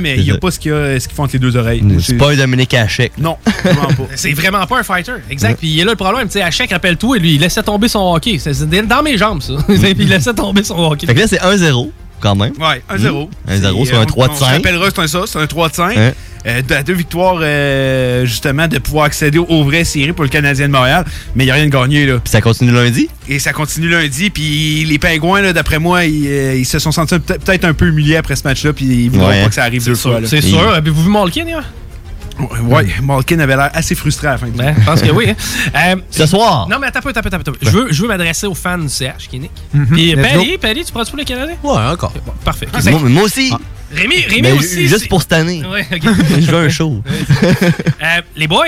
mais 0.00 0.16
il 0.16 0.24
n'y 0.24 0.32
a 0.32 0.38
pas 0.38 0.50
ce 0.50 0.58
qu'il 0.58 0.72
y 0.72 0.74
a- 0.74 0.98
ce 0.98 1.06
qu'ils 1.06 1.14
font 1.14 1.22
entre 1.22 1.34
les 1.34 1.38
deux 1.38 1.56
oreilles? 1.56 1.80
C'est 2.00 2.16
pas 2.16 2.32
un 2.32 2.36
Dominique 2.36 2.74
Hachek. 2.74 3.12
Non, 3.16 3.36
vraiment 3.62 3.86
pas. 3.86 4.08
C'est 4.16 4.32
vraiment 4.32 4.66
pas 4.66 4.80
un 4.80 4.82
fighter. 4.82 5.12
Exact. 5.30 5.56
Puis 5.60 5.68
il 5.68 5.78
est 5.78 5.84
là 5.84 5.92
le 5.92 5.96
problème. 5.96 6.26
Tu 6.26 6.32
sais, 6.40 6.50
chaque 6.50 6.70
rappelle-toi, 6.72 7.18
lui, 7.18 7.34
il 7.36 7.40
laissait 7.40 7.62
tomber 7.62 7.86
son 7.86 8.00
hockey. 8.12 8.38
C'est 8.40 8.68
dans 8.88 9.02
mes 9.04 9.16
jambes, 9.16 9.40
ça. 9.40 9.52
Puis 9.68 9.76
il 9.98 10.08
laissait 10.08 10.34
tomber 10.34 10.64
son 10.64 10.78
hockey. 10.78 11.06
Fait 11.06 11.14
que 11.14 11.20
là, 11.20 11.28
c'est 11.28 11.38
1-0 11.40 11.92
quand 12.24 12.34
même. 12.34 12.52
Ouais, 12.58 12.82
1-0. 12.90 13.28
Mm. 13.46 13.52
1-0 13.52 13.86
sur 13.86 14.00
un 14.00 14.04
3 14.06 14.26
de 14.28 14.32
On 14.32 14.34
se 14.34 14.40
5. 14.40 14.50
rappellera, 14.56 14.86
c'est 14.92 15.00
un 15.02 15.06
ça, 15.06 15.20
c'est 15.26 15.38
un 15.38 15.46
3 15.46 15.68
de 15.68 15.74
5. 15.74 15.96
Hein? 15.96 16.12
Euh, 16.46 16.60
de- 16.60 16.82
deux 16.84 16.92
victoires, 16.92 17.38
euh, 17.40 18.26
justement, 18.26 18.68
de 18.68 18.78
pouvoir 18.78 19.06
accéder 19.06 19.38
aux 19.38 19.64
vraies 19.64 19.84
séries 19.84 20.12
pour 20.12 20.24
le 20.24 20.28
Canadien 20.30 20.66
de 20.66 20.72
Montréal. 20.72 21.04
Mais 21.34 21.44
il 21.44 21.46
n'y 21.46 21.50
a 21.50 21.54
rien 21.54 21.64
de 21.64 21.70
gagné, 21.70 22.04
là. 22.04 22.18
Puis 22.22 22.30
ça 22.30 22.40
continue 22.42 22.70
lundi? 22.72 23.08
Et 23.28 23.38
ça 23.38 23.52
continue 23.54 23.88
lundi. 23.88 24.28
Puis 24.28 24.84
les 24.84 24.98
Pingouins, 24.98 25.40
là, 25.40 25.52
d'après 25.54 25.78
moi, 25.78 26.04
ils, 26.04 26.26
euh, 26.28 26.54
ils 26.56 26.66
se 26.66 26.78
sont 26.78 26.92
sentis 26.92 27.18
peut- 27.18 27.38
peut-être 27.42 27.64
un 27.64 27.72
peu 27.72 27.86
humiliés 27.88 28.16
après 28.16 28.36
ce 28.36 28.44
match-là. 28.44 28.72
Puis 28.74 28.84
ils 28.84 29.04
ne 29.06 29.10
voudront 29.12 29.28
Ouais. 29.28 29.42
pas 29.42 29.48
que 29.48 29.54
ça 29.54 29.62
arrive 29.64 29.84
deux 29.86 29.94
fois. 29.94 30.20
là. 30.20 30.26
C'est 30.28 30.42
sûr. 30.42 30.68
Avez-vous 30.68 31.04
vu 31.04 31.08
Malkin, 31.10 31.44
hier? 31.46 31.64
Ouais, 32.64 32.86
Malkin 33.02 33.38
avait 33.38 33.54
l'air 33.56 33.70
assez 33.74 33.94
frustré 33.94 34.26
à 34.28 34.32
la 34.32 34.38
fin. 34.38 34.46
je 34.48 34.84
pense 34.84 35.02
que 35.02 35.10
oui. 35.10 35.26
hein. 35.30 35.34
Euh, 35.76 35.96
Ce 36.10 36.26
soir. 36.26 36.66
Non, 36.68 36.78
mais 36.80 36.88
attends 36.88 36.98
un 36.98 37.02
peu, 37.02 37.08
attends 37.10 37.20
un 37.20 37.22
peu, 37.22 37.28
attends 37.40 37.52
peu. 37.52 37.58
Je 37.62 37.70
veux, 37.70 37.92
je 37.92 38.02
veux 38.02 38.08
m'adresser 38.08 38.46
aux 38.46 38.54
fans 38.54 38.78
du 38.78 38.88
CH, 38.88 39.28
qui 39.30 39.36
est 39.36 39.40
Nick. 39.40 39.50
Mhm. 39.72 39.86
Puis, 39.86 40.14
Let's 40.14 40.28
Paris, 40.32 40.58
Paris, 40.60 40.82
tu 40.84 40.92
prends 40.92 41.04
pour 41.04 41.16
le 41.16 41.24
Canadien? 41.24 41.56
Ouais, 41.62 41.76
encore. 41.92 42.12
Bon, 42.26 42.32
parfait. 42.44 42.66
Ah, 42.72 42.78
Moi, 42.90 43.00
moi 43.08 43.22
aussi. 43.22 43.52
Rémi, 43.92 44.16
Rémi 44.28 44.42
Ben, 44.42 44.58
aussi. 44.58 44.82
ju- 44.82 44.88
Juste 44.88 45.08
pour 45.08 45.22
cette 45.22 45.34
année. 45.34 45.62
Ouais. 45.64 45.86
Je 46.40 46.50
veux 46.50 46.66
un 46.66 46.68
show. 46.68 47.02
Euh, 48.02 48.20
les 48.36 48.48
boys, 48.48 48.64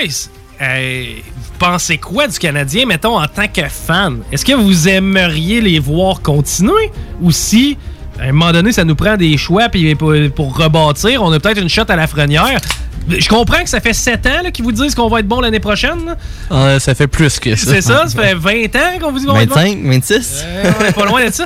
euh, 0.61 1.03
vous 1.35 1.51
pensez 1.59 1.97
quoi 1.97 2.27
du 2.27 2.39
Canadien, 2.39 2.85
mettons, 2.85 3.19
en 3.19 3.27
tant 3.27 3.47
que 3.47 3.67
fan? 3.67 4.19
Est-ce 4.31 4.45
que 4.45 4.53
vous 4.53 4.87
aimeriez 4.87 5.59
les 5.61 5.79
voir 5.79 6.21
continuer? 6.21 6.91
Ou 7.21 7.31
si, 7.31 7.77
à 8.19 8.23
un 8.23 8.31
moment 8.31 8.51
donné, 8.51 8.71
ça 8.71 8.83
nous 8.83 8.95
prend 8.95 9.17
des 9.17 9.37
choix 9.37 9.69
puis 9.69 9.95
pour, 9.95 10.13
pour 10.35 10.57
rebâtir, 10.57 11.21
on 11.23 11.31
a 11.31 11.39
peut-être 11.39 11.61
une 11.61 11.69
shot 11.69 11.83
à 11.87 11.95
la 11.95 12.07
frenière? 12.07 12.59
Je 13.09 13.29
comprends 13.29 13.63
que 13.63 13.69
ça 13.69 13.79
fait 13.79 13.93
7 13.93 14.25
ans 14.25 14.51
qu'ils 14.51 14.65
vous 14.65 14.71
disent 14.73 14.93
qu'on 14.93 15.07
va 15.07 15.19
être 15.19 15.27
bon 15.27 15.39
l'année 15.39 15.61
prochaine. 15.61 16.15
Ah, 16.51 16.77
ça 16.79 16.93
fait 16.93 17.07
plus 17.07 17.39
que 17.39 17.55
ça. 17.55 17.71
C'est 17.71 17.81
ça? 17.81 18.07
Ça 18.07 18.21
fait 18.21 18.33
20 18.33 18.75
ans 18.75 18.99
qu'on 18.99 19.11
vous 19.11 19.19
dit 19.19 19.25
qu'on 19.25 19.33
va 19.33 19.43
être 19.43 19.49
bon? 19.49 19.55
25, 19.55 19.79
26? 19.83 20.43
Euh, 20.45 20.71
on 20.79 20.85
est 20.85 20.91
pas 20.91 21.05
loin 21.05 21.25
de 21.25 21.31
ça. 21.31 21.45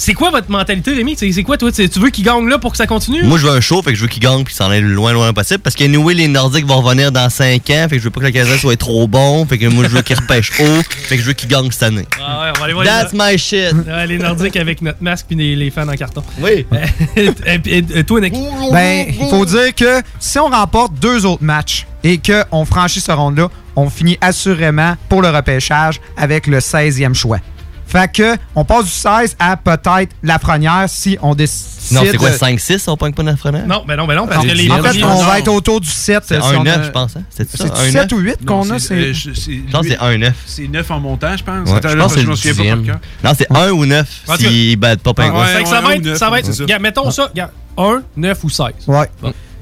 C'est 0.00 0.14
quoi 0.14 0.30
votre 0.30 0.48
mentalité, 0.48 0.92
Rémi? 0.92 1.16
C'est 1.18 1.32
c'est 1.32 1.42
quoi, 1.42 1.56
toi? 1.56 1.72
Tu 1.72 1.88
tu 1.88 1.98
veux 1.98 2.10
qu'ils 2.10 2.24
gagnent 2.24 2.48
là 2.48 2.58
pour 2.58 2.70
que 2.70 2.76
ça 2.76 2.86
continue? 2.86 3.24
Moi, 3.24 3.36
je 3.36 3.46
veux 3.46 3.52
un 3.52 3.60
show, 3.60 3.82
fait 3.82 3.90
que 3.90 3.96
je 3.96 4.02
veux 4.02 4.08
qu'il 4.08 4.22
gagne 4.22 4.44
puis 4.44 4.54
s'en 4.54 4.70
aille 4.70 4.80
le 4.80 4.94
loin, 4.94 5.12
loin 5.12 5.32
possible. 5.32 5.58
Parce 5.58 5.74
que 5.74 5.84
nous, 5.84 6.08
les 6.10 6.28
Nordiques 6.28 6.66
vont 6.66 6.80
revenir 6.80 7.10
dans 7.10 7.28
5 7.28 7.68
ans, 7.70 7.86
fait 7.88 7.96
que 7.96 7.98
je 7.98 8.04
veux 8.04 8.10
pas 8.10 8.20
que 8.20 8.26
le 8.26 8.30
Canadien 8.30 8.56
soit 8.58 8.76
trop 8.76 9.08
bon. 9.08 9.44
Fait 9.46 9.58
que 9.58 9.66
moi, 9.66 9.82
je 9.84 9.88
veux 9.90 10.02
qu'il 10.02 10.14
repêche 10.14 10.52
haut, 10.60 10.82
fait 10.88 11.16
que 11.16 11.22
je 11.22 11.26
veux 11.26 11.32
qu'il 11.32 11.48
gagne 11.48 11.68
cette 11.72 11.82
année. 11.82 12.06
Ah 12.20 12.44
ouais, 12.44 12.52
on 12.54 12.58
va 12.60 12.64
aller 12.64 12.74
voir 12.74 12.84
That's 12.86 13.12
les, 13.12 13.18
my 13.18 13.38
shit. 13.38 13.74
Ouais, 13.88 14.06
les 14.06 14.18
Nordiques 14.18 14.56
avec 14.56 14.82
notre 14.82 15.02
masque 15.02 15.26
puis 15.28 15.36
les, 15.36 15.56
les 15.56 15.70
fans 15.70 15.88
en 15.88 15.96
carton. 15.96 16.22
Oui. 16.40 16.64
et, 17.16 17.58
puis, 17.58 17.74
et, 17.74 18.04
toi, 18.04 18.20
Nick? 18.20 18.34
Ben, 18.70 19.06
il 19.08 19.28
faut 19.28 19.44
dire 19.44 19.74
que 19.74 20.00
si 20.20 20.38
on 20.38 20.46
remporte 20.46 20.94
deux 20.94 21.26
autres 21.26 21.42
matchs 21.42 21.88
et 22.04 22.18
qu'on 22.18 22.64
franchit 22.64 23.00
ce 23.00 23.10
round-là, 23.10 23.48
on 23.74 23.90
finit 23.90 24.16
assurément 24.20 24.94
pour 25.08 25.22
le 25.22 25.30
repêchage 25.30 26.00
avec 26.16 26.46
le 26.46 26.60
16e 26.60 27.14
choix. 27.14 27.40
Fait 27.88 28.12
que 28.12 28.36
on 28.54 28.64
passe 28.64 28.84
du 28.84 28.90
16 28.90 29.36
à 29.38 29.56
peut-être 29.56 30.14
la 30.22 30.38
première 30.38 30.84
si 30.88 31.16
on 31.22 31.34
décide. 31.34 31.66
Non, 31.92 32.02
c'est 32.04 32.18
quoi, 32.18 32.30
5-6, 32.30 32.84
on 32.90 32.96
pogne 32.98 33.14
pas 33.14 33.22
notre 33.22 33.38
frère? 33.38 33.66
Non, 33.66 33.82
ben 33.88 33.96
non, 33.96 34.06
ben 34.06 34.14
non, 34.14 34.26
parce 34.26 34.44
que 34.44 34.52
les 34.52 34.70
En 34.70 34.82
fait, 34.82 35.02
on 35.02 35.08
non. 35.08 35.22
va 35.24 35.38
être 35.38 35.48
autour 35.48 35.80
du 35.80 35.88
7. 35.88 36.22
C'est 36.26 36.34
si 36.40 36.46
on 36.54 36.62
1-9, 36.64 36.68
a- 36.68 36.82
je 36.82 36.90
pense. 36.90 37.16
hein? 37.16 37.22
C'est 37.30 37.50
ça? 37.56 37.64
C'est 37.74 37.90
7 37.90 38.12
ou 38.12 38.18
8 38.18 38.44
qu'on 38.44 38.70
a? 38.70 38.78
c'est- 38.78 38.94
euh, 38.94 39.12
je 39.14 39.32
c'est- 39.32 39.52
Je 39.66 39.72
pense 39.72 39.86
que 39.86 39.92
c'est 39.92 39.98
1-9. 39.98 40.34
C'est 40.44 40.68
9 40.68 40.90
en 40.90 41.00
montant, 41.00 41.34
je 41.34 41.42
pense. 41.42 41.66
Je 41.66 41.96
pense 41.96 42.14
que 42.14 42.20
souviens 42.36 42.76
pas 42.76 42.82
cœur. 42.84 42.98
Non, 43.24 43.32
c'est 43.36 43.46
1 43.56 43.70
ou 43.70 43.86
9 43.86 44.06
En 44.28 44.36
tout 44.36 44.42
s'ils 44.42 44.76
battent 44.76 45.00
pas 45.00 45.14
Pingouin. 45.14 45.46
Ça 45.64 45.80
va 45.80 45.94
être, 45.96 46.16
va 46.30 46.38
être, 46.40 46.78
mettons 46.80 47.10
ça, 47.10 47.26
regarde, 47.26 47.52
1, 47.78 48.02
9 48.16 48.44
ou 48.44 48.50
16. 48.50 48.66
Ouais. 48.86 49.06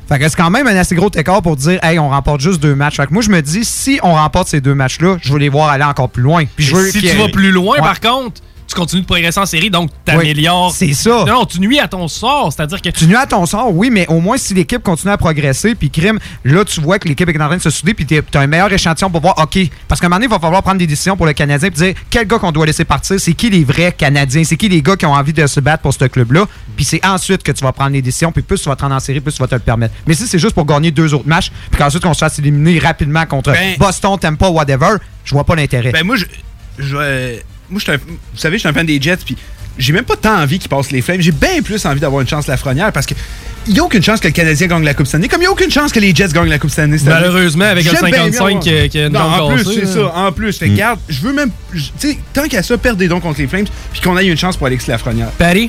Fait 0.09 0.19
que 0.21 0.29
c'est 0.29 0.37
quand 0.37 0.51
même 0.51 0.67
un 0.69 0.77
assez 0.77 0.95
gros 0.95 1.11
écart 1.15 1.43
pour 1.43 1.57
dire, 1.57 1.81
hey, 1.83 1.99
on 1.99 2.09
remporte 2.11 2.41
juste 2.41 2.61
deux 2.63 2.75
matchs. 2.77 2.97
Fait 2.97 3.07
que 3.07 3.13
moi, 3.13 3.23
je 3.23 3.31
me 3.31 3.43
dis, 3.43 3.65
si 3.65 3.99
on 4.05 4.15
remporte 4.15 4.47
ces 4.49 4.61
deux 4.61 4.75
matchs-là, 4.75 5.17
je 5.21 5.33
veux 5.33 5.39
les 5.41 5.49
voir 5.49 5.69
aller 5.69 5.83
encore 5.85 6.09
plus 6.11 6.23
loin. 6.23 6.45
Puis 6.55 6.65
je 6.65 6.77
veux 6.77 6.91
si 6.91 7.01
tu 7.01 7.17
vas 7.17 7.29
plus 7.29 7.51
loin, 7.51 7.77
Ouais. 7.77 7.83
par 7.83 8.01
contre, 8.01 8.41
continues 8.77 9.03
de 9.03 9.07
progresser 9.07 9.41
en 9.41 9.47
série, 9.47 9.71
donc 9.71 9.91
t'améliores. 10.05 10.73
C'est 10.73 10.93
ça. 10.93 11.25
Non, 11.27 11.45
tu 11.45 11.61
nuis 11.61 11.79
à 11.81 11.89
ton 11.89 12.07
sort, 12.09 12.53
c'est-à-dire 12.53 12.81
que. 12.81 12.91
Tu 12.91 13.07
nuis 13.07 13.17
à 13.17 13.27
ton 13.27 13.45
sort, 13.47 13.75
oui, 13.75 13.91
mais 13.91 14.07
au 14.09 14.21
moins 14.21 14.37
si 14.37 14.55
l'équipe 14.55 14.83
continue 14.83 15.13
à 15.13 15.17
progresser, 15.17 15.75
puis 15.75 15.91
crime, 15.91 16.19
là 16.45 16.65
tu 16.65 16.81
vois 16.81 16.99
que 16.99 17.09
l'équipe 17.09 17.29
est 17.29 17.41
en 17.41 17.47
train 17.47 17.57
de 17.57 17.63
se 17.63 17.71
souder, 17.71 17.95
puis 17.95 18.07
t'as 18.07 18.41
un 18.41 18.47
meilleur 18.47 18.73
échantillon 18.73 19.11
pour 19.11 19.21
voir, 19.21 19.35
OK, 19.39 19.59
parce 19.89 20.01
qu'à 20.01 20.07
un 20.07 20.11
moment 20.11 20.17
donné, 20.17 20.27
il 20.27 20.31
va 20.31 20.39
falloir 20.39 20.63
prendre 20.63 20.79
des 20.79 20.87
décisions 20.87 21.17
pour 21.17 21.27
le 21.27 21.33
Canadien, 21.33 21.71
puis 21.71 21.79
dire 21.79 21.95
quel 22.11 22.27
gars 22.27 22.39
qu'on 22.39 22.53
doit 22.53 22.67
laisser 22.67 22.85
partir, 22.85 23.19
c'est 23.19 23.33
qui 23.33 23.51
les 23.51 23.65
vrais 23.65 23.93
Canadiens, 23.93 24.45
c'est 24.45 24.57
qui 24.57 24.69
les 24.69 24.83
gars 24.83 24.97
qui 24.97 25.07
ont 25.07 25.13
envie 25.13 25.33
de 25.33 25.47
se 25.47 25.61
battre 25.61 25.83
pour 25.83 25.95
ce 25.95 26.05
club-là, 26.05 26.47
puis 26.77 26.85
c'est 26.85 27.05
ensuite 27.05 27.43
que 27.43 27.53
tu 27.53 27.65
vas 27.65 27.73
prendre 27.73 27.93
les 27.93 28.03
décisions, 28.03 28.33
puis 28.33 28.43
plus 28.43 28.61
tu 28.61 28.69
vas 28.69 28.77
te 28.77 28.83
rendre 28.83 28.95
en 28.95 29.01
série, 29.01 29.21
plus 29.21 29.33
tu 29.33 29.39
vas 29.39 29.49
te 29.49 29.55
le 29.55 29.61
permettre. 29.61 29.95
Mais 30.07 30.15
si 30.15 30.27
c'est 30.27 30.39
juste 30.39 30.55
pour 30.55 30.67
gagner 30.67 30.91
deux 30.91 31.15
autres 31.15 31.29
matchs, 31.29 31.51
puis 31.71 31.79
qu'ensuite 31.79 32.03
qu'on 32.03 32.15
se 32.15 32.19
fasse 32.19 32.39
éliminer 32.39 32.79
rapidement 32.79 33.27
contre 33.27 33.53
Ben- 33.53 33.77
Boston, 33.79 34.19
Tampa, 34.19 34.49
whatever, 34.49 34.97
je 35.25 35.35
vois 35.35 35.45
pas 35.45 35.55
l'intérêt. 35.57 35.93
Ben, 35.93 36.05
moi, 36.05 36.17
je. 36.17 36.27
je 36.79 36.97
euh, 36.97 37.37
moi, 37.71 37.79
je 37.79 37.85
suis 37.85 37.93
un- 37.93 37.97
vous 37.97 38.39
savez, 38.39 38.57
je 38.57 38.61
suis 38.61 38.69
un 38.69 38.73
fan 38.73 38.87
des 38.87 39.01
Jets, 39.01 39.19
puis 39.25 39.37
j'ai 39.79 39.93
même 39.93 40.05
pas 40.05 40.17
tant 40.17 40.41
envie 40.41 40.59
qu'ils 40.59 40.69
passent 40.69 40.91
les 40.91 41.03
flammes. 41.03 41.21
J'ai 41.21 41.33
bien 41.33 41.61
plus 41.63 41.85
envie 41.87 42.01
d'avoir 42.01 42.21
une 42.23 42.29
chance 42.29 42.47
Lafrenière 42.47 42.93
parce 42.93 43.07
que. 43.07 43.15
Il 43.69 43.73
n'y 43.73 43.81
a 43.81 43.83
aucune 43.83 44.01
chance 44.03 44.21
que 44.21 44.29
le 44.29 44.33
Canadien 44.33 44.69
gagne 44.69 44.85
la 44.85 44.95
Coupe 44.95 45.09
Stanley, 45.09 45.27
comme 45.27 45.41
il 45.41 45.43
n'y 45.43 45.49
a 45.49 45.51
aucune 45.51 45.73
chance 45.73 45.91
que 45.91 45.99
les 45.99 46.15
Jets 46.15 46.29
gagnent 46.29 46.49
la 46.49 46.61
Coupe 46.61 46.71
Stanley. 46.71 46.99
cette 46.99 47.09
année. 47.09 47.17
Malheureusement, 47.21 47.65
avec 47.65 47.85
un 47.85 47.91
J'aime 47.91 48.11
bien 48.13 48.27
mieux 48.27 48.33
55 48.33 48.61
qui- 48.61 48.99
a 49.01 49.07
une 49.07 49.13
Non, 49.13 49.19
en 49.19 49.49
plus, 49.53 49.65
c'est 49.65 49.87
ça. 49.87 50.07
En 50.15 50.31
plus, 50.31 50.57
fait 50.57 50.69
garde, 50.69 51.01
je 51.09 51.21
veux 51.21 51.33
même. 51.33 51.51
Tu 51.73 51.81
sais, 51.99 52.17
tant 52.33 52.47
qu'à 52.47 52.63
ça, 52.63 52.79
perdez 52.79 53.09
donc 53.09 53.23
contre 53.23 53.41
les 53.41 53.49
Flames, 53.49 53.65
puis 53.91 54.01
qu'on 54.01 54.17
ait 54.19 54.25
une 54.27 54.37
chance 54.37 54.57
pour 54.57 54.69
Alexis 54.69 54.89
Lafrenière. 54.89 55.31
Paris? 55.33 55.69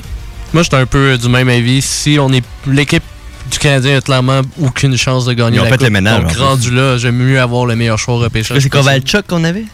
Moi, 0.52 0.62
je 0.62 0.68
suis 0.68 0.76
un 0.80 0.86
peu 0.86 1.18
du 1.18 1.28
même 1.28 1.48
avis. 1.48 1.82
Si 1.82 2.18
on 2.20 2.32
est 2.32 2.44
l'équipe 2.68 3.02
du 3.50 3.58
Canadien 3.58 3.98
a 3.98 4.00
clairement 4.00 4.40
aucune 4.60 4.96
chance 4.96 5.24
de 5.24 5.32
gagner 5.32 5.56
Ils 5.56 5.60
ont 5.60 5.64
la 5.64 5.70
fait 5.70 5.76
coupe. 5.76 5.84
le 5.86 5.90
ménage, 5.90 6.18
en 6.20 6.22
Donc, 6.28 6.36
rendu 6.36 6.70
là, 6.70 6.96
j'aime 6.98 7.16
mieux 7.16 7.40
avoir 7.40 7.66
le 7.66 7.76
meilleur 7.76 7.98
choix 7.98 8.14
au 8.14 8.18
repêchage. 8.18 8.62
C'est 8.62 8.68
Kovalchuk 8.68 9.26
qu'on 9.26 9.44
avait? 9.44 9.64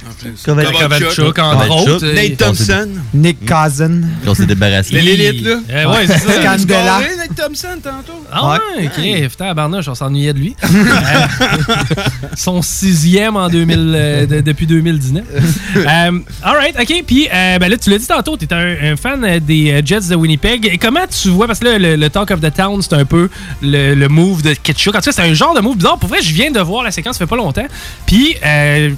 Kovalchuk, 0.44 1.38
entre 1.38 1.66
Kovalchuk. 1.68 1.88
autres. 1.88 2.06
Nate 2.14 2.36
Thompson. 2.36 2.88
Nick 3.14 3.38
Cousin. 3.46 4.00
On 4.26 4.34
s'est 4.34 4.46
débarrassé. 4.46 4.90
C'est 4.92 5.00
l'élite, 5.02 5.44
là. 5.44 5.56
Euh, 5.70 5.92
ouais, 5.92 6.06
c'est 6.06 6.18
ça. 6.18 6.42
Candela. 6.42 7.00
Nate 7.18 7.36
Thompson, 7.36 7.68
tantôt. 7.82 8.24
Ah 8.32 8.52
ouais, 8.76 8.86
ok. 8.86 9.30
Putain, 9.30 9.54
Barnage, 9.54 9.88
on 9.88 9.94
s'ennuyait 9.94 10.32
de 10.32 10.38
lui. 10.38 10.56
Euh, 10.64 11.76
Son 12.36 12.62
sixième 12.62 13.36
en 13.36 13.48
2000, 13.48 13.92
euh, 13.94 14.26
de- 14.26 14.40
depuis 14.40 14.66
2019. 14.66 15.24
Euh, 15.76 16.10
alright, 16.42 16.74
ok. 16.80 17.02
Puis, 17.06 17.28
euh, 17.32 17.58
ben 17.58 17.68
là, 17.68 17.76
tu 17.76 17.90
l'as 17.90 17.98
dit 17.98 18.06
tantôt, 18.06 18.36
tu 18.36 18.44
es 18.46 18.52
un, 18.54 18.92
un 18.92 18.96
fan 18.96 19.38
des 19.40 19.82
Jets 19.84 20.08
de 20.08 20.14
Winnipeg. 20.14 20.66
Et 20.72 20.78
comment 20.78 21.00
tu 21.10 21.28
vois, 21.30 21.46
parce 21.46 21.58
que 21.58 21.64
là, 21.66 21.78
le, 21.78 21.96
le 21.96 22.10
Talk 22.10 22.30
of 22.30 22.40
the 22.40 22.52
Town, 22.54 22.80
c'est 22.80 22.94
un 22.94 23.04
peu 23.04 23.28
le, 23.64 23.94
le 23.94 24.08
move 24.08 24.42
de 24.42 24.54
Ketchuk. 24.54 24.94
En 24.94 24.98
tout 24.98 25.04
cas, 25.06 25.12
c'est 25.12 25.22
un 25.22 25.34
genre 25.34 25.54
de 25.54 25.60
move 25.60 25.76
bizarre. 25.76 25.98
Pour 25.98 26.08
vrai, 26.08 26.18
je 26.22 26.32
viens 26.32 26.50
de 26.50 26.60
voir 26.60 26.82
la 26.84 26.90
séquence, 26.90 27.14
ça 27.16 27.20
fait 27.20 27.28
pas 27.30 27.36
longtemps. 27.36 27.66
Puis, 28.06 28.36
euh, 28.44 28.90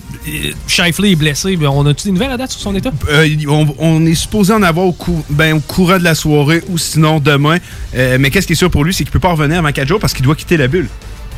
Shifley 0.66 1.12
est 1.12 1.16
blessé. 1.16 1.56
Ben, 1.56 1.69
On 1.69 1.87
a-tu 1.87 2.04
des 2.09 2.12
nouvelles 2.12 2.32
à 2.32 2.37
date 2.37 2.50
sur 2.50 2.60
son 2.60 2.75
état? 2.75 2.91
Euh, 3.09 3.28
on, 3.49 3.66
on 3.78 4.04
est 4.06 4.15
supposé 4.15 4.53
en 4.53 4.62
avoir 4.62 4.87
au, 4.87 4.93
cou- 4.93 5.25
ben, 5.31 5.54
au 5.54 5.60
courant 5.60 5.99
de 5.99 6.04
la 6.04 6.15
soirée 6.15 6.62
ou 6.69 6.78
sinon 6.78 7.21
demain. 7.21 7.59
Euh, 7.94 8.16
mais 8.21 8.31
qu'est-ce 8.31 8.47
qui 8.47 8.53
est 8.54 8.56
sûr 8.56 8.71
pour 8.71 8.84
lui, 8.84 8.93
c'est 8.93 9.04
qu'il 9.04 9.12
peut 9.12 9.19
pas 9.21 9.31
revenir 9.31 9.59
avant 9.59 9.72
4 9.72 9.87
jours 9.88 10.00
parce 10.00 10.12
qu'il 10.12 10.25
doit 10.25 10.34
quitter 10.37 10.56
la 10.56 10.69
bulle. 10.69 10.88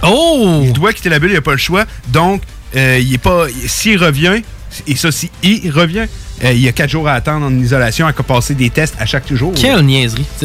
Oh! 0.03 0.60
Il 0.65 0.72
doit 0.72 0.93
quitter 0.93 1.09
la 1.09 1.19
bulle, 1.19 1.31
il 1.31 1.34
n'a 1.34 1.41
pas 1.41 1.53
le 1.53 1.59
choix. 1.59 1.84
Donc, 2.09 2.43
euh, 2.77 2.99
il 3.00 3.15
est 3.15 3.19
pas. 3.19 3.47
S'il 3.66 3.99
revient, 4.03 4.43
et 4.87 4.97
ça, 4.97 5.10
si 5.10 5.31
il 5.43 5.71
revient, 5.71 6.06
euh, 6.45 6.53
il 6.53 6.60
y 6.60 6.69
a 6.69 6.72
4 6.72 6.89
jours 6.91 7.09
à 7.09 7.15
attendre 7.15 7.47
en 7.47 7.59
isolation 7.59 8.06
à 8.06 8.12
passer 8.12 8.55
des 8.55 8.71
tests 8.71 8.95
à 9.00 9.06
chaque 9.06 9.33
jour. 9.34 9.53
Quelle 9.56 9.83
niaiserie. 9.83 10.25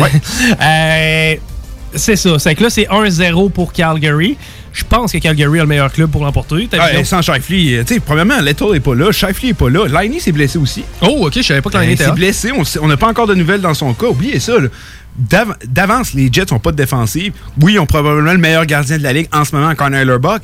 Euh, 0.62 1.36
c'est 1.96 2.16
ça. 2.16 2.40
C'est 2.40 2.56
que 2.56 2.64
là, 2.64 2.70
c'est 2.70 2.88
1-0 2.88 3.50
pour 3.52 3.74
Calgary. 3.74 4.38
Je 4.74 4.84
pense 4.84 5.12
que 5.12 5.18
Calgary 5.20 5.60
a 5.60 5.64
le 5.64 5.68
meilleur 5.68 5.92
club 5.92 6.10
pour 6.10 6.24
l'emporter. 6.24 6.56
Ouais, 6.74 6.98
vu? 6.98 7.06
sans 7.06 7.22
Shifley, 7.22 7.76
euh, 7.78 7.84
tu 7.86 7.96
sais, 7.96 8.00
premièrement, 8.00 8.40
Lettle 8.42 8.72
n'est 8.74 8.80
pas 8.80 8.96
là, 8.96 9.12
Shifley 9.12 9.50
n'est 9.50 9.54
pas 9.54 9.70
là, 9.70 9.86
Liney 10.02 10.20
s'est 10.20 10.32
blessé 10.32 10.58
aussi. 10.58 10.84
Oh, 11.02 11.28
ok, 11.28 11.34
je 11.36 11.42
savais 11.44 11.62
pas 11.62 11.70
que 11.70 11.76
Euh, 11.76 11.80
l'année 11.82 11.92
il 11.92 11.96
était 11.96 12.04
s'est 12.06 12.10
là. 12.10 12.16
blessé, 12.16 12.52
on 12.82 12.88
n'a 12.88 12.98
pas 12.98 13.08
encore 13.08 13.28
de 13.28 13.36
nouvelles 13.36 13.62
dans 13.62 13.74
son 13.76 13.94
cas. 13.94 14.08
Oubliez 14.08 14.40
ça. 14.40 14.60
là. 14.60 14.68
D'av- 15.16 15.56
D'avance, 15.68 16.14
les 16.16 16.30
Jets 16.32 16.46
n'ont 16.52 16.58
pas 16.60 16.72
de 16.72 16.78
défensive. 16.78 17.34
Oui, 17.62 17.74
ils 17.74 17.80
ont 17.80 17.86
probablement 17.86 18.32
le 18.32 18.40
meilleur 18.40 18.66
gardien 18.66 18.98
de 18.98 19.04
la 19.04 19.14
ligue 19.14 19.28
en 19.32 19.46
ce 19.46 19.56
moment, 19.56 19.76
Connor 19.76 20.18
Buck. 20.20 20.42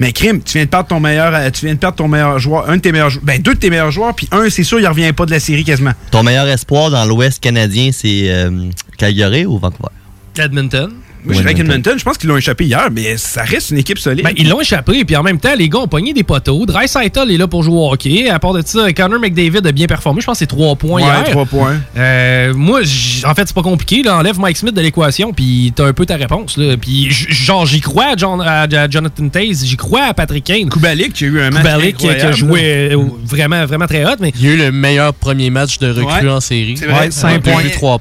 Mais 0.00 0.12
crime, 0.12 0.40
tu 0.42 0.54
viens 0.58 0.64
de 0.64 0.70
perdre 0.70 0.88
ton 0.88 0.98
meilleur, 1.00 1.32
euh, 1.34 1.50
tu 1.50 1.66
viens 1.66 1.74
de 1.74 1.78
perdre 1.80 1.96
ton 1.96 2.08
meilleur 2.08 2.38
joueur, 2.40 2.68
un 2.68 2.76
de 2.76 2.80
tes 2.80 2.90
meilleurs 2.92 3.10
joueurs, 3.10 3.24
ben 3.24 3.40
deux 3.40 3.54
de 3.54 3.58
tes 3.60 3.70
meilleurs 3.70 3.92
joueurs, 3.92 4.12
puis 4.14 4.28
un, 4.32 4.50
c'est 4.50 4.64
sûr, 4.64 4.80
il 4.80 4.86
revient 4.88 5.12
pas 5.12 5.24
de 5.24 5.30
la 5.30 5.38
série 5.38 5.62
quasiment. 5.64 5.92
Ton 6.10 6.24
meilleur 6.24 6.48
espoir 6.48 6.90
dans 6.90 7.04
l'Ouest 7.04 7.40
canadien, 7.40 7.90
c'est 7.92 8.24
euh, 8.28 8.70
Calgary 8.98 9.46
ou 9.46 9.56
Vancouver? 9.58 9.90
Edmonton. 10.38 10.90
Moi, 11.26 11.32
je 11.36 11.40
dirais 11.40 11.54
qu'Edmonton, 11.54 11.94
je 11.98 12.04
pense 12.04 12.18
qu'ils 12.18 12.28
l'ont 12.28 12.36
échappé 12.36 12.66
hier, 12.66 12.86
mais 12.92 13.16
ça 13.16 13.44
reste 13.44 13.70
une 13.70 13.78
équipe 13.78 13.98
solide. 13.98 14.24
Ben, 14.26 14.34
ils 14.36 14.46
l'ont 14.46 14.60
échappé, 14.60 15.06
puis 15.06 15.16
en 15.16 15.22
même 15.22 15.40
temps, 15.40 15.54
les 15.56 15.70
gars 15.70 15.78
ont 15.78 15.88
pogné 15.88 16.12
des 16.12 16.22
poteaux. 16.22 16.66
Dreisaitl 16.66 17.30
est 17.30 17.38
là 17.38 17.48
pour 17.48 17.62
jouer 17.62 17.78
au 17.78 17.90
hockey. 17.90 18.28
À 18.28 18.38
part 18.38 18.52
de 18.52 18.60
ça, 18.62 18.92
Connor 18.92 19.18
McDavid 19.18 19.66
a 19.66 19.72
bien 19.72 19.86
performé. 19.86 20.20
Je 20.20 20.26
pense 20.26 20.34
que 20.34 20.40
c'est 20.40 20.46
3 20.46 20.76
points 20.76 21.00
Ouais, 21.00 21.08
hier. 21.08 21.30
trois 21.30 21.46
points. 21.46 21.78
Euh, 21.96 22.52
moi, 22.52 22.80
en 23.24 23.34
fait, 23.34 23.44
c'est 23.46 23.54
pas 23.54 23.62
compliqué. 23.62 24.02
Là. 24.02 24.18
Enlève 24.18 24.38
Mike 24.38 24.58
Smith 24.58 24.74
de 24.74 24.82
l'équation, 24.82 25.32
puis 25.32 25.72
t'as 25.74 25.86
un 25.86 25.94
peu 25.94 26.04
ta 26.04 26.16
réponse. 26.16 26.58
Là. 26.58 26.76
Puis, 26.76 27.08
genre, 27.10 27.64
j'y 27.64 27.80
crois 27.80 28.08
à, 28.12 28.16
John- 28.18 28.42
à- 28.42 28.64
à 28.64 28.90
Jonathan 28.90 29.26
Taze, 29.30 29.64
j'y 29.64 29.76
crois 29.78 30.02
à 30.02 30.12
Patrick 30.12 30.44
Kane. 30.44 30.68
Kubalik 30.68 31.14
qui 31.14 31.24
a 31.24 31.28
eu 31.28 31.40
un 31.40 31.48
match 31.50 31.62
Kubalik 31.62 31.96
qui 31.96 32.06
a- 32.10 32.14
qui 32.16 32.20
a 32.20 32.28
incroyable, 32.28 32.36
joué 32.36 32.60
euh, 32.92 32.98
vraiment, 33.24 33.64
vraiment 33.64 33.86
très 33.86 34.04
hot. 34.04 34.16
Mais 34.20 34.30
Il 34.38 34.44
y 34.44 34.48
a 34.50 34.52
eu 34.52 34.56
le 34.58 34.72
meilleur 34.72 35.14
premier 35.14 35.48
match 35.48 35.78
de 35.78 35.88
recrue 35.88 36.26
Ouais, 36.26 36.30
en 36.30 36.40
série. 36.42 36.76
c'est 36.76 36.84
vrai. 36.84 37.06
Ouais, 37.06 37.10
cinq 37.10 37.40
Il 37.46 37.48
a 37.48 37.52
points. 37.54 37.62
eu 37.64 37.70
trois 37.70 37.98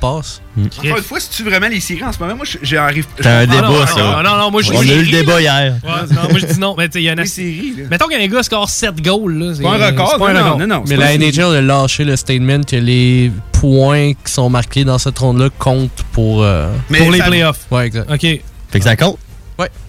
passes. 0.61 0.79
Encore 0.79 0.97
une 0.97 1.03
fois, 1.03 1.19
si 1.19 1.29
tu 1.29 1.43
vraiment 1.43 1.67
les 1.67 1.79
séries 1.79 2.03
en 2.03 2.11
ce 2.11 2.19
moment, 2.19 2.35
moi, 2.35 2.45
j'arrive. 2.61 3.05
T'as 3.21 3.39
un 3.39 3.45
débat, 3.47 3.61
Ah 3.65 3.69
non, 3.71 3.85
ça. 3.87 4.01
non, 4.01 4.23
non, 4.29 4.37
non, 4.37 4.51
moi, 4.51 4.61
je 4.61 4.71
On 4.73 4.79
a 4.79 4.83
dis 4.83 4.93
eu 4.93 5.03
le 5.03 5.11
débat 5.11 5.33
là. 5.33 5.41
hier. 5.41 5.75
Ouais, 5.83 6.15
non, 6.15 6.21
moi, 6.29 6.39
je 6.39 6.45
dis 6.45 6.59
non. 6.59 6.75
Mais 6.77 6.87
tu 6.87 6.93
sais, 6.93 7.01
il 7.01 7.05
y 7.05 7.09
a 7.09 7.15
Les 7.15 7.21
as- 7.21 7.25
séries, 7.25 7.73
là. 7.77 7.83
Mettons 7.89 8.07
qu'un 8.07 8.27
gars 8.27 8.43
score 8.43 8.69
7 8.69 9.01
goals. 9.01 9.33
là, 9.39 9.53
C'est 9.55 9.63
pas 9.63 9.69
un 9.75 9.85
record, 9.87 10.17
pas 10.17 10.29
un 10.29 10.33
non, 10.33 10.53
record. 10.53 10.67
non, 10.67 10.83
Mais 10.87 10.95
la. 10.95 11.17
NHL 11.17 11.55
a 11.55 11.61
lâché 11.61 12.03
le 12.03 12.15
statement 12.15 12.61
que 12.63 12.75
les 12.75 13.31
points 13.51 14.13
qui 14.13 14.31
sont 14.31 14.49
marqués 14.49 14.83
dans 14.83 14.97
cette 14.97 15.17
ronde-là 15.19 15.49
comptent 15.57 16.03
pour. 16.11 16.43
euh, 16.43 16.69
Mais 16.89 16.99
Pour 16.99 17.11
les 17.11 17.19
ça- 17.19 17.25
playoffs. 17.25 17.61
Ouais, 17.71 17.87
exact. 17.87 18.11
OK. 18.11 18.21
Fait 18.21 18.41
que 18.79 18.83
ça 18.83 18.95
compte? 18.95 19.17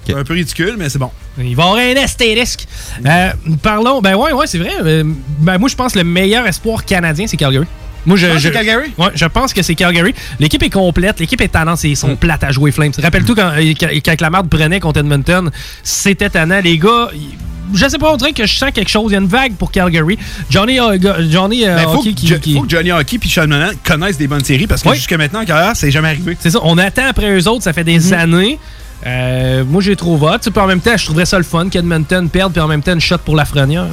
C'est 0.06 0.14
un 0.14 0.22
peu 0.22 0.34
ridicule, 0.34 0.74
mais 0.78 0.90
c'est 0.90 0.98
bon. 0.98 1.10
Il 1.38 1.56
va 1.56 1.64
y 1.64 1.66
avoir 1.66 1.76
un 1.78 1.96
astérisque. 2.04 2.66
Euh, 3.06 3.30
parlons. 3.62 4.02
Ben 4.02 4.14
ouais, 4.14 4.32
ouais, 4.32 4.46
c'est 4.46 4.58
vrai. 4.58 4.72
Euh, 4.84 5.02
ben 5.38 5.56
moi, 5.56 5.68
je 5.70 5.74
pense 5.74 5.94
que 5.94 5.98
le 5.98 6.04
meilleur 6.04 6.46
espoir 6.46 6.84
canadien, 6.84 7.26
c'est 7.26 7.38
Calgary. 7.38 7.64
Moi, 8.06 8.16
je, 8.16 8.48
Calgary? 8.48 8.92
Ouais, 8.98 9.08
je 9.14 9.24
pense 9.26 9.52
que 9.54 9.62
c'est 9.62 9.74
Calgary. 9.74 10.14
L'équipe 10.38 10.62
est 10.62 10.70
complète, 10.70 11.20
l'équipe 11.20 11.40
est 11.40 11.48
tannante, 11.48 11.82
ils 11.84 11.96
sont 11.96 12.16
plates 12.16 12.44
à 12.44 12.50
jouer 12.52 12.70
Flames. 12.70 12.92
Rappelle-toi 13.02 13.34
quand, 13.34 13.50
euh, 13.56 13.72
quand, 14.04 14.20
la 14.20 14.30
marde 14.30 14.48
prenait 14.48 14.80
contre 14.80 15.00
Edmonton, 15.00 15.50
c'était 15.82 16.30
tannant. 16.30 16.60
Les 16.62 16.78
gars, 16.78 17.08
je 17.72 17.88
sais 17.88 17.98
pas, 17.98 18.12
on 18.12 18.16
dirait 18.16 18.32
que 18.32 18.46
je 18.46 18.54
sens 18.54 18.70
quelque 18.72 18.90
chose. 18.90 19.10
Il 19.10 19.14
y 19.14 19.16
a 19.16 19.20
une 19.20 19.26
vague 19.26 19.54
pour 19.54 19.70
Calgary. 19.72 20.18
Johnny, 20.50 20.78
euh, 20.78 20.98
Johnny 21.30 21.64
Ben, 21.64 21.78
faut, 21.84 21.98
Hockey 21.98 22.10
que, 22.12 22.20
qui, 22.20 22.26
Jo- 22.26 22.38
qui- 22.38 22.54
faut 22.54 22.62
que 22.62 22.68
Johnny 22.70 22.92
Hockey 22.92 23.18
puis 23.18 23.28
Sean 23.30 23.46
Monahan 23.48 23.72
connaissent 23.82 24.18
des 24.18 24.26
bonnes 24.26 24.44
séries 24.44 24.66
parce 24.66 24.82
que 24.82 24.90
Oui. 24.90 24.96
jusqu'à 24.96 25.16
maintenant, 25.16 25.40
en 25.40 25.44
carrière, 25.46 25.72
c'est 25.74 25.90
jamais 25.90 26.08
arrivé. 26.08 26.36
C'est 26.38 26.50
ça, 26.50 26.58
on 26.62 26.76
attend 26.78 27.06
après 27.08 27.30
eux 27.38 27.48
autres, 27.48 27.62
ça 27.64 27.72
fait 27.72 27.84
des 27.84 28.12
années. 28.12 28.58
Euh, 29.06 29.64
moi, 29.64 29.82
j'ai 29.82 29.96
trop 29.96 30.16
vote. 30.16 30.48
Puis 30.50 30.60
en 30.62 30.66
même 30.66 30.80
temps, 30.80 30.96
je 30.96 31.04
trouverais 31.04 31.26
ça 31.26 31.36
le 31.36 31.44
fun 31.44 31.68
qu'Edmonton 31.68 32.28
perde, 32.28 32.52
puis 32.52 32.60
en 32.62 32.68
même 32.68 32.82
temps, 32.82 32.94
une 32.94 33.00
shot 33.00 33.18
pour 33.18 33.36
la 33.36 33.44
frenière. 33.44 33.86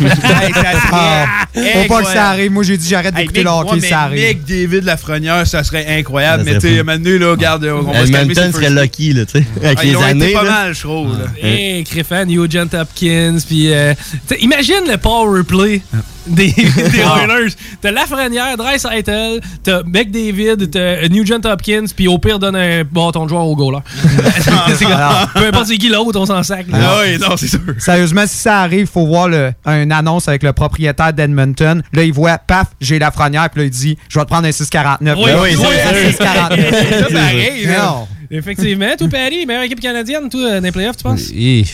Hey, 0.00 0.52
Ah, 0.92 1.26
Faut 1.54 1.88
pas 1.88 2.02
que 2.02 2.08
ça 2.08 2.28
arrive. 2.30 2.50
Moi, 2.50 2.62
j'ai 2.64 2.76
dit 2.76 2.88
j'arrête 2.88 3.14
Hey, 3.16 3.22
d'écouter 3.22 3.40
Mick- 3.40 3.44
le 3.44 3.50
hockey, 3.72 3.80
ça 3.88 4.00
arrive. 4.02 4.20
Mick 4.28 4.44
David 4.44 4.84
Lafrenière, 4.84 5.46
ça 5.46 5.62
serait 5.64 5.86
incroyable. 5.98 6.44
Ça 6.44 6.50
mais 6.52 6.58
tu 6.58 6.68
sais, 6.76 6.82
maintenant, 6.82 7.18
là, 7.18 7.30
regarde, 7.30 7.64
on 7.64 7.82
va 7.92 8.06
se 8.06 8.10
calmer 8.12 8.32
Edmonton 8.32 8.52
serait 8.52 8.70
le 8.70 8.82
lucky, 8.82 9.12
là, 9.12 9.24
tu 9.26 9.38
sais. 9.38 9.44
Avec 9.62 9.78
Ah, 9.80 9.82
les 9.84 9.88
ils 9.90 9.94
été 9.94 10.04
années. 10.04 10.32
pas 10.32 10.42
mal, 10.42 10.74
je 10.74 10.80
trouve. 10.80 11.18
là. 11.18 11.26
Hey, 11.42 11.82
Griffin, 11.84 12.24
Nugent 12.24 12.74
Hopkins, 12.74 13.38
puis 13.46 13.72
euh, 13.72 13.94
imagine 14.40 14.82
le 14.88 14.96
power 14.96 15.42
play 15.44 15.82
des, 16.26 16.52
des 16.52 16.98
Oilers. 16.98 17.54
T'as 17.80 17.90
Lafrenière, 17.90 18.56
Dreisaitl, 18.56 19.40
t'as 19.62 19.82
McDavid, 19.84 20.70
t'as 20.70 21.08
Nugent 21.08 21.44
Hopkins, 21.44 21.84
puis 21.94 22.08
au 22.08 22.18
pire 22.18 22.38
donne 22.38 22.56
un 22.56 22.84
bâton 22.84 23.24
de 23.24 23.30
joueur 23.30 23.46
au 23.46 23.56
goaler. 23.56 23.78
Peu 25.34 25.46
importe 25.46 25.66
c'est 25.66 25.78
qui 25.78 25.88
l'autre, 25.88 26.18
on 26.20 26.26
s'en 26.26 26.42
sac. 26.42 26.66
Ah 26.72 26.98
oui, 27.02 27.18
non, 27.18 27.36
c'est 27.36 27.48
sûr. 27.48 27.60
Sérieusement, 27.78 28.26
si 28.26 28.36
ça 28.36 28.60
arrive, 28.60 28.86
faut 28.86 29.06
voir 29.06 29.28
le, 29.28 29.52
une 29.66 29.92
annonce 29.92 30.28
avec 30.28 30.42
le 30.42 30.52
propriétaire 30.52 31.12
d'Edmonton. 31.12 31.82
Là, 31.92 32.02
il 32.02 32.12
voit, 32.12 32.38
paf, 32.38 32.68
j'ai 32.80 32.98
la 32.98 33.10
frenière, 33.10 33.48
puis 33.50 33.60
là, 33.60 33.66
il 33.66 33.70
dit, 33.70 33.96
je 34.08 34.18
vais 34.18 34.24
te 34.24 34.30
prendre 34.30 34.46
un 34.46 34.52
649. 34.52 35.18
Oui, 35.18 35.30
Là, 35.30 35.42
oui, 35.42 35.48
il 35.52 35.56
c'est 35.56 35.62
voit 35.62 35.72
un 35.72 35.94
sûr. 35.94 36.10
649. 36.10 37.08
Ça. 37.76 37.82
Non. 37.84 38.08
Effectivement, 38.30 38.90
toi, 38.98 39.08
Paris, 39.08 39.46
meilleure 39.46 39.62
équipe 39.64 39.80
canadienne, 39.80 40.28
toi, 40.28 40.54
dans 40.60 40.64
les 40.64 40.72
playoffs, 40.72 40.96
tu 40.96 41.02
penses? 41.04 41.30
Et- 41.34 41.64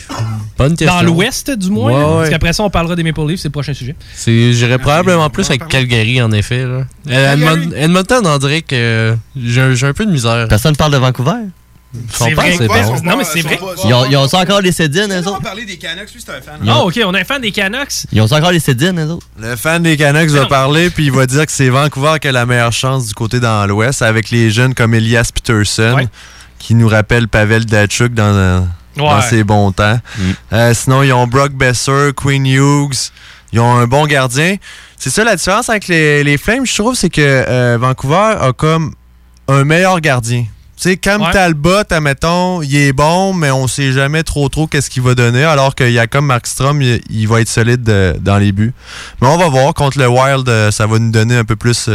bonne 0.58 0.76
question. 0.76 0.96
Dans 0.96 1.02
l'Ouest, 1.02 1.50
du 1.50 1.70
moins. 1.70 1.92
Ouais, 1.92 1.98
là. 1.98 2.04
Parce 2.06 2.22
ouais. 2.24 2.30
qu'après 2.30 2.52
ça, 2.52 2.62
on 2.62 2.70
parlera 2.70 2.94
des 2.96 3.02
Maple 3.02 3.26
Leafs, 3.26 3.40
c'est 3.40 3.48
le 3.48 3.52
prochain 3.52 3.74
sujet. 3.74 3.94
C'est- 4.14 4.52
J'irais 4.52 4.78
probablement 4.78 5.28
plus 5.30 5.44
on 5.46 5.50
avec 5.50 5.68
Calgary, 5.68 6.20
en 6.22 6.32
effet. 6.32 6.64
Là. 6.64 6.84
Euh, 7.10 7.66
Edmonton, 7.76 8.22
on 8.26 8.38
dirait 8.38 8.62
que 8.62 8.74
euh, 8.74 9.14
j'ai 9.36 9.60
un- 9.60 9.74
j'ai 9.74 9.86
un 9.86 9.92
peu 9.92 10.04
de 10.06 10.10
misère. 10.10 10.46
Personne 10.48 10.76
parle 10.76 10.92
de 10.92 10.98
Vancouver? 10.98 11.32
C'est 12.10 12.32
vrai. 12.32 12.54
c'est 12.56 12.66
bon. 12.68 12.74
Non, 13.04 13.18
mais 13.18 13.24
c'est 13.24 13.42
vrai. 13.42 13.58
Ils 13.84 13.92
ont, 13.92 14.06
ils 14.06 14.16
ont 14.16 14.26
ça 14.26 14.38
encore 14.38 14.62
les 14.62 14.72
Cédines, 14.72 15.12
eux 15.12 15.18
On 15.18 15.20
va 15.22 15.30
autres? 15.32 15.42
parler 15.42 15.66
des 15.66 15.76
Canucks, 15.76 16.10
lui, 16.14 16.22
c'est 16.24 16.32
un 16.32 16.40
fan. 16.40 16.54
Ah, 16.66 16.84
OK, 16.86 16.98
on 17.04 17.14
est 17.14 17.20
un 17.20 17.24
fan 17.24 17.42
des 17.42 17.50
Canucks. 17.50 18.06
Ils 18.10 18.22
ont 18.22 18.32
encore 18.32 18.50
les 18.50 18.60
Cédines, 18.60 18.98
eux 18.98 19.10
autres? 19.10 19.26
Le 19.38 19.56
fan 19.56 19.82
des 19.82 19.98
Canucks 19.98 20.30
va 20.30 20.46
parler, 20.46 20.88
puis 20.88 21.04
il 21.04 21.12
va 21.12 21.26
dire 21.26 21.44
que 21.44 21.52
c'est 21.52 21.68
Vancouver 21.68 22.14
qui 22.18 22.28
a 22.28 22.32
la 22.32 22.46
meilleure 22.46 22.72
chance 22.72 23.08
du 23.08 23.12
côté 23.12 23.40
dans 23.40 23.66
l'Ouest, 23.66 24.00
avec 24.00 24.30
les 24.30 24.50
jeunes 24.50 24.72
comme 24.72 24.94
Elias 24.94 25.28
Peterson. 25.34 26.08
Qui 26.62 26.76
nous 26.76 26.88
rappelle 26.88 27.26
Pavel 27.26 27.66
Datchuk 27.66 28.14
dans, 28.14 28.22
euh, 28.22 28.60
dans 28.96 29.20
ses 29.20 29.42
bons 29.42 29.72
temps. 29.72 29.98
Mm. 30.16 30.22
Euh, 30.52 30.74
sinon, 30.74 31.02
ils 31.02 31.12
ont 31.12 31.26
Brock 31.26 31.52
Besser, 31.52 32.12
Quinn 32.14 32.46
Hughes. 32.46 33.10
Ils 33.52 33.58
ont 33.58 33.74
un 33.74 33.86
bon 33.88 34.06
gardien. 34.06 34.56
C'est 34.96 35.10
ça 35.10 35.24
la 35.24 35.34
différence 35.34 35.68
avec 35.68 35.88
les, 35.88 36.22
les 36.22 36.38
Flames, 36.38 36.64
je 36.64 36.74
trouve, 36.74 36.94
c'est 36.94 37.10
que 37.10 37.20
euh, 37.20 37.76
Vancouver 37.80 38.36
a 38.40 38.52
comme 38.56 38.94
un 39.48 39.64
meilleur 39.64 40.00
gardien. 40.00 40.42
Tu 40.76 40.90
sais, 40.90 40.96
Cam 40.96 41.20
Ouais. 41.20 41.32
Talbot, 41.32 41.82
admettons, 41.90 42.62
il 42.62 42.76
est 42.76 42.92
bon, 42.92 43.34
mais 43.34 43.50
on 43.50 43.66
sait 43.66 43.92
jamais 43.92 44.22
trop 44.22 44.48
trop 44.48 44.68
qu'est-ce 44.68 44.88
qu'il 44.88 45.02
va 45.02 45.14
donner, 45.16 45.42
alors 45.44 45.74
qu'il 45.74 45.90
y 45.90 45.98
a 45.98 46.06
comme 46.06 46.26
Markstrom, 46.26 46.80
il, 46.80 47.00
il 47.10 47.26
va 47.26 47.40
être 47.40 47.48
solide 47.48 47.88
euh, 47.88 48.14
dans 48.20 48.38
les 48.38 48.52
buts. 48.52 48.72
Mais 49.20 49.26
on 49.26 49.36
va 49.36 49.48
voir, 49.48 49.74
contre 49.74 49.98
le 49.98 50.06
Wild, 50.06 50.48
euh, 50.48 50.70
ça 50.70 50.86
va 50.86 51.00
nous 51.00 51.10
donner 51.10 51.36
un 51.36 51.44
peu 51.44 51.56
plus... 51.56 51.90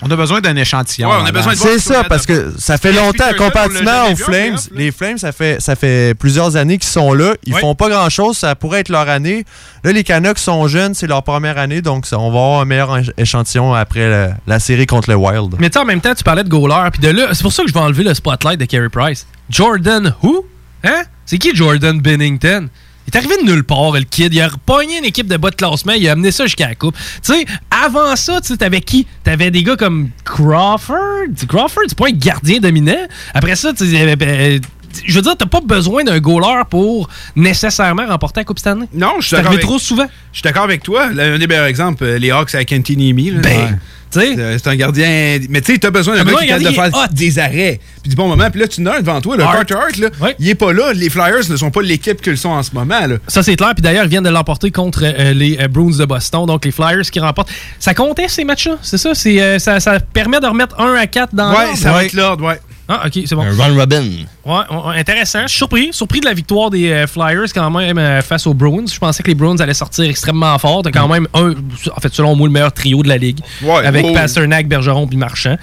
On 0.00 0.10
a 0.10 0.14
besoin 0.16 0.40
d'un 0.40 0.54
échantillon. 0.54 1.08
Ouais, 1.10 1.16
on 1.20 1.26
a 1.26 1.32
besoin 1.32 1.54
de 1.54 1.58
voir 1.58 1.72
c'est 1.72 1.78
ce 1.80 1.92
ça, 1.94 2.04
parce 2.04 2.24
que 2.24 2.52
ça 2.56 2.78
fait 2.78 2.92
longtemps, 2.92 3.24
comparativement 3.36 4.10
aux 4.12 4.16
Flames. 4.16 4.56
Les 4.72 4.92
Flames, 4.92 5.18
ça 5.18 5.32
fait, 5.32 5.60
ça 5.60 5.74
fait 5.74 6.14
plusieurs 6.14 6.54
années 6.56 6.78
qu'ils 6.78 6.88
sont 6.90 7.12
là. 7.12 7.34
Ils 7.44 7.54
Ouais. 7.54 7.60
font 7.60 7.74
pas 7.74 7.88
grand-chose, 7.88 8.36
ça 8.38 8.54
pourrait 8.54 8.80
être 8.80 8.90
leur 8.90 9.08
année. 9.08 9.44
Là, 9.82 9.90
les 9.92 10.04
Canucks 10.04 10.38
sont 10.38 10.68
jeunes, 10.68 10.94
c'est 10.94 11.08
leur 11.08 11.24
première 11.24 11.58
année, 11.58 11.82
donc 11.82 12.06
ça- 12.06 12.18
on 12.18 12.30
va 12.30 12.38
avoir 12.38 12.60
un 12.60 12.64
meilleur 12.64 12.96
éch- 12.96 13.10
échantillon 13.18 13.74
après 13.74 14.08
la, 14.08 14.30
la 14.46 14.60
série 14.60 14.86
contre 14.86 15.10
le 15.10 15.16
Wild. 15.16 15.56
Mais 15.58 15.68
tu 15.68 15.74
sais, 15.74 15.80
en 15.80 15.84
même 15.84 16.00
temps, 16.00 16.14
tu 16.14 16.22
parlais 16.22 16.44
de 16.44 16.48
goaler, 16.48 16.90
puis 16.92 17.00
de 17.00 17.08
là, 17.08 17.28
c'est 17.32 17.42
pour 17.42 17.52
ça 17.52 17.62
que 17.64 17.68
je 17.68 17.74
vais 17.74 17.80
enlever 17.80 18.04
le 18.04 18.14
spotlight 18.14 18.60
de 18.60 18.66
Carey 18.66 18.88
Price. 18.88 19.26
Jordan 19.50 20.14
who? 20.22 20.46
Hein? 20.84 21.02
C'est 21.26 21.38
qui 21.38 21.54
Jordan 21.56 22.00
Bennington? 22.00 22.68
Il 23.08 23.14
est 23.14 23.16
arrivé 23.16 23.38
de 23.42 23.50
nulle 23.50 23.64
part, 23.64 23.92
le 23.92 24.02
kid. 24.02 24.34
Il 24.34 24.40
a 24.42 24.48
repogné 24.48 24.98
une 24.98 25.06
équipe 25.06 25.28
de 25.28 25.38
bas 25.38 25.48
de 25.48 25.54
classement, 25.54 25.94
il 25.94 26.06
a 26.06 26.12
amené 26.12 26.30
ça 26.30 26.44
jusqu'à 26.44 26.68
la 26.68 26.74
coupe. 26.74 26.94
Tu 27.24 27.32
sais, 27.32 27.46
avant 27.70 28.14
ça, 28.16 28.42
tu 28.42 28.58
t'avais 28.58 28.82
qui? 28.82 29.06
T'avais 29.24 29.50
des 29.50 29.62
gars 29.62 29.76
comme 29.76 30.10
Crawford? 30.26 31.28
Crawford, 31.48 31.84
c'est 31.88 31.96
pas 31.96 32.08
un 32.08 32.12
gardien 32.12 32.58
dominant. 32.58 33.06
Après 33.32 33.56
ça, 33.56 33.72
tu 33.72 33.84
euh, 33.84 34.58
je 35.04 35.14
veux 35.14 35.22
dire, 35.22 35.36
t'as 35.36 35.46
pas 35.46 35.60
besoin 35.60 36.04
d'un 36.04 36.18
goaler 36.18 36.62
pour 36.70 37.08
nécessairement 37.36 38.06
remporter 38.06 38.40
la 38.40 38.44
Coupe 38.44 38.58
cette 38.58 38.68
année. 38.68 38.86
Non, 38.94 39.14
je 39.20 39.26
suis 39.28 39.36
d'accord 39.36 39.52
avec, 39.52 39.62
trop 39.64 39.78
souvent. 39.78 40.06
je 40.32 40.38
suis 40.38 40.42
d'accord 40.42 40.64
avec 40.64 40.82
toi. 40.82 41.06
Le- 41.12 41.34
Un 41.34 41.38
des 41.38 41.46
meilleurs 41.46 41.66
exemples, 41.66 42.04
euh, 42.04 42.18
les 42.18 42.30
Hawks 42.30 42.54
Anthony 42.54 43.30
là. 43.30 43.40
Ben, 43.40 43.78
tu 44.10 44.20
sais. 44.20 44.34
Euh, 44.38 44.56
C'est 44.58 44.70
un 44.70 44.76
gardien. 44.76 45.38
Mais 45.50 45.60
tu 45.60 45.72
sais, 45.72 45.78
t'as 45.78 45.90
besoin 45.90 46.16
d'un 46.16 46.24
besoin 46.24 46.40
qui 46.42 46.50
est 46.50 46.58
de 46.58 46.70
faire 46.70 46.88
hot. 46.94 47.12
des 47.12 47.38
arrêts. 47.38 47.78
Puis 48.02 48.08
du 48.10 48.16
bon 48.16 48.26
moment. 48.28 48.50
Puis 48.50 48.58
là, 48.60 48.66
tu 48.66 48.80
en 48.80 48.86
as 48.86 48.96
un 48.96 49.00
devant 49.00 49.20
toi. 49.20 49.36
Le. 49.36 49.42
Carter 49.42 49.74
Hart, 49.74 49.96
là, 49.98 50.08
Ouais. 50.20 50.34
il 50.38 50.48
est 50.48 50.54
pas 50.54 50.72
là. 50.72 50.92
Les 50.94 51.10
Flyers 51.10 51.48
ne 51.50 51.56
sont 51.56 51.70
pas 51.70 51.82
l'équipe 51.82 52.20
qu'ils 52.22 52.38
sont 52.38 52.48
en 52.48 52.62
ce 52.62 52.70
moment. 52.72 53.06
Là. 53.06 53.16
Ça, 53.26 53.42
c'est 53.42 53.56
clair. 53.56 53.72
Puis 53.74 53.82
d'ailleurs, 53.82 54.04
ils 54.04 54.10
viennent 54.10 54.24
de 54.24 54.30
l'emporter 54.30 54.70
contre 54.70 55.02
euh, 55.04 55.34
les 55.34 55.58
euh, 55.60 55.68
Bruins 55.68 55.96
de 55.98 56.04
Boston. 56.06 56.46
Donc, 56.46 56.64
les 56.64 56.70
Flyers 56.72 57.02
qui 57.10 57.20
remportent. 57.20 57.50
Ça 57.78 57.92
comptait 57.92 58.28
ces 58.28 58.44
matchs-là, 58.44 58.76
c'est 58.80 58.96
ça? 58.98 59.12
Euh, 59.26 59.58
ça? 59.58 59.78
Ça 59.80 60.00
permet 60.00 60.40
de 60.40 60.46
remettre 60.46 60.80
1 60.80 60.94
à 60.94 61.06
4 61.06 61.34
dans 61.34 61.50
Ouais, 61.52 61.64
l'ordre? 61.64 61.76
ça 61.78 61.92
va 61.92 61.98
Ouais. 61.98 62.06
être 62.06 62.12
l'ordre, 62.14 62.44
ouais. 62.46 62.60
Ah, 62.90 63.02
OK, 63.06 63.22
c'est 63.26 63.34
bon. 63.34 63.42
Un 63.42 63.54
Ron 63.54 63.76
Robin. 63.76 64.02
Ouais, 64.46 64.98
intéressant. 64.98 65.42
Je 65.42 65.48
suis 65.48 65.58
surpris. 65.58 65.88
Surpris 65.92 66.20
de 66.20 66.24
la 66.24 66.32
victoire 66.32 66.70
des 66.70 66.90
euh, 66.90 67.06
Flyers 67.06 67.52
quand 67.54 67.70
même 67.70 67.98
euh, 67.98 68.22
face 68.22 68.46
aux 68.46 68.54
Bruins. 68.54 68.86
Je 68.90 68.98
pensais 68.98 69.22
que 69.22 69.28
les 69.28 69.34
Bruins 69.34 69.56
allaient 69.58 69.74
sortir 69.74 70.04
extrêmement 70.08 70.58
fort. 70.58 70.82
T'as 70.82 70.90
quand 70.90 71.06
même 71.06 71.28
un, 71.34 71.50
en 71.50 72.00
fait, 72.00 72.14
selon 72.14 72.34
moi, 72.34 72.48
le 72.48 72.52
meilleur 72.52 72.72
trio 72.72 73.02
de 73.02 73.08
la 73.08 73.18
ligue. 73.18 73.40
Ouais, 73.62 73.84
avec 73.84 74.06
oh. 74.08 74.14
Pasternak, 74.14 74.68
Bergeron 74.68 75.06
puis 75.06 75.18
Marchand. 75.18 75.56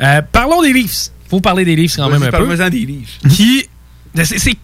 Euh, 0.00 0.22
parlons 0.32 0.62
des 0.62 0.72
Leafs. 0.72 1.10
Faut 1.28 1.40
parler 1.40 1.66
des 1.66 1.76
Leafs 1.76 1.96
quand 1.96 2.08
même 2.08 2.22
un 2.22 2.30
peu. 2.30 2.70
Des 2.70 2.78
livres. 2.78 3.08
Qui. 3.28 3.66
C'est. 4.14 4.38
c'est- 4.38 4.56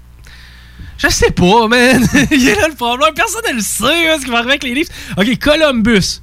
Je 0.97 1.09
sais 1.09 1.31
pas, 1.33 1.69
man. 1.69 2.03
Il 2.31 2.49
est 2.49 2.55
là 2.55 2.69
le 2.69 2.75
problème. 2.75 3.13
Personne 3.15 3.43
ne 3.51 3.57
le 3.57 3.61
sait, 3.61 4.09
hein, 4.09 4.17
ce 4.19 4.25
qui 4.25 4.31
va 4.31 4.39
arriver 4.39 4.53
avec 4.53 4.65
les 4.65 4.75
Leafs. 4.75 4.89
OK, 5.19 5.39
Columbus. 5.39 6.23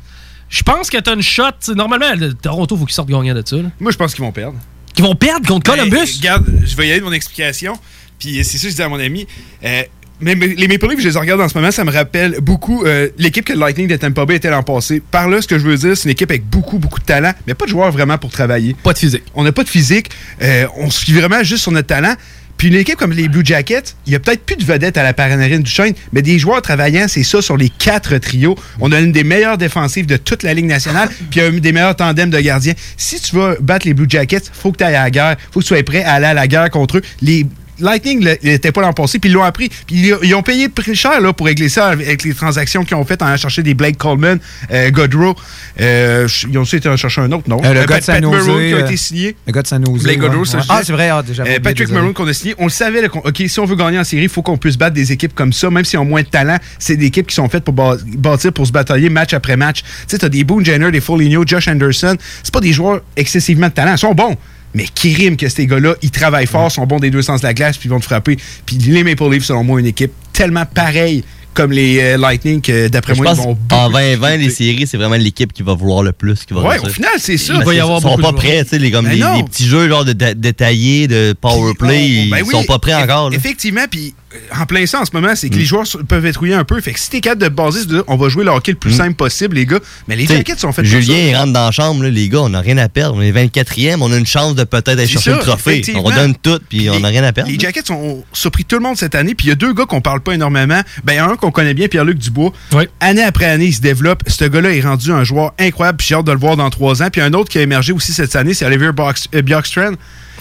Je 0.50 0.64
pense 0.64 0.90
que 0.90 0.98
t'as 0.98 1.14
une 1.14 1.22
shot. 1.22 1.44
Normalement, 1.76 2.14
le 2.18 2.34
Toronto, 2.34 2.76
faut 2.78 2.86
qu'ils 2.86 2.96
sortent 2.96 3.10
gagnants 3.10 3.36
de 3.36 3.44
ça. 3.46 3.58
là. 3.58 3.70
Moi, 3.80 3.92
je 3.92 3.98
pense 3.98 4.14
qu'ils 4.16 4.24
vont 4.24 4.32
perdre. 4.32 4.58
Qu'ils 4.94 5.04
vont 5.06 5.16
perdre 5.16 5.48
contre 5.48 5.72
Ben, 5.72 5.78
Columbus. 5.90 6.18
regarde, 6.20 6.46
je 6.66 6.76
vais 6.76 6.88
y 6.88 6.92
aller 6.92 7.00
de 7.00 7.06
mon 7.06 7.12
explication. 7.14 7.74
Puis 8.20 8.44
c'est 8.44 8.58
ça 8.58 8.64
que 8.66 8.70
je 8.70 8.76
dis 8.76 8.82
à 8.82 8.90
mon 8.90 9.00
ami. 9.00 9.28
Euh, 9.66 9.84
mais, 10.22 10.36
mais 10.36 10.48
les 10.48 10.68
Maple 10.68 10.88
Leafs, 10.90 11.02
je 11.02 11.10
les 11.10 11.18
regarde 11.20 11.42
en 11.42 11.50
ce 11.50 11.58
moment, 11.58 11.72
ça 11.72 11.84
me 11.84 11.92
rappelle 11.92 12.38
beaucoup 12.40 12.86
euh, 12.86 13.10
l'équipe 13.18 13.44
que 13.44 13.52
le 13.54 13.60
Lightning 13.60 13.88
de 13.88 13.96
Tampa 13.98 14.26
Bay 14.26 14.36
était 14.36 14.50
l'an 14.50 14.64
passé. 14.64 15.02
Par 15.12 15.28
là, 15.28 15.42
ce 15.42 15.48
que 15.48 15.58
je 15.60 15.66
veux 15.66 15.76
dire, 15.76 15.98
c'est 15.98 16.06
une 16.06 16.12
équipe 16.12 16.30
avec 16.32 16.46
beaucoup, 16.46 16.78
beaucoup 16.78 17.00
de 17.00 17.06
talent, 17.06 17.34
mais 17.48 17.56
pas 17.56 17.66
de 17.66 17.72
joueurs 17.72 17.92
vraiment 17.92 18.18
pour 18.18 18.32
travailler. 18.32 18.76
Pas 18.84 18.94
de 18.94 19.00
physique. 19.00 19.24
On 19.34 19.44
n'a 19.44 19.52
pas 19.52 19.64
de 19.64 19.70
physique. 19.70 20.10
euh, 20.42 20.66
on 20.78 20.90
se 20.90 21.04
fie 21.04 21.14
vraiment 21.14 21.44
juste 21.44 21.64
sur 21.64 21.72
notre 21.72 21.88
talent. 21.88 22.14
Puis 22.58 22.70
une 22.70 22.76
équipe 22.76 22.96
comme 22.96 23.12
les 23.12 23.28
Blue 23.28 23.46
Jackets, 23.46 23.96
il 24.06 24.14
y 24.14 24.16
a 24.16 24.20
peut-être 24.20 24.46
plus 24.46 24.56
de 24.56 24.64
vedettes 24.64 24.98
à 24.98 25.04
la 25.04 25.14
Paranarine 25.14 25.64
du 25.64 25.72
Chêne, 25.72 25.94
mais 26.14 26.22
des 26.22 26.40
joueurs 26.40 26.62
travaillants, 26.62 27.08
c'est 27.08 27.24
ça 27.24 27.42
sur 27.42 27.58
les 27.58 27.70
quatre 27.70 28.18
trios. 28.18 28.56
On 28.80 28.92
a 28.92 29.00
une 29.00 29.12
des 29.12 29.24
meilleures 29.24 29.58
défensives 29.58 30.06
de 30.06 30.18
toute 30.18 30.44
la 30.44 30.54
Ligue 30.54 30.66
nationale, 30.66 31.10
puis 31.32 31.42
un 31.42 31.52
des 31.52 31.72
meilleurs 31.72 31.96
tandems 31.96 32.30
de 32.30 32.40
gardiens. 32.40 32.74
Si 32.98 33.20
tu 33.20 33.36
veux 33.36 33.58
battre 33.60 33.86
les 33.86 33.94
Blue 33.94 34.08
Jackets, 34.08 34.44
faut 34.52 34.72
que 34.72 34.78
tu 34.78 34.84
ailles 34.84 34.96
à 34.96 35.04
la 35.04 35.12
guerre. 35.12 35.36
faut 35.52 35.60
que 35.60 35.66
tu 35.66 35.70
sois 35.70 35.84
prêt 35.84 36.04
à 36.04 36.14
aller 36.14 36.28
à 36.28 36.34
la 36.34 36.48
guerre 36.48 36.70
contre 36.70 36.98
eux. 36.98 37.02
Les 37.22 37.46
Lightning 37.80 38.24
n'était 38.44 38.72
pas 38.72 38.82
l'an 38.82 38.94
passé, 38.94 39.20
puis 39.20 39.30
ils 39.30 39.34
l'ont 39.34 39.44
appris. 39.44 39.70
Puis 39.88 40.12
ils, 40.24 40.36
ont 40.36 40.44
payé 40.44 40.70
très 40.70 40.96
cher 40.96 41.20
là, 41.22 41.34
pour 41.34 41.48
régler 41.48 41.70
ça 41.70 41.88
avec 41.88 42.24
les 42.24 42.34
transactions 42.34 42.84
qu'ils 42.84 42.96
ont 42.96 43.06
faites 43.06 43.22
en 43.22 43.26
allant 43.28 43.38
chercher 43.38 43.64
des 43.64 43.74
Blake 43.74 43.98
Coleman, 43.98 44.40
euh, 44.72 44.92
Godrow. 44.92 45.36
Euh, 45.82 46.28
ils 46.50 46.58
ont 46.58 46.62
aussi 46.62 46.78
été 46.78 46.90
en 46.90 46.98
chercher 46.98 47.22
un 47.22 47.32
autre, 47.32 47.50
non? 47.50 47.62
Euh, 47.64 47.74
le 47.74 47.80
Euh, 47.82 47.86
gars 47.86 48.00
de 48.00 48.06
Pat 48.06 48.22
Maroon 48.22 48.58
qui 48.60 48.74
a 48.74 48.80
été 48.82 48.98
signé. 48.98 49.36
Le 49.48 49.52
gars 49.54 49.62
de 49.62 49.68
San 49.68 49.86
Jose. 49.86 50.04
Blake 50.04 50.22
ouais. 50.22 50.28
Godrow, 50.28 50.46
ça, 50.46 50.58
Ouais. 50.58 50.64
je 50.64 50.68
Ah, 50.72 50.82
c'est 50.84 50.94
vrai. 50.94 51.10
ah, 51.10 51.24
déjà, 51.24 51.44
oublié, 51.44 51.60
Patrick 51.60 51.78
désolé. 51.80 52.00
Maroon 52.00 52.14
qu'on 52.14 52.28
a 52.28 52.34
signé, 52.34 52.56
on 52.58 52.66
le 52.66 52.70
savait, 52.70 53.02
là, 53.02 53.08
OK, 53.14 53.44
si 53.48 53.60
on 53.60 53.66
veut 53.66 53.76
gagner 53.76 54.00
en 54.00 54.04
série, 54.04 54.24
il 54.24 54.30
faut 54.30 54.42
qu'on 54.42 54.58
puisse 54.58 54.78
battre 54.78 54.94
des 54.96 55.12
équipes 55.12 55.34
comme 55.36 55.54
ça, 55.54 55.70
même 55.70 55.86
s'ils 55.86 56.00
ont 56.00 56.06
moins 56.06 56.22
de 56.22 56.28
talent. 56.28 56.58
C'est 56.80 56.96
des 56.98 57.08
équipes 57.08 57.28
qui 57.28 57.36
sont 57.36 57.50
faites 57.50 57.64
pour 57.64 57.74
bâtir, 57.74 58.54
pour 58.54 58.68
se 58.68 58.72
batailler 58.72 59.10
match 59.10 59.34
après 59.34 59.58
match. 59.58 59.82
Tu 59.82 59.88
sais, 60.08 60.18
t'as 60.20 60.30
des 60.30 60.44
Boone 60.44 60.66
Jenner, 60.66 60.92
des 60.92 61.02
Foligno, 61.02 61.44
Josh 61.46 61.68
Anderson. 61.68 62.16
C'est 62.44 62.54
pas 62.54 62.62
des 62.62 62.74
joueurs 62.74 63.02
excessivement 63.16 63.68
de 63.68 63.74
talent. 63.74 63.94
Ils 63.94 63.98
sont 64.00 64.14
bons. 64.14 64.38
Mais 64.74 64.86
qui 64.94 65.14
rime 65.14 65.38
que 65.38 65.50
ces 65.50 65.68
gars-là, 65.68 65.96
ils 66.02 66.12
travaillent 66.12 66.48
fort, 66.48 66.72
sont 66.72 66.86
bons 66.86 67.00
des 67.00 67.12
deux 67.12 67.22
sens 67.22 67.42
de 67.42 67.48
la 67.48 67.54
glace, 67.54 67.78
puis 67.78 67.88
ils 67.88 67.92
vont 67.92 68.00
te 68.00 68.06
frapper. 68.06 68.38
Puis 68.66 68.78
les 68.78 69.04
Maple 69.04 69.30
Leafs, 69.30 69.46
selon 69.46 69.64
moi, 69.64 69.80
une 69.80 69.86
équipe 69.86 70.12
tellement 70.34 70.66
pareille 70.66 71.24
comme 71.54 71.72
les 71.72 72.00
euh, 72.02 72.18
Lightning 72.18 72.62
que 72.62 72.88
d'après 72.88 73.14
moi, 73.14 73.28
ils 73.30 73.38
vont 73.38 73.52
en 73.52 73.90
beaucoup 73.90 73.98
2020, 74.00 74.38
les 74.38 74.50
séries, 74.50 74.88
c'est 74.88 74.98
vraiment 74.98 75.16
l'équipe 75.18 75.54
qui 75.54 75.62
va 75.62 75.76
vouloir 75.76 76.02
le 76.02 76.12
plus. 76.12 76.46
Qui 76.46 76.56
va 76.56 76.62
Ouais, 76.62 76.80
au 76.80 76.90
final, 76.90 77.12
c'est 77.20 77.38
ça. 77.38 77.54
Parce 77.54 77.66
va 77.66 77.74
y 77.76 77.80
avoir 77.80 78.02
sont 78.02 78.18
pas 78.18 78.32
de 78.32 78.36
prêts, 78.38 78.64
tu 78.64 78.72
sais, 78.72 78.80
les, 78.80 78.90
comme 78.90 79.06
Mais 79.08 79.16
les, 79.18 79.44
petits 79.44 79.66
jeux 79.68 79.88
genre 79.88 80.04
de, 80.04 80.14
de- 80.14 80.34
détaillés, 80.34 81.08
de 81.08 81.36
power 81.40 81.74
play, 81.78 82.00
Puis, 82.00 82.24
on- 82.26 82.30
ben 82.32 82.38
ils 82.40 82.44
oui, 82.44 82.52
sont 82.52 82.64
pas 82.64 82.80
prêts 82.80 82.96
encore. 82.96 83.30
là. 83.30 83.36
Effectivement, 83.38 83.86
puis 83.90 84.16
en 84.60 84.66
plein 84.66 84.86
ça 84.86 85.02
en 85.02 85.06
ce 85.06 85.12
moment, 85.14 85.36
c'est 85.36 85.50
que 85.50 85.56
Mm. 85.56 85.60
les 85.60 85.66
joueurs 85.66 85.82
s- 85.84 85.98
peuvent 86.08 86.26
être 86.26 86.38
rouillés 86.38 86.54
un 86.54 86.64
peu. 86.64 86.80
Fait 86.82 86.94
que 86.94 87.00
si 87.00 87.10
t'es 87.10 87.22
capable 87.22 87.42
de 87.44 87.50
baser, 87.50 87.80
sur 87.82 87.88
de 87.90 87.94
dire, 87.96 88.04
on 88.08 88.16
va 88.18 88.30
jouer 88.30 88.44
le 88.44 88.52
hockey 88.52 88.72
le 88.72 88.78
plus 88.78 88.94
Mm. 88.94 88.98
simple 88.98 89.14
possible, 89.16 89.56
les 89.56 89.66
gars. 89.66 89.80
Mais 90.08 90.16
les 90.16 90.26
jackets 90.28 90.58
sont 90.60 90.72
faits 90.72 90.86
Julien, 90.86 91.16
il 91.18 91.36
rentre 91.36 91.54
dans 91.54 91.66
la 91.66 91.72
chambre, 91.72 92.04
là, 92.04 92.10
les 92.10 92.30
gars, 92.30 92.40
on 92.42 92.50
n'a 92.50 92.60
rien 92.62 92.78
à 92.78 92.90
perdre. 92.90 93.16
On 93.18 93.22
est 93.22 93.32
24e, 93.32 94.02
on 94.02 94.12
a 94.12 94.18
une 94.18 94.26
chance 94.26 94.56
de 94.56 94.64
peut-être 94.64 94.90
aller 94.90 95.08
chercher 95.08 95.32
ça, 95.32 95.38
le 95.38 95.42
trophée. 95.44 95.84
On 95.96 96.02
redonne 96.02 96.36
tout, 96.36 96.60
puis 96.70 96.90
on 96.90 97.00
n'a 97.00 97.08
rien 97.10 97.24
à 97.24 97.32
perdre. 97.34 97.50
Les 97.52 97.60
Jackets 97.60 97.92
ont 97.92 98.24
surpris 98.34 98.66
tout 98.66 98.76
le 98.78 98.82
monde 98.84 98.98
cette 98.98 99.16
année. 99.16 99.36
Puis 99.36 99.48
il 99.48 99.50
y 99.50 99.54
a 99.54 99.56
deux 99.56 99.74
gars 99.74 99.86
qu'on 99.86 100.02
parle 100.02 100.22
pas 100.22 100.34
énormément. 100.34 100.82
Ben, 101.04 101.20
un 101.24 101.36
qu'on 101.36 101.52
connaît 101.52 101.74
bien, 101.74 101.88
Pierre-Luc 101.88 102.18
Dubois. 102.18 102.52
Oui. 102.74 102.84
Année 103.00 103.24
après 103.24 103.46
année, 103.46 103.66
il 103.66 103.74
se 103.74 103.82
développe. 103.82 104.24
Ce 104.28 104.46
gars-là 104.46 104.74
est 104.76 104.82
rendu 104.82 105.12
un 105.12 105.24
joueur 105.24 105.54
incroyable. 105.60 105.98
Puis 105.98 106.08
j'ai 106.10 106.16
hâte 106.16 106.26
de 106.26 106.32
le 106.32 106.38
voir 106.40 106.56
dans 106.58 106.70
trois 106.70 107.02
ans. 107.02 107.08
Puis 107.12 107.22
un 107.22 107.34
autre 107.34 107.50
qui 107.50 107.58
a 107.58 107.62
émergé 107.62 107.94
aussi 107.94 108.14
cette 108.14 108.36
année, 108.36 108.54
c'est 108.54 108.66
Oliver 108.66 108.92
Box- 108.92 109.28
euh, 109.36 109.42
Bjorkstrand. 109.42 109.94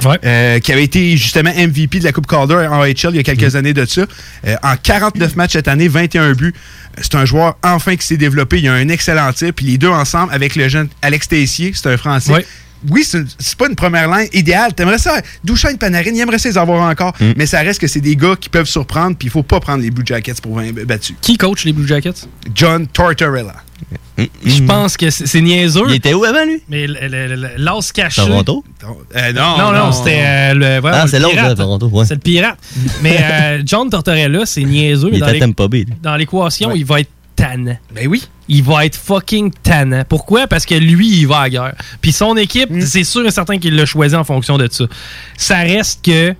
Ouais. 0.04 0.18
euh, 0.24 0.58
qui 0.58 0.72
avait 0.72 0.84
été 0.84 1.16
justement 1.16 1.50
MVP 1.50 2.00
de 2.00 2.04
la 2.04 2.12
Coupe 2.12 2.26
Calder 2.26 2.66
en 2.70 2.82
HL 2.82 3.10
il 3.10 3.16
y 3.16 3.18
a 3.18 3.22
quelques 3.22 3.56
années 3.56 3.74
de 3.74 3.84
ça. 3.84 4.02
Euh, 4.46 4.56
en 4.62 4.74
49 4.76 5.36
matchs 5.36 5.52
cette 5.52 5.68
année, 5.68 5.88
21 5.88 6.32
buts. 6.32 6.54
C'est 7.00 7.14
un 7.14 7.24
joueur 7.24 7.56
enfin 7.62 7.96
qui 7.96 8.06
s'est 8.06 8.16
développé. 8.16 8.58
Il 8.58 8.68
a 8.68 8.74
un 8.74 8.88
excellent 8.88 9.32
tir. 9.32 9.52
Puis 9.54 9.66
les 9.66 9.78
deux 9.78 9.88
ensemble 9.88 10.32
avec 10.32 10.56
le 10.56 10.68
jeune 10.68 10.88
Alex 11.02 11.28
Tessier, 11.28 11.72
c'est 11.74 11.88
un 11.88 11.96
Français. 11.96 12.32
Ouais. 12.32 12.46
Oui, 12.90 13.04
c'est 13.04 13.56
pas 13.56 13.68
une 13.68 13.76
première 13.76 14.10
ligne 14.10 14.28
idéale. 14.32 14.74
T'aimerais 14.74 14.98
ça, 14.98 15.20
Douchain 15.44 15.74
Panarin, 15.76 16.10
il 16.12 16.20
aimerait 16.20 16.38
ça 16.38 16.48
les 16.48 16.58
avoir 16.58 16.88
encore. 16.88 17.14
Mm. 17.20 17.32
Mais 17.36 17.46
ça 17.46 17.60
reste 17.60 17.80
que 17.80 17.86
c'est 17.86 18.00
des 18.00 18.16
gars 18.16 18.34
qui 18.38 18.48
peuvent 18.48 18.66
surprendre. 18.66 19.16
Puis 19.16 19.28
il 19.28 19.30
faut 19.30 19.44
pas 19.44 19.60
prendre 19.60 19.82
les 19.82 19.90
Blue 19.90 20.04
Jackets 20.04 20.40
pour 20.42 20.56
20 20.56 20.72
battus. 20.84 21.14
Qui 21.20 21.36
coach 21.36 21.64
les 21.64 21.72
Blue 21.72 21.86
Jackets? 21.86 22.26
John 22.54 22.86
Tortorella. 22.88 23.54
Je 24.44 24.62
mm. 24.62 24.66
pense 24.66 24.96
que 24.96 25.10
c'est 25.10 25.40
niaiseux. 25.40 25.84
Il 25.88 25.94
était 25.94 26.14
où 26.14 26.24
avant, 26.24 26.44
lui? 26.44 26.62
Mais 26.68 26.86
l'as 26.86 27.92
caché. 27.92 28.22
Toronto? 28.22 28.64
Euh, 29.16 29.32
non, 29.32 29.58
Non, 29.58 29.72
non, 29.72 29.92
c'était 29.92 30.22
euh, 30.22 30.54
le. 30.54 30.86
Ah, 30.86 31.04
le 31.04 31.10
c'est 31.10 31.18
l'autre, 31.20 31.54
Toronto, 31.54 31.88
ouais. 31.88 32.04
C'est 32.04 32.14
le 32.14 32.20
pirate. 32.20 32.58
Mais 33.02 33.16
euh, 33.20 33.62
John 33.64 33.88
Tortorella, 33.90 34.44
c'est 34.46 34.64
niaiseux. 34.64 35.10
Il 35.12 35.22
était 35.22 35.38
lui. 35.38 35.86
dans 36.02 36.16
l'équation, 36.16 36.68
Ouais. 36.70 36.78
il 36.78 36.84
va 36.84 37.00
être 37.00 37.10
tannant. 37.34 37.76
Ben 37.94 38.06
oui. 38.06 38.22
Il 38.48 38.62
va 38.62 38.84
être 38.84 38.96
fucking 38.96 39.50
tannant. 39.62 40.02
Pourquoi? 40.08 40.46
Parce 40.46 40.66
que 40.66 40.74
lui, 40.74 41.20
il 41.20 41.26
va 41.26 41.38
à 41.38 41.42
la 41.44 41.50
guerre. 41.50 41.74
Puis 42.00 42.12
son 42.12 42.36
équipe, 42.36 42.70
Mm. 42.70 42.82
c'est 42.82 43.04
sûr 43.04 43.26
et 43.26 43.30
certain 43.30 43.58
qu'il 43.58 43.74
l'a 43.74 43.86
choisi 43.86 44.14
en 44.14 44.24
fonction 44.24 44.58
de 44.58 44.68
ça. 44.70 44.84
Ça 45.36 45.58
reste 45.58 46.04
que. 46.04 46.34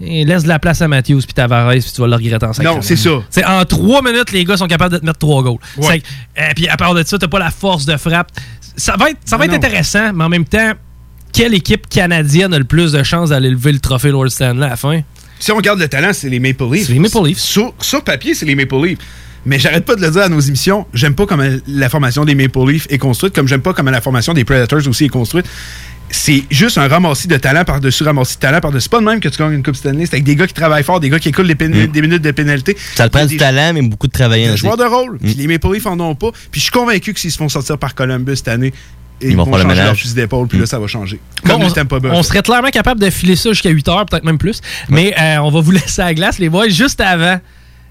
Laisse 0.00 0.42
de 0.42 0.48
la 0.48 0.58
place 0.58 0.82
à 0.82 0.88
Matthews 0.88 1.20
puis 1.24 1.34
Tavares, 1.34 1.70
puis 1.70 1.82
tu 1.94 2.00
vas 2.00 2.06
le 2.06 2.14
regretter 2.16 2.46
en 2.46 2.52
sacrament. 2.52 2.76
Non, 2.76 2.82
c'est 2.82 2.96
ça. 2.96 3.10
C'est 3.30 3.44
en 3.44 3.64
trois 3.64 4.02
minutes, 4.02 4.32
les 4.32 4.44
gars 4.44 4.56
sont 4.56 4.66
capables 4.66 4.94
de 4.94 4.98
te 4.98 5.06
mettre 5.06 5.18
trois 5.18 5.42
goals. 5.42 5.58
Ouais. 5.78 6.00
Que- 6.00 6.06
euh, 6.40 6.44
puis 6.56 6.68
à 6.68 6.76
part 6.76 6.94
de 6.94 7.02
ça, 7.04 7.18
t'as 7.18 7.28
pas 7.28 7.38
la 7.38 7.50
force 7.50 7.86
de 7.86 7.96
frappe. 7.96 8.30
Ça 8.76 8.96
va 8.98 9.10
être, 9.10 9.18
ça 9.24 9.36
va 9.36 9.46
Non, 9.46 9.52
être 9.54 9.60
non. 9.62 9.66
intéressant, 9.68 10.12
mais 10.12 10.24
en 10.24 10.28
même 10.28 10.44
temps, 10.44 10.72
quelle 11.32 11.54
équipe 11.54 11.88
canadienne 11.88 12.52
a 12.54 12.58
le 12.58 12.64
plus 12.64 12.92
de 12.92 13.02
chances 13.02 13.30
d'aller 13.30 13.50
lever 13.50 13.72
le 13.72 13.78
trophée 13.80 14.10
Lord 14.10 14.30
Stanley 14.30 14.66
à 14.66 14.70
la 14.70 14.76
fin? 14.76 15.00
Si 15.38 15.52
on 15.52 15.56
regarde 15.56 15.78
le 15.78 15.88
talent, 15.88 16.10
c'est 16.12 16.28
les 16.28 16.40
Maple 16.40 16.64
Leafs. 16.72 16.86
C'est 16.86 16.92
les 16.92 16.98
Maple 16.98 17.26
Leafs. 17.26 17.38
Sur, 17.38 17.74
sur 17.80 18.02
papier, 18.02 18.34
c'est 18.34 18.46
les 18.46 18.54
Maple 18.54 18.76
Leafs. 18.84 18.98
Mais 19.46 19.58
j'arrête 19.58 19.84
pas 19.84 19.94
de 19.94 20.00
le 20.00 20.10
dire 20.10 20.22
à 20.22 20.28
nos 20.30 20.40
émissions, 20.40 20.86
j'aime 20.94 21.14
pas 21.14 21.26
comment 21.26 21.46
la 21.68 21.88
formation 21.90 22.24
des 22.24 22.34
Maple 22.34 22.66
Leafs 22.66 22.86
est 22.88 22.96
construite, 22.98 23.34
comme 23.34 23.46
j'aime 23.46 23.60
pas 23.60 23.74
comment 23.74 23.90
la 23.90 24.00
formation 24.00 24.32
des 24.32 24.42
Predators 24.44 24.88
aussi 24.88 25.04
est 25.04 25.08
construite. 25.10 25.44
C'est 26.16 26.44
juste 26.48 26.78
un 26.78 26.86
ramassis 26.86 27.26
de 27.26 27.36
talent 27.36 27.64
par-dessus 27.64 28.04
ramassis 28.04 28.36
de 28.36 28.40
talent 28.40 28.60
par-dessus. 28.60 28.84
C'est 28.84 28.90
pas 28.90 29.00
de 29.00 29.04
même 29.04 29.18
que 29.20 29.28
tu 29.28 29.36
gagnes 29.36 29.52
une 29.54 29.62
Coupe 29.64 29.74
Stanley. 29.74 30.06
C'est 30.06 30.14
avec 30.14 30.24
des 30.24 30.36
gars 30.36 30.46
qui 30.46 30.54
travaillent 30.54 30.84
fort, 30.84 31.00
des 31.00 31.10
gars 31.10 31.18
qui 31.18 31.28
écoulent 31.30 31.48
des, 31.48 31.54
Mm. 31.68 31.86
des 31.88 32.02
minutes 32.02 32.22
de 32.22 32.30
pénalité. 32.30 32.76
Ça 32.94 33.08
te 33.08 33.16
prend 33.16 33.26
du 33.26 33.36
talent, 33.36 33.72
mais 33.74 33.82
beaucoup 33.82 34.06
de 34.06 34.12
travail 34.12 34.46
des 34.48 34.56
joueurs 34.56 34.76
de 34.76 34.84
rôle. 34.84 35.18
Puis 35.18 35.34
Mm. 35.34 35.38
les 35.38 35.46
Maple 35.48 35.72
Leafs 35.74 35.86
en 35.86 35.98
ont 35.98 36.14
pas. 36.14 36.30
Puis 36.52 36.60
je 36.60 36.66
suis 36.66 36.70
convaincu 36.70 37.12
que 37.14 37.18
s'ils 37.20 37.32
se 37.32 37.36
font 37.38 37.48
sortir 37.48 37.78
par 37.78 37.94
Columbus 37.96 38.36
cette 38.36 38.48
année, 38.48 38.72
Ils 39.20 39.36
vont 39.36 39.44
faire 39.44 39.54
le 39.54 39.62
changer 39.62 39.74
leur 39.76 39.84
ménage. 39.86 40.00
fusil 40.02 40.14
d'épaule, 40.14 40.46
puis 40.48 40.58
Mm. 40.58 40.60
là, 40.62 40.66
ça 40.66 40.78
va 40.78 40.86
changer. 40.86 41.20
Bon, 41.44 41.58
Comme 41.58 41.62
on, 41.62 42.10
on 42.18 42.22
serait 42.22 42.42
clairement 42.42 42.70
capable 42.70 43.00
de 43.00 43.10
filer 43.10 43.36
ça 43.36 43.50
jusqu'à 43.50 43.70
8 43.70 43.88
heures, 43.88 44.06
peut-être 44.06 44.24
même 44.24 44.38
plus. 44.38 44.60
Mais 44.88 45.14
euh, 45.20 45.38
on 45.38 45.50
va 45.50 45.60
vous 45.60 45.70
laisser 45.72 46.00
à 46.00 46.06
la 46.06 46.14
glace, 46.14 46.38
les 46.38 46.48
boys, 46.48 46.68
juste 46.68 47.00
avant. 47.00 47.40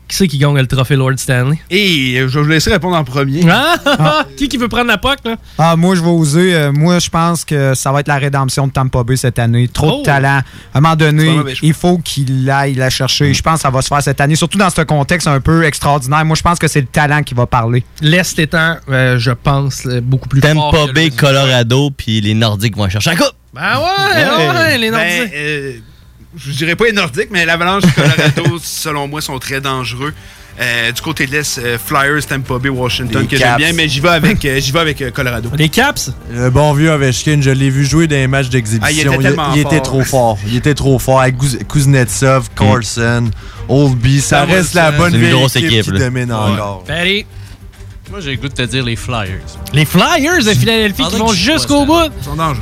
Qui 0.07 0.17
c'est 0.17 0.27
qui 0.27 0.37
gagne 0.37 0.55
le 0.57 0.67
trophée 0.67 0.95
Lord 0.95 1.13
Stanley? 1.17 1.57
Et 1.69 2.17
euh, 2.19 2.27
je 2.27 2.37
vais 2.39 2.43
vous 2.43 2.49
laisser 2.51 2.71
répondre 2.71 2.95
en 2.95 3.03
premier. 3.03 3.41
Ah! 3.49 4.25
qui 4.37 4.47
qui 4.49 4.57
veut 4.57 4.67
prendre 4.67 4.87
la 4.87 4.97
POC, 4.97 5.19
là? 5.25 5.35
Ah, 5.57 5.75
moi, 5.75 5.95
je 5.95 6.01
vais 6.01 6.09
oser. 6.09 6.53
euh, 6.55 6.71
moi, 6.71 6.99
je 6.99 7.09
pense 7.09 7.45
que 7.45 7.73
ça 7.73 7.91
va 7.91 8.01
être 8.01 8.07
la 8.09 8.17
rédemption 8.17 8.67
de 8.67 8.71
Tampa 8.73 9.03
Bay 9.03 9.15
cette 9.15 9.39
année. 9.39 9.67
Trop 9.67 9.91
Oh. 9.93 9.99
de 10.01 10.03
talent. 10.05 10.41
À 10.73 10.77
un 10.77 10.81
moment 10.81 10.95
donné, 10.95 11.35
il 11.61 11.73
faut 11.73 11.97
qu'il 11.99 12.49
aille 12.49 12.75
la 12.75 12.89
chercher. 12.89 13.33
Je 13.33 13.41
pense 13.41 13.55
que 13.55 13.61
ça 13.61 13.69
va 13.69 13.81
se 13.81 13.87
faire 13.87 14.01
cette 14.03 14.19
année, 14.21 14.35
surtout 14.35 14.57
dans 14.57 14.69
ce 14.69 14.81
contexte 14.81 15.27
un 15.27 15.39
peu 15.39 15.63
extraordinaire. 15.63 16.25
Moi, 16.25 16.35
je 16.35 16.41
pense 16.43 16.59
que 16.59 16.67
c'est 16.67 16.81
le 16.81 16.87
talent 16.87 17.23
qui 17.23 17.33
va 17.33 17.45
parler. 17.45 17.83
L'Est 18.01 18.37
étant, 18.39 18.75
euh, 18.89 19.17
je 19.17 19.31
pense, 19.31 19.85
euh, 19.85 20.01
beaucoup 20.01 20.27
plus 20.29 20.41
fort. 20.41 20.71
Tampa 20.71 20.87
que 20.87 20.91
Bay. 20.93 21.09
Colorado, 21.11 21.91
puis 21.91 22.21
les 22.21 22.33
Nordiques 22.33 22.75
vont 22.75 22.89
chercher 22.89 23.11
la 23.11 23.15
coupe. 23.15 23.33
Ben 23.53 23.61
ouais, 23.77 23.83
ouais, 23.83 24.59
ouais, 24.59 24.77
les 24.79 24.91
Ben, 24.91 24.97
Nordiques. 25.19 25.33
euh, 25.35 25.73
je 26.37 26.51
dirais 26.51 26.75
pas 26.75 26.85
les 26.85 26.91
Nordiques, 26.93 27.29
mais 27.31 27.45
l'Avalanche 27.45 27.83
du 27.83 27.91
Colorado, 27.91 28.57
selon 28.63 29.07
moi, 29.07 29.21
sont 29.21 29.39
très 29.39 29.61
dangereux. 29.61 30.13
Euh, 30.61 30.91
du 30.91 31.01
côté 31.01 31.25
de 31.25 31.31
l'Est, 31.31 31.57
euh, 31.57 31.79
Flyers, 31.83 32.23
Tampa 32.27 32.59
Bay, 32.59 32.69
Washington, 32.69 33.21
Les 33.23 33.27
que 33.27 33.37
j'aime 33.37 33.57
bien, 33.57 33.73
mais 33.73 33.87
j'y 33.89 33.99
vais 33.99 34.09
avec, 34.09 34.45
euh, 34.45 34.59
j'y 34.59 34.71
vais 34.71 34.79
avec 34.81 35.01
euh, 35.01 35.09
Colorado. 35.09 35.49
Les 35.57 35.67
Caps? 35.67 36.11
Le 36.31 36.51
bon 36.51 36.73
vieux 36.73 36.91
Ovechkin, 36.91 37.39
je 37.41 37.49
l'ai 37.49 37.71
vu 37.71 37.83
jouer 37.85 38.05
dans 38.05 38.15
les 38.17 38.27
matchs 38.27 38.49
d'exhibition. 38.49 38.87
Ah, 38.87 38.91
il 38.91 38.99
était 39.15 39.17
tellement 39.29 39.53
il 39.55 39.61
était 39.61 39.79
trop 39.81 40.03
fort. 40.03 40.37
Il 40.45 40.55
était 40.55 40.75
trop 40.75 40.99
fort. 40.99 41.21
Avec 41.21 41.37
Kuz- 41.37 41.63
Kuznetsov, 41.67 42.49
Carlson, 42.55 43.31
Oldby, 43.67 44.21
ça 44.21 44.45
reste 44.45 44.75
la 44.75 44.91
ça. 44.91 44.97
bonne 44.97 45.17
vieille 45.17 45.31
grosse 45.31 45.55
équipe, 45.55 45.71
équipe, 45.71 45.85
qui 45.85 45.91
là. 45.93 45.99
domine 46.05 46.31
encore. 46.31 46.83
Ferry? 46.85 47.25
Moi, 48.11 48.19
j'ai 48.19 48.31
le 48.31 48.37
goût 48.37 48.47
de 48.49 48.53
te 48.53 48.61
dire 48.61 48.83
les 48.85 48.95
Flyers. 48.95 49.39
Les 49.73 49.85
Flyers 49.85 50.43
de 50.45 50.53
Philadelphie 50.53 51.03
qui 51.09 51.17
vont 51.17 51.33
jusqu'au 51.33 51.83
bout? 51.87 52.11
Ils 52.19 52.23
sont 52.25 52.35
dangereux. 52.35 52.61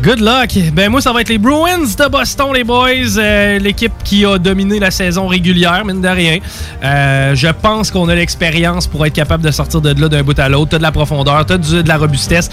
Good 0.00 0.20
luck. 0.20 0.50
Ben 0.72 0.88
moi, 0.90 1.00
ça 1.00 1.12
va 1.12 1.20
être 1.20 1.28
les 1.28 1.38
Bruins 1.38 1.78
de 1.78 2.08
Boston, 2.08 2.48
les 2.54 2.64
boys. 2.64 2.88
Euh, 3.18 3.58
L'équipe 3.60 3.92
qui 4.02 4.24
a 4.24 4.36
dominé 4.38 4.80
la 4.80 4.90
saison 4.90 5.28
régulière, 5.28 5.84
mine 5.84 6.00
de 6.00 6.08
rien. 6.08 6.38
Euh, 6.82 7.34
je 7.36 7.46
pense 7.48 7.90
qu'on 7.92 8.08
a 8.08 8.14
l'expérience 8.14 8.88
pour 8.88 9.04
être 9.06 9.12
capable 9.12 9.44
de 9.44 9.50
sortir 9.52 9.80
de 9.80 10.00
là 10.00 10.08
d'un 10.08 10.22
bout 10.24 10.36
à 10.40 10.48
l'autre. 10.48 10.70
T'as 10.70 10.78
de 10.78 10.82
la 10.82 10.90
profondeur, 10.92 11.44
t'as 11.46 11.58
du- 11.58 11.82
de 11.84 11.88
la 11.88 11.98
robustesse. 11.98 12.48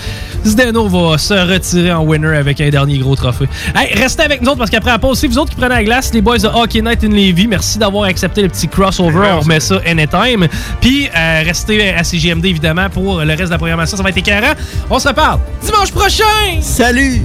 Zdeno 0.46 0.88
va 0.89 1.17
se 1.17 1.34
retirer 1.34 1.91
en 1.91 2.03
winner 2.03 2.38
avec 2.38 2.62
un 2.62 2.69
dernier 2.69 3.00
gros 3.00 3.15
trophée. 3.15 3.48
Hey, 3.75 3.96
restez 4.00 4.24
avec 4.24 4.41
nous 4.41 4.50
autres 4.50 4.60
parce 4.60 4.69
qu'après 4.69 4.91
la 4.91 5.00
pause, 5.00 5.17
c'est 5.17 5.27
vous 5.27 5.39
autres 5.39 5.50
qui 5.51 5.55
prenez 5.55 5.69
la 5.75 5.84
glace, 5.84 6.13
les 6.13 6.22
boys 6.22 6.38
de 6.39 6.48
Hockey 6.48 6.81
Night 6.81 7.03
in 7.03 7.10
Levy. 7.10 7.48
Merci 7.48 7.79
d'avoir 7.79 8.03
accepté 8.03 8.43
le 8.43 8.50
petit 8.50 8.67
crossover. 8.67 9.27
On 9.31 9.39
remet 9.39 9.60
ça 9.60 9.79
anytime. 9.88 10.48
Puis 10.81 11.08
euh, 11.15 11.41
restez 11.46 11.93
à 11.93 12.03
CGMD 12.03 12.46
évidemment 12.46 12.89
pour 12.91 13.22
le 13.22 13.29
reste 13.29 13.46
de 13.46 13.51
la 13.51 13.58
programmation. 13.58 13.98
Ça 13.98 14.03
va 14.03 14.10
être 14.10 14.17
éclairant. 14.17 14.53
On 14.89 15.00
se 15.00 15.08
reparle 15.08 15.39
dimanche 15.65 15.91
prochain. 15.91 16.24
Salut! 16.62 17.22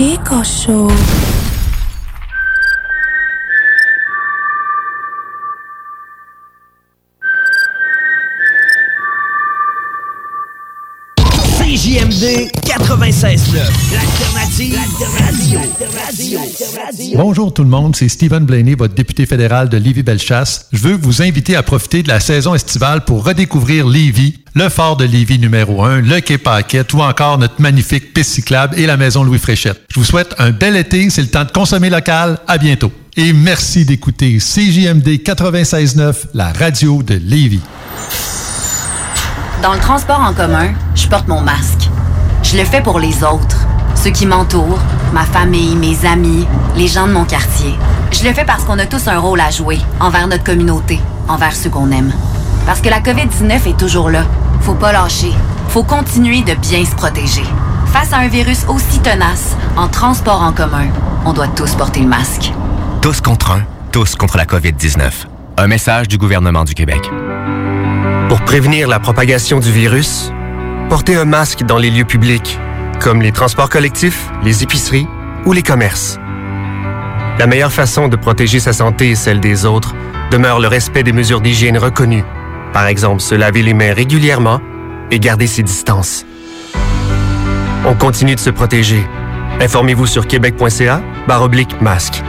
El 0.00 0.16
Chico 0.16 0.42
CJMD 12.20 12.50
96.9. 12.66 13.56
L'alternative 13.94 14.78
radio. 15.18 15.60
Bonjour 17.16 17.54
tout 17.54 17.62
le 17.62 17.70
monde, 17.70 17.96
c'est 17.96 18.10
Stephen 18.10 18.44
Blaney, 18.44 18.74
votre 18.74 18.94
député 18.94 19.24
fédéral 19.24 19.70
de 19.70 19.78
Lévis-Bellechasse. 19.78 20.66
Je 20.70 20.78
veux 20.80 20.96
vous 20.96 21.22
inviter 21.22 21.56
à 21.56 21.62
profiter 21.62 22.02
de 22.02 22.08
la 22.08 22.20
saison 22.20 22.54
estivale 22.54 23.06
pour 23.06 23.24
redécouvrir 23.24 23.86
Lévis, 23.86 24.34
le 24.54 24.68
fort 24.68 24.98
de 24.98 25.06
Lévis 25.06 25.38
numéro 25.38 25.82
1, 25.82 26.02
le 26.02 26.20
quai 26.20 26.36
Paquette 26.36 26.92
ou 26.92 27.00
encore 27.00 27.38
notre 27.38 27.58
magnifique 27.58 28.12
piste 28.12 28.32
cyclable 28.32 28.78
et 28.78 28.84
la 28.84 28.98
maison 28.98 29.24
Louis 29.24 29.38
Fréchette. 29.38 29.80
Je 29.88 29.98
vous 29.98 30.04
souhaite 30.04 30.34
un 30.36 30.50
bel 30.50 30.76
été, 30.76 31.08
c'est 31.08 31.22
le 31.22 31.28
temps 31.28 31.44
de 31.44 31.52
consommer 31.52 31.88
local. 31.88 32.38
À 32.46 32.58
bientôt. 32.58 32.92
Et 33.16 33.32
merci 33.32 33.86
d'écouter 33.86 34.36
CJMD 34.36 35.08
96.9, 35.24 36.14
la 36.34 36.52
radio 36.52 37.02
de 37.02 37.14
Lévis. 37.14 37.62
Dans 39.62 39.72
le 39.72 39.80
transport 39.80 40.20
en 40.20 40.34
commun, 40.34 40.74
je 40.94 41.06
porte 41.06 41.26
mon 41.26 41.40
masque. 41.40 41.88
Je 42.50 42.56
le 42.56 42.64
fais 42.64 42.80
pour 42.80 42.98
les 42.98 43.22
autres, 43.22 43.64
ceux 43.94 44.10
qui 44.10 44.26
m'entourent, 44.26 44.80
ma 45.12 45.22
famille, 45.22 45.76
mes 45.76 46.04
amis, 46.04 46.48
les 46.74 46.88
gens 46.88 47.06
de 47.06 47.12
mon 47.12 47.24
quartier. 47.24 47.76
Je 48.10 48.24
le 48.26 48.34
fais 48.34 48.44
parce 48.44 48.64
qu'on 48.64 48.80
a 48.80 48.86
tous 48.86 49.06
un 49.06 49.20
rôle 49.20 49.40
à 49.40 49.52
jouer 49.52 49.78
envers 50.00 50.26
notre 50.26 50.42
communauté, 50.42 50.98
envers 51.28 51.54
ceux 51.54 51.70
qu'on 51.70 51.92
aime. 51.92 52.12
Parce 52.66 52.80
que 52.80 52.88
la 52.88 52.98
COVID-19 52.98 53.68
est 53.68 53.78
toujours 53.78 54.10
là. 54.10 54.24
Faut 54.62 54.74
pas 54.74 54.90
lâcher. 54.90 55.30
Faut 55.68 55.84
continuer 55.84 56.42
de 56.42 56.54
bien 56.54 56.84
se 56.84 56.96
protéger. 56.96 57.44
Face 57.86 58.12
à 58.12 58.16
un 58.16 58.26
virus 58.26 58.64
aussi 58.66 58.98
tenace, 58.98 59.56
en 59.76 59.86
transport 59.86 60.42
en 60.42 60.52
commun, 60.52 60.88
on 61.24 61.32
doit 61.32 61.46
tous 61.46 61.76
porter 61.76 62.00
le 62.00 62.08
masque. 62.08 62.52
Tous 63.00 63.20
contre 63.20 63.52
un, 63.52 63.62
tous 63.92 64.16
contre 64.16 64.36
la 64.36 64.44
COVID-19. 64.44 65.08
Un 65.56 65.66
message 65.68 66.08
du 66.08 66.18
gouvernement 66.18 66.64
du 66.64 66.74
Québec. 66.74 67.08
Pour 68.28 68.40
prévenir 68.40 68.88
la 68.88 68.98
propagation 68.98 69.60
du 69.60 69.70
virus, 69.70 70.32
portez 70.90 71.14
un 71.14 71.24
masque 71.24 71.62
dans 71.62 71.78
les 71.78 71.88
lieux 71.88 72.04
publics, 72.04 72.58
comme 72.98 73.22
les 73.22 73.30
transports 73.30 73.70
collectifs, 73.70 74.28
les 74.42 74.64
épiceries 74.64 75.06
ou 75.46 75.52
les 75.52 75.62
commerces. 75.62 76.18
La 77.38 77.46
meilleure 77.46 77.72
façon 77.72 78.08
de 78.08 78.16
protéger 78.16 78.58
sa 78.58 78.72
santé 78.72 79.10
et 79.10 79.14
celle 79.14 79.38
des 79.38 79.64
autres 79.66 79.94
demeure 80.32 80.58
le 80.58 80.66
respect 80.66 81.04
des 81.04 81.12
mesures 81.12 81.40
d'hygiène 81.40 81.78
reconnues. 81.78 82.24
Par 82.72 82.88
exemple, 82.88 83.20
se 83.20 83.36
laver 83.36 83.62
les 83.62 83.72
mains 83.72 83.94
régulièrement 83.94 84.60
et 85.12 85.20
garder 85.20 85.46
ses 85.46 85.62
distances. 85.62 86.26
On 87.86 87.94
continue 87.94 88.34
de 88.34 88.40
se 88.40 88.50
protéger. 88.50 89.06
Informez-vous 89.60 90.08
sur 90.08 90.26
québec.ca 90.26 91.02
oblique 91.40 91.80
masque. 91.80 92.20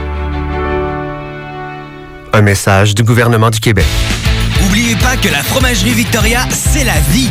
Un 2.32 2.42
message 2.42 2.94
du 2.94 3.02
gouvernement 3.02 3.50
du 3.50 3.58
Québec. 3.58 3.86
Oubliez 4.64 4.94
pas 4.94 5.16
que 5.16 5.28
la 5.28 5.42
fromagerie 5.42 5.94
Victoria, 5.94 6.46
c'est 6.50 6.84
la 6.84 7.00
vie. 7.10 7.30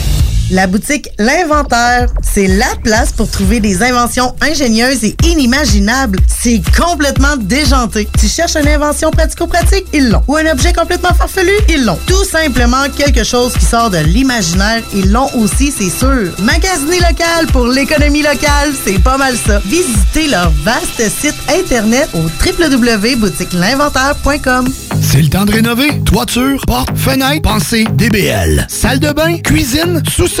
La 0.51 0.67
boutique 0.67 1.09
L'Inventaire, 1.17 2.09
c'est 2.21 2.45
la 2.47 2.75
place 2.83 3.13
pour 3.13 3.31
trouver 3.31 3.61
des 3.61 3.81
inventions 3.83 4.35
ingénieuses 4.41 5.05
et 5.05 5.15
inimaginables. 5.23 6.19
C'est 6.27 6.61
complètement 6.77 7.37
déjanté. 7.37 8.05
Tu 8.19 8.27
cherches 8.27 8.57
une 8.57 8.67
invention 8.67 9.11
pratico-pratique? 9.11 9.85
Ils 9.93 10.09
l'ont. 10.09 10.21
Ou 10.27 10.35
un 10.35 10.51
objet 10.51 10.73
complètement 10.73 11.13
farfelu? 11.13 11.53
Ils 11.69 11.85
l'ont. 11.85 11.97
Tout 12.05 12.25
simplement 12.25 12.83
quelque 12.97 13.23
chose 13.23 13.53
qui 13.53 13.63
sort 13.63 13.91
de 13.91 13.99
l'imaginaire? 13.99 14.83
Ils 14.93 15.09
l'ont 15.09 15.29
aussi, 15.37 15.71
c'est 15.71 15.89
sûr. 15.89 16.33
Magasiner 16.39 16.99
local 16.99 17.47
pour 17.53 17.67
l'économie 17.67 18.23
locale, 18.23 18.73
c'est 18.83 19.01
pas 19.01 19.17
mal 19.17 19.37
ça. 19.37 19.61
Visitez 19.65 20.27
leur 20.27 20.51
vaste 20.65 21.01
site 21.21 21.37
internet 21.49 22.09
au 22.13 22.23
www.boutiquelinventaire.com. 22.45 24.67
C'est 25.01 25.21
le 25.21 25.29
temps 25.29 25.45
de 25.45 25.53
rénover. 25.53 26.01
Toiture, 26.05 26.61
porte, 26.67 26.89
fenêtre, 26.97 27.41
pensez 27.41 27.85
DBL. 27.93 28.67
Salle 28.69 28.99
de 28.99 29.13
bain, 29.13 29.37
cuisine, 29.37 30.03
sous-sol, 30.09 30.40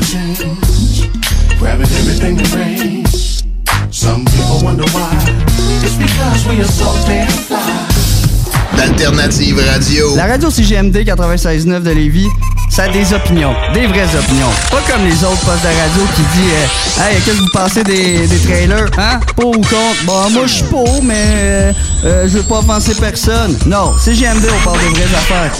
paupiètes. 0.00 1.08
grabbing 1.58 1.86
everything 1.98 2.36
that 2.36 2.54
rains. 2.54 3.42
Some 3.90 4.24
people 4.24 4.60
wonder 4.62 4.84
why. 4.92 5.10
It's 5.82 5.96
because 5.96 6.46
we 6.48 6.60
are 6.60 6.64
so 6.64 6.86
damn 7.06 7.28
fly. 7.28 7.58
D'Alternative 8.76 9.58
Radio. 9.58 10.16
La 10.16 10.26
radio 10.26 10.50
CGMD 10.50 10.96
96.9 11.04 11.82
de 11.82 11.90
Lévis, 11.90 12.28
ça 12.70 12.84
a 12.84 12.88
des 12.88 13.12
opinions, 13.12 13.52
des 13.74 13.86
vraies 13.86 14.08
opinions. 14.16 14.50
Pas 14.70 14.80
comme 14.90 15.04
les 15.04 15.22
autres 15.24 15.40
postes 15.44 15.62
de 15.62 15.68
radio 15.68 16.02
qui 16.14 16.22
disent 16.22 16.52
euh, 16.98 17.02
Hey, 17.02 17.20
qu'est-ce 17.24 17.36
que 17.36 17.42
vous 17.42 17.48
pensez 17.52 17.84
des, 17.84 18.26
des 18.26 18.38
trailers? 18.38 18.90
Hein? 18.96 19.20
Pour 19.36 19.50
ou 19.50 19.60
contre? 19.60 20.04
Bon, 20.06 20.30
moi, 20.30 20.46
je 20.46 20.52
suis 20.52 20.64
pour, 20.64 21.02
mais 21.02 21.14
euh, 21.16 21.72
euh, 22.04 22.28
je 22.28 22.38
veux 22.38 22.42
pas 22.44 22.60
offenser 22.60 22.94
personne. 22.94 23.58
Non, 23.66 23.92
CGMD, 23.98 24.46
on 24.60 24.64
parle 24.64 24.78
de 24.78 24.96
vraies 24.96 25.14
affaires. 25.16 25.52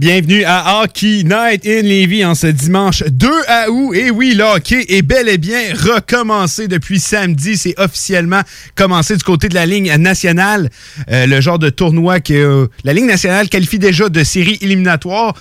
Bienvenue 0.00 0.44
à 0.44 0.80
Hockey 0.80 1.24
Night 1.24 1.66
in 1.66 1.82
Lévis 1.82 2.24
en 2.24 2.34
ce 2.34 2.46
dimanche 2.46 3.02
2 3.02 3.28
août. 3.68 3.94
Et 3.94 4.10
oui, 4.10 4.32
le 4.34 4.44
hockey 4.44 4.82
est 4.88 5.02
bel 5.02 5.28
et 5.28 5.36
bien 5.36 5.60
recommencé 5.74 6.68
depuis 6.68 6.98
samedi. 6.98 7.58
C'est 7.58 7.78
officiellement 7.78 8.40
commencé 8.74 9.14
du 9.14 9.22
côté 9.22 9.50
de 9.50 9.54
la 9.54 9.66
ligne 9.66 9.94
nationale. 9.96 10.70
Euh, 11.10 11.26
le 11.26 11.42
genre 11.42 11.58
de 11.58 11.68
tournoi 11.68 12.20
que 12.20 12.32
euh, 12.32 12.66
la 12.82 12.94
ligne 12.94 13.08
nationale 13.08 13.50
qualifie 13.50 13.78
déjà 13.78 14.08
de 14.08 14.24
série 14.24 14.56
éliminatoire. 14.62 15.34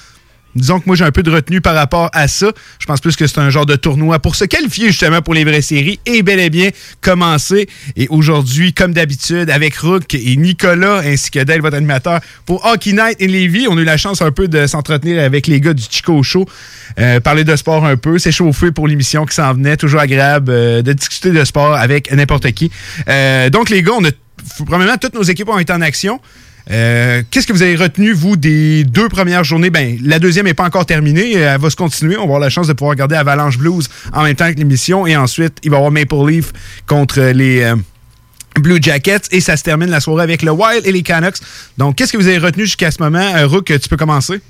Disons 0.55 0.79
que 0.79 0.85
moi, 0.87 0.95
j'ai 0.95 1.05
un 1.05 1.11
peu 1.11 1.23
de 1.23 1.29
retenue 1.29 1.61
par 1.61 1.75
rapport 1.75 2.09
à 2.13 2.27
ça. 2.27 2.51
Je 2.79 2.85
pense 2.85 3.01
plus 3.01 3.15
que 3.15 3.27
c'est 3.27 3.39
un 3.39 3.49
genre 3.49 3.65
de 3.65 3.75
tournoi 3.75 4.19
pour 4.19 4.35
se 4.35 4.45
qualifier 4.45 4.87
justement 4.87 5.21
pour 5.21 5.33
les 5.33 5.43
vraies 5.43 5.61
séries 5.61 5.99
et 6.05 6.23
bel 6.23 6.39
et 6.39 6.49
bien 6.49 6.69
commencer. 7.01 7.69
Et 7.95 8.07
aujourd'hui, 8.09 8.73
comme 8.73 8.93
d'habitude, 8.93 9.49
avec 9.49 9.75
Rook 9.77 10.13
et 10.13 10.35
Nicolas 10.35 11.01
ainsi 11.05 11.29
que 11.29 11.43
Dale, 11.43 11.61
votre 11.61 11.77
animateur, 11.77 12.19
pour 12.45 12.65
Hockey 12.65 12.93
Night 12.93 13.21
in 13.21 13.27
Lévis, 13.27 13.67
on 13.69 13.77
a 13.77 13.81
eu 13.81 13.85
la 13.85 13.97
chance 13.97 14.21
un 14.21 14.31
peu 14.31 14.47
de 14.47 14.65
s'entretenir 14.65 15.23
avec 15.23 15.47
les 15.47 15.61
gars 15.61 15.73
du 15.73 15.83
Chico 15.89 16.21
Show, 16.23 16.45
euh, 16.99 17.19
parler 17.19 17.43
de 17.43 17.55
sport 17.55 17.85
un 17.85 17.97
peu, 17.97 18.17
s'échauffer 18.17 18.71
pour 18.71 18.87
l'émission 18.87 19.25
qui 19.25 19.35
s'en 19.35 19.53
venait. 19.53 19.77
Toujours 19.77 19.99
agréable 19.99 20.51
euh, 20.51 20.81
de 20.81 20.93
discuter 20.93 21.31
de 21.31 21.43
sport 21.43 21.75
avec 21.75 22.11
n'importe 22.11 22.51
qui. 22.51 22.71
Euh, 23.07 23.49
donc, 23.49 23.69
les 23.69 23.83
gars, 23.83 23.93
on 23.97 24.03
a, 24.03 24.09
premièrement, 24.65 24.97
toutes 24.97 25.13
nos 25.13 25.23
équipes 25.23 25.49
ont 25.49 25.59
été 25.59 25.73
en 25.73 25.81
action. 25.81 26.19
Euh, 26.71 27.23
Qu'est-ce 27.31 27.47
que 27.47 27.53
vous 27.53 27.63
avez 27.63 27.75
retenu, 27.75 28.13
vous, 28.13 28.37
des 28.37 28.83
deux 28.83 29.09
premières 29.09 29.43
journées? 29.43 29.69
Ben, 29.69 29.97
la 30.03 30.19
deuxième 30.19 30.45
n'est 30.45 30.53
pas 30.53 30.65
encore 30.65 30.85
terminée. 30.85 31.35
Euh, 31.35 31.55
Elle 31.55 31.61
va 31.61 31.69
se 31.69 31.75
continuer. 31.75 32.15
On 32.15 32.19
va 32.19 32.23
avoir 32.25 32.39
la 32.39 32.49
chance 32.49 32.67
de 32.67 32.73
pouvoir 32.73 32.91
regarder 32.91 33.15
Avalanche 33.15 33.57
Blues 33.57 33.87
en 34.13 34.23
même 34.23 34.35
temps 34.35 34.51
que 34.51 34.57
l'émission. 34.57 35.07
Et 35.07 35.15
ensuite, 35.15 35.57
il 35.63 35.71
va 35.71 35.77
y 35.77 35.79
avoir 35.79 35.91
Maple 35.91 36.27
Leaf 36.27 36.53
contre 36.85 37.21
les, 37.21 37.61
euh, 37.61 37.75
Blue 38.59 38.79
Jackets 38.81 39.21
et 39.31 39.41
ça 39.41 39.55
se 39.57 39.63
termine 39.63 39.89
la 39.89 39.99
soirée 39.99 40.23
avec 40.23 40.41
le 40.41 40.51
Wild 40.51 40.85
et 40.85 40.91
les 40.91 41.01
Canucks. 41.01 41.37
Donc, 41.77 41.95
qu'est-ce 41.95 42.11
que 42.11 42.17
vous 42.17 42.27
avez 42.27 42.39
retenu 42.39 42.65
jusqu'à 42.65 42.91
ce 42.91 43.01
moment? 43.01 43.31
Rook, 43.47 43.65
tu 43.65 43.89
peux 43.89 43.97
commencer? 43.97 44.41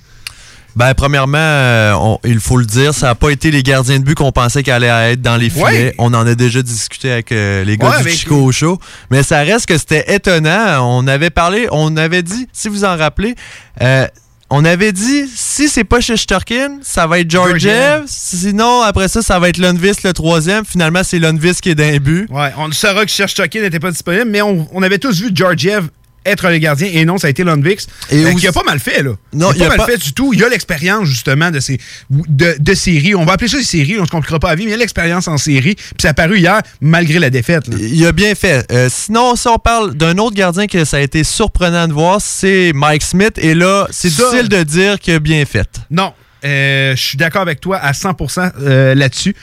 Ben, 0.75 0.93
premièrement, 0.93 1.37
euh, 1.39 1.93
on- 1.93 2.19
il 2.23 2.39
faut 2.39 2.57
le 2.57 2.65
dire, 2.65 2.93
ça 2.93 3.07
n'a 3.07 3.15
pas 3.15 3.31
été 3.31 3.51
les 3.51 3.63
gardiens 3.63 3.99
de 3.99 4.03
but 4.03 4.15
qu'on 4.15 4.31
pensait 4.31 4.63
qu'elle 4.63 4.83
allait 4.83 5.13
être 5.13 5.21
dans 5.21 5.35
les 5.35 5.49
filets. 5.49 5.63
Ouais. 5.63 5.95
On 5.97 6.13
en 6.13 6.25
a 6.25 6.35
déjà 6.35 6.61
discuté 6.61 7.11
avec 7.11 7.31
euh, 7.31 7.63
les 7.65 7.75
gars 7.77 7.89
Ouais, 7.89 8.03
du 8.03 8.09
Chico 8.11 8.51
Show. 8.51 8.79
Mais 9.11 9.23
ça 9.23 9.39
reste 9.39 9.65
que 9.65 9.77
c'était 9.77 10.13
étonnant. 10.15 10.79
On 10.87 11.05
avait 11.07 11.31
parlé, 11.31 11.67
on 11.71 11.97
avait 11.97 12.23
dit, 12.23 12.47
si 12.53 12.69
vous 12.69 12.85
en 12.85 12.95
rappelez, 12.95 13.35
euh, 13.81 14.07
on 14.51 14.63
avait 14.65 14.91
dit, 14.91 15.25
si 15.35 15.69
c'est 15.69 15.83
pas 15.83 15.99
Shesterkin, 16.01 16.79
ça 16.81 17.05
va 17.07 17.19
être 17.19 17.29
Georgiev. 17.29 18.03
Sinon, 18.07 18.81
après 18.81 19.07
ça, 19.07 19.21
ça 19.21 19.37
va 19.37 19.49
être 19.49 19.57
Lundqvist 19.57 20.03
le 20.03 20.13
troisième. 20.13 20.65
Finalement, 20.65 21.01
c'est 21.03 21.19
Lundqvist 21.19 21.61
qui 21.61 21.69
est 21.69 21.75
d'un 21.75 21.97
but. 21.97 22.27
Ouais, 22.31 22.51
on 22.57 22.71
saura 22.71 23.05
que 23.05 23.11
Cherche 23.11 23.37
n'était 23.39 23.79
pas 23.79 23.91
disponible, 23.91 24.25
mais 24.29 24.41
on, 24.41 24.67
on 24.73 24.81
avait 24.81 24.97
tous 24.97 25.19
vu 25.21 25.29
Georgiev 25.33 25.89
être 26.29 26.49
le 26.49 26.57
gardien 26.57 26.89
et 26.91 27.05
non, 27.05 27.17
ça 27.17 27.27
a 27.27 27.29
été 27.29 27.43
Lundvix. 27.43 27.87
Et 28.11 28.23
aussi- 28.25 28.35
qui 28.35 28.47
a 28.47 28.51
pas 28.51 28.63
mal 28.63 28.79
fait, 28.79 29.03
là. 29.03 29.11
Non, 29.33 29.51
il 29.53 29.61
a 29.63 29.67
pas 29.67 29.73
a 29.73 29.77
mal 29.77 29.77
pas- 29.77 29.91
fait 29.93 29.97
du 29.97 30.13
tout. 30.13 30.33
Il 30.33 30.43
a 30.43 30.49
l'expérience, 30.49 31.07
justement, 31.07 31.51
de 31.51 31.59
ces 31.59 31.79
de, 32.09 32.55
de 32.59 32.73
séries. 32.73 33.15
On 33.15 33.25
va 33.25 33.33
appeler 33.33 33.49
ça 33.49 33.57
des 33.57 33.63
séries, 33.63 33.97
on 33.99 34.05
se 34.05 34.11
compliquera 34.11 34.39
pas 34.39 34.49
la 34.49 34.55
vie, 34.55 34.65
mais 34.65 34.71
il 34.71 34.73
a 34.75 34.77
l'expérience 34.77 35.27
en 35.27 35.37
série. 35.37 35.75
Puis 35.75 35.85
ça 36.01 36.09
a 36.09 36.13
paru 36.13 36.37
hier, 36.39 36.61
malgré 36.81 37.19
la 37.19 37.29
défaite. 37.29 37.67
là. 37.67 37.75
Il 37.79 38.05
a 38.05 38.11
bien 38.11 38.35
fait. 38.35 38.65
Euh, 38.71 38.89
sinon, 38.91 39.35
si 39.35 39.47
on 39.47 39.57
parle 39.57 39.93
d'un 39.95 40.17
autre 40.17 40.35
gardien 40.35 40.67
que 40.67 40.85
ça 40.85 40.97
a 40.97 41.01
été 41.01 41.23
surprenant 41.23 41.87
de 41.87 41.93
voir, 41.93 42.19
c'est 42.21 42.71
Mike 42.73 43.03
Smith. 43.03 43.37
Et 43.37 43.53
là, 43.55 43.87
c'est 43.91 44.09
Ça- 44.09 44.23
difficile 44.29 44.49
de 44.49 44.63
dire 44.63 44.99
qu'il 44.99 45.13
a 45.13 45.19
bien 45.19 45.43
fait. 45.45 45.67
Non, 45.91 46.13
euh, 46.45 46.95
je 46.95 47.01
suis 47.01 47.17
d'accord 47.17 47.41
avec 47.41 47.59
toi 47.61 47.77
à 47.77 47.91
100% 47.93 48.51
euh, 48.61 48.95
là-dessus. 48.95 49.35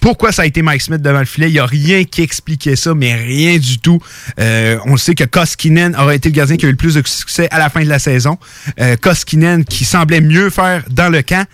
Pourquoi 0.00 0.32
ça 0.32 0.42
a 0.42 0.46
été 0.46 0.62
Mike 0.62 0.82
Smith 0.82 1.02
devant 1.02 1.18
le 1.18 1.24
filet? 1.24 1.48
Il 1.48 1.54
n'y 1.54 1.58
a 1.58 1.66
rien 1.66 2.04
qui 2.04 2.22
expliquait 2.22 2.76
ça, 2.76 2.94
mais 2.94 3.14
rien 3.14 3.58
du 3.58 3.78
tout. 3.78 4.00
Euh, 4.38 4.78
on 4.84 4.96
sait 4.96 5.14
que 5.14 5.24
Koskinen 5.24 5.96
aurait 5.96 6.16
été 6.16 6.28
le 6.28 6.34
gardien 6.34 6.56
qui 6.56 6.66
a 6.66 6.68
eu 6.68 6.72
le 6.72 6.76
plus 6.76 6.94
de 6.94 7.06
succès 7.06 7.48
à 7.50 7.58
la 7.58 7.68
fin 7.68 7.82
de 7.82 7.88
la 7.88 7.98
saison. 7.98 8.38
Euh, 8.80 8.96
Koskinen 8.96 9.64
qui 9.64 9.84
semblait 9.84 10.20
mieux 10.20 10.50
faire 10.50 10.84
dans 10.88 11.08
le 11.08 11.22
camp. 11.22 11.46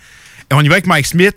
On 0.51 0.61
y 0.61 0.67
va 0.67 0.75
avec 0.75 0.85
Mike 0.85 1.07
Smith. 1.07 1.35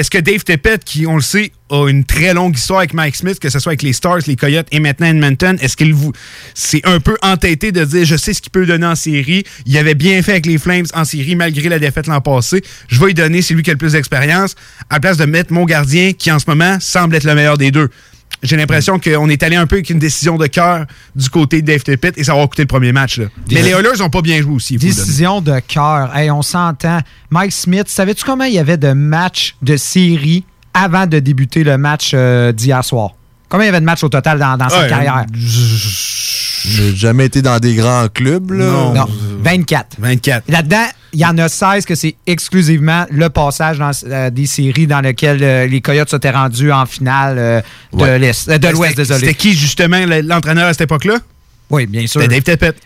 Est-ce 0.00 0.10
que 0.10 0.16
Dave 0.16 0.42
Tippett, 0.42 0.82
qui, 0.82 1.06
on 1.06 1.16
le 1.16 1.20
sait, 1.20 1.52
a 1.68 1.86
une 1.86 2.04
très 2.04 2.32
longue 2.32 2.56
histoire 2.56 2.78
avec 2.78 2.94
Mike 2.94 3.16
Smith, 3.16 3.38
que 3.38 3.50
ce 3.50 3.58
soit 3.58 3.72
avec 3.72 3.82
les 3.82 3.92
Stars, 3.92 4.20
les 4.26 4.34
Coyotes 4.34 4.66
et 4.72 4.80
maintenant 4.80 5.08
Edmonton, 5.08 5.58
est-ce 5.60 5.76
qu'il 5.76 5.92
vous. 5.92 6.10
C'est 6.54 6.80
un 6.86 7.00
peu 7.00 7.18
entêté 7.20 7.70
de 7.70 7.84
dire 7.84 8.06
je 8.06 8.16
sais 8.16 8.32
ce 8.32 8.40
qu'il 8.40 8.50
peut 8.50 8.64
donner 8.64 8.86
en 8.86 8.94
série. 8.94 9.44
Il 9.66 9.76
avait 9.76 9.94
bien 9.94 10.22
fait 10.22 10.32
avec 10.32 10.46
les 10.46 10.56
Flames 10.56 10.86
en 10.94 11.04
série 11.04 11.36
malgré 11.36 11.68
la 11.68 11.78
défaite 11.78 12.06
l'an 12.06 12.22
passé. 12.22 12.62
Je 12.88 12.98
vais 12.98 13.08
lui 13.08 13.14
donner, 13.14 13.42
c'est 13.42 13.52
lui 13.52 13.62
qui 13.62 13.68
a 13.68 13.74
le 13.74 13.78
plus 13.78 13.92
d'expérience, 13.92 14.54
à 14.88 14.94
la 14.94 15.00
place 15.00 15.18
de 15.18 15.26
mettre 15.26 15.52
mon 15.52 15.66
gardien 15.66 16.14
qui 16.14 16.32
en 16.32 16.38
ce 16.38 16.46
moment 16.48 16.78
semble 16.80 17.14
être 17.16 17.24
le 17.24 17.34
meilleur 17.34 17.58
des 17.58 17.70
deux. 17.70 17.90
J'ai 18.42 18.56
l'impression 18.56 18.98
qu'on 18.98 19.28
est 19.28 19.42
allé 19.42 19.56
un 19.56 19.66
peu 19.66 19.76
avec 19.76 19.90
une 19.90 19.98
décision 19.98 20.38
de 20.38 20.46
cœur 20.46 20.86
du 21.14 21.28
côté 21.28 21.60
de 21.60 21.66
Dave 21.66 21.82
Tippett 21.82 22.16
et 22.16 22.24
ça 22.24 22.34
va 22.34 22.46
coûter 22.46 22.62
le 22.62 22.68
premier 22.68 22.92
match. 22.92 23.18
là. 23.18 23.26
Mais 23.50 23.60
les 23.62 23.70
Oilers 23.70 23.98
n'ont 23.98 24.08
pas 24.10 24.22
bien 24.22 24.40
joué 24.40 24.54
aussi. 24.54 24.76
Décision 24.78 25.40
de 25.42 25.58
cœur. 25.60 26.14
Hey, 26.16 26.30
on 26.30 26.40
s'entend. 26.42 27.00
Mike 27.30 27.52
Smith, 27.52 27.88
savais-tu 27.88 28.24
comment 28.24 28.44
il 28.44 28.54
y 28.54 28.58
avait 28.58 28.78
de 28.78 28.92
matchs 28.92 29.56
de 29.60 29.76
série 29.76 30.44
avant 30.72 31.06
de 31.06 31.18
débuter 31.18 31.64
le 31.64 31.76
match 31.76 32.12
euh, 32.14 32.52
d'hier 32.52 32.82
soir? 32.84 33.10
Combien 33.50 33.64
il 33.64 33.66
y 33.66 33.70
avait 33.70 33.80
de 33.80 33.84
matchs 33.84 34.04
au 34.04 34.08
total 34.08 34.38
dans, 34.38 34.56
dans 34.56 34.68
sa 34.68 34.82
Ouais, 34.82 34.88
carrière? 34.88 35.26
J'ai 35.34 36.94
jamais 36.94 37.26
été 37.26 37.42
dans 37.42 37.58
des 37.58 37.74
grands 37.74 38.06
clubs. 38.08 38.52
Là. 38.52 38.92
Non. 38.94 39.06
24. 39.42 39.96
24. 39.98 40.44
Là-dedans, 40.48 40.86
il 41.12 41.20
y 41.20 41.26
en 41.26 41.36
a 41.38 41.48
16 41.48 41.84
que 41.86 41.94
c'est 41.94 42.14
exclusivement 42.26 43.06
le 43.10 43.28
passage 43.30 43.78
dans 43.78 43.90
euh, 44.06 44.30
des 44.30 44.46
séries 44.46 44.86
dans 44.86 45.00
lesquelles 45.00 45.42
euh, 45.42 45.66
les 45.66 45.80
Coyotes 45.80 46.08
s'étaient 46.10 46.30
rendus 46.30 46.70
en 46.72 46.86
finale 46.86 47.36
euh, 47.38 47.60
de 47.92 48.02
Ouais. 48.02 48.18
l'Est. 48.18 48.48
de 48.50 48.68
l'Ouest, 48.68 48.96
désolé. 48.96 49.20
C'était 49.20 49.34
qui, 49.34 49.52
justement, 49.54 50.04
le- 50.06 50.20
l'entraîneur 50.20 50.66
à 50.68 50.72
cette 50.72 50.82
époque-là? 50.82 51.16
Oui, 51.70 51.86
bien 51.86 52.06
sûr. 52.06 52.20
C'était 52.22 52.40
Dave 52.40 52.56
Tippett. 52.56 52.76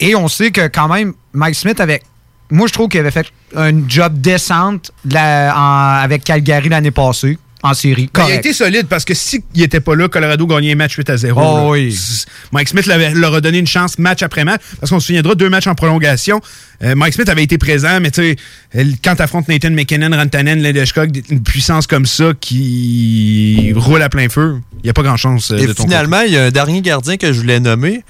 Et 0.00 0.14
on 0.14 0.28
sait 0.28 0.50
que 0.50 0.66
quand 0.68 0.88
même, 0.88 1.12
Mike 1.32 1.54
Smith 1.54 1.80
avait. 1.80 2.02
Moi, 2.50 2.66
je 2.68 2.72
trouve 2.72 2.88
qu'il 2.88 3.00
avait 3.00 3.10
fait 3.10 3.26
un 3.56 3.86
job 3.88 4.20
décente 4.20 4.90
de 5.04 5.14
la- 5.14 5.54
en- 5.56 6.02
avec 6.02 6.24
Calgary 6.24 6.68
l'année 6.68 6.90
passée, 6.90 7.38
en 7.64 7.74
série. 7.74 8.08
Il 8.14 8.20
a 8.20 8.34
été 8.34 8.52
solide 8.52 8.86
parce 8.88 9.04
que 9.04 9.14
s'il 9.14 9.40
n'était 9.56 9.80
pas 9.80 9.96
là, 9.96 10.06
Colorado 10.08 10.46
gagnait 10.46 10.72
un 10.72 10.76
match 10.76 10.94
8 10.96 11.10
à 11.10 11.16
0. 11.16 11.40
Oh 11.40 11.56
là. 11.56 11.68
oui. 11.70 11.88
S- 11.88 12.26
Mike 12.52 12.68
Smith 12.68 12.86
l'avait- 12.86 13.14
leur 13.14 13.34
a 13.34 13.40
donné 13.40 13.58
une 13.58 13.66
chance 13.66 13.98
match 13.98 14.22
après 14.22 14.44
match 14.44 14.60
parce 14.78 14.90
qu'on 14.90 15.00
se 15.00 15.06
souviendra 15.06 15.34
deux 15.34 15.48
matchs 15.48 15.66
en 15.66 15.74
prolongation. 15.74 16.40
Euh, 16.82 16.94
Mike 16.94 17.14
Smith 17.14 17.28
avait 17.28 17.42
été 17.42 17.56
présent, 17.56 18.00
mais 18.00 18.10
tu 18.10 18.36
sais, 18.74 18.86
quand 19.02 19.16
tu 19.16 19.22
affrontes 19.22 19.48
Nathan 19.48 19.70
McKinnon, 19.70 20.14
Rantanen, 20.14 20.62
Landeskog, 20.62 21.22
une 21.30 21.42
puissance 21.42 21.86
comme 21.86 22.04
ça 22.06 22.32
qui 22.40 23.72
roule 23.74 24.02
à 24.02 24.08
plein 24.08 24.28
feu, 24.28 24.60
il 24.78 24.84
n'y 24.84 24.90
a 24.90 24.92
pas 24.92 25.02
grand 25.02 25.16
chance 25.16 25.50
euh, 25.50 25.56
Et 25.56 25.66
de 25.66 25.72
ton 25.72 25.84
finalement, 25.84 26.20
il 26.20 26.32
y 26.32 26.36
a 26.36 26.44
un 26.44 26.50
dernier 26.50 26.82
gardien 26.82 27.16
que 27.16 27.32
je 27.32 27.40
voulais 27.40 27.60
nommer, 27.60 28.04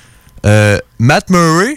euh, 0.46 0.78
Matt 0.98 1.30
Murray. 1.30 1.76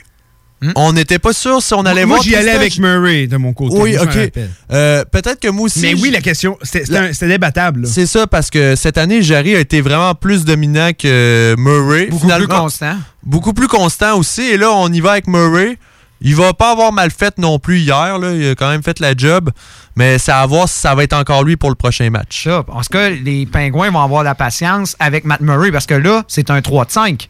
On 0.76 0.93
n'était 0.93 1.20
pas 1.20 1.34
sûr 1.34 1.62
si 1.62 1.74
on 1.74 1.86
allait 1.86 2.04
Hmm? 2.06 2.08
Moi, 2.08 2.17
voir. 2.17 2.24
j'y 2.24 2.36
allais 2.36 2.52
avec 2.52 2.80
Murray 2.80 3.28
de 3.28 3.38
mon 3.38 3.54
côté. 3.54 3.76
Oui, 3.78 3.93
Moi, 3.96 4.04
ok. 4.06 4.32
Euh, 4.72 5.04
Peut-être 5.12 5.39
que 5.39 5.50
moi 5.50 5.65
aussi. 5.65 5.82
Mais 5.82 5.93
oui, 5.93 6.10
la 6.10 6.22
question, 6.22 6.58
c'était 6.63 7.28
débattable. 7.28 7.86
C'est 7.86 8.08
ça, 8.08 8.26
parce 8.28 8.50
que 8.50 8.76
cette 8.76 8.98
année, 8.98 9.22
Jarry 9.22 9.56
a 9.56 9.60
été 9.60 9.82
vraiment 9.82 10.15
plus 10.15 10.46
dominant 10.46 10.91
que 10.98 11.56
Murray. 11.58 12.08
Beaucoup 12.08 12.28
plus 12.28 12.48
constant. 12.48 12.96
Beaucoup 13.24 13.54
plus 13.54 13.67
constant 13.67 14.17
aussi. 14.17 14.41
Et 14.41 14.58
là, 14.58 14.72
on 14.72 14.91
y 14.91 15.00
va 15.00 15.12
avec 15.12 15.28
Murray. 15.28 15.78
Il 16.22 16.36
va 16.36 16.54
pas 16.54 16.72
avoir 16.72 16.91
mal 16.91 17.12
fait 17.12 17.38
non 17.38 17.60
plus 17.60 17.78
hier. 17.80 18.17
Là. 18.17 18.34
Il 18.34 18.50
a 18.50 18.56
quand 18.56 18.70
même 18.70 18.82
fait 18.82 19.00
la 19.00 19.13
job. 19.15 19.52
Mais 19.96 20.17
c'est 20.17 20.32
à 20.32 20.43
voir 20.48 20.67
si 20.67 20.80
ça 20.80 20.96
va 20.96 21.04
être 21.04 21.13
encore 21.13 21.43
lui 21.43 21.58
pour 21.58 21.70
le 21.70 21.76
prochain 21.76 22.10
match. 22.10 22.43
Ça, 22.46 22.63
parce 22.63 22.88
que 22.88 23.13
les 23.24 23.46
Pingouins 23.46 23.91
vont 23.91 24.02
avoir 24.02 24.24
la 24.24 24.34
patience 24.34 24.96
avec 25.00 25.26
Matt 25.26 25.41
Murray 25.41 25.72
parce 25.72 25.86
que 25.86 25.93
là, 25.93 26.24
c'est 26.28 26.50
un 26.50 26.62
3 26.62 26.86
de 26.86 26.91
5. 26.91 27.30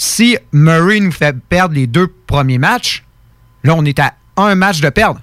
Si 0.00 0.38
Murray 0.52 1.00
nous 1.00 1.12
fait 1.12 1.36
perdre 1.48 1.74
les 1.74 1.86
deux 1.86 2.06
premiers 2.26 2.58
matchs, 2.58 3.04
là, 3.64 3.74
on 3.76 3.84
est 3.84 3.98
à 3.98 4.14
un 4.36 4.54
match 4.54 4.80
de 4.80 4.88
perdre. 4.88 5.20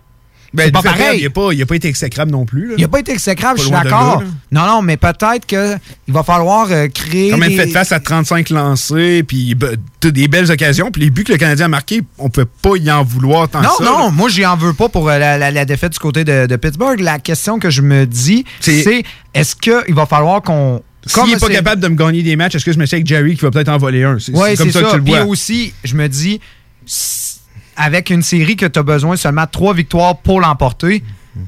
Ben, 0.53 0.71
pas 0.71 0.81
pareil. 0.81 1.19
Il 1.19 1.23
n'a 1.25 1.29
pas, 1.31 1.49
pas 1.67 1.75
été 1.75 1.89
exécrable 1.89 2.31
non 2.31 2.45
plus. 2.45 2.67
là. 2.69 2.73
Il 2.77 2.81
n'a 2.81 2.87
pas 2.87 2.99
été 2.99 3.11
exécrable, 3.11 3.57
je 3.59 3.63
suis 3.63 3.71
d'accord. 3.71 4.23
Non, 4.51 4.65
non, 4.65 4.81
mais 4.81 4.95
peut-être 4.95 5.45
qu'il 5.45 5.77
va 6.07 6.23
falloir 6.23 6.67
euh, 6.71 6.87
créer. 6.87 7.29
Quand 7.31 7.37
même 7.37 7.51
fait 7.51 7.67
face 7.67 7.91
à 7.91 7.99
35 7.99 8.49
lancés, 8.51 9.23
puis 9.27 9.53
ben, 9.55 9.75
des 10.01 10.27
belles 10.29 10.49
occasions, 10.51 10.91
puis 10.91 11.01
les 11.01 11.09
buts 11.09 11.25
que 11.25 11.33
le 11.33 11.37
Canadien 11.37 11.65
a 11.65 11.69
marqués, 11.69 12.03
on 12.17 12.29
peut 12.29 12.45
pas 12.45 12.77
y 12.77 12.89
en 12.89 13.03
vouloir 13.03 13.49
tant 13.49 13.61
Non, 13.61 13.69
que 13.77 13.83
ça. 13.83 13.89
non, 13.91 14.11
moi, 14.11 14.29
j'y 14.29 14.45
en 14.45 14.55
veux 14.55 14.71
pas 14.73 14.87
pour 14.87 15.09
euh, 15.09 15.17
la, 15.17 15.37
la- 15.37 15.51
la 15.51 15.65
défaite 15.65 15.91
du 15.91 15.99
côté 15.99 16.23
de, 16.23 16.45
de 16.45 16.55
Pittsburgh. 16.55 17.01
La 17.01 17.19
question 17.19 17.59
que 17.59 17.69
je 17.69 17.81
me 17.81 18.05
dis, 18.05 18.45
C'est- 18.61 18.81
c'est 18.83 19.03
est-ce 19.33 19.55
qu'il 19.57 19.93
va 19.93 20.05
falloir 20.05 20.41
qu'on. 20.41 20.81
S'il 21.05 21.23
n'est 21.25 21.37
pas 21.37 21.49
capable 21.49 21.81
de 21.81 21.87
me 21.87 21.95
gagner 21.95 22.23
des 22.23 22.35
matchs, 22.35 22.55
est-ce 22.55 22.65
que 22.65 22.71
je 22.73 22.79
me 22.79 22.85
suis 22.85 22.95
avec 22.95 23.07
Jerry 23.07 23.35
qui 23.35 23.41
va 23.41 23.51
peut-être 23.51 23.69
en 23.69 23.77
voler 23.77 24.03
un? 24.03 24.17
C'est 24.19 24.31
Oui, 24.33 24.49
c'est 24.51 24.57
comme 24.57 24.71
ça, 24.71 24.81
que 24.81 24.91
tu 24.91 24.97
le 24.97 25.03
Puis 25.03 25.13
vois. 25.13 25.25
aussi, 25.25 25.73
je 25.83 25.95
me 25.95 26.07
dis, 26.09 26.39
avec 27.75 28.09
une 28.09 28.21
série 28.21 28.55
que 28.55 28.65
tu 28.65 28.79
as 28.79 28.83
besoin 28.83 29.15
seulement 29.17 29.43
de 29.43 29.49
trois 29.51 29.73
victoires 29.73 30.17
pour 30.17 30.39
l'emporter, 30.41 31.03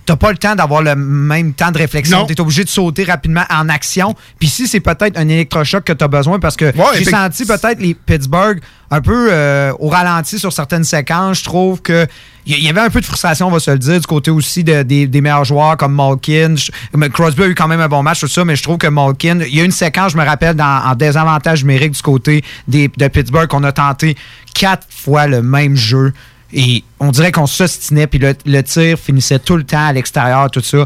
tu 0.06 0.15
pas 0.17 0.32
le 0.32 0.38
temps 0.38 0.56
d'avoir 0.56 0.82
le 0.82 0.95
même 0.95 1.54
temps 1.54 1.71
de 1.71 1.78
réflexion. 1.78 2.26
Tu 2.28 2.34
es 2.34 2.41
obligé 2.41 2.63
de 2.63 2.69
sauter 2.69 3.04
rapidement 3.06 3.43
en 3.50 3.69
action. 3.69 4.15
Puis 4.39 4.50
si 4.50 4.67
c'est 4.67 4.80
peut-être 4.82 5.17
un 5.17 5.28
électrochoc 5.30 5.84
que 5.86 5.93
tu 5.93 6.04
as 6.04 6.08
besoin, 6.08 6.39
parce 6.39 6.56
que 6.58 6.71
j'ai 6.97 7.04
senti 7.12 7.45
peut-être 7.45 7.80
les 7.80 7.93
Pittsburgh 7.93 8.60
un 8.91 9.02
peu 9.02 9.30
euh, 9.32 9.71
au 9.80 9.88
ralenti 9.89 10.39
sur 10.39 10.52
certaines 10.54 10.84
séquences. 10.84 11.39
Je 11.39 11.43
trouve 11.45 11.82
que 11.82 12.06
il 12.45 12.58
y- 12.63 12.69
avait 12.69 12.80
un 12.80 12.89
peu 12.89 13.02
de 13.02 13.06
frustration, 13.06 13.47
on 13.47 13.52
va 13.52 13.60
se 13.60 13.69
le 13.71 13.78
dire, 13.78 14.00
du 14.00 14.08
côté 14.08 14.32
aussi 14.32 14.63
de- 14.63 14.84
des, 14.84 15.06
des 15.08 15.19
meilleurs 15.21 15.43
joueurs 15.43 15.76
comme 15.76 15.93
Malkin. 15.93 16.56
Je- 16.56 16.71
Crosby 17.10 17.43
a 17.43 17.47
eu 17.47 17.56
quand 17.56 17.67
même 17.67 17.82
un 17.82 17.89
bon 17.89 18.02
match, 18.04 18.21
tout 18.21 18.28
ça, 18.30 18.45
mais 18.45 18.56
je 18.56 18.63
trouve 18.63 18.78
que 18.78 18.88
Malkin, 18.88 19.39
il 19.41 19.54
y 19.56 19.60
a 19.60 19.65
une 19.65 19.71
séquence, 19.71 20.13
je 20.13 20.17
me 20.17 20.23
rappelle, 20.26 20.56
dans, 20.56 20.84
en 20.86 20.95
désavantage 20.95 21.63
numérique 21.63 21.91
du 21.91 22.02
côté 22.02 22.43
des, 22.67 22.88
de 22.95 23.08
Pittsburgh, 23.10 23.47
qu'on 23.47 23.63
a 23.65 23.73
tenté 23.73 24.15
quatre 24.54 24.88
fois 24.89 25.28
le 25.28 25.41
même 25.41 25.76
jeu. 25.76 26.13
Et 26.53 26.83
on 26.99 27.12
dirait 27.12 27.31
qu'on 27.31 27.45
s'ostinait, 27.45 28.07
puis 28.07 28.19
le, 28.19 28.33
le 28.45 28.62
tir 28.62 28.97
finissait 28.97 29.39
tout 29.39 29.57
le 29.57 29.63
temps 29.63 29.88
à 29.88 29.93
l'extérieur, 29.93 30.49
tout 30.49 30.62
ça. 30.62 30.86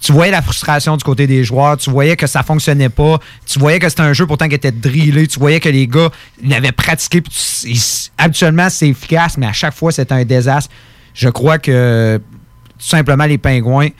Tu 0.00 0.12
voyais 0.12 0.32
la 0.32 0.40
frustration 0.40 0.96
du 0.96 1.04
côté 1.04 1.26
des 1.26 1.44
joueurs, 1.44 1.76
tu 1.76 1.90
voyais 1.90 2.16
que 2.16 2.26
ça 2.26 2.42
fonctionnait 2.42 2.88
pas, 2.88 3.18
tu 3.46 3.58
voyais 3.58 3.78
que 3.78 3.88
c'était 3.88 4.02
un 4.02 4.14
jeu 4.14 4.26
pourtant 4.26 4.48
qui 4.48 4.54
était 4.54 4.72
drillé, 4.72 5.26
tu 5.26 5.38
voyais 5.38 5.60
que 5.60 5.68
les 5.68 5.86
gars 5.86 6.10
l'avaient 6.42 6.72
pratiqué. 6.72 7.22
habituellement, 8.16 8.70
c'est 8.70 8.88
efficace, 8.88 9.36
mais 9.36 9.46
à 9.46 9.52
chaque 9.52 9.74
fois, 9.74 9.92
c'était 9.92 10.14
un 10.14 10.24
désastre. 10.24 10.70
Je 11.14 11.28
crois 11.28 11.58
que 11.58 12.18
tout 12.78 12.88
simplement, 12.88 13.26
les 13.26 13.38
Pingouins 13.38 13.90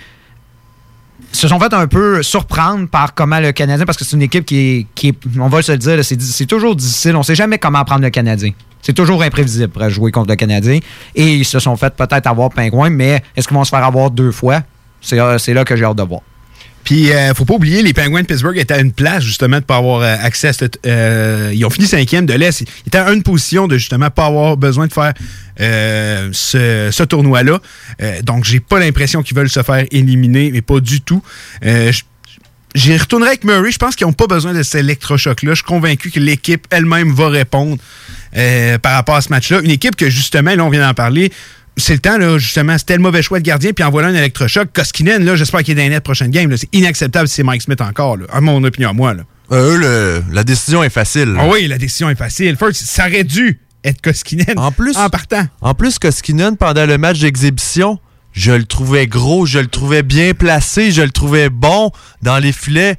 se 1.33 1.49
sont 1.49 1.59
fait 1.59 1.73
un 1.73 1.87
peu 1.87 2.23
surprendre 2.23 2.89
par 2.89 3.15
comment 3.15 3.41
le 3.41 3.53
Canadien, 3.53 3.85
parce 3.85 3.99
que 3.99 4.05
c'est 4.05 4.17
une 4.17 4.23
équipe 4.23 4.45
qui 4.45 4.59
est, 4.59 4.87
qui 4.95 5.15
on 5.39 5.49
va 5.49 5.63
se 5.63 5.73
le 5.73 5.79
dire, 5.79 6.05
c'est 6.05 6.47
toujours 6.47 6.77
difficile. 6.77 7.17
On 7.17 7.23
sait 7.23 7.35
jamais 7.35 7.59
comment 7.59 7.85
prendre 7.85 8.03
le 8.03 8.11
Canadien. 8.11 8.53
C'est 8.83 8.93
toujours 8.93 9.23
imprévisible 9.23 9.69
pour 9.69 9.89
jouer 9.89 10.11
contre 10.11 10.31
le 10.31 10.37
Canadien. 10.37 10.81
Et 11.15 11.35
ils 11.35 11.45
se 11.45 11.61
sont 11.61 11.77
fait 11.77 11.95
peut-être 11.95 12.27
avoir 12.27 12.51
pingouin, 12.51 12.91
mais 12.91 13.23
est-ce 13.37 13.47
qu'ils 13.47 13.57
vont 13.57 13.65
se 13.65 13.71
faire 13.71 13.85
avoir 13.85 14.11
deux 14.11 14.33
fois? 14.33 14.63
C'est 15.01 15.19
euh, 15.19 15.39
c'est 15.39 15.55
là 15.55 15.65
que 15.65 15.77
j'ai 15.77 15.85
hâte 15.85 15.97
de 15.97 16.03
voir. 16.03 16.21
Puis, 16.85 17.13
euh, 17.13 17.33
faut 17.35 17.45
pas 17.45 17.55
oublier, 17.55 17.83
les 17.83 17.93
Penguins 17.93 18.23
de 18.23 18.27
Pittsburgh 18.27 18.59
étaient 18.59 18.75
à 18.75 18.81
une 18.81 18.93
place, 18.93 19.23
justement, 19.23 19.59
de 19.59 19.65
pas 19.65 19.77
avoir 19.77 20.01
euh, 20.01 20.17
accès 20.21 20.49
à 20.49 20.53
cette. 20.53 20.79
euh, 20.87 21.53
ils 21.55 21.65
ont 21.65 21.71
fini 21.71 21.87
cinquième 21.87 22.27
de 22.27 22.35
l'Est. 22.35 22.61
Ils 22.61 22.89
étaient 22.89 22.99
à 22.99 23.13
une 23.13 23.23
position 23.23 23.69
de, 23.69 23.77
justement, 23.79 24.11
pas 24.11 24.27
avoir 24.27 24.57
besoin 24.57 24.87
de 24.87 24.93
faire 24.93 25.13
ce, 25.59 27.03
tournoi-là. 27.05 27.61
Donc, 28.23 28.45
j'ai 28.45 28.61
pas 28.61 28.79
l'impression 28.79 29.23
qu'ils 29.23 29.37
veulent 29.37 29.51
se 29.51 29.63
faire 29.63 29.85
éliminer, 29.91 30.51
mais 30.53 30.63
pas 30.63 30.81
du 30.81 31.01
tout. 31.01 31.23
J'y 32.75 32.97
retournerai 32.97 33.29
avec 33.29 33.45
Murray. 33.45 33.71
Je 33.71 33.79
pense 33.79 33.95
qu'ils 33.95 34.07
n'ont 34.07 34.15
pas 34.15 34.27
besoin 34.27 34.55
de 34.55 34.63
cet 34.63 34.81
électrochoc-là. 34.81 35.51
Je 35.51 35.57
suis 35.57 35.65
convaincu 35.65 36.11
que 36.11 36.19
l'équipe 36.19 36.67
elle-même 36.71 37.13
va 37.13 37.29
répondre 37.29 37.77
par 38.83 38.95
rapport 38.95 39.17
à 39.17 39.21
ce 39.21 39.29
match-là. 39.29 39.61
Une 39.61 39.71
équipe 39.71 39.95
que, 39.95 40.11
justement, 40.11 40.55
là, 40.55 40.65
on 40.65 40.71
vient 40.71 40.87
d'en 40.87 40.95
parler, 40.95 41.31
c'est 41.77 41.95
le 41.95 41.99
temps, 42.01 42.19
là, 42.19 42.39
justement, 42.39 42.77
c'était 42.79 42.97
le 42.97 43.03
mauvais 43.03 43.23
choix 43.23 43.39
de 43.39 43.45
gardien, 43.45 43.73
puis 43.73 43.83
en 43.85 43.91
voilà 43.91 44.09
un 44.09 44.15
électrochoc. 44.15 44.73
Koskinen, 44.73 45.25
là, 45.25 45.37
j'espère 45.37 45.63
qu'il 45.63 45.79
est 45.79 45.89
dans 45.89 45.95
les 45.95 46.01
prochaine 46.01 46.31
game. 46.31 46.51
là. 46.51 46.57
C'est 46.57 46.69
inacceptable 46.75 47.29
si 47.29 47.37
c'est 47.37 47.43
Mike 47.43 47.63
Smith 47.63 47.81
encore, 47.81 48.17
là, 48.19 48.27
à 48.33 48.41
mon 48.41 48.63
opinion, 48.65 48.91
à 48.91 48.93
moi. 48.93 49.15
Là. 49.15 49.23
Euh, 49.53 49.73
eux, 49.75 49.79
le- 49.79 50.25
la 50.35 50.45
décision 50.45 50.83
est 50.83 50.91
facile. 50.91 51.35
Ah 51.39 51.47
oui, 51.49 51.67
la 51.67 51.79
décision 51.79 52.09
est 52.11 52.15
facile. 52.15 52.57
First, 52.57 52.85
ça 52.85 53.07
aurait 53.07 53.25
dû 53.25 53.59
être 53.85 54.01
Koskinen 54.03 54.59
En 54.59 54.71
plus, 54.71 54.97
en 54.97 55.09
partant. 55.11 55.47
En 55.61 55.75
plus, 55.75 55.99
Koskinen, 55.99 56.57
pendant 56.57 56.87
le 56.87 56.99
match 56.99 57.19
d'exhibition, 57.21 57.99
je 58.33 58.53
le 58.53 58.65
trouvais 58.65 59.07
gros, 59.07 59.45
je 59.47 59.59
le 59.59 59.67
trouvais 59.67 60.03
bien 60.03 60.35
placé, 60.35 60.91
je 60.93 61.03
le 61.03 61.11
trouvais 61.11 61.49
bon 61.51 61.91
dans 62.23 62.39
les 62.39 62.53
filets. 62.53 62.97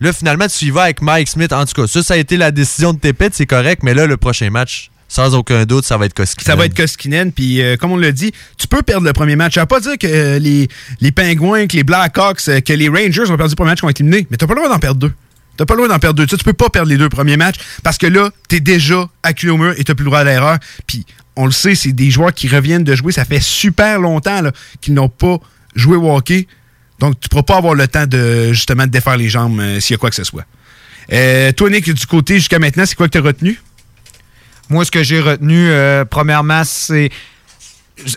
Là, 0.00 0.12
finalement, 0.14 0.46
tu 0.46 0.66
y 0.66 0.70
vas 0.70 0.84
avec 0.84 1.02
Mike 1.02 1.28
Smith. 1.28 1.52
En 1.52 1.64
tout 1.66 1.74
cas, 1.82 1.86
ça, 1.86 2.02
ça 2.02 2.14
a 2.14 2.16
été 2.16 2.36
la 2.38 2.50
décision 2.50 2.92
de 2.94 2.98
Tépette, 2.98 3.34
c'est 3.34 3.44
correct, 3.46 3.82
mais 3.82 3.92
là, 3.92 4.06
le 4.06 4.16
prochain 4.16 4.48
match, 4.48 4.90
sans 5.10 5.34
aucun 5.34 5.66
doute, 5.66 5.84
ça 5.84 5.98
va 5.98 6.06
être 6.06 6.14
Koskinen. 6.14 6.46
Ça 6.46 6.54
va 6.54 6.66
être 6.66 6.74
Koskinen, 6.74 7.32
puis 7.32 7.60
euh, 7.60 7.76
comme 7.76 7.90
on 7.90 7.96
l'a 7.96 8.12
dit, 8.12 8.32
tu 8.56 8.68
peux 8.68 8.80
perdre 8.80 9.04
le 9.04 9.12
premier 9.12 9.34
match. 9.34 9.54
Ça 9.54 9.62
veut 9.62 9.66
pas 9.66 9.80
dire 9.80 9.98
que 9.98 10.06
euh, 10.06 10.38
les, 10.38 10.68
les 11.00 11.10
que 11.10 11.76
les 11.76 11.82
Blackhawks, 11.82 12.48
euh, 12.48 12.60
que 12.60 12.72
les 12.72 12.88
Rangers 12.88 13.28
ont 13.28 13.36
perdu 13.36 13.50
le 13.50 13.56
premier 13.56 13.70
match 13.70 13.80
qui 13.80 13.84
ont 13.84 13.88
été 13.88 14.04
éliminés, 14.04 14.28
mais 14.30 14.36
t'as 14.36 14.46
pas 14.46 14.54
le 14.54 14.60
droit 14.60 14.72
d'en 14.72 14.78
perdre 14.78 15.00
deux. 15.00 15.12
T'as 15.56 15.66
pas 15.66 15.74
le 15.74 15.78
droit 15.78 15.88
d'en 15.88 15.98
perdre 15.98 16.16
deux. 16.16 16.26
Tu, 16.26 16.36
tu 16.36 16.44
peux 16.44 16.52
pas 16.52 16.70
perdre 16.70 16.88
les 16.88 16.96
deux 16.96 17.08
premiers 17.08 17.36
matchs 17.36 17.56
parce 17.82 17.98
que 17.98 18.06
là, 18.06 18.30
t'es 18.48 18.60
déjà 18.60 19.08
acculé 19.24 19.50
au 19.50 19.56
mur 19.56 19.74
et 19.76 19.82
t'as 19.82 19.96
plus 19.96 20.04
le 20.04 20.10
droit 20.10 20.20
à 20.20 20.24
l'erreur. 20.24 20.58
Puis 20.86 21.04
on 21.34 21.44
le 21.44 21.52
sait, 21.52 21.74
c'est 21.74 21.92
des 21.92 22.12
joueurs 22.12 22.32
qui 22.32 22.46
reviennent 22.46 22.84
de 22.84 22.94
jouer. 22.94 23.10
Ça 23.10 23.24
fait 23.24 23.42
super 23.42 23.98
longtemps 23.98 24.42
qu'ils 24.80 24.94
n'ont 24.94 25.08
pas 25.08 25.38
joué 25.74 25.96
au 25.96 26.14
hockey. 26.14 26.46
Donc, 27.00 27.18
tu 27.18 27.28
pourras 27.28 27.42
pas 27.42 27.56
avoir 27.56 27.74
le 27.74 27.88
temps 27.88 28.06
de 28.06 28.52
justement 28.52 28.84
de 28.84 28.92
défaire 28.92 29.16
les 29.16 29.28
jambes 29.28 29.60
s'il 29.80 29.94
y 29.94 29.96
a 29.96 29.98
quoi 29.98 30.10
que 30.10 30.16
ce 30.16 30.24
soit. 30.24 30.44
Toi, 31.08 31.70
Nick, 31.70 31.92
du 31.92 32.06
côté 32.06 32.36
jusqu'à 32.36 32.60
maintenant, 32.60 32.84
c'est 32.86 32.94
quoi 32.94 33.08
que 33.08 33.12
tu 33.12 33.18
as 33.18 33.22
retenu? 33.22 33.58
Moi, 34.70 34.84
ce 34.84 34.92
que 34.92 35.02
j'ai 35.02 35.20
retenu, 35.20 35.68
euh, 35.68 36.04
premièrement, 36.04 36.62
c'est 36.64 37.10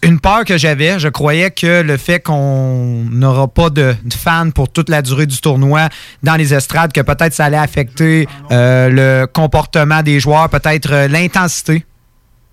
une 0.03 0.19
peur 0.19 0.45
que 0.45 0.55
j'avais. 0.55 0.99
Je 0.99 1.07
croyais 1.07 1.49
que 1.49 1.81
le 1.81 1.97
fait 1.97 2.19
qu'on 2.19 3.05
n'aura 3.09 3.47
pas 3.47 3.71
de, 3.71 3.95
fans 4.15 4.51
pour 4.51 4.71
toute 4.71 4.87
la 4.87 5.01
durée 5.01 5.25
du 5.25 5.41
tournoi 5.41 5.89
dans 6.21 6.35
les 6.35 6.53
estrades, 6.53 6.93
que 6.93 7.01
peut-être 7.01 7.33
ça 7.33 7.45
allait 7.45 7.57
affecter 7.57 8.27
euh, 8.51 8.89
le 8.89 9.25
comportement 9.25 10.03
des 10.03 10.19
joueurs, 10.19 10.47
peut-être 10.47 10.93
euh, 10.93 11.07
l'intensité. 11.07 11.85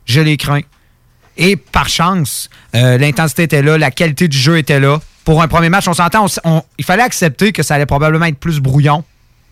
Je 0.07 0.23
les 0.23 0.39
crains. 0.39 0.63
Et 1.37 1.57
par 1.57 1.89
chance, 1.89 2.51
l'intensité 2.75 3.45
était 3.45 3.63
là, 3.63 3.79
la 3.79 3.91
qualité 3.91 4.29
du 4.29 4.37
jeu 4.37 4.59
était 4.59 4.81
là. 4.81 4.99
Pour 5.25 5.41
un 5.41 5.49
premier 5.49 5.69
match, 5.69 5.87
on 5.89 5.95
s'entend, 5.95 6.27
il 6.77 6.85
fallait 6.85 7.03
accepter 7.03 7.53
que 7.53 7.63
ça 7.63 7.77
allait 7.77 7.87
probablement 7.87 8.27
être 8.27 8.39
plus 8.39 8.61
brouillon. 8.61 9.05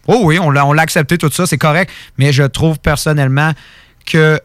Oh 0.07 0.21
oui, 0.25 0.39
on 0.39 0.51
l'a 0.51 0.83
accepté, 0.83 1.17
tout 1.17 1.31
ça, 1.31 1.47
c'est 1.47 1.57
correct. 1.57 1.91
Mais 2.19 2.33
je 2.33 2.43
trouve 2.43 2.79
personnellement 2.79 3.53
que 4.11 4.41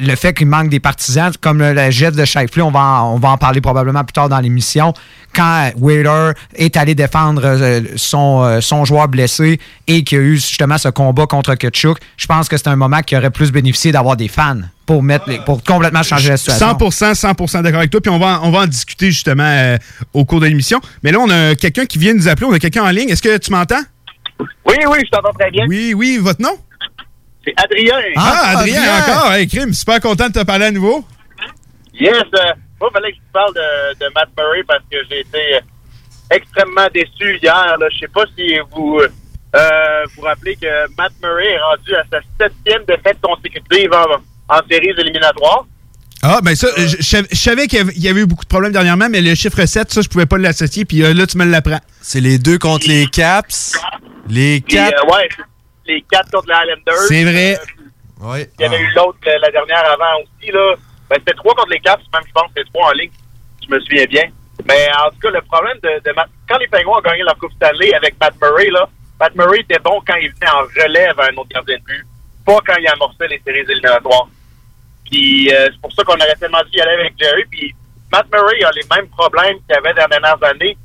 le 0.00 0.14
fait 0.14 0.32
qu'il 0.32 0.46
manque 0.46 0.68
des 0.68 0.78
partisans, 0.78 1.32
comme 1.40 1.58
le, 1.58 1.72
le 1.72 1.90
jet 1.90 2.12
de 2.12 2.24
Shifley, 2.24 2.62
on 2.62 2.70
va, 2.70 2.80
en, 3.02 3.14
on 3.14 3.18
va 3.18 3.30
en 3.30 3.36
parler 3.38 3.60
probablement 3.60 4.04
plus 4.04 4.12
tard 4.12 4.28
dans 4.28 4.38
l'émission, 4.38 4.94
quand 5.34 5.72
Wheeler 5.76 6.32
est 6.54 6.76
allé 6.76 6.94
défendre 6.94 7.42
euh, 7.44 7.80
son, 7.96 8.42
euh, 8.44 8.60
son 8.60 8.84
joueur 8.84 9.08
blessé 9.08 9.58
et 9.88 10.04
qu'il 10.04 10.18
y 10.18 10.20
a 10.20 10.24
eu 10.24 10.34
justement 10.36 10.78
ce 10.78 10.88
combat 10.88 11.26
contre 11.26 11.54
Kutchuk, 11.56 11.98
je 12.16 12.26
pense 12.28 12.48
que 12.48 12.56
c'est 12.56 12.68
un 12.68 12.76
moment 12.76 13.00
qui 13.00 13.16
aurait 13.16 13.30
plus 13.30 13.50
bénéficié 13.50 13.90
d'avoir 13.90 14.16
des 14.16 14.28
fans 14.28 14.60
pour, 14.86 15.02
mettre 15.02 15.28
les- 15.28 15.38
pour 15.40 15.64
complètement 15.64 16.04
changer 16.04 16.28
la 16.28 16.36
situation. 16.36 16.68
100%, 16.74 17.14
100% 17.14 17.62
d'accord 17.62 17.78
avec 17.80 17.90
toi. 17.90 18.00
Puis 18.00 18.10
on 18.10 18.18
va, 18.20 18.40
en- 18.40 18.48
on 18.48 18.50
va 18.52 18.60
en 18.60 18.66
discuter 18.66 19.10
justement 19.10 19.42
euh, 19.48 19.78
au 20.14 20.24
cours 20.24 20.38
de 20.40 20.46
l'émission. 20.46 20.80
Mais 21.02 21.10
là, 21.10 21.18
on 21.18 21.28
a 21.30 21.56
quelqu'un 21.56 21.86
qui 21.86 21.98
vient 21.98 22.14
nous 22.14 22.28
appeler. 22.28 22.46
On 22.48 22.52
a 22.52 22.60
quelqu'un 22.60 22.84
en 22.84 22.90
ligne. 22.90 23.08
Est-ce 23.08 23.22
que 23.22 23.36
tu 23.38 23.50
m'entends? 23.50 23.82
Oui, 24.38 24.76
oui, 24.88 24.98
je 25.04 25.10
t'entends 25.10 25.32
très 25.36 25.50
bien. 25.50 25.64
Oui, 25.68 25.92
oui. 25.96 26.18
Votre 26.20 26.40
nom? 26.40 26.56
C'est 27.56 27.64
Adrien. 27.64 28.12
Ah, 28.16 28.58
Adrien, 28.58 28.82
encore. 28.98 29.32
Hey, 29.32 29.46
crime. 29.48 29.72
Super 29.72 30.00
content 30.00 30.28
de 30.28 30.32
te 30.32 30.44
parler 30.44 30.66
à 30.66 30.70
nouveau. 30.70 31.04
Yes, 31.98 32.12
euh, 32.14 32.38
moi, 32.80 32.90
il 32.90 32.92
fallait 32.92 33.10
que 33.12 33.16
je 33.18 33.28
te 33.28 33.32
parle 33.32 33.54
de, 33.54 33.98
de 34.06 34.12
Matt 34.14 34.28
Murray 34.36 34.62
parce 34.66 34.82
que 34.90 34.96
j'ai 35.10 35.20
été 35.20 35.54
euh, 35.56 35.60
extrêmement 36.30 36.86
déçu 36.94 37.38
hier. 37.42 37.76
Je 37.92 37.98
sais 37.98 38.08
pas 38.08 38.24
si 38.36 38.56
vous 38.74 39.00
euh, 39.00 40.04
vous 40.14 40.22
rappelez 40.22 40.56
que 40.56 40.66
Matt 40.96 41.12
Murray 41.22 41.46
est 41.54 41.60
rendu 41.60 41.94
à 41.94 42.02
sa 42.10 42.18
septième 42.40 42.84
défaite 42.86 43.18
consécutive 43.22 43.90
en, 43.92 44.54
en 44.54 44.60
séries 44.70 44.92
éliminatoires. 44.98 45.64
Ah, 46.22 46.40
ben 46.42 46.54
ça, 46.56 46.66
je, 46.76 46.86
je 46.86 47.02
sav- 47.02 47.28
je 47.30 47.36
savais 47.36 47.66
qu'il 47.68 47.78
y 47.96 48.08
avait- 48.08 48.20
eu 48.20 48.26
beaucoup 48.26 48.42
de 48.44 48.48
problèmes 48.48 48.72
dernièrement, 48.72 49.08
mais 49.08 49.20
le 49.20 49.34
chiffre 49.36 49.64
7, 49.64 49.92
ça, 49.92 50.00
je 50.02 50.08
pouvais 50.08 50.26
pas 50.26 50.36
l'associer. 50.36 50.84
Puis 50.84 51.02
euh, 51.04 51.14
là, 51.14 51.26
tu 51.26 51.38
me 51.38 51.44
l'apprends. 51.44 51.78
C'est 52.00 52.20
les 52.20 52.38
deux 52.38 52.58
contre 52.58 52.88
les 52.88 53.06
Caps. 53.06 53.78
Les 54.28 54.62
euh, 54.74 54.76
ouais, 55.14 55.28
les 55.88 56.02
quatre 56.02 56.30
contre 56.30 56.48
les 56.48 56.54
Islanders. 56.54 57.06
C'est 57.08 57.24
vrai. 57.24 57.58
Oui. 58.20 58.46
Il 58.58 58.62
y 58.62 58.64
avait 58.64 58.80
eu 58.80 58.92
l'autre 58.94 59.18
euh, 59.26 59.38
la 59.40 59.50
dernière 59.50 59.84
avant 59.92 60.22
aussi. 60.22 60.50
Là. 60.50 60.74
Ben, 61.08 61.16
c'était 61.18 61.34
trois 61.34 61.54
contre 61.54 61.70
les 61.70 61.80
Caps, 61.80 62.02
même 62.12 62.22
je 62.26 62.32
pense 62.32 62.44
que 62.44 62.52
c'était 62.56 62.70
trois 62.70 62.88
en 62.88 62.92
ligne. 62.92 63.10
Je 63.62 63.74
me 63.74 63.80
souviens 63.80 64.04
bien. 64.06 64.24
Mais 64.66 64.88
en 64.98 65.10
tout 65.10 65.18
cas, 65.20 65.30
le 65.30 65.40
problème 65.42 65.78
de, 65.82 66.02
quand 66.48 66.58
les 66.58 66.66
Penguins 66.66 66.98
ont 66.98 67.00
gagné 67.00 67.22
leur 67.22 67.38
Coupe 67.38 67.52
Stanley 67.52 67.94
avec 67.94 68.18
Matt 68.20 68.34
Murray, 68.42 68.70
là, 68.70 68.88
Matt 69.20 69.34
Murray 69.34 69.60
était 69.60 69.78
bon 69.78 70.00
quand 70.06 70.16
il 70.16 70.30
venait 70.32 70.50
en 70.50 70.62
relève 70.62 71.18
à 71.20 71.24
un 71.26 71.36
autre 71.36 71.48
gardien 71.48 71.76
de 71.76 71.82
but, 71.84 72.04
pas 72.44 72.58
quand 72.66 72.76
il 72.76 72.88
amorçait 72.88 73.28
les 73.28 73.40
séries 73.46 73.64
éliminatoires. 73.68 74.28
Puis 75.04 75.52
euh, 75.52 75.68
c'est 75.72 75.80
pour 75.80 75.92
ça 75.92 76.02
qu'on 76.04 76.16
aurait 76.16 76.34
tellement 76.38 76.62
dû 76.70 76.76
y 76.76 76.80
aller 76.80 77.00
avec 77.00 77.14
Jerry. 77.18 77.44
Puis 77.50 77.74
Matt 78.12 78.26
Murray 78.32 78.62
a 78.64 78.70
les 78.72 78.84
mêmes 78.94 79.08
problèmes 79.08 79.56
qu'il 79.66 79.76
avait 79.76 79.94
dans 79.94 80.04
les 80.04 80.20
dernières 80.20 80.42
années. 80.42 80.76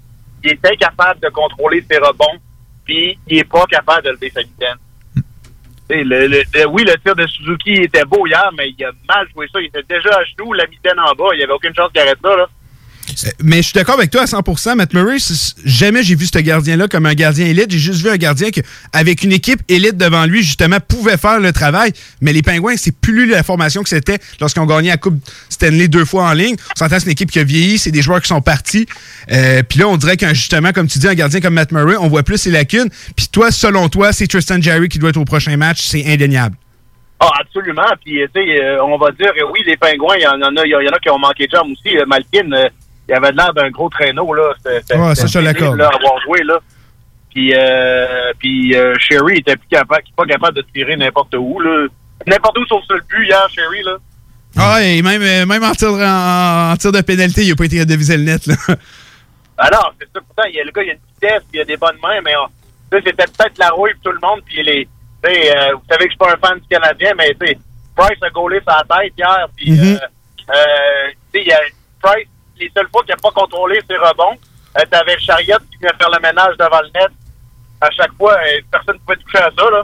Il 0.44 0.52
est 0.52 0.66
incapable 0.66 1.20
de 1.20 1.30
contrôler 1.30 1.84
ses 1.89 1.98
rebonds, 1.98 2.39
puis 2.86 3.18
il 3.28 3.39
est 3.39 3.50
pas 3.50 3.66
capable 3.66 4.04
de 4.04 4.12
lever 4.12 4.30
sa 4.30 4.42
vitesse. 4.42 4.78
Le- 5.89 6.28
le- 6.28 6.67
oui, 6.67 6.84
le 6.86 6.96
tir 7.04 7.15
de 7.15 7.28
Suzuki 7.28 7.74
était 7.74 8.06
beau 8.06 8.26
hier, 8.26 8.50
mais 8.58 8.69
il 8.78 8.86
a 8.86 8.91
mal 9.08 9.28
joué 9.34 9.48
ça. 9.52 9.60
Il 9.60 9.65
était 9.67 9.84
déjà 9.84 10.10
à 10.17 10.24
genoux, 10.24 10.54
la 10.54 10.65
mitaine 10.67 11.00
en 11.00 11.13
bas. 11.13 11.30
Il 11.34 11.38
n'y 11.38 11.43
avait 11.43 11.54
aucune 11.54 11.76
chance 11.76 11.91
qu'il 11.91 12.02
arrête 12.02 12.17
ça. 12.24 12.36
Là. 12.36 12.48
Euh, 13.26 13.30
Mais 13.43 13.58
je 13.58 13.62
suis 13.63 13.73
d'accord 13.73 13.95
avec 13.95 14.12
toi 14.12 14.21
à 14.21 14.26
100%. 14.26 14.76
Matt 14.76 14.93
Murray, 14.93 15.17
jamais 15.65 16.04
j'ai 16.04 16.15
vu 16.15 16.26
ce 16.26 16.39
gardien-là 16.39 16.88
comme 16.88 17.06
un 17.06 17.13
gardien 17.13 17.45
élite. 17.45 17.71
J'ai 17.71 17.80
juste 17.80 18.02
vu 18.02 18.10
un 18.10 18.17
gardien 18.17 18.49
qui, 18.52 18.62
avec 18.91 19.23
une 19.23 19.32
équipe 19.32 19.62
élite 19.69 19.97
devant 19.97 20.26
lui, 20.26 20.43
justement, 20.43 20.78
pouvait 20.80 21.17
faire 21.17 21.39
le 21.39 21.52
travail. 21.52 21.93
Mais 22.21 22.34
les 22.34 22.41
Pingouins, 22.41 22.78
c'est 22.78 22.95
plus 22.95 23.28
la 23.28 23.43
formation 23.43 23.84
que 23.84 23.89
c'était 23.89 24.17
lorsqu'ils 24.39 24.62
ont 24.62 24.65
gagné 24.65 24.89
la 24.89 24.97
Coupe 24.97 25.19
Stanley 25.49 25.88
deux 25.88 26.06
fois 26.06 26.26
en 26.30 26.34
ligne. 26.34 26.56
On 26.76 26.80
s'entend, 26.80 26.99
c'est 26.99 27.06
une 27.06 27.12
équipe 27.12 27.32
qui 27.32 27.39
a 27.39 27.43
vieilli, 27.43 27.78
c'est 27.78 27.91
des 27.91 28.02
joueurs 28.02 28.21
qui 28.21 28.28
sont 28.28 28.41
partis. 28.41 28.86
Euh, 29.32 29.63
Puis 29.67 29.80
là, 29.80 29.88
on 29.88 29.97
dirait 29.97 30.17
qu'un 30.17 30.34
justement, 30.34 30.71
comme 30.71 30.88
tu 30.88 30.99
dis, 30.99 31.08
un 31.08 31.15
gardien 31.15 31.39
comme 31.39 31.54
Matt 31.54 31.71
Murray, 31.71 31.95
on 31.99 32.08
voit 32.08 32.23
plus 32.23 32.38
ses 32.38 32.52
lacunes. 32.52 32.89
Puis 33.15 33.28
toi, 33.32 33.52
selon 33.52 33.89
toi, 33.89 34.13
c'est 34.13 34.28
Tristan 34.28 34.62
Jarry 34.62 34.89
qui 34.89 34.99
doit 34.99 35.10
être 35.10 35.17
au 35.17 35.26
prochain 35.26 35.56
match. 35.58 35.82
C'est 35.82 36.06
indéniable. 36.06 36.56
Ah, 37.19 37.32
absolument. 37.39 37.84
Puis, 38.04 38.19
tu 38.36 38.41
sais, 38.41 38.62
euh, 38.62 38.84
on 38.84 38.97
va 38.97 39.12
dire, 39.12 39.32
oui, 39.52 39.62
les 39.65 39.78
pingouins, 39.78 40.15
il 40.17 40.23
y 40.23 40.28
en 40.28 40.41
a, 40.41 40.65
il 40.65 40.69
y 40.69 40.76
en 40.76 40.91
a 40.91 40.99
qui 40.99 41.10
ont 41.10 41.19
manqué 41.19 41.47
de 41.47 41.52
jambes 41.56 41.71
aussi. 41.71 41.95
Malkin, 42.06 42.49
il 43.10 43.13
avait 43.16 43.32
l'air 43.32 43.54
d'un 43.54 43.70
gros 43.70 43.89
traîneau, 43.89 44.34
là. 44.34 44.54
C'était- 44.58 44.96
Ouais, 44.98 45.16
ça, 45.16 45.28
je 45.28 45.39
l'accorde. 45.39 45.78
là, 45.78 45.88
avoir 45.94 46.22
joué, 46.22 46.42
là. 46.44 46.58
Puis, 47.32 47.52
euh, 47.56 48.32
puis 48.39 48.76
euh, 48.76 48.94
Sherry 49.00 49.38
était 49.39 49.56
plus 49.56 49.68
capable, 49.70 50.04
pas 50.16 50.26
capable 50.26 50.56
de 50.58 50.62
tirer 50.74 50.96
n'importe 50.96 51.34
où, 51.36 51.60
là. 51.60 51.88
N'importe 52.28 52.58
où 52.60 52.66
sauf 52.68 52.84
sur 52.86 52.96
le 52.96 53.02
but 53.10 53.26
hier, 53.26 53.48
Sherry, 53.50 53.84
là. 53.84 53.98
Ah, 54.56 54.84
et 54.84 55.02
même, 55.02 55.22
euh, 55.24 55.46
même 55.48 55.63
en, 55.63 55.72
tir, 55.74 55.89
en, 55.89 56.72
en 56.74 56.78
tir 56.78 56.92
de 56.92 57.02
pénalité, 57.02 57.42
il 57.44 57.50
n'a 57.50 57.56
pas 57.56 57.66
été 57.66 57.84
de 57.84 57.96
viser 57.96 58.18
le 58.18 58.24
net. 58.24 58.46
Là. 58.46 58.56
Alors, 59.58 59.94
c'est 60.00 60.06
ça, 60.13 60.20
pourtant, 60.22 60.44
il 60.48 60.56
y 60.56 60.60
a, 60.60 60.63
le 60.63 60.72
gars, 60.72 60.84
il 60.84 60.89
a 60.92 60.94
une 60.94 61.00
vitesse, 61.16 61.42
puis 61.50 61.60
il 61.60 61.62
a 61.62 61.66
des 61.66 61.78
bonnes 61.78 61.98
mains, 62.04 62.22
mais 62.24 62.34
on- 62.36 62.50
c'était 62.92 63.13
peut-être 63.13 63.58
la 63.58 63.70
rouille 63.70 63.94
pour 63.96 64.12
tout 64.12 64.20
le 64.22 64.28
monde, 64.28 64.42
puis 64.46 64.62
les, 64.63 64.88
euh, 65.26 65.74
vous 65.74 65.82
savez 65.89 66.06
que 66.06 66.10
je 66.10 66.10
suis 66.10 66.18
pas 66.18 66.34
un 66.34 66.38
fan 66.38 66.60
du 66.60 66.68
Canadien, 66.68 67.13
mais 67.18 67.34
Price 67.96 68.18
a 68.22 68.30
gaulé 68.30 68.60
sa 68.68 68.84
tête 68.84 69.13
hier, 69.18 69.48
puis, 69.56 69.72
a 71.52 71.58
Price, 72.02 72.28
les 72.60 72.72
seules 72.76 72.88
fois 72.92 73.04
qu'il 73.04 73.13
n'a 73.16 73.22
pas 73.22 73.32
contrôlé 73.32 73.80
ses 73.88 73.98
rebonds, 73.98 74.38
euh, 74.78 74.82
t'avais 74.89 75.20
Chariot 75.20 75.58
qui 75.72 75.78
venait 75.78 75.94
faire 75.98 76.10
le 76.10 76.20
ménage 76.20 76.58
devant 76.58 76.82
le 76.82 77.00
net. 77.00 77.12
À 77.82 77.89
chaque 77.92 78.13
fois, 78.13 78.34
euh, 78.34 78.62
personne 78.72 78.96
ne 78.96 79.00
pouvait 79.00 79.18
toucher 79.18 79.39
à 79.39 79.52
ça, 79.52 79.70
là. 79.70 79.84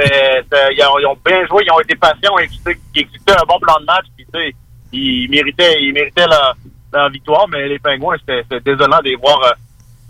Ils, 0.00 1.06
ont, 1.06 1.16
bien 1.24 1.44
joué, 1.46 1.64
ils 1.66 1.72
ont 1.72 1.80
été 1.80 1.96
patients, 1.96 2.38
ils 2.38 2.48
ont 2.66 3.32
un 3.32 3.46
bon 3.46 3.58
plan 3.58 3.80
de 3.80 3.84
match, 3.84 4.04
tu 4.16 4.54
ils 4.92 5.28
méritaient, 5.30 5.76
ils 5.80 5.92
méritaient 5.92 6.26
la, 6.26 7.08
victoire, 7.10 7.46
mais 7.48 7.68
les 7.68 7.78
Pingouins, 7.78 8.16
c'était 8.26 8.60
désolant 8.60 8.98
de 8.98 9.10
les 9.10 9.16
voir, 9.16 9.38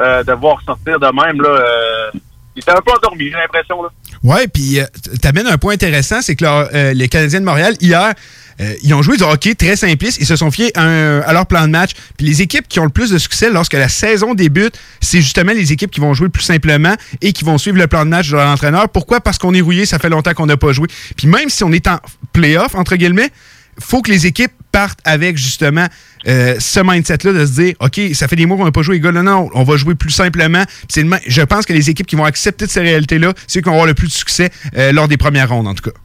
euh, 0.01 0.23
euh, 0.29 0.35
voir 0.37 0.61
sortir 0.63 0.99
de 1.01 1.07
même, 1.07 1.43
là. 1.43 2.11
ils 2.55 2.61
étaient 2.61 2.71
un 2.71 2.81
peu 2.81 2.93
endormis, 2.93 3.31
j'ai 3.31 3.37
l'impression. 3.37 3.83
Ouais, 4.23 4.47
puis 4.47 4.81
euh, 4.81 4.85
t'amènes 5.21 5.47
un 5.47 5.59
point 5.59 5.75
intéressant, 5.75 6.23
c'est 6.23 6.37
que 6.37 6.93
les 6.93 7.09
Canadiens 7.09 7.41
de 7.41 7.45
Montréal, 7.45 7.75
hier, 7.81 8.15
euh, 8.61 8.75
ils 8.83 8.93
ont 8.95 9.03
joué 9.03 9.17
du 9.17 9.23
hockey 9.23 9.55
très 9.55 9.77
simpliste. 9.77 10.19
Ils 10.21 10.27
se 10.27 10.37
sont 10.37 10.51
fiés 10.51 10.77
à, 10.77 11.33
leur 11.33 11.47
plan 11.47 11.63
de 11.67 11.73
match. 11.73 11.93
Puis 12.17 12.27
les 12.27 12.43
équipes 12.43 12.67
qui 12.69 12.81
ont 12.81 12.85
le 12.85 12.91
plus 12.91 13.11
de 13.11 13.19
succès 13.19 13.51
lorsque 13.51 13.75
la 13.75 13.89
saison 13.89 14.35
débute, 14.35 14.79
c'est 15.01 15.21
justement 15.21 15.53
les 15.53 15.73
équipes 15.73 15.91
qui 15.91 16.01
vont 16.01 16.15
jouer 16.15 16.29
plus 16.29 16.43
simplement 16.43 16.95
et 17.21 17.33
qui 17.33 17.45
vont 17.45 17.59
suivre 17.59 17.79
le 17.79 17.87
plan 17.87 18.05
de 18.05 18.11
match 18.11 18.31
de 18.31 18.37
leur 18.37 18.49
entraîneur. 18.49 18.89
Pourquoi? 18.89 19.21
Parce 19.21 19.39
qu'on 19.39 19.55
est 19.55 19.61
rouillé, 19.61 19.87
ça 19.87 19.99
fait 19.99 20.09
longtemps 20.09 20.35
qu'on 20.35 20.47
n'a 20.47 20.57
pas 20.57 20.73
joué. 20.73 20.89
Puis 21.17 21.27
même 21.27 21.49
si 21.49 21.65
on 21.65 21.73
est 21.73 21.87
en 21.87 21.99
playoff, 22.33 22.75
entre 22.75 22.97
guillemets, 22.97 23.31
faut 23.81 24.03
que 24.03 24.11
les 24.11 24.27
équipes 24.27 24.53
partent 24.73 24.99
avec 25.05 25.37
justement 25.37 25.87
euh, 26.27 26.57
ce 26.59 26.81
mindset-là 26.81 27.33
de 27.33 27.47
se 27.47 27.53
dire 27.53 27.75
OK, 27.81 28.01
ça 28.13 28.29
fait 28.29 28.37
des 28.37 28.47
mois 28.47 28.57
qu'on 28.57 28.65
n'a 28.65 28.73
pas 28.73 28.83
joué 28.83 28.97
les 28.97 29.01
gars, 29.01 29.13
là, 29.13 29.23
non, 29.23 29.49
on 29.55 29.63
va 29.63 29.77
jouer 29.77 29.95
plus 29.95 30.11
simplement. 30.11 30.65
Le 30.97 31.17
je 31.27 31.43
pense 31.43 31.65
que 31.65 31.73
les 31.73 31.91
équipes 31.91 32.07
qui 32.07 32.17
vont 32.17 32.25
accepter 32.25 32.67
de 32.67 32.71
ces 32.71 32.81
réalités-là, 32.81 33.33
c'est 33.47 33.61
qui 33.61 33.67
vont 33.67 33.75
avoir 33.75 33.87
le 33.87 33.95
plus 33.95 34.09
de 34.09 34.13
succès 34.13 34.51
euh, 34.77 34.93
lors 34.93 35.09
des 35.09 35.17
premières 35.17 35.49
rondes, 35.49 35.69
en 35.69 35.75
tout 35.75 35.91
cas. 35.91 35.97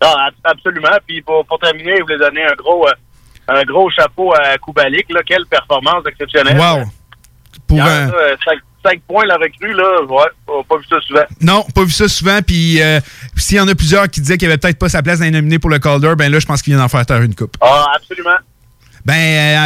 Ah, 0.00 0.26
ab- 0.28 0.34
absolument. 0.44 0.96
Puis 1.06 1.22
pour, 1.22 1.44
pour 1.46 1.58
terminer, 1.58 1.96
je 1.98 2.02
voulais 2.02 2.18
donner 2.18 2.44
un 2.44 2.54
gros, 2.54 2.86
euh, 2.86 2.92
un 3.48 3.62
gros 3.64 3.90
chapeau 3.90 4.32
à 4.34 4.56
Kubalik. 4.58 5.06
Là. 5.10 5.20
Quelle 5.26 5.46
performance 5.46 6.04
exceptionnelle. 6.06 6.58
Wow! 6.58 6.84
Pour, 7.66 7.76
Hier, 7.78 7.86
euh, 8.14 8.30
là, 8.30 8.36
cinq, 8.44 8.58
cinq 8.84 9.02
points 9.06 9.26
la 9.26 9.36
recrue, 9.36 9.72
là. 9.74 10.02
Ouais, 10.08 10.62
pas 10.68 10.76
vu 10.78 10.84
ça 10.88 10.96
souvent. 11.06 11.24
Non, 11.40 11.64
pas 11.74 11.84
vu 11.84 11.90
ça 11.90 12.08
souvent. 12.08 12.40
Puis 12.46 12.80
euh, 12.80 13.00
s'il 13.36 13.56
y 13.56 13.60
en 13.60 13.68
a 13.68 13.74
plusieurs 13.74 14.08
qui 14.08 14.20
disaient 14.20 14.38
qu'il 14.38 14.48
avait 14.48 14.58
peut-être 14.58 14.78
pas 14.78 14.88
sa 14.88 15.02
place 15.02 15.18
dans 15.18 15.24
les 15.26 15.30
nominés 15.32 15.58
pour 15.58 15.70
le 15.70 15.78
Calder, 15.78 16.14
ben 16.16 16.30
là, 16.32 16.38
je 16.38 16.46
pense 16.46 16.62
qu'il 16.62 16.72
vient 16.74 16.82
d'en 16.82 16.88
faire 16.88 17.04
taire 17.04 17.20
une 17.22 17.34
coupe. 17.34 17.56
Ah, 17.60 17.86
absolument. 17.96 18.36
Ben, 19.04 19.14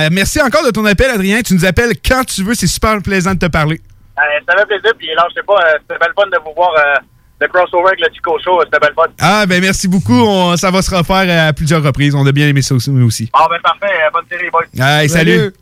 euh, 0.07 0.09
merci 0.13 0.41
encore 0.41 0.65
de 0.65 0.71
ton 0.71 0.85
appel, 0.87 1.11
Adrien. 1.11 1.43
Tu 1.43 1.55
nous 1.55 1.65
appelles 1.65 1.93
quand 2.07 2.25
tu 2.25 2.43
veux. 2.43 2.55
C'est 2.55 2.67
super 2.67 3.01
plaisant 3.03 3.35
de 3.35 3.39
te 3.41 3.47
parler. 3.47 3.81
Euh, 4.19 4.23
ça 4.49 4.57
fait 4.57 4.67
plaisir. 4.67 4.93
Puis 4.99 5.09
lâchez 5.17 5.43
pas. 5.47 5.55
euh, 5.55 5.79
C'était 5.83 5.99
belle 5.99 6.13
fun 6.17 6.27
de 6.27 6.39
vous 6.45 6.55
voir 6.55 6.71
euh, 6.77 6.95
le 7.43 7.49
crossover 7.49 7.89
avec 7.89 8.01
le 8.01 8.07
Chico 8.15 8.39
Show. 8.45 8.61
C'était 8.65 8.79
belle 8.79 8.95
fun. 8.95 9.03
Ah, 9.21 9.45
ben 9.47 9.61
merci 9.61 9.89
beaucoup. 9.89 10.15
On- 10.21 10.57
ça 10.57 10.71
va 10.71 10.81
se 10.83 10.95
refaire 10.95 11.49
à 11.49 11.53
plusieurs 11.53 11.83
reprises. 11.83 12.15
On 12.15 12.27
a 12.27 12.33
bien 12.33 12.49
aimé 12.49 12.63
ça 12.63 12.75
aussi. 12.75 12.91
nous 12.91 13.07
aussi. 13.07 13.29
Ah, 13.33 13.47
ben 13.51 13.59
parfait. 13.63 13.95
Bonne 14.13 14.25
série, 14.31 14.51
boys. 14.51 14.85
Hey, 15.01 15.09
salut. 15.09 15.53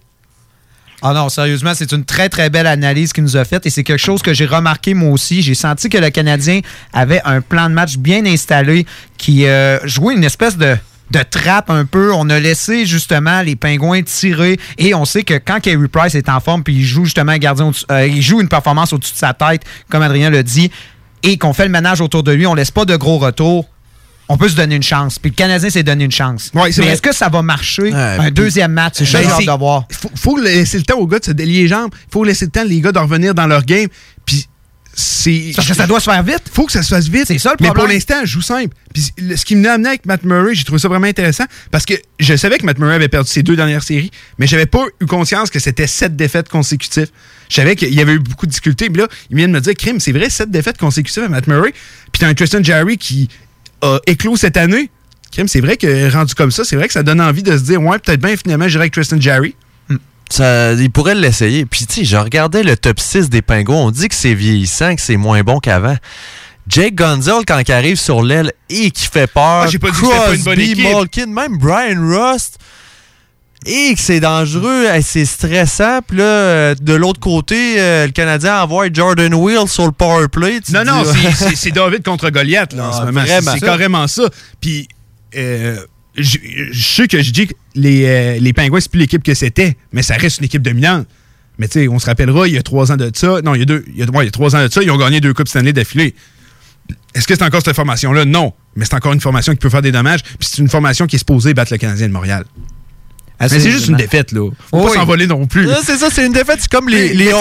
Ah 1.02 1.14
non, 1.14 1.30
sérieusement, 1.30 1.72
c'est 1.74 1.92
une 1.92 2.04
très, 2.04 2.28
très 2.28 2.50
belle 2.50 2.66
analyse 2.66 3.14
qu'il 3.14 3.24
nous 3.24 3.36
a 3.38 3.44
faite 3.46 3.64
et 3.64 3.70
c'est 3.70 3.84
quelque 3.84 3.98
chose 3.98 4.20
que 4.20 4.34
j'ai 4.34 4.44
remarqué 4.44 4.92
moi 4.92 5.10
aussi. 5.12 5.40
J'ai 5.40 5.54
senti 5.54 5.88
que 5.88 5.96
le 5.96 6.10
Canadien 6.10 6.60
avait 6.92 7.22
un 7.24 7.40
plan 7.40 7.70
de 7.70 7.74
match 7.74 7.96
bien 7.96 8.26
installé 8.26 8.84
qui 9.16 9.46
euh, 9.46 9.78
jouait 9.86 10.14
une 10.14 10.24
espèce 10.24 10.56
de 10.58 10.76
de 11.10 11.22
trappe 11.28 11.70
un 11.70 11.86
peu. 11.86 12.12
On 12.12 12.30
a 12.30 12.38
laissé 12.38 12.86
justement 12.86 13.40
les 13.42 13.56
pingouins 13.56 14.00
tirer 14.02 14.60
et 14.78 14.94
on 14.94 15.04
sait 15.04 15.24
que 15.24 15.34
quand 15.34 15.58
Carey 15.58 15.88
Price 15.88 16.14
est 16.14 16.28
en 16.28 16.38
forme 16.38 16.62
puis 16.62 16.74
il 16.76 16.84
joue 16.84 17.04
justement 17.04 17.32
un 17.32 17.38
gardien, 17.38 17.72
euh, 17.90 18.06
il 18.06 18.22
joue 18.22 18.40
une 18.40 18.46
performance 18.48 18.92
au-dessus 18.92 19.14
de 19.14 19.18
sa 19.18 19.32
tête, 19.34 19.62
comme 19.90 20.02
Adrien 20.02 20.30
l'a 20.30 20.44
dit, 20.44 20.70
et 21.22 21.36
qu'on 21.38 21.52
fait 21.52 21.64
le 21.64 21.70
ménage 21.70 22.00
autour 22.00 22.22
de 22.22 22.32
lui, 22.32 22.46
on 22.46 22.54
laisse 22.54 22.70
pas 22.70 22.84
de 22.84 22.96
gros 22.96 23.18
retours. 23.18 23.66
On 24.32 24.36
peut 24.36 24.48
se 24.48 24.54
donner 24.54 24.76
une 24.76 24.82
chance. 24.82 25.18
Puis 25.18 25.32
le 25.32 25.34
Canadien 25.34 25.70
s'est 25.70 25.82
donné 25.82 26.04
une 26.04 26.12
chance. 26.12 26.52
Ouais, 26.54 26.70
c'est 26.70 26.82
Mais 26.82 26.88
est-ce 26.92 27.02
que 27.02 27.12
ça 27.12 27.28
va 27.28 27.42
marcher 27.42 27.92
un 27.92 28.30
deuxième 28.30 28.70
match? 28.72 28.94
C'est 28.98 29.04
ça 29.04 29.18
Ben, 29.18 29.24
j'ai 29.24 29.30
hâte 29.30 29.40
c'est- 29.40 29.46
de 29.46 29.58
voir. 29.58 29.86
Faut, 29.90 30.10
faut 30.14 30.36
laisser 30.38 30.78
le 30.78 30.84
temps 30.84 30.98
aux 30.98 31.06
gars 31.08 31.18
de 31.18 31.24
se 31.24 31.32
délier 31.32 31.62
les 31.62 31.68
jambes. 31.68 31.90
Faut 32.12 32.22
laisser 32.22 32.44
le 32.44 32.52
temps 32.52 32.62
les 32.64 32.80
gars 32.80 32.92
de 32.92 32.98
revenir 33.00 33.34
dans 33.34 33.48
leur 33.48 33.64
game. 33.64 33.88
C'est. 34.92 35.52
Parce 35.54 35.68
que 35.68 35.74
ça 35.74 35.86
doit 35.86 36.00
se 36.00 36.10
faire 36.10 36.22
vite. 36.22 36.42
Faut 36.52 36.66
que 36.66 36.72
ça 36.72 36.82
se 36.82 36.88
fasse 36.88 37.08
vite. 37.08 37.24
C'est 37.26 37.38
ça 37.38 37.50
le 37.50 37.56
Mais 37.60 37.68
problème. 37.68 37.86
pour 37.86 37.94
l'instant, 37.94 38.16
je 38.22 38.26
joue 38.32 38.42
simple. 38.42 38.74
Puis 38.92 39.08
le- 39.18 39.36
ce 39.36 39.44
qui 39.44 39.54
me 39.56 39.68
amené 39.68 39.88
avec 39.90 40.04
Matt 40.04 40.24
Murray, 40.24 40.54
j'ai 40.54 40.64
trouvé 40.64 40.78
ça 40.80 40.88
vraiment 40.88 41.06
intéressant 41.06 41.44
parce 41.70 41.86
que 41.86 41.94
je 42.18 42.36
savais 42.36 42.58
que 42.58 42.66
Matt 42.66 42.78
Murray 42.78 42.94
avait 42.96 43.08
perdu 43.08 43.30
ses 43.30 43.42
deux 43.42 43.54
dernières 43.56 43.82
séries, 43.84 44.10
mais 44.38 44.46
j'avais 44.46 44.66
pas 44.66 44.84
eu 45.00 45.06
conscience 45.06 45.48
que 45.50 45.58
c'était 45.60 45.86
sept 45.86 46.16
défaites 46.16 46.48
consécutives. 46.48 47.08
Je 47.48 47.54
savais 47.54 47.76
qu'il 47.76 47.94
y 47.94 48.00
avait 48.00 48.14
eu 48.14 48.18
beaucoup 48.18 48.46
de 48.46 48.50
difficultés. 48.50 48.90
Puis 48.90 49.00
là, 49.00 49.08
il 49.30 49.36
vient 49.36 49.46
de 49.48 49.52
me 49.52 49.60
dire, 49.60 49.74
Crime, 49.74 50.00
c'est 50.00 50.12
vrai, 50.12 50.28
sept 50.28 50.50
défaites 50.50 50.76
consécutives 50.78 51.22
à 51.22 51.28
Matt 51.28 51.46
Murray. 51.46 51.72
Puis 52.12 52.20
t'as 52.20 52.26
un 52.28 52.34
Tristan 52.34 52.62
Jarry 52.62 52.98
qui 52.98 53.28
a 53.82 53.98
éclos 54.06 54.36
cette 54.36 54.56
année. 54.56 54.90
Crime, 55.32 55.46
c'est 55.46 55.60
vrai 55.60 55.76
que 55.76 56.10
rendu 56.12 56.34
comme 56.34 56.50
ça, 56.50 56.64
c'est 56.64 56.74
vrai 56.74 56.88
que 56.88 56.92
ça 56.92 57.04
donne 57.04 57.20
envie 57.20 57.44
de 57.44 57.56
se 57.56 57.62
dire, 57.62 57.80
ouais, 57.80 57.98
peut-être 58.00 58.20
bien 58.20 58.36
finalement, 58.36 58.66
j'irai 58.66 58.82
avec 58.82 58.92
Tristan 58.92 59.20
Jarry. 59.20 59.54
Ça, 60.30 60.72
il 60.74 60.90
pourrait 60.90 61.14
l'essayer. 61.16 61.66
Puis, 61.66 61.86
tu 61.86 61.94
sais, 61.96 62.04
je 62.04 62.16
regardais 62.16 62.62
le 62.62 62.76
top 62.76 63.00
6 63.00 63.28
des 63.30 63.42
pingouins. 63.42 63.76
On 63.76 63.90
dit 63.90 64.08
que 64.08 64.14
c'est 64.14 64.34
vieillissant, 64.34 64.94
que 64.94 65.00
c'est 65.02 65.16
moins 65.16 65.42
bon 65.42 65.58
qu'avant. 65.58 65.96
Jake 66.68 66.94
Gonzalez, 66.94 67.44
quand 67.46 67.58
il 67.66 67.72
arrive 67.72 67.96
sur 67.98 68.22
l'aile 68.22 68.52
et 68.68 68.92
qui 68.92 69.06
fait 69.06 69.26
peur. 69.26 69.62
Ah, 69.64 69.66
j'ai 69.68 69.78
pas 69.80 69.90
dit 69.90 70.00
pas 70.00 70.06
Crosby, 70.26 70.70
équipe. 70.72 70.92
Malkin, 70.92 71.26
même 71.26 71.58
Brian 71.58 71.98
Rust. 72.00 72.58
Et 73.66 73.92
que 73.94 74.00
c'est 74.00 74.20
dangereux, 74.20 74.86
c'est 75.02 75.26
stressant. 75.26 75.98
Puis 76.06 76.16
là, 76.18 76.24
euh, 76.24 76.74
de 76.80 76.94
l'autre 76.94 77.20
côté, 77.20 77.74
euh, 77.78 78.06
le 78.06 78.12
Canadien 78.12 78.62
envoie 78.62 78.86
Jordan 78.90 79.34
Wheel 79.34 79.68
sur 79.68 79.84
le 79.84 79.92
power 79.92 80.28
play. 80.28 80.60
Non, 80.72 80.84
non, 80.84 81.02
dis, 81.02 81.56
c'est- 81.56 81.70
David 81.72 82.02
contre 82.02 82.30
Goliath 82.30 82.72
là, 82.72 82.86
en 82.86 82.90
Ah, 82.90 83.00
ce 83.00 83.04
moment. 83.06 83.20
c'est 83.52 83.60
carrément 83.60 84.06
ça. 84.08 84.22
Puis, 84.60 84.88
euh, 85.36 85.76
je 86.16 86.38
sais 86.72 87.06
que 87.06 87.22
je 87.22 87.30
dis 87.30 87.46
que 87.46 87.54
les, 87.74 88.04
euh, 88.06 88.52
Pingouins, 88.52 88.80
c'est 88.80 88.90
plus 88.90 89.00
l'équipe 89.00 89.22
que 89.22 89.34
c'était, 89.34 89.76
mais 89.92 90.02
ça 90.02 90.16
reste 90.16 90.38
une 90.38 90.44
équipe 90.44 90.62
dominante. 90.62 91.06
Mais 91.58 91.68
tu 91.68 91.80
sais, 91.80 91.88
on 91.88 91.98
se 91.98 92.06
rappellera, 92.06 92.48
il 92.48 92.54
y 92.54 92.58
a 92.58 92.62
trois 92.62 92.90
ans 92.90 92.96
de 92.96 93.10
ça. 93.14 93.40
Non, 93.42 93.54
il 93.54 93.60
y 93.60 93.62
a 93.62 93.66
deux. 93.66 93.84
Il 93.88 93.98
y 93.98 94.02
a, 94.02 94.06
ouais, 94.06 94.24
il 94.24 94.26
y 94.26 94.28
a 94.28 94.32
trois 94.32 94.56
ans 94.56 94.62
de 94.66 94.72
ça, 94.72 94.82
ils 94.82 94.90
ont 94.90 94.96
gagné 94.96 95.20
deux 95.20 95.34
Coupes 95.34 95.48
Stanley 95.48 95.72
d'affilée. 95.72 96.14
Est-ce 97.14 97.26
que 97.26 97.34
c'est 97.34 97.44
encore 97.44 97.62
cette 97.62 97.76
formation-là? 97.76 98.24
Non. 98.24 98.52
Mais 98.76 98.84
c'est 98.84 98.94
encore 98.94 99.12
une 99.12 99.20
formation 99.20 99.52
qui 99.52 99.58
peut 99.58 99.68
faire 99.68 99.82
des 99.82 99.92
dommages. 99.92 100.22
Puis 100.22 100.48
c'est 100.50 100.62
une 100.62 100.68
formation 100.68 101.06
qui 101.06 101.16
est 101.16 101.18
supposée 101.18 101.54
battre 101.54 101.72
le 101.72 101.78
Canadien 101.78 102.08
de 102.08 102.12
Montréal. 102.12 102.44
Mais 103.40 103.48
c'est 103.60 103.70
juste 103.70 103.88
une 103.88 103.96
défaite, 103.96 104.32
là. 104.32 104.50
Faut 104.70 104.78
Oh 104.78 104.82
pas 104.84 104.90
oui. 104.90 104.96
s'envoler 104.96 105.26
non 105.26 105.46
plus. 105.46 105.68
C'est 105.84 105.96
ça, 105.96 106.08
c'est 106.12 106.26
une 106.26 106.32
défaite. 106.32 106.58
C'est 106.60 106.70
comme 106.70 106.88
les, 106.88 107.14
les. 107.14 107.32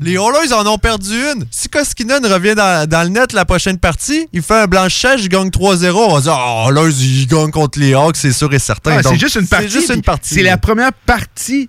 Les 0.00 0.14
Oilers 0.14 0.52
en 0.52 0.66
ont 0.66 0.78
perdu 0.78 1.12
une. 1.14 1.44
Si 1.50 1.68
Koskinen 1.68 2.26
revient 2.26 2.54
dans, 2.56 2.88
dans 2.88 3.02
le 3.04 3.08
net 3.10 3.32
la 3.32 3.44
prochaine 3.44 3.78
partie, 3.78 4.26
il 4.32 4.42
fait 4.42 4.54
un 4.62 4.66
blanchage, 4.66 5.20
il 5.22 5.28
gagne 5.28 5.48
3-0. 5.48 5.92
On 5.92 6.14
va 6.16 6.20
dire, 6.20 6.36
oh, 6.36 6.68
Oilers, 6.68 6.94
ils 7.00 7.26
gagnent 7.26 7.50
contre 7.52 7.78
les 7.78 7.94
Hawks, 7.94 8.16
c'est 8.16 8.32
sûr 8.32 8.52
et 8.52 8.58
certain. 8.58 8.98
Ah, 8.98 9.02
c'est 9.02 9.18
juste 9.18 9.36
une 9.36 9.46
partie. 9.46 9.66
C'est 9.68 9.72
juste 9.78 9.88
une 9.90 9.94
puis 9.96 10.02
partie. 10.02 10.34
C'est 10.34 10.42
la 10.42 10.56
première 10.58 10.92
partie 10.92 11.68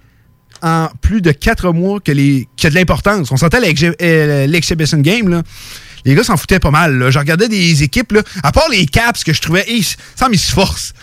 en 0.63 0.89
plus 1.01 1.21
de 1.21 1.31
quatre 1.31 1.71
mois 1.71 1.99
que 1.99 2.11
les, 2.11 2.47
qui 2.57 2.65
a 2.65 2.69
de 2.71 2.75
l'importance. 2.75 3.31
On 3.31 3.37
sentait 3.37 3.59
l'exhibition 3.61 4.97
game, 4.99 5.29
là. 5.29 5.43
Les 6.03 6.13
gars 6.13 6.23
s'en 6.23 6.37
foutaient 6.37 6.59
pas 6.59 6.71
mal. 6.71 6.97
là. 6.97 7.09
Je 7.11 7.17
regardais 7.19 7.47
des 7.47 7.83
équipes, 7.83 8.11
là, 8.11 8.21
à 8.43 8.51
part 8.51 8.69
les 8.69 8.85
Caps 8.85 9.23
que 9.23 9.33
je 9.33 9.41
trouvais, 9.41 9.65
hey, 9.67 9.83
ça 10.15 10.27
ils 10.31 10.37
se 10.39 10.51
forcent. 10.51 10.93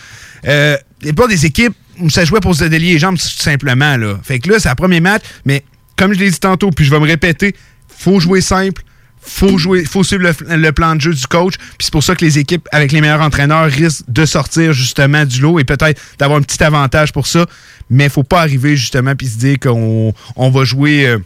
Euh, 0.45 0.77
il 1.01 1.07
y 1.07 1.09
a 1.11 1.13
pas 1.13 1.27
des 1.27 1.45
équipes 1.45 1.73
ça 2.09 2.25
jouait 2.25 2.39
pour 2.39 2.55
se 2.55 2.63
délier 2.65 2.93
les 2.93 2.99
jambes 2.99 3.17
tout 3.17 3.27
simplement. 3.27 3.97
Là. 3.97 4.19
Fait 4.23 4.39
que 4.39 4.49
là, 4.49 4.59
c'est 4.59 4.69
le 4.69 4.75
premier 4.75 4.99
match, 4.99 5.23
mais 5.45 5.63
comme 5.95 6.13
je 6.13 6.19
l'ai 6.19 6.29
dit 6.29 6.39
tantôt, 6.39 6.69
puis 6.71 6.85
je 6.85 6.91
vais 6.91 6.99
me 6.99 7.05
répéter, 7.05 7.55
faut 7.87 8.19
jouer 8.19 8.41
simple, 8.41 8.83
faut 9.21 9.57
jouer, 9.57 9.85
faut 9.85 10.03
suivre 10.03 10.23
le, 10.23 10.57
le 10.57 10.71
plan 10.71 10.95
de 10.95 11.01
jeu 11.01 11.13
du 11.13 11.25
coach. 11.27 11.55
Puis 11.57 11.77
c'est 11.85 11.91
pour 11.91 12.03
ça 12.03 12.15
que 12.15 12.25
les 12.25 12.39
équipes 12.39 12.67
avec 12.71 12.91
les 12.91 12.99
meilleurs 13.01 13.21
entraîneurs 13.21 13.69
risquent 13.69 14.03
de 14.09 14.25
sortir 14.25 14.73
justement 14.73 15.25
du 15.25 15.39
lot 15.41 15.59
et 15.59 15.63
peut-être 15.63 16.01
d'avoir 16.19 16.39
un 16.39 16.41
petit 16.41 16.61
avantage 16.63 17.13
pour 17.13 17.27
ça. 17.27 17.45
Mais 17.89 18.09
faut 18.09 18.23
pas 18.23 18.41
arriver 18.41 18.75
justement 18.75 19.15
puis 19.15 19.27
se 19.27 19.37
dire 19.37 19.59
qu'on 19.59 20.13
on 20.35 20.49
va 20.49 20.63
jouer. 20.65 21.07
euh, 21.07 21.19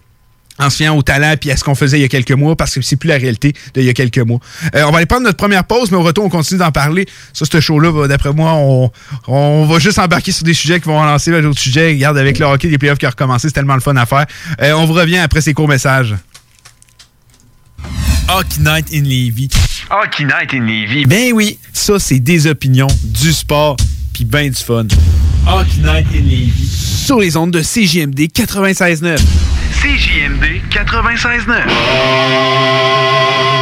en 0.59 0.69
se 0.69 0.77
fiant 0.77 0.95
au 0.95 1.01
talent 1.01 1.35
puis 1.39 1.51
à 1.51 1.57
ce 1.57 1.63
qu'on 1.63 1.75
faisait 1.75 1.99
il 1.99 2.01
y 2.01 2.05
a 2.05 2.07
quelques 2.07 2.31
mois 2.31 2.55
parce 2.55 2.73
que 2.73 2.81
c'est 2.81 2.95
plus 2.95 3.07
la 3.07 3.17
réalité 3.17 3.53
d'il 3.73 3.83
y 3.83 3.89
a 3.89 3.93
quelques 3.93 4.19
mois. 4.19 4.39
Euh, 4.75 4.83
on 4.83 4.91
va 4.91 4.97
aller 4.97 5.05
prendre 5.05 5.23
notre 5.23 5.37
première 5.37 5.63
pause, 5.63 5.91
mais 5.91 5.97
au 5.97 6.03
retour, 6.03 6.25
on 6.25 6.29
continue 6.29 6.59
d'en 6.59 6.71
parler. 6.71 7.05
Ça, 7.33 7.45
ce 7.45 7.59
show-là, 7.59 8.07
d'après 8.07 8.33
moi, 8.33 8.53
on, 8.53 8.91
on 9.27 9.65
va 9.65 9.79
juste 9.79 9.99
embarquer 9.99 10.31
sur 10.31 10.43
des 10.43 10.53
sujets 10.53 10.79
qui 10.79 10.87
vont 10.87 10.99
relancer 10.99 11.31
vers 11.31 11.41
d'autres 11.41 11.59
sujets. 11.59 11.89
Regarde, 11.89 12.17
avec 12.17 12.39
le 12.39 12.45
hockey, 12.45 12.67
les 12.69 12.77
playoffs 12.77 12.97
qui 12.97 13.05
ont 13.05 13.09
recommencé, 13.09 13.47
c'est 13.47 13.53
tellement 13.53 13.75
le 13.75 13.81
fun 13.81 13.95
à 13.95 14.05
faire. 14.05 14.25
Euh, 14.61 14.73
on 14.73 14.85
vous 14.85 14.93
revient 14.93 15.17
après 15.17 15.41
ces 15.41 15.53
courts 15.53 15.67
messages. 15.67 16.15
Hockey 18.29 18.59
Night 18.59 18.87
in 18.93 19.03
Levy. 19.03 19.49
Hockey 19.89 20.25
Night 20.25 20.53
in 20.53 20.65
Levy. 20.65 21.05
Ben 21.05 21.31
oui, 21.33 21.57
ça, 21.71 21.97
c'est 21.97 22.19
des 22.19 22.47
opinions, 22.47 22.87
du 23.03 23.31
sport, 23.31 23.77
puis 24.13 24.25
ben 24.25 24.49
du 24.49 24.61
fun. 24.61 24.85
Hockey 25.47 25.79
Night 25.81 26.07
in 26.13 26.23
Levy. 26.25 26.67
Sur 27.05 27.19
les 27.19 27.37
ondes 27.37 27.51
de 27.51 27.61
CJMD 27.61 28.19
96.9. 28.33 29.17
CJMD 29.87 30.67
96.9. 30.69 33.56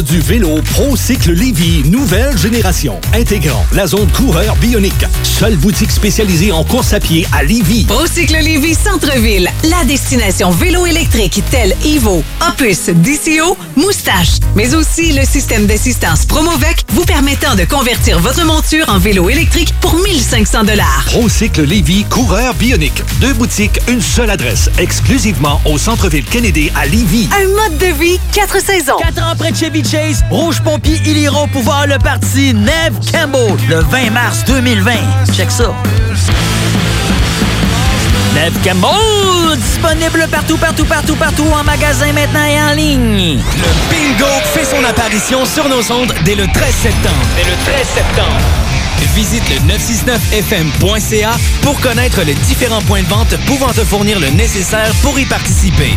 monde 0.00 0.06
du 0.06 0.20
vélo 0.20 0.60
ProCycle 0.62 1.32
Lévy, 1.32 1.82
nouvelle 1.88 2.36
génération, 2.36 3.00
intégrant 3.14 3.64
la 3.72 3.86
zone 3.86 4.10
coureur 4.12 4.56
bionique. 4.56 5.04
Seule 5.22 5.56
boutique 5.56 5.90
spécialisée 5.90 6.52
en 6.52 6.64
course 6.64 6.92
à 6.92 7.00
pied 7.00 7.26
à 7.32 7.42
Lévy. 7.42 7.84
Procycle 7.84 8.36
Lévis 8.42 8.74
Centre-Ville, 8.74 9.50
la 9.64 9.84
destination 9.84 10.50
vélo 10.50 10.86
électrique 10.86 11.42
telle 11.50 11.74
Evo, 11.84 12.22
Opus, 12.48 12.86
DCO, 12.88 13.56
Moustache, 13.76 14.38
mais 14.54 14.74
aussi 14.74 15.12
le 15.12 15.24
système 15.24 15.66
d'assistance 15.66 16.24
Promovec 16.24 16.84
vous 16.90 17.04
permettant 17.04 17.54
de 17.54 17.64
convertir 17.64 18.20
votre 18.20 18.44
monture 18.44 18.88
en 18.88 18.98
vélo 18.98 19.28
électrique 19.28 19.74
pour 19.80 19.94
1500 19.94 20.64
dollars. 20.64 21.04
ProCycle 21.06 21.62
Lévy, 21.62 22.04
coureur 22.04 22.54
bionique. 22.54 23.02
Deux 23.20 23.32
boutiques, 23.34 23.80
une 23.88 24.02
seule 24.02 24.30
adresse, 24.30 24.70
exclusivement 24.78 25.60
au 25.64 25.78
centre-ville 25.78 26.24
Kennedy 26.24 26.70
à 26.76 26.86
Lévy. 26.86 27.28
Un 27.34 27.48
mode 27.48 27.78
de 27.78 27.92
vie, 27.98 28.20
quatre 28.32 28.60
saisons. 28.60 28.96
Quatre 28.98 29.22
ans 29.22 29.36
près 29.36 29.52
de 29.52 29.56
Chevy 29.56 29.82
Chase, 29.90 30.22
Rouge 30.30 30.60
Pompier, 30.60 31.00
ils 31.04 31.18
iront 31.18 31.48
pouvoir 31.48 31.88
le 31.88 31.98
parti 31.98 32.54
Neve 32.54 32.94
Campbell 33.10 33.56
le 33.68 33.80
20 33.80 34.10
mars 34.10 34.44
2020. 34.46 34.92
Check 35.34 35.50
ça. 35.50 35.74
Neve 38.34 38.52
Campbell, 38.62 39.58
disponible 39.58 40.28
partout, 40.30 40.58
partout, 40.58 40.84
partout, 40.84 41.16
partout 41.16 41.46
en 41.52 41.64
magasin 41.64 42.12
maintenant 42.12 42.44
et 42.44 42.60
en 42.60 42.74
ligne. 42.76 43.38
Le 43.38 43.90
bingo 43.90 44.30
fait 44.54 44.64
son 44.64 44.84
apparition 44.84 45.44
sur 45.44 45.68
nos 45.68 45.90
ondes 45.90 46.14
dès 46.24 46.36
le 46.36 46.46
13 46.46 46.72
septembre. 46.72 47.26
Dès 47.36 47.50
le 47.50 47.56
13 47.64 47.86
septembre. 47.88 48.40
Visite 49.16 49.42
le 49.50 49.56
969fm.ca 49.74 51.32
pour 51.62 51.80
connaître 51.80 52.22
les 52.22 52.34
différents 52.34 52.82
points 52.82 53.02
de 53.02 53.08
vente 53.08 53.36
pouvant 53.46 53.72
te 53.72 53.84
fournir 53.84 54.20
le 54.20 54.28
nécessaire 54.30 54.92
pour 55.02 55.18
y 55.18 55.24
participer. 55.24 55.96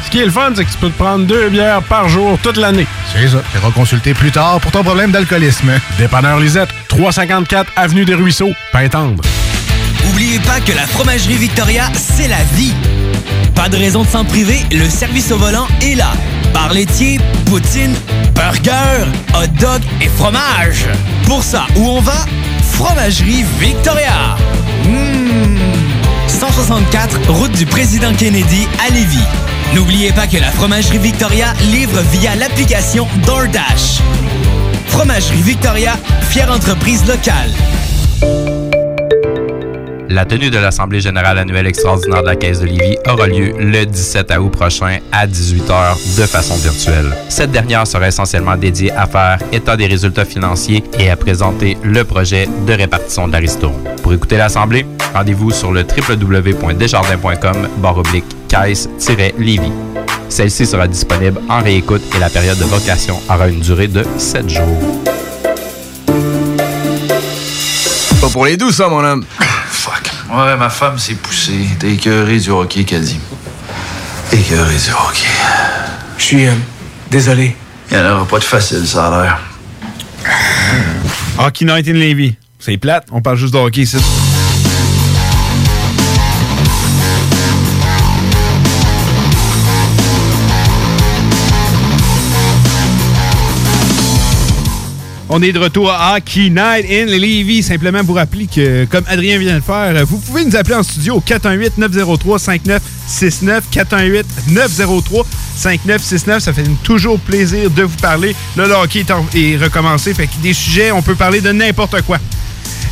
Ce 0.11 0.17
qui 0.17 0.23
est 0.23 0.25
le 0.25 0.31
fun, 0.31 0.51
c'est 0.53 0.65
que 0.65 0.69
tu 0.69 0.77
peux 0.77 0.89
te 0.89 0.97
prendre 0.97 1.25
deux 1.25 1.47
bières 1.47 1.81
par 1.83 2.09
jour 2.09 2.37
toute 2.43 2.57
l'année. 2.57 2.85
C'est 3.13 3.29
ça. 3.29 3.41
Tu 3.49 3.57
iras 3.57 3.71
consulter 3.71 4.13
plus 4.13 4.29
tard 4.29 4.59
pour 4.59 4.69
ton 4.69 4.83
problème 4.83 5.09
d'alcoolisme. 5.09 5.71
Dépanneur 5.97 6.37
Lisette, 6.37 6.67
354 6.89 7.71
Avenue 7.77 8.03
des 8.03 8.15
Ruisseaux, 8.15 8.51
Pintendre. 8.73 9.23
Oubliez 10.09 10.39
pas 10.39 10.59
que 10.59 10.73
la 10.73 10.85
fromagerie 10.85 11.37
Victoria, 11.37 11.85
c'est 11.93 12.27
la 12.27 12.43
vie. 12.55 12.73
Pas 13.55 13.69
de 13.69 13.77
raison 13.77 14.03
de 14.03 14.09
s'en 14.09 14.25
priver, 14.25 14.59
le 14.73 14.89
service 14.89 15.31
au 15.31 15.37
volant 15.37 15.67
est 15.81 15.95
là. 15.95 16.11
Bar 16.53 16.73
laitier, 16.73 17.17
poutine, 17.45 17.95
burger, 18.35 19.05
hot 19.33 19.47
dog 19.61 19.81
et 20.01 20.09
fromage. 20.09 20.87
Pour 21.25 21.41
ça, 21.41 21.67
où 21.77 21.87
on 21.87 22.01
va? 22.01 22.25
Fromagerie 22.73 23.45
Victoria. 23.61 24.35
Mmh. 24.83 25.55
164, 26.27 27.29
route 27.29 27.53
du 27.53 27.65
président 27.65 28.13
Kennedy 28.13 28.67
à 28.85 28.91
Lévis. 28.91 29.23
N'oubliez 29.73 30.11
pas 30.11 30.27
que 30.27 30.37
la 30.37 30.51
fromagerie 30.51 30.97
Victoria 30.97 31.53
livre 31.71 32.01
via 32.11 32.35
l'application 32.35 33.07
DoorDash. 33.25 34.01
Fromagerie 34.87 35.41
Victoria, 35.41 35.93
fière 36.29 36.51
entreprise 36.51 37.07
locale. 37.07 37.51
La 40.09 40.25
tenue 40.25 40.49
de 40.49 40.57
l'Assemblée 40.57 40.99
générale 40.99 41.37
annuelle 41.37 41.67
extraordinaire 41.67 42.21
de 42.21 42.27
la 42.27 42.35
Caisse 42.35 42.59
de 42.59 42.65
Lévis 42.65 42.97
aura 43.07 43.27
lieu 43.27 43.53
le 43.57 43.85
17 43.85 44.31
août 44.41 44.49
prochain 44.49 44.97
à 45.13 45.25
18h 45.25 46.17
de 46.19 46.25
façon 46.25 46.55
virtuelle. 46.57 47.15
Cette 47.29 47.51
dernière 47.51 47.87
sera 47.87 48.09
essentiellement 48.09 48.57
dédiée 48.57 48.91
à 48.91 49.07
faire 49.07 49.39
état 49.53 49.77
des 49.77 49.87
résultats 49.87 50.25
financiers 50.25 50.83
et 50.99 51.09
à 51.09 51.15
présenter 51.15 51.77
le 51.81 52.03
projet 52.03 52.49
de 52.67 52.73
répartition 52.73 53.29
de 53.29 53.31
la. 53.31 53.73
Pour 54.03 54.11
écouter 54.11 54.35
l'Assemblée, 54.35 54.85
rendez-vous 55.13 55.51
sur 55.51 55.71
le 55.71 55.83
www.desjardins.com 55.83 57.69
barre 57.77 57.99
oblique 57.99 58.25
caisse-lévis. 58.51 59.71
Celle-ci 60.27 60.65
sera 60.65 60.87
disponible 60.87 61.39
en 61.49 61.61
réécoute 61.61 62.01
et 62.13 62.19
la 62.19 62.29
période 62.29 62.57
de 62.57 62.65
vocation 62.65 63.17
aura 63.29 63.47
une 63.47 63.61
durée 63.61 63.87
de 63.87 64.05
7 64.17 64.49
jours. 64.49 65.03
Pas 68.19 68.29
pour 68.29 68.45
les 68.45 68.57
doux, 68.57 68.71
ça, 68.71 68.89
mon 68.89 69.03
homme. 69.03 69.25
Fuck. 69.69 70.11
Ouais, 70.29 70.57
ma 70.57 70.69
femme 70.69 70.99
s'est 70.99 71.15
poussée. 71.15 71.65
T'es 71.79 71.93
écœuré 71.93 72.39
du 72.39 72.49
hockey, 72.49 72.83
qu'elle 72.83 73.03
dit. 73.03 73.19
Écœuré 74.33 74.75
du 74.75 74.91
hockey. 74.91 75.29
Je 76.17 76.23
suis 76.23 76.47
euh, 76.47 76.53
désolé. 77.09 77.55
Il 77.89 77.97
n'y 77.97 78.03
en 78.03 78.15
aura 78.15 78.25
pas 78.25 78.39
de 78.39 78.43
facile, 78.43 78.85
ça 78.85 79.07
a 79.07 79.23
l'air. 79.23 79.39
Hockey 81.39 81.65
Night 81.65 81.87
in 81.87 81.93
Levy. 81.93 82.35
C'est 82.59 82.77
plate, 82.77 83.07
on 83.11 83.21
parle 83.21 83.37
juste 83.37 83.53
de 83.53 83.59
hockey 83.59 83.81
ici. 83.81 83.97
On 95.33 95.41
est 95.41 95.53
de 95.53 95.59
retour 95.59 95.89
à 95.89 96.17
Hockey 96.17 96.49
Night 96.49 96.85
in 96.89 97.05
Levy. 97.05 97.63
Simplement 97.63 98.03
vous 98.03 98.15
rappeler 98.15 98.47
que, 98.47 98.83
comme 98.85 99.05
Adrien 99.07 99.37
vient 99.37 99.51
de 99.51 99.55
le 99.55 99.61
faire, 99.61 100.05
vous 100.05 100.17
pouvez 100.17 100.43
nous 100.43 100.57
appeler 100.57 100.75
en 100.75 100.83
studio 100.83 101.15
au 101.15 101.21
418-903-5969. 101.21 103.61
418-903-5969. 105.57 106.39
Ça 106.41 106.51
fait 106.51 106.65
toujours 106.83 107.17
plaisir 107.17 107.71
de 107.71 107.83
vous 107.83 107.95
parler. 107.97 108.35
Là, 108.57 108.67
le 108.67 108.73
hockey 108.73 108.99
est, 108.99 109.11
en- 109.11 109.25
est 109.33 109.55
recommencé. 109.55 110.13
Fait 110.13 110.27
que 110.27 110.35
des 110.43 110.51
sujets, 110.53 110.91
on 110.91 111.01
peut 111.01 111.15
parler 111.15 111.39
de 111.39 111.53
n'importe 111.53 112.01
quoi. 112.01 112.17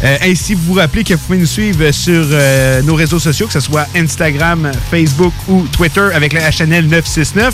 Euh, 0.04 0.18
ainsi, 0.24 0.54
vous 0.54 0.74
vous 0.74 0.80
rappelez 0.80 1.04
que 1.04 1.14
vous 1.14 1.20
pouvez 1.20 1.40
nous 1.40 1.46
suivre 1.46 1.92
sur 1.92 2.26
euh, 2.32 2.82
nos 2.84 2.96
réseaux 2.96 3.20
sociaux, 3.20 3.48
que 3.48 3.54
ce 3.54 3.60
soit 3.60 3.86
Instagram, 3.96 4.72
Facebook 4.90 5.34
ou 5.48 5.68
Twitter 5.68 6.08
avec 6.14 6.34
la 6.34 6.50
HNL 6.50 6.88
969, 6.88 7.54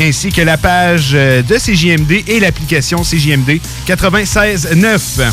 ainsi 0.00 0.30
que 0.30 0.42
la 0.42 0.56
page 0.56 1.10
euh, 1.14 1.42
de 1.42 1.56
CJMD 1.56 2.28
et 2.28 2.38
l'application 2.38 3.02
CJMD 3.02 3.58
96.9. 3.88 5.32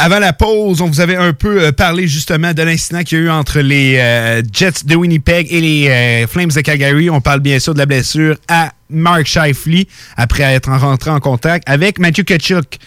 Avant 0.00 0.20
la 0.20 0.32
pause, 0.32 0.80
on 0.80 0.86
vous 0.86 1.00
avait 1.00 1.16
un 1.16 1.32
peu 1.32 1.60
euh, 1.60 1.72
parlé 1.72 2.06
justement 2.06 2.54
de 2.54 2.62
l'incident 2.62 3.02
qu'il 3.02 3.18
y 3.18 3.20
a 3.20 3.24
eu 3.24 3.30
entre 3.30 3.58
les 3.58 3.96
euh, 3.98 4.42
Jets 4.52 4.84
de 4.84 4.94
Winnipeg 4.94 5.48
et 5.50 5.60
les 5.60 5.88
euh, 5.88 6.26
Flames 6.28 6.52
de 6.54 6.60
Calgary. 6.60 7.10
On 7.10 7.20
parle 7.20 7.40
bien 7.40 7.58
sûr 7.58 7.74
de 7.74 7.80
la 7.80 7.86
blessure 7.86 8.36
à 8.46 8.70
Mark 8.90 9.26
Shifley 9.26 9.88
après 10.16 10.44
être 10.44 10.70
rentré 10.70 11.10
en 11.10 11.18
contact 11.18 11.68
avec 11.68 11.98
Matthew 11.98 12.22
Kachuk 12.22 12.78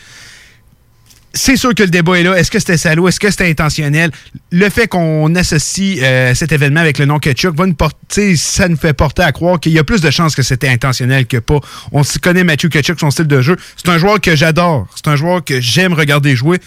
c'est 1.33 1.55
sûr 1.55 1.73
que 1.73 1.83
le 1.83 1.89
débat 1.89 2.19
est 2.19 2.23
là. 2.23 2.37
Est-ce 2.37 2.51
que 2.51 2.59
c'était 2.59 2.77
salaud? 2.77 3.07
Est-ce 3.07 3.19
que 3.19 3.29
c'était 3.29 3.49
intentionnel? 3.49 4.11
Le 4.51 4.69
fait 4.69 4.87
qu'on 4.87 5.33
associe 5.35 5.99
euh, 6.01 6.35
cet 6.35 6.51
événement 6.51 6.81
avec 6.81 6.97
le 6.97 7.05
nom 7.05 7.19
Ketchuk, 7.19 7.55
va 7.55 7.65
nous 7.65 7.73
porter, 7.73 8.35
ça 8.35 8.67
nous 8.67 8.77
fait 8.77 8.93
porter 8.93 9.23
à 9.23 9.31
croire 9.31 9.59
qu'il 9.59 9.71
y 9.71 9.79
a 9.79 9.83
plus 9.83 10.01
de 10.01 10.09
chances 10.09 10.35
que 10.35 10.43
c'était 10.43 10.67
intentionnel 10.67 11.25
que 11.25 11.37
pas. 11.37 11.59
On 11.91 12.01
connaît 12.21 12.43
Matthew 12.43 12.69
Ketchuk, 12.69 12.99
son 12.99 13.11
style 13.11 13.27
de 13.27 13.41
jeu. 13.41 13.55
C'est 13.77 13.89
un 13.89 13.97
joueur 13.97 14.19
que 14.19 14.35
j'adore. 14.35 14.87
C'est 14.95 15.07
un 15.07 15.15
joueur 15.15 15.43
que 15.43 15.61
j'aime 15.61 15.93
regarder 15.93 16.35
jouer. 16.35 16.59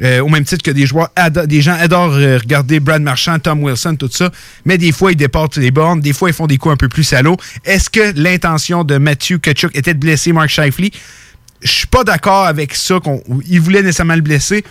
Euh, 0.00 0.20
au 0.20 0.28
même 0.28 0.44
titre 0.44 0.64
que 0.64 0.70
des 0.70 0.86
joueurs, 0.86 1.10
des 1.46 1.60
gens 1.60 1.74
adorent 1.74 2.14
euh, 2.14 2.38
regarder 2.38 2.80
Brad 2.80 3.02
Marchand, 3.02 3.38
Tom 3.38 3.62
Wilson, 3.62 3.94
tout 3.96 4.10
ça. 4.10 4.30
Mais 4.64 4.78
des 4.78 4.90
fois, 4.90 5.12
ils 5.12 5.16
déportent 5.16 5.58
les 5.58 5.70
bornes. 5.70 6.00
Des 6.00 6.12
fois, 6.12 6.30
ils 6.30 6.32
font 6.34 6.46
des 6.46 6.56
coups 6.56 6.72
un 6.72 6.76
peu 6.76 6.88
plus 6.88 7.04
salauds. 7.04 7.36
Est-ce 7.64 7.88
que 7.88 8.12
l'intention 8.16 8.82
de 8.84 8.96
Matthew 8.98 9.38
Kachuk 9.40 9.76
était 9.76 9.94
de 9.94 10.00
blesser 10.00 10.32
Mark 10.32 10.48
Shifley? 10.48 10.90
Je 11.62 11.70
suis 11.70 11.86
pas 11.86 12.04
d'accord 12.04 12.46
avec 12.46 12.74
ça, 12.74 12.98
qu'il 13.00 13.60
voulait 13.60 13.82
nécessairement 13.82 14.14
le 14.14 14.20
blesser. 14.20 14.64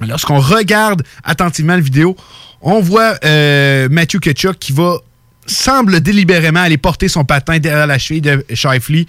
Lorsqu'on 0.00 0.40
regarde 0.40 1.02
attentivement 1.24 1.74
la 1.74 1.80
vidéo, 1.80 2.16
on 2.60 2.80
voit 2.80 3.16
euh, 3.24 3.88
Matthew 3.90 4.18
Ketchuk 4.18 4.58
qui 4.58 4.72
va, 4.72 4.98
semble 5.46 6.00
délibérément 6.00 6.60
aller 6.60 6.78
porter 6.78 7.08
son 7.08 7.24
patin 7.24 7.58
derrière 7.58 7.86
la 7.86 7.98
cheville 7.98 8.20
de 8.20 8.44
Shifley. 8.52 9.06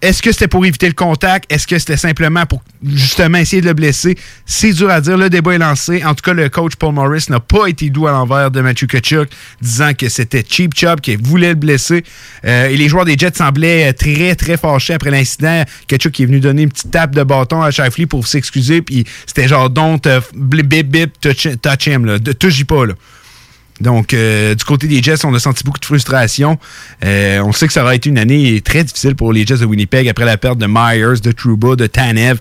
Est-ce 0.00 0.22
que 0.22 0.30
c'était 0.30 0.46
pour 0.46 0.64
éviter 0.64 0.86
le 0.86 0.94
contact? 0.94 1.52
Est-ce 1.52 1.66
que 1.66 1.76
c'était 1.76 1.96
simplement 1.96 2.46
pour 2.46 2.62
justement 2.84 3.38
essayer 3.38 3.60
de 3.60 3.66
le 3.66 3.74
blesser? 3.74 4.16
C'est 4.46 4.72
dur 4.72 4.90
à 4.90 5.00
dire. 5.00 5.18
Le 5.18 5.28
débat 5.28 5.54
est 5.54 5.58
lancé. 5.58 6.04
En 6.04 6.14
tout 6.14 6.22
cas, 6.22 6.34
le 6.34 6.48
coach 6.48 6.76
Paul 6.76 6.94
Morris 6.94 7.26
n'a 7.30 7.40
pas 7.40 7.66
été 7.66 7.90
doux 7.90 8.06
à 8.06 8.12
l'envers 8.12 8.52
de 8.52 8.60
Matthew 8.60 8.86
Kachuk, 8.86 9.28
disant 9.60 9.94
que 9.94 10.08
c'était 10.08 10.44
Cheap 10.48 10.74
Chop 10.76 11.00
qui 11.00 11.16
voulait 11.16 11.48
le 11.48 11.54
blesser. 11.56 12.04
Euh, 12.44 12.68
et 12.68 12.76
les 12.76 12.88
joueurs 12.88 13.06
des 13.06 13.18
Jets 13.18 13.34
semblaient 13.34 13.92
très, 13.92 14.36
très 14.36 14.56
fâchés 14.56 14.94
après 14.94 15.10
l'incident. 15.10 15.64
Kachuk 15.88 16.20
est 16.20 16.26
venu 16.26 16.38
donner 16.38 16.62
une 16.62 16.70
petite 16.70 16.92
tape 16.92 17.16
de 17.16 17.24
bâton 17.24 17.60
à 17.60 17.72
Shifley 17.72 18.06
pour 18.06 18.26
s'excuser. 18.26 18.82
Puis 18.82 19.04
c'était 19.26 19.48
genre, 19.48 19.68
don't 19.68 20.00
uh, 20.06 20.20
bip, 20.32 20.88
bip, 20.88 21.20
touch, 21.20 21.48
touch 21.60 21.86
him. 21.88 22.04
Là. 22.04 22.18
Touche-y 22.20 22.62
pas. 22.62 22.84
Donc, 23.80 24.12
euh, 24.12 24.54
du 24.54 24.64
côté 24.64 24.88
des 24.88 25.02
Jets, 25.02 25.24
on 25.24 25.34
a 25.34 25.38
senti 25.38 25.62
beaucoup 25.64 25.78
de 25.78 25.84
frustration. 25.84 26.58
Euh, 27.04 27.40
on 27.44 27.52
sait 27.52 27.66
que 27.66 27.72
ça 27.72 27.82
aura 27.82 27.94
été 27.94 28.08
une 28.08 28.18
année 28.18 28.60
très 28.60 28.82
difficile 28.82 29.14
pour 29.14 29.32
les 29.32 29.46
Jets 29.46 29.58
de 29.58 29.66
Winnipeg 29.66 30.08
après 30.08 30.24
la 30.24 30.36
perte 30.36 30.58
de 30.58 30.66
Myers, 30.68 31.20
de 31.22 31.32
Trouba, 31.32 31.76
de 31.76 31.86
Tanev. 31.86 32.38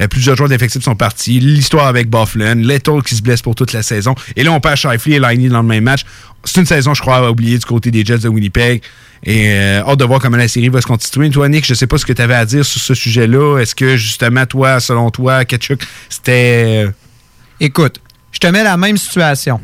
Euh, 0.00 0.08
plusieurs 0.08 0.36
joueurs 0.36 0.48
d'effectifs 0.48 0.82
sont 0.82 0.96
partis. 0.96 1.38
L'histoire 1.38 1.86
avec 1.86 2.10
Bufflin, 2.10 2.56
Lettle 2.56 3.02
qui 3.04 3.14
se 3.14 3.22
blesse 3.22 3.42
pour 3.42 3.54
toute 3.54 3.72
la 3.72 3.82
saison. 3.82 4.14
Et 4.36 4.42
là, 4.42 4.52
on 4.52 4.60
perd 4.60 4.76
Shifley 4.76 5.16
et 5.16 5.20
Liney 5.20 5.48
dans 5.48 5.62
le 5.62 5.68
même 5.68 5.84
match. 5.84 6.02
C'est 6.44 6.60
une 6.60 6.66
saison, 6.66 6.94
je 6.94 7.02
crois, 7.02 7.18
à 7.18 7.30
oublier 7.30 7.58
du 7.58 7.64
côté 7.64 7.90
des 7.90 8.04
Jets 8.04 8.18
de 8.18 8.28
Winnipeg. 8.28 8.82
Et 9.22 9.54
hâte 9.54 9.98
de 9.98 10.04
voir 10.04 10.18
comment 10.18 10.38
la 10.38 10.48
série 10.48 10.70
va 10.70 10.80
se 10.80 10.86
constituer. 10.86 11.28
Toi, 11.28 11.48
Nick, 11.50 11.66
je 11.66 11.74
sais 11.74 11.86
pas 11.86 11.98
ce 11.98 12.06
que 12.06 12.14
tu 12.14 12.22
avais 12.22 12.34
à 12.34 12.46
dire 12.46 12.64
sur 12.64 12.80
ce 12.80 12.94
sujet-là. 12.94 13.58
Est-ce 13.58 13.74
que, 13.74 13.98
justement, 13.98 14.46
toi, 14.46 14.80
selon 14.80 15.10
toi, 15.10 15.44
Ketchuk, 15.44 15.82
c'était... 16.08 16.86
Écoute, 17.60 18.00
je 18.32 18.38
te 18.38 18.46
mets 18.46 18.64
la 18.64 18.78
même 18.78 18.96
situation. 18.96 19.60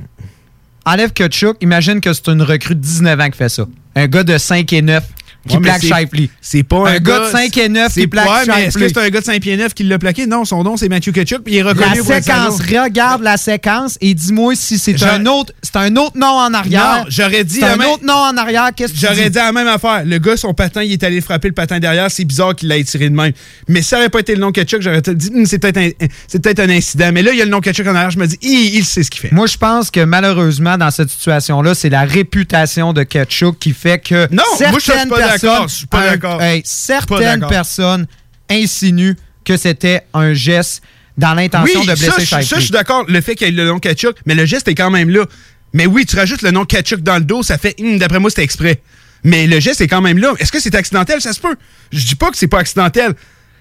Enlève 0.88 1.12
Kutchuk, 1.12 1.56
imagine 1.62 2.00
que 2.00 2.12
c'est 2.12 2.28
une 2.28 2.42
recrue 2.42 2.76
de 2.76 2.80
19 2.80 3.20
ans 3.20 3.28
qui 3.28 3.36
fait 3.36 3.48
ça. 3.48 3.66
Un 3.96 4.06
gars 4.06 4.22
de 4.22 4.38
5 4.38 4.72
et 4.72 4.82
9 4.82 5.04
qui 5.46 5.56
Ouais, 5.56 5.62
plaque 5.62 5.80
c'est- 5.82 5.88
Shifley. 5.94 6.28
C'est 6.40 6.62
pas 6.62 6.76
un, 6.78 6.94
Un 6.94 6.98
gars 6.98 7.20
de 7.26 7.30
5 7.30 7.56
et 7.58 7.68
9 7.68 7.92
c'est 7.92 8.00
qui 8.02 8.06
plaque 8.06 8.26
mais 8.48 8.64
Est-ce 8.66 8.78
que 8.78 8.88
c'est 8.88 8.98
un 8.98 9.08
gars 9.08 9.20
de 9.20 9.24
5 9.24 9.40
pieds 9.40 9.56
9 9.56 9.74
qui 9.74 9.84
l'a 9.84 9.98
plaqué? 9.98 10.26
Non, 10.26 10.44
son 10.44 10.62
nom, 10.62 10.76
c'est 10.76 10.88
Matthew 10.88 11.12
Ketchuk, 11.12 11.42
puis 11.44 11.54
il 11.54 11.58
est 11.58 11.62
reconnu 11.62 11.98
La 12.08 12.20
séquence, 12.20 12.60
regarde 12.60 13.22
la 13.22 13.36
séquence 13.36 13.98
et 14.00 14.14
dis-moi 14.14 14.54
si 14.56 14.78
c'est 14.78 15.02
un 15.04 15.26
autre, 15.26 15.52
c'est 15.62 15.76
un 15.76 15.94
autre 15.96 16.16
nom 16.16 16.26
en 16.26 16.52
arrière. 16.54 16.98
Non, 16.98 17.04
j'aurais 17.08 17.44
dit 17.44 17.62
un 17.64 17.76
même- 17.76 17.88
autre 17.88 18.04
nom 18.04 18.14
en 18.14 18.36
arrière. 18.36 18.70
Qu'est-ce 18.76 18.92
que 18.92 18.98
tu 18.98 19.06
J'aurais 19.06 19.30
dit 19.30 19.36
la 19.38 19.52
même 19.52 19.68
affaire. 19.68 20.02
Le 20.04 20.18
gars, 20.18 20.36
son 20.36 20.54
patin, 20.54 20.82
il 20.82 20.92
est 20.92 21.02
allé 21.04 21.20
frapper 21.20 21.48
le 21.48 21.54
patin 21.54 21.78
derrière. 21.78 22.10
C'est 22.10 22.24
bizarre 22.24 22.54
qu'il 22.54 22.68
l'ait 22.68 22.82
tiré 22.84 23.08
de 23.08 23.14
même. 23.14 23.32
Mais 23.68 23.82
si 23.82 23.88
ça 23.88 23.96
n'aurait 23.96 24.08
pas 24.08 24.20
été 24.20 24.34
le 24.34 24.40
nom 24.40 24.52
Ketchuk, 24.52 24.82
j'aurais 24.82 25.02
dit, 25.02 25.30
Hum, 25.34 25.44
c'est 25.46 25.58
peut-être 25.58 26.60
un, 26.60 26.68
incident. 26.70 27.10
Mais 27.12 27.22
là, 27.22 27.32
il 27.32 27.38
y 27.38 27.42
a 27.42 27.44
le 27.44 27.50
nom 27.50 27.60
Ketchuk 27.60 27.86
en 27.86 27.94
arrière. 27.94 28.10
Je 28.10 28.18
me 28.18 28.26
dis, 28.26 28.38
il, 28.42 28.76
il 28.76 28.84
sait 28.84 29.02
ce 29.02 29.10
qu'il 29.10 29.20
fait. 29.20 29.32
Moi, 29.32 29.46
je 29.46 29.56
pense 29.56 29.90
que 29.90 30.00
malheureusement, 30.00 30.76
dans 30.78 30.90
cette 30.90 31.10
situation-là, 31.10 31.74
c'est 31.74 31.88
la 31.90 32.02
réputation 32.02 32.92
de 32.92 33.02
Ketchuk 33.02 33.58
qui 33.58 33.72
fait 33.72 33.98
que 33.98 34.26
Non, 34.32 34.42
moi, 34.58 34.70
je 34.74 34.78
suis 34.80 34.82
certaines 34.92 35.08
pas 35.08 35.35
d'accord. 35.42 35.68
Je 35.68 35.74
suis 35.74 35.86
pas 35.86 36.06
d'accord. 36.10 36.42
hey, 36.42 36.62
certaines 36.64 37.46
personnes 37.48 38.06
insinuent 38.50 39.16
que 39.44 39.56
c'était 39.56 40.02
un 40.14 40.34
geste 40.34 40.82
dans 41.16 41.34
l'intention 41.34 41.80
oui, 41.80 41.86
de 41.86 41.92
blesser 41.94 42.10
ça, 42.10 42.18
je- 42.20 42.24
ça, 42.26 42.40
Shifley. 42.42 42.56
je 42.58 42.62
suis 42.64 42.72
d'accord. 42.72 43.04
Le 43.08 43.20
fait 43.20 43.34
qu'il 43.36 43.46
y 43.46 43.50
ait 43.50 43.52
le 43.52 43.66
nom 43.66 43.78
Ketchuk, 43.78 44.16
mais 44.26 44.34
le 44.34 44.44
geste 44.44 44.68
est 44.68 44.74
quand 44.74 44.90
même 44.90 45.08
là. 45.10 45.24
Mais 45.72 45.86
oui, 45.86 46.04
tu 46.06 46.16
rajoutes 46.16 46.42
le 46.42 46.50
nom 46.50 46.64
Ketchuk 46.64 47.00
dans 47.02 47.16
le 47.16 47.24
dos, 47.24 47.42
ça 47.42 47.58
fait, 47.58 47.74
Hum, 47.80 47.98
d'après 47.98 48.18
moi, 48.18 48.30
c'était 48.30 48.42
exprès. 48.44 48.80
Mais 49.24 49.46
le 49.46 49.58
geste 49.60 49.80
est 49.80 49.88
quand 49.88 50.02
même 50.02 50.18
là. 50.18 50.34
Est-ce 50.38 50.52
que 50.52 50.60
c'est 50.60 50.74
accidentel? 50.74 51.20
Ça 51.20 51.32
se 51.32 51.40
peut. 51.40 51.56
Je 51.92 52.04
dis 52.06 52.14
pas 52.14 52.30
que 52.30 52.36
c'est 52.36 52.46
pas 52.46 52.58
accidentel. 52.60 53.14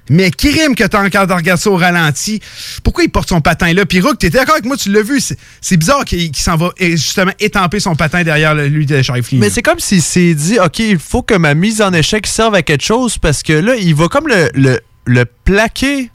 Mais 0.10 0.32
qui 0.32 0.52
rime 0.52 0.76
que 0.76 0.84
t'as 0.84 1.04
encore 1.04 1.28
de 1.28 1.34
regarder 1.34 1.68
au 1.68 1.76
ralenti? 1.76 2.40
Pourquoi 2.84 3.04
il 3.04 3.10
porte 3.10 3.30
son 3.30 3.42
patin 3.42 3.74
là? 3.74 3.86
Puis 3.86 4.02
Rook, 4.02 4.20
t'étais 4.20 4.38
d'accord 4.38 4.56
avec 4.56 4.66
moi, 4.66 4.78
tu 4.78 4.92
l'as 4.92 5.02
vu. 5.02 5.20
C'est 5.62 5.78
bizarre 5.78 6.06
qu'il 6.06 6.36
s'en 6.36 6.56
va 6.56 6.72
justement 6.80 7.32
étamper 7.40 7.80
son 7.80 7.96
patin 7.96 8.24
derrière 8.24 8.54
lui 8.56 8.86
de 8.86 9.02
Shifley. 9.02 9.40
Mais 9.40 9.50
c'est 9.50 9.64
comme 9.64 9.80
s'il 9.80 10.02
s'est 10.02 10.34
dit, 10.34 10.60
OK, 10.60 10.80
il 10.80 11.00
faut 11.00 11.24
que 11.24 11.36
ma 11.36 11.54
mise 11.54 11.82
en 11.82 11.92
échec 11.94 12.28
serve 12.28 12.56
à 12.56 12.62
quelque 12.62 12.84
chose 12.84 13.18
parce 13.18 13.42
que 13.44 13.54
là, 13.54 13.76
il 13.76 13.96
va 13.96 14.08
comme 14.08 14.28
le, 14.28 14.80
le, 15.06 15.26
plaquer 15.44 16.12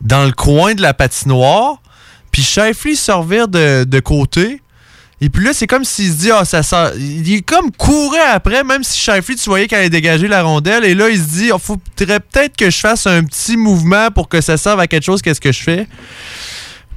dans 0.00 0.24
le 0.24 0.32
coin 0.32 0.74
de 0.74 0.82
la 0.82 0.94
patinoire, 0.94 1.82
puis 2.30 2.42
Shifley 2.42 2.94
servir 2.94 3.48
de 3.48 4.00
côté. 4.00 4.60
Et 5.20 5.30
puis 5.30 5.44
là, 5.44 5.52
c'est 5.52 5.66
comme 5.66 5.84
s'il 5.84 6.12
se 6.12 6.16
dit, 6.18 6.30
ah, 6.30 6.44
ça 6.44 6.62
sort. 6.62 6.90
Il 6.96 7.32
est 7.32 7.40
comme 7.42 7.72
courait 7.72 8.20
après, 8.32 8.62
même 8.62 8.84
si 8.84 9.00
Shifley, 9.00 9.34
tu 9.34 9.48
voyais 9.50 9.66
qu'elle 9.66 9.80
allait 9.80 9.90
dégager 9.90 10.28
la 10.28 10.42
rondelle. 10.44 10.84
Et 10.84 10.94
là, 10.94 11.08
il 11.08 11.18
se 11.18 11.24
dit, 11.28 11.50
il 11.52 11.58
faudrait 11.60 12.20
peut-être 12.20 12.56
que 12.56 12.70
je 12.70 12.78
fasse 12.78 13.06
un 13.08 13.24
petit 13.24 13.56
mouvement 13.56 14.10
pour 14.12 14.28
que 14.28 14.40
ça 14.40 14.56
serve 14.56 14.78
à 14.78 14.86
quelque 14.86 15.04
chose. 15.04 15.20
Qu'est-ce 15.20 15.40
que 15.40 15.50
je 15.50 15.62
fais? 15.62 15.88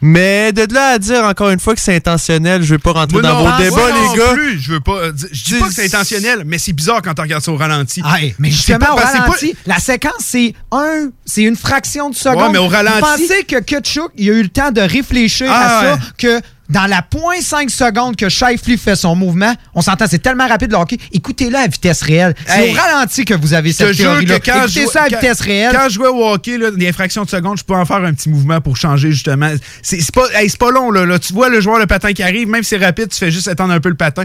Mais 0.03 0.51
de 0.51 0.65
là 0.73 0.93
à 0.93 0.97
dire 0.97 1.23
encore 1.25 1.51
une 1.51 1.59
fois 1.59 1.75
que 1.75 1.79
c'est 1.79 1.95
intentionnel, 1.95 2.63
je 2.63 2.73
vais 2.73 2.79
pas 2.79 2.91
rentrer 2.91 3.19
Moi, 3.19 3.21
dans 3.21 3.37
non, 3.43 3.51
vos 3.51 3.57
débats, 3.63 3.91
les 4.11 4.17
gars. 4.19 4.33
plus, 4.33 4.59
je 4.59 4.71
veux 4.73 4.79
pas. 4.79 4.93
euh, 4.93 5.11
Je 5.31 5.43
dis 5.43 5.59
pas 5.59 5.67
que 5.67 5.73
c'est 5.75 5.85
intentionnel, 5.85 6.41
mais 6.43 6.57
c'est 6.57 6.73
bizarre 6.73 7.03
quand 7.03 7.13
tu 7.13 7.21
regardes 7.21 7.43
ça 7.43 7.51
au 7.51 7.55
ralenti. 7.57 8.01
Ah, 8.03 8.19
hey, 8.19 8.33
mais 8.39 8.49
justement, 8.49 8.79
pas- 8.79 8.93
au 8.93 8.95
pas- 8.97 9.05
ralenti, 9.05 9.53
la 9.67 9.77
séquence, 9.77 10.13
c'est 10.19 10.55
un, 10.71 11.09
c'est 11.23 11.43
une 11.43 11.55
fraction 11.55 12.09
de 12.09 12.15
seconde. 12.15 12.41
Ouais, 12.41 12.49
mais 12.51 12.57
au 12.57 12.67
ralenti- 12.67 12.95
Vous 12.95 12.99
pensez 13.27 13.43
que 13.43 13.59
Kutchuk, 13.61 14.09
il 14.17 14.29
a 14.31 14.33
eu 14.33 14.41
le 14.41 14.49
temps 14.49 14.71
de 14.71 14.81
réfléchir 14.81 15.45
Ah, 15.51 15.77
à 15.77 15.81
ça, 15.83 15.93
ouais. 15.93 15.99
que 16.17 16.41
dans 16.71 16.85
la 16.87 17.01
0.5 17.01 17.69
secondes 17.69 18.15
que 18.15 18.29
Shifley 18.29 18.77
fait 18.77 18.95
son 18.95 19.15
mouvement, 19.15 19.53
on 19.75 19.81
s'entend, 19.81 20.05
c'est 20.09 20.19
tellement 20.19 20.47
rapide 20.47 20.71
le 20.71 20.77
hockey. 20.77 20.97
Écoutez-le 21.11 21.55
à 21.55 21.67
vitesse 21.67 22.01
réelle. 22.01 22.33
C'est 22.47 22.67
Hey, 22.69 22.71
au 22.71 22.79
ralenti 22.79 23.25
que 23.25 23.33
vous 23.33 23.53
avez 23.53 23.73
cette 23.73 23.95
théorie-là. 23.97 24.35
je, 24.43 24.51
Écoutez 24.79 24.87
ça 24.87 25.03
à 25.03 25.09
quand- 25.09 25.15
vitesse 25.17 25.41
réelle. 25.41 25.75
quand 25.75 25.89
je 25.89 25.93
jouais 25.95 26.07
au 26.07 26.25
hockey, 26.27 26.57
là, 26.57 26.71
des 26.71 26.91
fractions 26.93 27.23
de 27.25 27.29
seconde, 27.29 27.57
je 27.57 27.63
peux 27.63 27.75
en 27.75 27.85
faire 27.85 27.97
un 27.97 28.13
petit 28.13 28.29
mouvement 28.29 28.61
pour 28.61 28.77
changer 28.77 29.11
justement. 29.11 29.51
C'est 29.83 30.11
pas, 30.11 30.27
hey, 30.33 30.49
pas 30.57 30.71
long, 30.71 30.91
là, 30.91 31.05
là. 31.05 31.19
Tu 31.19 31.33
vois 31.33 31.49
le 31.49 31.59
joueur, 31.61 31.77
le 31.77 31.87
patin 31.87 32.13
qui 32.13 32.23
arrive, 32.23 32.47
même 32.47 32.63
si 32.63 32.69
c'est 32.69 32.83
rapide, 32.83 33.09
tu 33.09 33.17
fais 33.17 33.31
juste 33.31 33.47
attendre 33.47 33.73
un 33.73 33.79
peu 33.79 33.89
le 33.89 33.95
patin. 33.95 34.23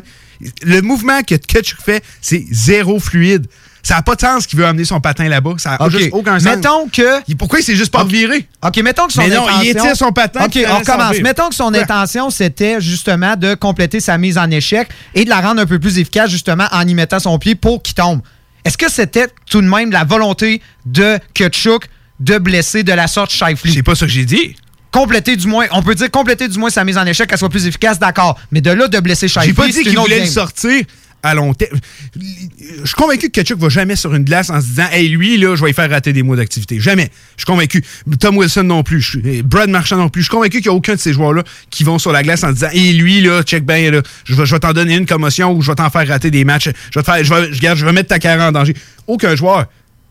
Le 0.62 0.80
mouvement 0.82 1.22
que 1.22 1.34
Ketchuk 1.34 1.80
fait, 1.84 2.02
c'est 2.20 2.44
zéro 2.50 3.00
fluide. 3.00 3.46
Ça 3.86 3.94
n'a 3.94 4.02
pas 4.02 4.16
de 4.16 4.20
sens 4.20 4.48
qu'il 4.48 4.58
veut 4.58 4.66
amener 4.66 4.84
son 4.84 5.00
patin 5.00 5.28
là-bas. 5.28 5.54
Ça 5.58 5.76
n'a 5.78 5.88
juste 5.88 6.08
aucun 6.10 6.40
sens. 6.40 6.56
Mettons 6.56 6.88
que. 6.88 7.34
Pourquoi 7.36 7.60
il 7.60 7.62
s'est 7.62 7.76
juste 7.76 7.92
pas 7.92 8.02
reviré? 8.02 8.48
OK, 8.64 8.76
mettons 8.82 9.06
que 9.06 9.12
son 9.12 9.20
Mais 9.22 9.28
non, 9.28 9.42
intention... 9.46 9.62
il 9.62 9.68
étire 9.68 9.96
son 9.96 10.10
patin, 10.10 10.44
OK, 10.44 10.58
on 10.68 10.78
recommence. 10.78 11.20
Mettons 11.20 11.48
que 11.48 11.54
son 11.54 11.72
Ouais. 11.72 11.82
intention, 11.82 12.30
c'était 12.30 12.80
justement 12.80 13.36
de 13.36 13.54
compléter 13.54 14.00
sa 14.00 14.18
mise 14.18 14.38
en 14.38 14.50
échec 14.50 14.88
et 15.14 15.24
de 15.24 15.30
la 15.30 15.40
rendre 15.40 15.60
un 15.62 15.66
peu 15.66 15.78
plus 15.78 15.98
efficace, 16.00 16.30
justement, 16.30 16.66
en 16.72 16.86
y 16.88 16.94
mettant 16.94 17.20
son 17.20 17.38
pied 17.38 17.54
pour 17.54 17.80
qu'il 17.80 17.94
tombe. 17.94 18.22
Est-ce 18.64 18.76
que 18.76 18.90
c'était 18.90 19.28
tout 19.48 19.60
de 19.62 19.68
même 19.68 19.92
la 19.92 20.02
volonté 20.02 20.60
de 20.84 21.20
Kutchuk 21.34 21.84
de 22.18 22.38
blesser 22.38 22.82
de 22.82 22.92
la 22.92 23.06
sorte 23.06 23.30
Shifley? 23.30 23.72
C'est 23.72 23.84
pas 23.84 23.94
ça 23.94 24.06
que 24.06 24.10
j'ai 24.12 24.24
dit. 24.24 24.56
Compléter 24.90 25.36
du 25.36 25.46
moins, 25.46 25.66
on 25.72 25.82
peut 25.82 25.94
dire 25.94 26.10
compléter 26.10 26.48
du 26.48 26.58
moins 26.58 26.70
sa 26.70 26.82
mise 26.82 26.96
en 26.98 27.04
échec, 27.06 27.28
qu'elle 27.28 27.38
soit 27.38 27.50
plus 27.50 27.66
efficace, 27.66 27.98
d'accord. 28.00 28.36
Mais 28.50 28.60
de 28.60 28.70
là, 28.70 28.88
de 28.88 28.98
blesser 28.98 29.28
Shifley, 29.28 29.46
J'ai 29.46 29.52
pas 29.52 29.68
dit 29.68 29.82
qu'il 29.84 29.96
voulait 29.98 30.16
le 30.20 30.22
game. 30.24 30.32
sortir 30.32 30.82
à 31.22 31.34
long 31.34 31.54
terme. 31.54 31.78
Je 32.14 32.84
suis 32.84 32.94
convaincu 32.94 33.26
que 33.26 33.32
Ketchuk 33.32 33.58
va 33.58 33.68
jamais 33.68 33.96
sur 33.96 34.14
une 34.14 34.24
glace 34.24 34.50
en 34.50 34.60
se 34.60 34.66
disant 34.66 34.86
Hey, 34.92 35.08
lui, 35.08 35.36
là, 35.36 35.56
je 35.56 35.60
vais 35.60 35.68
lui 35.68 35.74
faire 35.74 35.90
rater 35.90 36.12
des 36.12 36.22
mois 36.22 36.36
d'activité. 36.36 36.78
Jamais. 36.80 37.10
Je 37.36 37.42
suis 37.42 37.46
convaincu. 37.46 37.82
Tom 38.20 38.36
Wilson 38.36 38.64
non 38.64 38.82
plus. 38.82 39.18
Brad 39.44 39.68
Marchand 39.68 39.96
non 39.96 40.08
plus. 40.08 40.22
Je 40.22 40.26
suis 40.28 40.34
convaincu 40.34 40.60
qu'il 40.60 40.70
n'y 40.70 40.74
a 40.74 40.76
aucun 40.76 40.94
de 40.94 41.00
ces 41.00 41.12
joueurs-là 41.12 41.42
qui 41.70 41.84
vont 41.84 41.98
sur 41.98 42.12
la 42.12 42.22
glace 42.22 42.44
en 42.44 42.52
disant 42.52 42.68
Hey, 42.72 42.92
lui, 42.92 43.20
là, 43.20 43.42
check 43.42 43.64
bien, 43.64 43.90
là, 43.90 44.02
je 44.24 44.34
vais, 44.34 44.44
vais 44.44 44.58
t'en 44.58 44.72
donner 44.72 44.96
une 44.96 45.06
commotion 45.06 45.52
ou 45.52 45.62
je 45.62 45.70
vais 45.70 45.76
t'en 45.76 45.90
faire 45.90 46.06
rater 46.06 46.30
des 46.30 46.44
matchs. 46.44 46.70
Je 46.92 46.98
vais 46.98 47.04
faire, 47.04 47.24
je 47.24 47.34
vais, 47.34 47.52
je, 47.52 47.74
je 47.76 47.84
vais 47.84 47.92
mettre 47.92 48.08
ta 48.08 48.18
carrière 48.18 48.46
en 48.46 48.52
danger. 48.52 48.74
Aucun 49.06 49.34
joueur. 49.34 49.66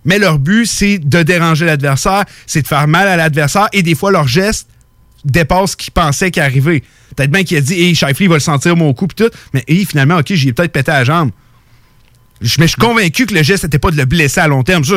Mais 0.05 0.19
leur 0.19 0.37
but, 0.37 0.67
c'est 0.67 0.99
de 0.99 1.23
déranger 1.23 1.65
l'adversaire, 1.65 2.25
c'est 2.45 2.61
de 2.61 2.67
faire 2.67 2.87
mal 2.87 3.07
à 3.07 3.17
l'adversaire 3.17 3.67
et 3.73 3.81
des 3.81 3.95
fois, 3.95 4.11
leur 4.11 4.27
geste 4.27 4.67
dépasse 5.25 5.71
ce 5.71 5.77
qu'il 5.77 5.91
pensait 5.91 6.31
qu'il 6.31 6.41
arrivait. 6.41 6.83
Peut-être 7.15 7.31
bien 7.31 7.43
qu'il 7.43 7.57
a 7.57 7.61
dit, 7.61 7.73
hey, 7.73 7.95
Shifley 7.95 8.27
va 8.27 8.35
le 8.35 8.39
sentir 8.39 8.75
mon 8.75 8.93
coup, 8.93 9.07
pis 9.07 9.15
tout. 9.15 9.29
Mais 9.53 9.63
hey, 9.67 9.85
finalement, 9.85 10.17
OK, 10.17 10.33
j'y 10.33 10.49
ai 10.49 10.53
peut-être 10.53 10.71
pété 10.71 10.91
la 10.91 11.03
jambe. 11.03 11.31
Mais 12.41 12.47
je 12.47 12.67
suis 12.67 12.77
convaincu 12.77 13.25
que 13.25 13.33
le 13.33 13.43
geste 13.43 13.63
n'était 13.63 13.79
pas 13.79 13.91
de 13.91 13.97
le 13.97 14.05
blesser 14.05 14.41
à 14.41 14.47
long 14.47 14.63
terme. 14.63 14.83
Ça, 14.83 14.95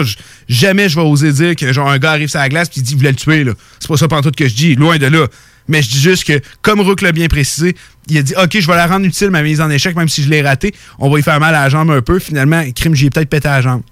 jamais 0.48 0.88
je 0.88 0.96
vais 0.96 1.06
oser 1.06 1.32
dire 1.32 1.56
que 1.56 1.72
genre 1.72 1.88
un 1.88 1.98
gars 1.98 2.12
arrive 2.12 2.28
sur 2.28 2.40
la 2.40 2.48
glace 2.48 2.68
puis 2.68 2.80
il 2.80 2.82
dit 2.82 2.90
qu'il 2.90 2.98
voulait 2.98 3.10
le 3.10 3.16
tuer. 3.16 3.44
C'est 3.78 3.88
pas 3.88 3.96
ça 3.96 4.08
pantoute 4.08 4.36
que 4.36 4.48
je 4.48 4.54
dis, 4.54 4.74
loin 4.74 4.98
de 4.98 5.06
là. 5.06 5.26
Mais 5.68 5.82
je 5.82 5.88
dis 5.90 6.00
juste 6.00 6.24
que, 6.24 6.40
comme 6.62 6.80
Rook 6.80 7.02
l'a 7.02 7.12
bien 7.12 7.28
précisé, 7.28 7.76
il 8.08 8.18
a 8.18 8.22
dit 8.22 8.34
OK, 8.42 8.58
je 8.58 8.66
vais 8.66 8.76
la 8.76 8.86
rendre 8.86 9.06
utile, 9.06 9.30
ma 9.30 9.42
mise 9.42 9.60
en 9.60 9.70
échec, 9.70 9.94
même 9.94 10.08
si 10.08 10.22
je 10.22 10.30
l'ai 10.30 10.42
raté. 10.42 10.74
On 10.98 11.08
va 11.08 11.16
lui 11.16 11.22
faire 11.22 11.38
mal 11.38 11.54
à 11.54 11.62
la 11.62 11.68
jambe 11.68 11.90
un 11.90 12.02
peu. 12.02 12.18
Finalement, 12.18 12.64
crime, 12.74 12.94
j'y 12.94 13.06
ai 13.06 13.10
peut-être 13.10 13.28
pété 13.28 13.48
la 13.48 13.60
jambe. 13.60 13.82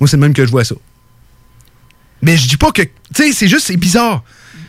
Moi, 0.00 0.08
c'est 0.08 0.16
le 0.16 0.22
même 0.22 0.34
que 0.34 0.46
je 0.46 0.50
vois 0.50 0.64
ça. 0.64 0.76
Mais 2.22 2.36
je 2.36 2.48
dis 2.48 2.56
pas 2.56 2.70
que. 2.72 2.82
Tu 2.82 2.90
sais, 3.14 3.32
c'est 3.32 3.48
juste, 3.48 3.66
c'est 3.66 3.76
bizarre. 3.76 4.22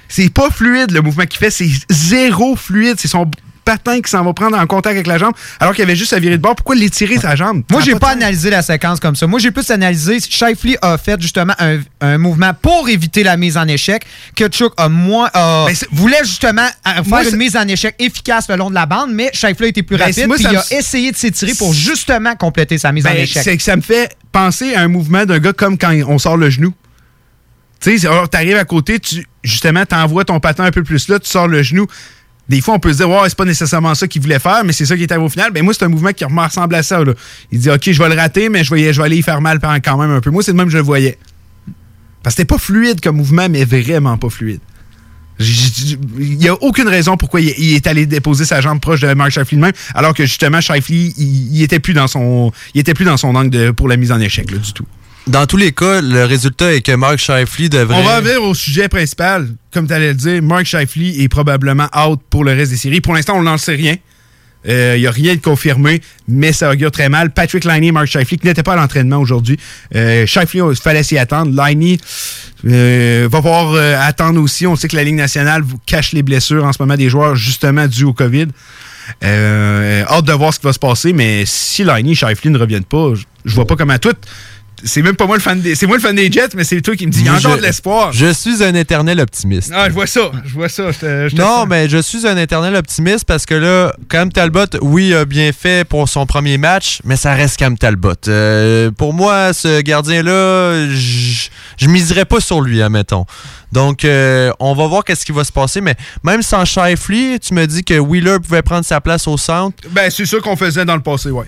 C'est 0.10 0.30
pas 0.34 0.49
fluide 0.49 0.91
le 0.91 1.01
mouvement 1.01 1.26
qu'il 1.26 1.39
fait, 1.39 1.51
c'est 1.51 1.70
zéro 1.89 2.55
fluide. 2.57 2.95
C'est 2.99 3.07
son 3.07 3.30
patin 3.66 4.01
qui 4.01 4.10
s'en 4.10 4.24
va 4.24 4.34
prendre 4.34 4.57
en 4.57 4.66
contact 4.66 4.95
avec 4.95 5.05
la 5.05 5.20
jambe, 5.20 5.34
alors 5.60 5.76
qu'il 5.76 5.84
avait 5.84 5.95
juste 5.95 6.12
à 6.14 6.18
virer 6.18 6.38
de 6.38 6.41
bord. 6.41 6.55
Pourquoi 6.55 6.74
l'étirer 6.74 7.18
sa 7.20 7.36
jambe? 7.36 7.62
Moi, 7.70 7.82
j'ai 7.82 7.93
pas 7.93 8.07
sens. 8.07 8.16
analysé 8.16 8.49
la 8.49 8.64
séquence 8.64 8.99
comme 8.99 9.16
ça. 9.16 9.28
Moi, 9.28 9.38
j'ai 9.39 9.51
plus 9.51 9.70
analysé. 9.70 10.18
Shifley 10.28 10.76
a 10.82 10.97
fait 10.97 11.22
justement 11.22 11.53
un, 11.60 11.78
un 12.01 12.18
mouvement 12.18 12.51
pour 12.60 12.89
éviter 12.89 13.22
la 13.22 13.38
mise 13.38 13.57
en 13.57 13.68
échec. 13.68 14.03
Kutchuk 14.36 14.74
a 14.78 14.89
moins 14.89 15.30
a- 15.36 15.68
voulait 15.91 16.24
justement 16.24 16.66
faire 16.84 17.03
Moi, 17.05 17.30
une 17.30 17.36
mise 17.36 17.55
en 17.55 17.68
échec 17.68 17.93
efficace 17.99 18.47
le 18.49 18.55
long 18.55 18.72
de 18.72 18.76
la 18.76 18.88
bande, 18.88 19.12
mais 19.14 19.30
Shifley 19.34 19.68
a 19.68 19.70
été 19.70 19.84
plus 19.84 19.97
Ben, 19.97 20.05
rapide. 20.05 20.26
moi, 20.26 20.38
puis 20.38 20.45
il 20.49 20.51
me- 20.53 20.57
a 20.57 20.64
essayé 20.72 21.12
de 21.12 21.18
s'étirer 21.18 21.53
pour 21.53 21.72
justement 21.72 22.36
compléter 22.36 22.80
sa 22.80 22.91
mise 22.91 23.05
en 23.05 23.12
Ben, 23.12 23.18
échec. 23.20 23.43
c'est 23.43 23.55
que 23.55 23.62
ça 23.62 23.76
me 23.76 23.82
fait 23.84 24.10
penser 24.32 24.74
à 24.74 24.82
un 24.82 24.88
mouvement 24.88 25.26
d'un 25.26 25.38
gars 25.38 25.53
comme 25.53 25.78
quand 25.78 25.93
on 26.07 26.18
sort 26.18 26.38
le 26.38 26.49
genou. 26.49 26.74
Tu 27.80 27.97
sais, 27.97 28.07
t'arrives 28.30 28.57
à 28.57 28.65
côté, 28.65 28.99
tu, 28.99 29.25
justement, 29.43 29.86
t'envoies 29.86 30.25
ton 30.25 30.39
patin 30.39 30.65
un 30.65 30.71
peu 30.71 30.84
plus 30.84 31.07
là, 31.07 31.19
tu 31.19 31.30
sors 31.30 31.47
le 31.47 31.63
genou. 31.63 31.88
Des 32.49 32.61
fois, 32.61 32.73
on 32.73 32.80
peut 32.80 32.91
se 32.91 32.97
dire, 32.97 33.09
ouais, 33.09 33.30
c'est 33.30 33.38
pas 33.38 33.45
nécessairement 33.45 33.93
ça 33.93 34.07
qu'il 34.07 34.21
voulait 34.23 34.39
faire, 34.39 34.63
mais 34.65 34.73
c'est 34.73 34.86
ça 34.86 34.97
qui 34.97 35.03
est 35.03 35.11
arrivé 35.11 35.25
au 35.25 35.30
final. 35.30 35.51
Ben, 35.51 35.63
moi, 35.63 35.73
c'est 35.73 35.86
un 35.86 35.88
mouvement 35.88 36.11
qui 36.11 36.25
ressemble 36.25 36.73
à 36.75 36.82
ça. 36.82 36.99
Il 37.51 37.59
dit, 37.59 37.69
OK, 37.69 37.91
je 37.91 38.01
vais 38.01 38.09
le 38.09 38.15
rater, 38.15 38.49
mais 38.49 38.63
je 38.63 38.73
vais, 38.73 38.99
aller 39.01 39.17
y 39.17 39.21
faire 39.21 39.39
mal 39.39 39.59
quand 39.61 39.97
même 39.97 40.09
un 40.09 40.19
peu. 40.19 40.32
Moi, 40.32 40.41
c'est 40.41 40.51
le 40.51 40.57
même 40.57 40.65
que 40.65 40.71
je 40.71 40.77
le 40.77 40.84
voyais. 40.84 41.19
Parce 42.23 42.36
que 42.36 42.41
c'était 42.41 42.45
pas 42.45 42.57
fluide 42.57 43.01
comme 43.01 43.17
mouvement, 43.17 43.47
mais 43.49 43.65
vraiment 43.65 44.17
pas 44.17 44.30
fluide. 44.30 44.61
Il 45.39 46.38
n'y 46.38 46.49
a 46.49 46.55
aucune 46.55 46.88
raison 46.89 47.15
pourquoi 47.15 47.39
il, 47.39 47.73
est 47.73 47.88
allé 47.88 48.05
déposer 48.05 48.43
sa 48.43 48.59
jambe 48.59 48.82
proche 48.82 48.99
de 48.99 49.13
Mark 49.13 49.32
Shifley 49.32 49.57
même, 49.57 49.71
alors 49.95 50.13
que 50.13 50.25
justement, 50.25 50.59
Shifley, 50.59 51.13
il, 51.17 51.61
était 51.61 51.80
plus 51.80 51.93
dans 51.93 52.07
son, 52.07 52.51
il 52.73 52.82
était 52.82 52.93
plus 52.93 53.05
dans 53.05 53.15
son 53.15 53.36
angle 53.36 53.73
pour 53.73 53.88
la 53.88 53.95
mise 53.95 54.11
en 54.11 54.19
échec, 54.19 54.47
du 54.47 54.73
tout. 54.73 54.86
Dans 55.30 55.45
tous 55.45 55.57
les 55.57 55.71
cas, 55.71 56.01
le 56.01 56.25
résultat 56.25 56.73
est 56.73 56.82
que 56.82 56.91
Mark 56.93 57.19
Shifley 57.19 57.69
devrait. 57.69 57.97
On 57.99 58.03
va 58.03 58.17
revenir 58.17 58.41
au 58.41 58.55
sujet 58.55 58.89
principal. 58.89 59.47
Comme 59.71 59.86
tu 59.86 59.93
allais 59.93 60.07
le 60.07 60.13
dire, 60.15 60.41
Mark 60.41 60.65
Shifley 60.65 61.21
est 61.21 61.27
probablement 61.27 61.88
out 61.95 62.19
pour 62.32 62.43
le 62.43 62.51
reste 62.53 62.71
des 62.71 62.77
séries. 62.77 62.99
Pour 62.99 63.13
l'instant, 63.13 63.36
on 63.38 63.43
n'en 63.43 63.59
sait 63.59 63.75
rien. 63.75 63.95
Euh, 64.67 64.95
Il 64.97 65.01
n'y 65.01 65.07
a 65.07 65.11
rien 65.11 65.36
de 65.36 65.39
confirmé, 65.39 66.01
mais 66.27 66.51
ça 66.51 66.71
augure 66.71 66.89
très 66.89 67.09
mal. 67.09 67.30
Patrick 67.30 67.63
Liney 67.63 67.88
et 67.88 67.91
Mark 67.91 68.07
Shifley, 68.07 68.38
qui 68.38 68.47
n'étaient 68.47 68.63
pas 68.63 68.73
à 68.73 68.77
l'entraînement 68.77 69.17
aujourd'hui. 69.17 69.59
Euh, 69.95 70.25
Shifley, 70.25 70.63
il 70.67 70.75
fallait 70.75 71.03
s'y 71.03 71.19
attendre. 71.19 71.51
Liney 71.55 71.99
euh, 72.65 73.27
va 73.32 73.38
pouvoir 73.38 73.73
euh, 73.73 73.99
attendre 74.01 74.41
aussi. 74.41 74.65
On 74.65 74.75
sait 74.75 74.88
que 74.88 74.95
la 74.95 75.03
Ligue 75.03 75.15
nationale 75.15 75.63
cache 75.86 76.11
les 76.11 76.23
blessures 76.23 76.65
en 76.65 76.73
ce 76.73 76.82
moment 76.82 76.97
des 76.97 77.07
joueurs, 77.09 77.36
justement, 77.36 77.86
dues 77.86 78.05
au 78.05 78.13
COVID. 78.13 78.47
Euh, 79.23 80.03
hâte 80.09 80.25
de 80.25 80.34
voir 80.34 80.55
ce 80.55 80.59
qui 80.59 80.65
va 80.65 80.73
se 80.73 80.80
passer, 80.80 81.13
mais 81.13 81.43
si 81.45 81.84
Liney 81.84 82.13
et 82.13 82.15
Shifley 82.15 82.49
ne 82.49 82.57
reviennent 82.57 82.84
pas, 82.84 83.13
je 83.45 83.53
vois 83.53 83.67
pas 83.67 83.75
comment 83.75 83.97
tout. 83.99 84.15
C'est 84.84 85.01
même 85.01 85.15
pas 85.15 85.25
moi 85.25 85.36
le 85.36 85.41
fan 85.41 85.59
des. 85.61 85.75
C'est 85.75 85.88
moi 85.88 85.97
le 85.97 86.01
fan 86.01 86.15
des 86.15 86.32
Jets, 86.32 86.49
mais 86.55 86.63
c'est 86.63 86.82
toi 86.82 86.95
qui 86.95 87.05
me 87.07 87.11
dis 87.11 87.19
il 87.19 87.25
y 87.25 87.30
a 87.30 87.38
Je- 87.38 87.45
encore 87.47 87.57
de 87.57 87.61
l'espoir. 87.61 88.11
Je 88.13 88.32
suis 88.34 88.63
un 88.63 88.73
éternel 88.75 89.19
optimiste. 89.19 89.71
Ah, 89.75 89.88
je 89.89 89.93
vois 89.93 90.07
ça. 90.07 90.32
Je 90.45 90.53
vois 90.53 90.69
ça. 90.69 90.91
Je 90.91 91.30
je 91.32 91.36
Non, 91.36 91.65
mais 91.65 91.89
je 91.89 91.97
suis 92.01 92.27
un 92.27 92.38
éternel 92.38 92.75
optimiste 92.75 93.25
parce 93.25 93.45
que 93.45 93.55
là, 93.55 93.93
Cam 94.09 94.32
Talbot, 94.32 94.65
oui, 94.82 95.13
a 95.13 95.25
bien 95.25 95.51
fait 95.51 95.88
pour 95.88 96.07
son 96.09 96.25
premier 96.25 96.57
match, 96.57 96.99
mais 97.03 97.15
ça 97.15 97.34
reste 97.34 97.57
Cam 97.57 97.77
Talbot. 97.77 98.13
Euh, 98.27 98.91
pour 98.91 99.13
moi, 99.13 99.53
ce 99.53 99.82
gardien-là, 99.82 100.88
je 100.89 101.49
je 101.77 101.88
miserais 101.88 102.25
pas 102.25 102.39
sur 102.41 102.61
lui, 102.61 102.82
admettons. 102.82 103.25
Donc, 103.71 104.03
euh, 104.03 104.51
on 104.59 104.73
va 104.73 104.88
voir 104.88 105.03
qu'est-ce 105.03 105.25
qui 105.25 105.32
va 105.32 105.43
se 105.43 105.51
passer, 105.51 105.80
mais 105.80 105.95
même 106.23 106.41
sans 106.41 106.65
Shifley, 106.65 107.39
tu 107.39 107.53
me 107.53 107.65
dis 107.67 107.84
que 107.84 107.97
Wheeler 107.99 108.38
pouvait 108.43 108.61
prendre 108.63 108.84
sa 108.84 108.99
place 108.99 109.27
au 109.27 109.38
centre. 109.38 109.77
Ben, 109.91 110.09
c'est 110.09 110.25
ça 110.25 110.38
qu'on 110.39 110.55
faisait 110.55 110.86
dans 110.86 110.95
le 110.95 111.01
passé, 111.01 111.30
ouais. 111.30 111.45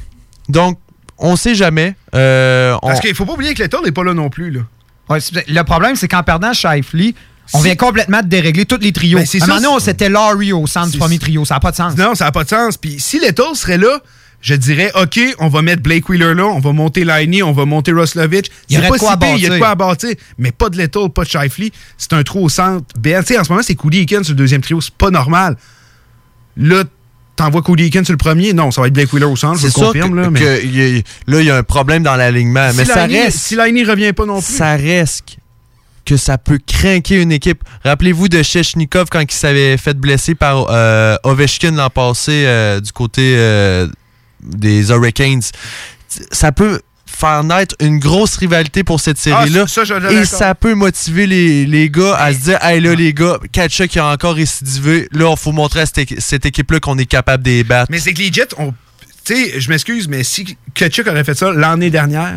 Donc, 0.48 0.78
on 1.18 1.36
sait 1.36 1.56
jamais. 1.56 1.96
Euh, 2.16 2.71
on- 2.82 2.88
Parce 2.88 3.00
qu'il 3.00 3.14
faut 3.16 3.26
pas 3.26 3.34
oublier 3.34 3.54
que 3.54 3.62
Letton 3.64 3.82
n'est 3.84 3.92
pas 3.92 4.04
là 4.04 4.14
non 4.14 4.30
plus, 4.30 4.52
là. 4.52 4.62
Ouais, 5.10 5.20
le 5.48 5.62
problème, 5.64 5.96
c'est 5.96 6.08
qu'en 6.08 6.24
perdant 6.24 6.54
Shifley, 6.54 7.14
on 7.54 7.60
vient 7.60 7.76
complètement 7.76 8.22
de 8.22 8.28
dérégler 8.28 8.66
tous 8.66 8.78
les 8.80 8.94
trios. 8.94 9.18
Ben, 9.18 9.26
c'est 9.26 9.42
à 9.42 9.44
un 9.44 9.48
ça, 9.48 9.54
moment 9.54 9.62
donné, 9.62 9.74
on- 9.76 9.80
c'est- 9.80 9.86
c'était 9.92 10.10
Laurie 10.10 10.54
au 10.54 10.68
centre 10.68 10.92
du 10.92 10.98
premier 10.98 11.20
trio. 11.20 11.44
Ça 11.44 11.56
n'a 11.56 11.60
pas 11.60 11.72
de 11.72 11.76
sens. 11.76 11.98
Non, 11.98 12.16
ça 12.16 12.26
n'a 12.26 12.32
pas 12.32 12.44
de 12.46 12.50
sens. 12.50 12.78
Puis 12.78 13.00
si 13.00 13.20
Letton 13.20 13.54
serait 13.56 13.78
là, 13.78 14.00
je 14.42 14.56
dirais, 14.56 14.92
OK, 14.96 15.20
on 15.40 15.50
va 15.50 15.62
mettre 15.62 15.84
Blake 15.84 16.08
Wheeler 16.08 16.34
là, 16.34 16.46
on 16.46 16.60
va 16.60 16.72
monter 16.72 17.04
Liney, 17.04 17.44
on 17.44 17.52
va 17.52 17.66
monter 17.66 17.92
Roslovich. 17.92 18.46
Il 18.70 18.76
y 18.76 18.80
aurait 18.80 18.88
pas 18.88 18.94
de 18.96 19.00
quoi 19.00 19.18
si 19.22 19.36
il 19.36 19.44
y 19.44 19.46
a 19.48 19.50
de 19.50 19.58
quoi 19.58 19.70
à 19.70 19.76
bâtir. 19.76 20.12
Mais 20.38 20.52
pas 20.52 20.70
de 20.70 20.78
Letton, 20.78 21.10
pas 21.10 21.24
de 21.26 21.30
Shifley. 21.30 21.72
C'est 21.98 22.14
un 22.14 22.24
trou 22.24 22.46
au 22.46 22.50
centre. 22.50 22.86
Ben, 22.98 23.20
en 23.22 23.44
ce 23.44 23.50
moment, 23.50 23.64
c'est 23.64 23.76
Cody 23.76 24.00
Eakin 24.00 24.24
sur 24.24 24.32
le 24.32 24.38
deuxième 24.38 24.62
trio. 24.62 24.80
C'est 24.80 24.94
pas 24.94 25.10
normal. 25.12 25.58
Là, 26.58 26.84
t'envoies 27.36 27.62
Cody 27.62 27.86
Eakin 27.86 28.04
sur 28.04 28.14
le 28.14 28.18
premier? 28.18 28.54
Non, 28.54 28.72
ça 28.72 28.82
va 28.82 28.88
être 28.88 28.94
Blake 28.94 29.12
Wheeler 29.14 29.26
au 29.26 29.36
centre, 29.36 29.60
je 29.60 29.68
c'est 29.68 29.80
le 29.80 29.86
confirme. 29.88 30.12
que, 30.12 30.16
là, 30.22 30.30
mais... 30.30 30.40
que 30.40 30.66
y 30.66 31.00
a- 31.00 31.02
là, 31.28 31.42
il 31.42 31.46
y 31.46 31.50
a 31.52 31.58
un 31.58 31.64
problème 31.64 32.04
dans 32.04 32.16
l'alignement. 32.16 32.70
Si 32.72 32.78
mais 32.78 32.86
ça 32.86 33.06
reste. 33.06 33.38
Si 33.40 33.56
Liney 33.56 33.84
revient 33.84 34.14
pas 34.14 34.26
non 34.26 34.42
plus. 34.42 34.54
ça 34.54 34.76
reste 34.76 35.38
que 36.06 36.18
ça 36.18 36.38
peut 36.38 36.60
craquer 36.66 37.22
une 37.22 37.32
équipe. 37.32 37.64
Rappelez-vous 37.84 38.28
de 38.28 38.42
Shechnikov 38.42 39.08
quand 39.12 39.22
il 39.22 39.32
s'avait 39.32 39.78
fait 39.78 39.94
blesser 39.96 40.34
par 40.36 40.66
euh, 40.70 41.16
Ovechkin 41.24 41.72
l'an 41.72 41.90
passé 41.92 42.44
euh, 42.46 42.80
du 42.80 42.92
côté 42.92 43.36
euh, 43.38 43.88
des 44.42 44.90
Hurricanes. 44.90 45.44
Ça 46.32 46.52
peut 46.52 46.82
faire 47.16 47.44
naître 47.44 47.76
une 47.80 48.00
grosse 48.00 48.36
rivalité 48.38 48.84
pour 48.84 49.00
cette 49.00 49.18
série-là. 49.18 49.64
Ah, 49.66 49.68
suis 49.68 49.82
et 50.16 50.26
ça 50.26 50.56
peut 50.56 50.74
motiver 50.74 51.28
les, 51.28 51.66
les 51.66 51.90
gars 51.90 52.16
à 52.16 52.34
se 52.34 52.40
dire 52.40 52.58
Hey 52.64 52.80
là, 52.82 52.96
les 52.96 53.14
gars, 53.14 53.38
Kachuk 53.52 53.96
a 53.98 54.08
encore 54.08 54.36
récidivé. 54.36 55.08
Là, 55.12 55.32
il 55.32 55.38
faut 55.40 55.52
montrer 55.52 55.82
à 55.82 55.86
cette, 55.86 56.20
cette 56.20 56.46
équipe-là 56.46 56.80
qu'on 56.80 56.98
est 56.98 57.06
capable 57.06 57.44
de 57.44 57.50
les 57.50 57.64
battre. 57.64 57.88
Mais 57.92 58.00
c'est 58.00 58.14
que 58.14 58.20
les 58.20 58.32
Jets 58.32 58.56
ont. 58.58 58.74
Tu 59.24 59.36
sais, 59.36 59.60
je 59.60 59.70
m'excuse, 59.70 60.08
mais 60.08 60.24
si 60.24 60.58
Kachuk 60.74 61.08
aurait 61.08 61.24
fait 61.24 61.38
ça 61.38 61.52
l'année 61.52 61.90
dernière, 61.92 62.34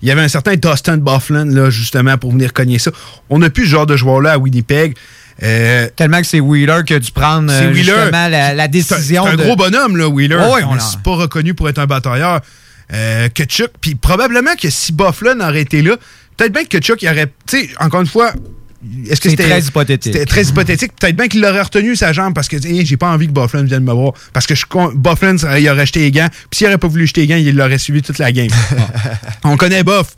il 0.00 0.08
y 0.08 0.10
avait 0.10 0.22
un 0.22 0.28
certain 0.28 0.56
Dustin 0.56 0.96
Bufflin, 0.96 1.44
là, 1.44 1.68
justement, 1.70 2.16
pour 2.16 2.32
venir 2.32 2.52
cogner 2.52 2.78
ça. 2.78 2.90
On 3.30 3.38
n'a 3.38 3.50
plus 3.50 3.64
ce 3.64 3.70
genre 3.70 3.86
de 3.86 3.96
joueur-là 3.96 4.32
à 4.32 4.38
Winnipeg. 4.38 4.96
Euh, 5.42 5.88
Tellement 5.96 6.20
que 6.20 6.26
c'est 6.26 6.40
Wheeler 6.40 6.80
qui 6.86 6.94
a 6.94 6.98
dû 6.98 7.10
prendre 7.10 7.50
c'est 7.50 7.64
euh, 7.64 7.68
Wheeler. 7.72 7.82
justement 7.82 8.28
la, 8.28 8.54
la 8.54 8.68
décision. 8.68 9.24
C'est 9.24 9.30
un 9.32 9.36
de- 9.36 9.42
gros 9.44 9.56
bonhomme, 9.56 9.96
là, 9.96 10.08
Wheeler. 10.08 10.38
Oh 10.40 10.54
oui, 10.56 10.62
on 10.66 10.74
l'a- 10.74 10.82
pas 11.04 11.12
reconnu 11.16 11.54
pour 11.54 11.68
être 11.68 11.78
un 11.78 11.86
batailleur. 11.86 12.40
Euh, 12.92 13.28
Kachuk, 13.28 13.70
puis 13.80 13.94
probablement 13.94 14.54
que 14.60 14.70
si 14.70 14.92
Bufflin 14.92 15.40
aurait 15.40 15.62
été 15.62 15.82
là, 15.82 15.96
peut-être 16.36 16.52
bien 16.52 16.64
que 16.64 16.68
Kachuk, 16.68 17.02
il 17.02 17.08
aurait. 17.08 17.32
Tu 17.46 17.60
sais, 17.60 17.68
encore 17.80 18.00
une 18.00 18.06
fois. 18.06 18.32
Est-ce 19.08 19.20
que 19.20 19.30
c'était 19.30 19.44
très 19.44 19.60
hypothétique. 19.60 20.12
C'était 20.12 20.26
très 20.26 20.42
hypothétique? 20.42 20.92
Peut-être 20.98 21.14
bien 21.14 21.28
qu'il 21.28 21.44
aurait 21.44 21.62
retenu 21.62 21.94
sa 21.94 22.12
jambe 22.12 22.34
parce 22.34 22.48
que 22.48 22.56
hey, 22.56 22.84
j'ai 22.84 22.96
pas 22.96 23.12
envie 23.12 23.28
que 23.28 23.32
Bufflin 23.32 23.62
vienne 23.62 23.84
me 23.84 23.92
voir. 23.92 24.12
Parce 24.32 24.44
que 24.44 24.56
je, 24.56 24.66
Bufflin, 24.96 25.36
il 25.56 25.70
aurait 25.70 25.86
jeté 25.86 26.00
les 26.00 26.10
gants. 26.10 26.26
Puis 26.50 26.58
s'il 26.58 26.66
aurait 26.66 26.78
pas 26.78 26.88
voulu 26.88 27.06
jeter 27.06 27.20
les 27.20 27.26
gants, 27.28 27.36
il 27.36 27.54
l'aurait 27.54 27.78
suivi 27.78 28.02
toute 28.02 28.18
la 28.18 28.32
game. 28.32 28.48
On 29.44 29.56
connaît 29.56 29.84
Buff. 29.84 30.16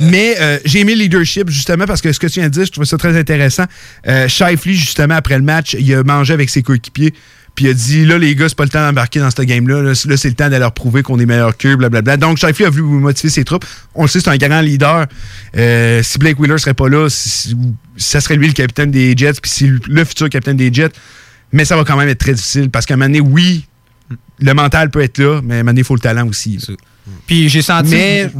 Mais 0.00 0.36
euh, 0.38 0.58
j'ai 0.66 0.80
aimé 0.80 0.94
le 0.94 1.04
leadership, 1.04 1.48
justement, 1.48 1.86
parce 1.86 2.02
que 2.02 2.12
ce 2.12 2.18
que 2.18 2.26
tu 2.26 2.40
viens 2.40 2.50
de 2.50 2.54
dire, 2.54 2.66
je 2.66 2.72
trouve 2.72 2.84
ça 2.84 2.98
très 2.98 3.16
intéressant. 3.16 3.64
Euh, 4.06 4.28
Shifley, 4.28 4.74
justement, 4.74 5.14
après 5.14 5.38
le 5.38 5.44
match, 5.44 5.74
il 5.78 5.94
a 5.94 6.02
mangé 6.02 6.34
avec 6.34 6.50
ses 6.50 6.62
coéquipiers. 6.62 7.14
Puis 7.54 7.66
il 7.66 7.68
a 7.68 7.72
dit, 7.72 8.04
là, 8.04 8.18
les 8.18 8.34
gars, 8.34 8.48
c'est 8.48 8.56
pas 8.56 8.64
le 8.64 8.70
temps 8.70 8.84
d'embarquer 8.84 9.20
dans 9.20 9.30
ce 9.30 9.42
game-là. 9.42 9.82
Là, 9.82 9.94
c'est 9.94 10.28
le 10.28 10.34
temps 10.34 10.50
de 10.50 10.56
leur 10.56 10.72
prouver 10.72 11.02
qu'on 11.02 11.18
est 11.20 11.26
meilleur 11.26 11.56
qu'eux, 11.56 11.76
blablabla. 11.76 12.16
Donc, 12.16 12.38
Shifley 12.38 12.66
a 12.66 12.70
voulu 12.70 12.98
motiver 12.98 13.30
ses 13.30 13.44
troupes. 13.44 13.64
On 13.94 14.02
le 14.02 14.08
sait, 14.08 14.18
c'est 14.18 14.30
un 14.30 14.36
grand 14.36 14.60
leader. 14.60 15.06
Euh, 15.56 16.02
si 16.02 16.18
Blake 16.18 16.38
Wheeler 16.40 16.58
serait 16.58 16.74
pas 16.74 16.88
là, 16.88 17.08
ça 17.08 18.20
serait 18.20 18.36
lui 18.36 18.48
le 18.48 18.54
capitaine 18.54 18.90
des 18.90 19.16
Jets, 19.16 19.34
puis 19.40 19.50
si 19.50 19.70
le 19.86 20.04
futur 20.04 20.28
capitaine 20.28 20.56
des 20.56 20.72
Jets. 20.72 20.92
Mais 21.52 21.64
ça 21.64 21.76
va 21.76 21.84
quand 21.84 21.96
même 21.96 22.08
être 22.08 22.18
très 22.18 22.34
difficile, 22.34 22.70
parce 22.70 22.86
qu'à 22.86 22.94
un 22.94 22.96
moment 22.96 23.06
donné, 23.06 23.20
oui, 23.20 23.66
le 24.40 24.52
mental 24.52 24.90
peut 24.90 25.02
être 25.02 25.18
là, 25.18 25.40
mais 25.44 25.54
à 25.54 25.58
un 25.58 25.60
moment 25.60 25.70
donné, 25.70 25.82
il 25.82 25.84
faut 25.84 25.94
le 25.94 26.00
talent 26.00 26.26
aussi. 26.26 26.58
Puis 27.26 27.48
j'ai 27.48 27.62
senti. 27.62 27.90
Mais 27.90 28.30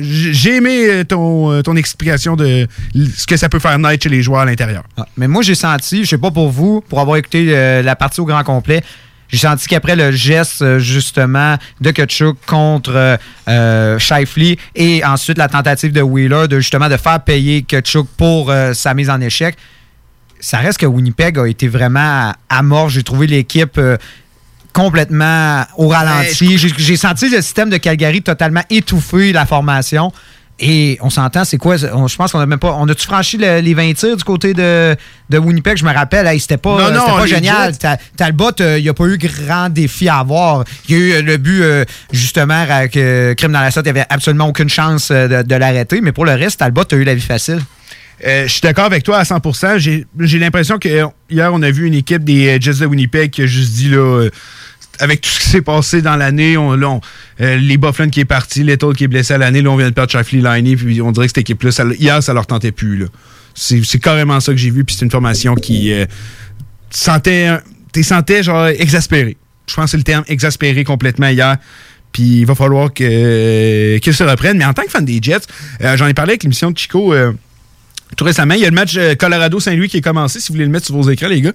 j'ai 0.00 0.56
aimé 0.56 0.86
euh, 0.88 1.04
ton, 1.04 1.52
euh, 1.52 1.62
ton 1.62 1.76
explication 1.76 2.36
de 2.36 2.66
ce 2.94 3.26
que 3.26 3.36
ça 3.36 3.48
peut 3.48 3.58
faire 3.58 3.78
naître 3.78 4.02
chez 4.04 4.08
les 4.08 4.22
joueurs 4.22 4.40
à 4.40 4.44
l'intérieur. 4.44 4.84
Ah, 4.96 5.06
Mais 5.16 5.28
moi, 5.28 5.42
j'ai 5.42 5.54
senti, 5.54 6.04
je 6.04 6.10
sais 6.10 6.18
pas 6.18 6.30
pour 6.30 6.50
vous, 6.50 6.80
pour 6.80 7.00
avoir 7.00 7.16
écouté 7.18 7.46
euh, 7.48 7.82
la 7.82 7.94
partie 7.96 8.20
au 8.20 8.24
grand 8.24 8.42
complet, 8.42 8.82
j'ai 9.28 9.38
senti 9.38 9.66
qu'après 9.66 9.96
le 9.96 10.12
geste, 10.12 10.78
justement, 10.78 11.56
de 11.80 11.90
Kutchuk 11.90 12.36
contre 12.46 13.18
euh, 13.48 13.98
Shifley 13.98 14.56
et 14.74 15.04
ensuite 15.04 15.38
la 15.38 15.48
tentative 15.48 15.92
de 15.92 16.00
Wheeler 16.00 16.46
de 16.48 16.60
justement 16.60 16.88
de 16.88 16.96
faire 16.96 17.20
payer 17.20 17.62
Kutchuk 17.62 18.06
pour 18.16 18.50
euh, 18.50 18.72
sa 18.72 18.94
mise 18.94 19.10
en 19.10 19.20
échec, 19.20 19.56
ça 20.38 20.58
reste 20.58 20.78
que 20.78 20.86
Winnipeg 20.86 21.38
a 21.38 21.46
été 21.46 21.66
vraiment 21.66 22.32
amorce. 22.48 22.92
J'ai 22.92 23.02
trouvé 23.02 23.26
l'équipe 23.26 23.78
euh, 23.78 23.96
complètement 24.76 25.64
au 25.76 25.88
ralenti. 25.88 26.58
J'ai 26.58 26.68
j'ai 26.76 26.96
senti 26.96 27.28
le 27.28 27.40
système 27.42 27.70
de 27.70 27.78
Calgary 27.78 28.22
totalement 28.22 28.62
étouffé, 28.70 29.32
la 29.32 29.46
formation. 29.46 30.12
Et 30.58 30.96
on 31.02 31.10
s'entend, 31.10 31.44
c'est 31.44 31.58
quoi? 31.58 31.76
on- 31.92 32.08
je 32.08 32.16
pense 32.16 32.32
qu'on 32.32 32.38
a 32.40 32.46
même 32.46 32.58
pas. 32.58 32.74
On 32.78 32.88
a-tu 32.88 33.06
franchi 33.06 33.36
le- 33.36 33.60
les 33.60 33.74
20 33.74 33.92
tirs 33.92 34.16
du 34.16 34.24
côté 34.24 34.54
de, 34.54 34.96
de 35.28 35.36
Winnipeg? 35.38 35.76
Je 35.76 35.84
me 35.84 35.92
rappelle, 35.92 36.26
hey, 36.26 36.40
c'était 36.40 36.56
pas, 36.56 36.78
Non, 36.90 36.96
non, 36.96 37.16
pas 37.18 37.26
génial. 37.26 37.74
Talbot, 38.16 38.52
euh, 38.60 38.78
il 38.78 38.82
n'y 38.84 38.88
a 38.88 38.94
pas 38.94 39.04
eu 39.04 39.18
grand 39.18 39.68
défi 39.68 40.08
à 40.08 40.18
avoir. 40.20 40.64
Il 40.88 40.96
y 40.96 40.98
a 40.98 41.02
eu 41.02 41.12
euh, 41.12 41.22
le 41.22 41.36
but, 41.36 41.60
euh, 41.60 41.84
justement, 42.10 42.54
avec 42.70 42.96
euh, 42.96 43.34
Crime 43.34 43.52
dans 43.52 43.60
la 43.60 43.70
sorte, 43.70 43.84
il 43.86 43.92
n'y 43.92 43.98
avait 43.98 44.08
absolument 44.08 44.46
aucune 44.48 44.70
chance 44.70 45.10
de, 45.10 45.42
de 45.42 45.54
l'arrêter. 45.56 46.00
Mais 46.00 46.12
pour 46.12 46.24
le 46.24 46.32
reste, 46.32 46.60
Talbot 46.60 46.84
a 46.90 46.94
eu 46.96 47.04
la 47.04 47.14
vie 47.14 47.20
facile. 47.20 47.60
Euh, 48.26 48.44
je 48.46 48.52
suis 48.52 48.62
d'accord 48.62 48.86
avec 48.86 49.02
toi 49.02 49.18
à 49.18 49.24
100%. 49.24 49.76
J'ai 49.76 50.06
j'ai 50.20 50.38
l'impression 50.38 50.78
que 50.78 50.88
hier, 51.28 51.50
on 51.52 51.60
a 51.62 51.70
vu 51.70 51.86
une 51.86 51.92
équipe 51.92 52.24
des 52.24 52.58
Jets 52.62 52.80
de 52.80 52.86
Winnipeg 52.86 53.30
qui 53.30 53.42
a 53.42 53.46
juste 53.46 53.74
dit, 53.74 53.90
là, 53.90 54.28
avec 55.00 55.20
tout 55.20 55.30
ce 55.30 55.40
qui 55.40 55.48
s'est 55.48 55.62
passé 55.62 56.02
dans 56.02 56.16
l'année, 56.16 56.56
on, 56.56 56.72
euh, 57.40 57.56
les 57.56 57.76
Bufflin 57.76 58.08
qui 58.08 58.20
est 58.20 58.24
parti, 58.24 58.62
Little 58.62 58.94
qui 58.94 59.04
est 59.04 59.08
blessé 59.08 59.34
à 59.34 59.38
l'année, 59.38 59.62
là, 59.62 59.70
on 59.70 59.76
vient 59.76 59.88
de 59.88 59.94
perdre 59.94 60.10
Shifley 60.10 60.40
Liney, 60.40 60.76
puis 60.76 61.00
on 61.02 61.12
dirait 61.12 61.26
que 61.26 61.30
cette 61.30 61.38
équipe-là, 61.38 61.70
hier, 61.98 62.22
ça 62.22 62.32
leur 62.32 62.46
tentait 62.46 62.72
plus. 62.72 62.96
là. 62.98 63.06
C'est 63.54 63.98
carrément 64.00 64.38
ça 64.40 64.52
que 64.52 64.58
j'ai 64.58 64.70
vu, 64.70 64.84
puis 64.84 64.94
c'est 64.94 65.04
une 65.04 65.10
formation 65.10 65.54
qui 65.54 65.92
euh, 65.92 66.04
sentait, 66.90 67.50
t'es 67.92 68.02
sentais 68.02 68.42
genre 68.42 68.66
exaspéré. 68.66 69.36
Je 69.66 69.74
pense 69.74 69.86
que 69.86 69.90
c'est 69.92 69.96
le 69.96 70.02
terme, 70.02 70.24
exaspéré 70.28 70.84
complètement 70.84 71.28
hier. 71.28 71.56
Puis 72.12 72.40
il 72.40 72.46
va 72.46 72.54
falloir 72.54 72.92
que, 72.92 73.04
euh, 73.04 73.98
qu'ils 73.98 74.14
se 74.14 74.24
reprennent. 74.24 74.58
Mais 74.58 74.64
en 74.64 74.72
tant 74.72 74.82
que 74.82 74.90
fan 74.90 75.04
des 75.04 75.18
Jets, 75.20 75.40
euh, 75.82 75.96
j'en 75.96 76.06
ai 76.06 76.14
parlé 76.14 76.32
avec 76.32 76.42
l'émission 76.42 76.70
de 76.70 76.78
Chico 76.78 77.14
tout 78.14 78.24
récemment. 78.24 78.54
Il 78.54 78.60
y 78.60 78.64
a 78.64 78.70
le 78.70 78.74
match 78.74 78.94
euh, 78.96 79.14
Colorado-Saint-Louis 79.14 79.88
qui 79.88 79.96
est 79.96 80.02
commencé. 80.02 80.40
Si 80.40 80.48
vous 80.48 80.54
voulez 80.54 80.66
le 80.66 80.70
mettre 80.70 80.86
sur 80.86 80.94
vos 80.94 81.10
écrans, 81.10 81.28
les 81.28 81.40
gars. 81.40 81.52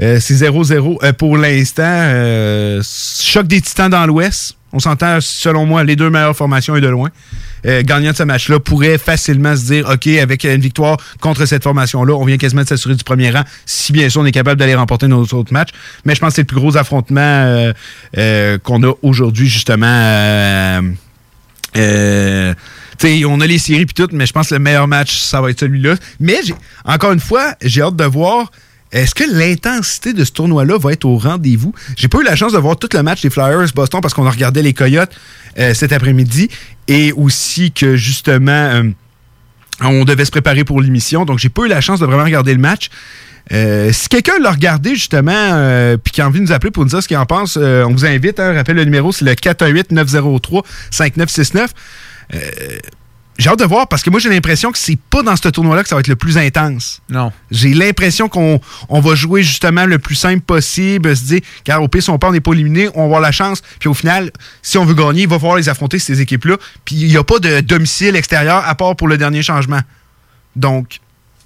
Euh, 0.00 0.18
c'est 0.20 0.34
0-0 0.34 0.98
euh, 1.02 1.12
pour 1.12 1.38
l'instant. 1.38 2.82
Choc 2.82 3.46
des 3.46 3.60
titans 3.60 3.90
dans 3.90 4.06
l'Ouest. 4.06 4.56
On 4.72 4.78
s'entend, 4.78 5.18
selon 5.20 5.66
moi, 5.66 5.82
les 5.82 5.96
deux 5.96 6.10
meilleures 6.10 6.36
formations 6.36 6.76
et 6.76 6.80
de 6.80 6.88
loin. 6.88 7.08
Gagnant 7.64 8.12
de 8.12 8.16
ce 8.16 8.22
match-là 8.22 8.60
pourrait 8.60 8.98
facilement 8.98 9.56
se 9.56 9.64
dire, 9.64 9.88
OK, 9.90 10.06
avec 10.06 10.44
une 10.44 10.60
victoire 10.60 10.96
contre 11.20 11.44
cette 11.44 11.64
formation-là, 11.64 12.14
on 12.14 12.24
vient 12.24 12.38
quasiment 12.38 12.62
de 12.62 12.68
s'assurer 12.68 12.94
du 12.94 13.02
premier 13.02 13.30
rang, 13.30 13.42
si 13.66 13.92
bien 13.92 14.08
sûr 14.08 14.22
on 14.22 14.24
est 14.24 14.32
capable 14.32 14.60
d'aller 14.60 14.76
remporter 14.76 15.08
nos 15.08 15.24
autres 15.24 15.52
matchs. 15.52 15.70
Mais 16.04 16.14
je 16.14 16.20
pense 16.20 16.28
que 16.30 16.34
c'est 16.36 16.42
le 16.42 16.46
plus 16.46 16.60
gros 16.60 16.76
affrontement 16.76 17.72
qu'on 18.14 18.82
a 18.84 18.92
aujourd'hui, 19.02 19.48
justement. 19.48 20.80
T'sais, 23.00 23.24
on 23.24 23.40
a 23.40 23.46
les 23.46 23.58
séries 23.58 23.86
puis 23.86 23.94
tout, 23.94 24.08
mais 24.12 24.26
je 24.26 24.32
pense 24.32 24.50
que 24.50 24.54
le 24.54 24.60
meilleur 24.60 24.86
match, 24.86 25.18
ça 25.18 25.40
va 25.40 25.50
être 25.50 25.60
celui-là. 25.60 25.96
Mais 26.20 26.38
encore 26.84 27.12
une 27.12 27.20
fois, 27.20 27.54
j'ai 27.62 27.82
hâte 27.82 27.96
de 27.96 28.04
voir. 28.04 28.50
Est-ce 28.92 29.14
que 29.14 29.22
l'intensité 29.22 30.12
de 30.12 30.24
ce 30.24 30.32
tournoi-là 30.32 30.76
va 30.76 30.92
être 30.92 31.04
au 31.04 31.16
rendez-vous? 31.16 31.72
J'ai 31.96 32.08
pas 32.08 32.18
eu 32.18 32.24
la 32.24 32.34
chance 32.34 32.52
de 32.52 32.58
voir 32.58 32.76
tout 32.76 32.88
le 32.92 33.04
match 33.04 33.22
des 33.22 33.30
Flyers 33.30 33.68
Boston 33.72 34.00
parce 34.00 34.14
qu'on 34.14 34.26
a 34.26 34.30
regardé 34.30 34.62
les 34.62 34.74
Coyotes 34.74 35.12
euh, 35.60 35.74
cet 35.74 35.92
après-midi 35.92 36.48
et 36.88 37.12
aussi 37.12 37.70
que 37.70 37.94
justement 37.94 38.50
euh, 38.50 38.82
on 39.80 40.04
devait 40.04 40.24
se 40.24 40.32
préparer 40.32 40.64
pour 40.64 40.80
l'émission, 40.80 41.24
donc 41.24 41.38
j'ai 41.38 41.50
pas 41.50 41.66
eu 41.66 41.68
la 41.68 41.80
chance 41.80 42.00
de 42.00 42.06
vraiment 42.06 42.24
regarder 42.24 42.52
le 42.52 42.58
match. 42.58 42.88
Euh, 43.52 43.92
si 43.92 44.08
quelqu'un 44.08 44.40
l'a 44.40 44.50
regardé 44.50 44.96
justement 44.96 45.30
euh, 45.32 45.96
puis 45.96 46.12
qui 46.12 46.20
a 46.20 46.26
envie 46.26 46.40
de 46.40 46.46
nous 46.46 46.52
appeler 46.52 46.72
pour 46.72 46.82
nous 46.82 46.90
dire 46.90 47.00
ce 47.00 47.06
qu'il 47.06 47.16
en 47.16 47.26
pense, 47.26 47.56
on 47.56 47.92
vous 47.92 48.06
invite. 48.06 48.40
Hein, 48.40 48.54
rappelle 48.54 48.74
le 48.74 48.84
numéro, 48.84 49.12
c'est 49.12 49.24
le 49.24 49.34
418-903-5969. 49.34 51.68
Euh, 52.34 52.78
j'ai 53.40 53.48
hâte 53.48 53.58
de 53.58 53.64
voir 53.64 53.88
parce 53.88 54.02
que 54.02 54.10
moi 54.10 54.20
j'ai 54.20 54.28
l'impression 54.28 54.70
que 54.70 54.76
c'est 54.76 54.98
pas 54.98 55.22
dans 55.22 55.34
ce 55.34 55.48
tournoi-là 55.48 55.82
que 55.82 55.88
ça 55.88 55.94
va 55.94 56.00
être 56.00 56.08
le 56.08 56.16
plus 56.16 56.36
intense. 56.36 57.00
Non. 57.08 57.32
J'ai 57.50 57.72
l'impression 57.72 58.28
qu'on 58.28 58.60
on 58.90 59.00
va 59.00 59.14
jouer 59.14 59.42
justement 59.42 59.86
le 59.86 59.98
plus 59.98 60.14
simple 60.14 60.42
possible, 60.42 61.16
se 61.16 61.24
dire, 61.24 61.40
car 61.64 61.82
au 61.82 61.88
pire, 61.88 62.02
si 62.02 62.10
on 62.10 62.18
part, 62.18 62.30
on 62.30 62.32
n'est 62.34 62.40
pas 62.40 62.52
éliminé, 62.52 62.90
on 62.94 62.98
va 62.98 63.04
avoir 63.04 63.20
la 63.20 63.32
chance. 63.32 63.62
Puis 63.78 63.88
au 63.88 63.94
final, 63.94 64.30
si 64.60 64.76
on 64.76 64.84
veut 64.84 64.94
gagner, 64.94 65.22
il 65.22 65.28
va 65.28 65.38
falloir 65.38 65.56
les 65.56 65.70
affronter, 65.70 65.98
ces 65.98 66.20
équipes-là. 66.20 66.56
Puis 66.84 66.96
il 66.96 67.08
n'y 67.08 67.16
a 67.16 67.24
pas 67.24 67.38
de 67.38 67.60
domicile 67.60 68.14
extérieur 68.14 68.62
à 68.66 68.74
part 68.74 68.94
pour 68.94 69.08
le 69.08 69.16
dernier 69.16 69.42
changement. 69.42 69.80
Donc, 70.54 71.00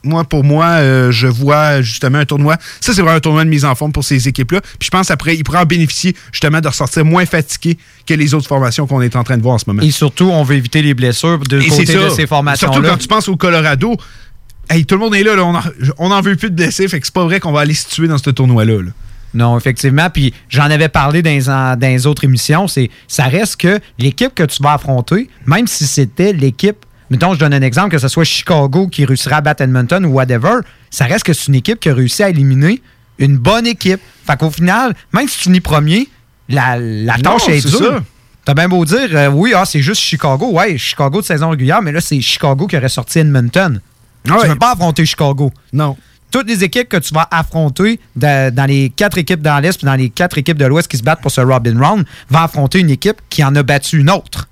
moi, 0.04 0.24
pour 0.24 0.44
moi, 0.44 0.66
euh, 0.66 1.10
je 1.10 1.26
vois 1.26 1.80
justement 1.82 2.18
un 2.18 2.24
tournoi. 2.24 2.56
Ça, 2.80 2.92
c'est 2.92 3.00
vraiment 3.00 3.16
un 3.16 3.20
tournoi 3.20 3.44
de 3.44 3.48
mise 3.50 3.64
en 3.64 3.74
forme 3.74 3.92
pour 3.92 4.04
ces 4.04 4.28
équipes-là. 4.28 4.60
Puis 4.60 4.86
je 4.86 4.90
pense 4.90 5.10
après, 5.10 5.34
ils 5.36 5.42
pourraient 5.44 5.58
en 5.60 5.64
bénéficier 5.66 6.14
justement 6.32 6.60
de 6.60 6.68
ressortir 6.68 7.04
moins 7.04 7.26
fatigués 7.26 7.78
que 8.06 8.14
les 8.14 8.34
autres 8.34 8.46
formations 8.48 8.86
qu'on 8.86 9.00
est 9.02 9.16
en 9.16 9.24
train 9.24 9.36
de 9.36 9.42
voir 9.42 9.54
en 9.54 9.58
ce 9.58 9.64
moment. 9.66 9.82
Et 9.82 9.90
surtout, 9.90 10.26
on 10.30 10.42
veut 10.44 10.56
éviter 10.56 10.82
les 10.82 10.94
blessures 10.94 11.38
de 11.40 11.60
Et 11.60 11.66
côté 11.68 11.82
de 11.82 11.86
ces 11.86 11.92
Surtout 11.92 12.26
formations-là. 12.28 12.88
quand 12.90 12.96
tu 12.98 13.08
penses 13.08 13.28
au 13.28 13.36
Colorado, 13.36 13.96
hey, 14.70 14.84
tout 14.84 14.94
le 14.94 15.00
monde 15.00 15.14
est 15.14 15.22
là, 15.22 15.34
là, 15.36 15.44
on, 15.44 15.54
en, 15.54 15.62
on 15.98 16.10
en 16.10 16.20
veut 16.20 16.36
plus 16.36 16.50
de 16.50 16.56
blessés, 16.56 16.86
fait 16.88 17.00
que 17.00 17.06
c'est 17.06 17.14
pas 17.14 17.24
vrai 17.24 17.40
qu'on 17.40 17.52
va 17.52 17.60
aller 17.60 17.74
se 17.74 17.88
tuer 17.88 18.08
dans 18.08 18.18
ce 18.18 18.30
tournoi-là. 18.30 18.82
là. 18.82 18.90
Non, 19.34 19.58
effectivement. 19.58 20.10
Puis 20.10 20.32
j'en 20.48 20.64
avais 20.70 20.88
parlé 20.88 21.20
dans, 21.20 21.30
les 21.30 21.48
en- 21.48 21.76
dans 21.76 21.88
les 21.88 22.06
autres 22.06 22.22
émissions. 22.24 22.68
C'est, 22.68 22.88
ça 23.08 23.24
reste 23.24 23.56
que 23.56 23.80
l'équipe 23.98 24.32
que 24.32 24.44
tu 24.44 24.62
vas 24.62 24.74
affronter, 24.74 25.28
même 25.46 25.66
si 25.66 25.86
c'était 25.88 26.32
l'équipe, 26.32 26.76
mettons, 27.10 27.34
je 27.34 27.38
donne 27.38 27.54
un 27.54 27.62
exemple, 27.62 27.90
que 27.90 27.98
ce 27.98 28.08
soit 28.08 28.24
Chicago 28.24 28.88
qui 28.88 29.04
réussira 29.04 29.36
à 29.36 29.40
battre 29.40 29.62
Edmonton 29.62 30.04
ou 30.04 30.10
whatever, 30.12 30.60
ça 30.90 31.04
reste 31.04 31.24
que 31.24 31.32
c'est 31.32 31.48
une 31.48 31.54
équipe 31.56 31.80
qui 31.80 31.88
a 31.90 31.94
réussi 31.94 32.22
à 32.22 32.28
éliminer 32.30 32.82
une 33.18 33.36
bonne 33.36 33.66
équipe. 33.66 34.00
Fait 34.26 34.36
qu'au 34.36 34.50
final, 34.50 34.94
même 35.12 35.28
si 35.28 35.36
tu 35.38 35.42
finis 35.44 35.60
premier, 35.60 36.08
la, 36.48 36.76
la 36.78 37.16
Non, 37.18 37.22
tâche 37.38 37.48
est 37.48 37.60
c'est 37.60 37.68
dure. 37.78 38.02
T'as 38.44 38.52
bien 38.54 38.68
beau 38.68 38.84
dire, 38.84 39.08
euh, 39.12 39.28
oui, 39.28 39.52
ah, 39.56 39.64
c'est 39.64 39.80
juste 39.80 40.02
Chicago. 40.02 40.50
Ouais, 40.52 40.76
Chicago 40.76 41.20
de 41.20 41.26
saison 41.26 41.48
régulière, 41.50 41.80
mais 41.80 41.92
là, 41.92 42.00
c'est 42.02 42.20
Chicago 42.20 42.66
qui 42.66 42.76
aurait 42.76 42.88
sorti 42.90 43.20
Edmonton. 43.20 43.80
Tu 44.24 44.32
ne 44.32 44.38
veux 44.48 44.56
pas 44.56 44.72
affronter 44.72 45.06
Chicago. 45.06 45.50
Non. 45.72 45.96
Toutes 46.30 46.48
les 46.48 46.64
équipes 46.64 46.88
que 46.88 46.96
tu 46.96 47.14
vas 47.14 47.28
affronter 47.30 48.00
da- 48.16 48.50
dans 48.50 48.64
les 48.66 48.90
quatre 48.90 49.18
équipes 49.18 49.40
dans 49.40 49.58
l'Est 49.60 49.78
puis 49.78 49.86
dans 49.86 49.94
les 49.94 50.10
quatre 50.10 50.36
équipes 50.36 50.58
de 50.58 50.64
l'Ouest 50.66 50.88
qui 50.88 50.96
se 50.96 51.02
battent 51.02 51.20
pour 51.22 51.30
ce 51.30 51.40
Robin 51.40 51.78
Round 51.80 52.04
vont 52.28 52.38
affronter 52.38 52.80
une 52.80 52.90
équipe 52.90 53.18
qui 53.30 53.44
en 53.44 53.54
a 53.54 53.62
battu 53.62 53.98
une 54.00 54.10
autre. 54.10 54.48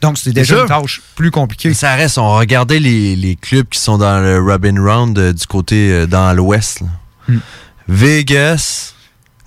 Donc, 0.00 0.16
c'est 0.18 0.32
déjà 0.32 0.60
une 0.62 0.66
tâche 0.66 1.02
plus 1.14 1.30
compliquée. 1.30 1.74
Ça 1.74 1.94
reste, 1.94 2.16
on 2.18 2.34
regardait 2.36 2.78
les, 2.78 3.16
les 3.16 3.36
clubs 3.36 3.66
qui 3.68 3.78
sont 3.78 3.98
dans 3.98 4.18
le 4.20 4.38
Robin 4.40 4.80
Round 4.82 5.18
euh, 5.18 5.32
du 5.32 5.46
côté 5.46 5.90
euh, 5.92 6.06
dans 6.06 6.32
l'ouest. 6.32 6.80
Hmm. 7.28 7.38
Vegas, 7.94 8.94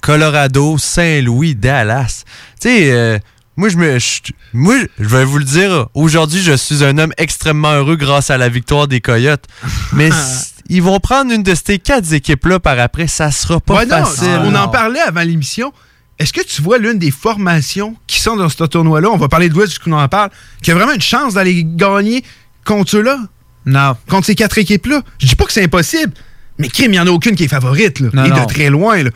Colorado, 0.01 0.78
Saint-Louis, 0.78 1.56
Dallas. 1.56 2.24
Tu 2.62 2.68
sais, 2.70 2.91
euh, 2.91 3.18
moi, 3.58 3.70
je 3.70 3.78
me, 3.78 3.97
je- 3.99 4.22
moi, 4.54 4.76
je 4.99 5.08
vais 5.08 5.26
vous 5.26 5.38
le 5.39 5.43
dire, 5.45 5.88
aujourd'hui, 5.93 6.41
je 6.41 6.54
suis 6.54 6.84
un 6.84 6.97
homme 6.97 7.14
extrêmement 7.18 7.72
heureux 7.74 7.95
grâce 7.95 8.30
à 8.30 8.38
la 8.38 8.49
victoire 8.49 8.88
des 8.88 9.01
Coyotes. 9.01 9.45
Mais 9.93 10.10
s- 10.10 10.54
ils 10.70 10.82
vont 10.84 10.99
prendre 10.99 11.32
une 11.32 11.41
de 11.43 11.56
ces 11.56 11.80
quatre 11.80 12.12
équipes-là 12.14 12.60
par 12.60 12.78
après. 12.80 13.08
Ça 13.08 13.32
sera 13.32 13.60
pas 13.60 13.76
Ouais, 13.76 13.86
non, 13.86 14.06
facile. 14.06 14.28
on 14.43 14.54
en 14.56 14.68
parlait 14.68 14.99
avant 15.01 15.22
l'émission. 15.22 15.74
Est-ce 16.20 16.32
que 16.34 16.41
tu 16.41 16.61
vois 16.61 16.78
l'une 16.78 16.99
des 16.99 17.11
formations 17.11 17.95
qui 18.07 18.20
sont 18.22 18.36
dans 18.36 18.47
ce 18.49 18.64
tournoi-là, 18.64 19.09
on 19.09 19.18
va 19.18 19.28
parler 19.28 19.49
de 19.49 19.53
l'Ouest 19.55 19.80
qu'on 19.80 19.93
en 19.93 20.07
parle, 20.07 20.30
qui 20.61 20.72
a 20.72 20.76
vraiment 20.76 20.93
une 20.93 21.01
chance 21.01 21.34
d'aller 21.34 21.64
gagner 21.66 22.24
contre 22.66 22.91
ceux-là? 22.91 23.18
Non. 23.66 23.95
Contre 24.09 24.28
ces 24.28 24.36
quatre 24.36 24.57
équipes-là? 24.57 25.01
Je 25.20 25.28
dis 25.28 25.36
pas 25.36 25.45
que 25.45 25.53
c'est 25.53 25.64
impossible, 25.64 26.14
mais 26.59 26.68
crime, 26.70 26.88
il 26.91 26.91
n'y 26.91 26.99
en 26.99 27.07
a 27.07 27.11
aucune 27.11 27.36
qui 27.36 27.45
est 27.45 27.47
favorite, 27.47 27.99
là. 27.99 28.09
Non, 28.14 28.26
et 28.26 28.30
non. 28.30 28.43
de 28.43 28.45
très 28.47 28.70
loin, 28.70 29.01
là. 29.03 29.09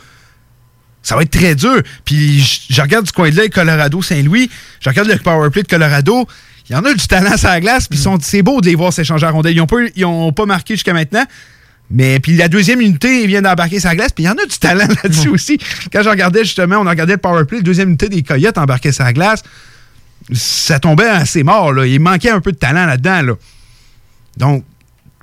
Ça 1.03 1.15
va 1.15 1.21
être 1.21 1.31
très 1.31 1.55
dur. 1.55 1.81
Puis 2.03 2.39
je- 2.41 2.73
je 2.73 2.81
regarde 2.81 3.05
du 3.05 3.11
coin 3.13 3.29
de 3.29 3.35
l'œil 3.35 3.49
Colorado-Saint-Louis, 3.49 4.49
je 4.81 4.89
regarde 4.89 5.07
le 5.07 5.17
powerplay 5.17 5.63
de 5.63 5.67
Colorado. 5.67 6.27
Il 6.69 6.73
y 6.73 6.75
en 6.75 6.83
a 6.83 6.93
du 6.93 7.07
talent 7.07 7.37
sur 7.37 7.47
la 7.47 7.61
glace, 7.61 7.87
puis 7.87 7.97
c'est 8.21 8.41
beau 8.41 8.59
de 8.59 8.65
les 8.65 8.75
voir 8.75 8.91
s'échanger 8.91 9.25
à 9.25 9.29
rondelle. 9.31 9.53
Ils 9.55 10.01
n'ont 10.01 10.31
pas, 10.33 10.41
pas 10.41 10.45
marqué 10.45 10.73
jusqu'à 10.73 10.91
maintenant. 10.93 11.23
Mais 11.89 12.19
puis 12.19 12.35
la 12.35 12.49
deuxième 12.49 12.81
unité 12.81 13.25
vient 13.27 13.41
d'embarquer 13.41 13.79
sa 13.79 13.95
glace, 13.95 14.11
puis 14.11 14.25
il 14.25 14.27
y 14.27 14.29
en 14.29 14.33
a 14.33 14.45
du 14.45 14.57
talent 14.59 14.87
là-dessus 15.03 15.29
aussi. 15.29 15.57
Quand 15.91 16.03
je 16.03 16.09
regardais 16.09 16.43
justement, 16.43 16.77
on 16.77 16.89
regardait 16.89 17.13
le 17.13 17.19
powerplay, 17.19 17.57
la 17.57 17.63
deuxième 17.63 17.89
unité 17.89 18.09
des 18.09 18.23
Coyotes 18.23 18.57
embarquait 18.57 18.91
sa 18.91 19.13
glace, 19.13 19.43
ça 20.33 20.79
tombait 20.79 21.07
assez 21.07 21.43
mort. 21.43 21.71
Là. 21.71 21.85
Il 21.85 21.99
manquait 21.99 22.29
un 22.29 22.41
peu 22.41 22.51
de 22.51 22.57
talent 22.57 22.85
là-dedans. 22.85 23.21
Là. 23.21 23.33
Donc, 24.35 24.65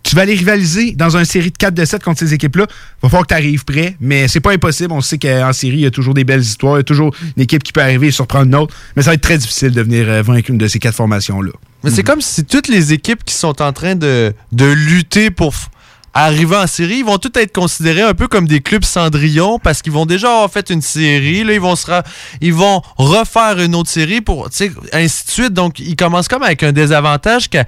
tu 0.02 0.14
vas 0.14 0.22
aller 0.22 0.34
rivaliser 0.34 0.92
dans 0.92 1.16
une 1.16 1.24
série 1.24 1.50
de 1.50 1.56
4 1.56 1.72
de 1.72 1.84
7 1.84 2.02
contre 2.02 2.18
ces 2.18 2.34
équipes-là. 2.34 2.66
va 3.02 3.08
falloir 3.08 3.22
que 3.22 3.28
tu 3.28 3.34
arrives 3.34 3.64
prêt, 3.64 3.96
mais 4.00 4.28
c'est 4.28 4.40
pas 4.40 4.52
impossible. 4.52 4.92
On 4.92 5.00
sait 5.00 5.18
qu'en 5.18 5.52
série, 5.54 5.76
il 5.76 5.80
y 5.80 5.86
a 5.86 5.90
toujours 5.90 6.12
des 6.12 6.24
belles 6.24 6.42
histoires. 6.42 6.76
Il 6.76 6.80
y 6.80 6.80
a 6.80 6.84
toujours 6.84 7.14
une 7.36 7.42
équipe 7.42 7.62
qui 7.62 7.72
peut 7.72 7.80
arriver 7.80 8.08
et 8.08 8.10
surprendre 8.10 8.46
une 8.46 8.54
autre. 8.54 8.74
Mais 8.96 9.02
ça 9.02 9.10
va 9.10 9.14
être 9.14 9.22
très 9.22 9.38
difficile 9.38 9.72
de 9.72 9.82
venir 9.82 10.08
euh, 10.08 10.22
vaincre 10.22 10.50
une 10.50 10.58
de 10.58 10.68
ces 10.68 10.78
quatre 10.78 10.94
formations-là. 10.94 11.52
Mais 11.82 11.90
c'est 11.90 12.02
comme 12.02 12.20
si 12.20 12.44
toutes 12.44 12.68
les 12.68 12.92
équipes 12.92 13.24
qui 13.24 13.34
sont 13.34 13.60
en 13.60 13.72
train 13.72 13.94
de, 13.94 14.34
de 14.52 14.66
lutter 14.66 15.30
pour 15.30 15.54
arriver 16.14 16.56
en 16.56 16.66
série, 16.66 16.98
ils 16.98 17.04
vont 17.04 17.18
toutes 17.18 17.36
être 17.36 17.52
considérés 17.52 18.02
un 18.02 18.14
peu 18.14 18.28
comme 18.28 18.46
des 18.46 18.60
clubs 18.60 18.84
Cendrillon 18.84 19.58
parce 19.58 19.82
qu'ils 19.82 19.92
vont 19.92 20.06
déjà 20.06 20.28
avoir 20.30 20.50
fait 20.50 20.70
une 20.70 20.80
série, 20.80 21.42
là 21.42 21.52
ils 21.52 21.60
vont 21.60 21.74
se 21.74 21.84
ils 22.40 22.54
vont 22.54 22.82
refaire 22.96 23.60
une 23.60 23.74
autre 23.74 23.90
série 23.90 24.20
pour 24.20 24.48
ainsi 24.92 25.26
de 25.26 25.30
suite. 25.30 25.52
Donc 25.52 25.80
ils 25.80 25.96
commencent 25.96 26.28
comme 26.28 26.44
avec 26.44 26.62
un 26.62 26.72
désavantage 26.72 27.50
que 27.50 27.58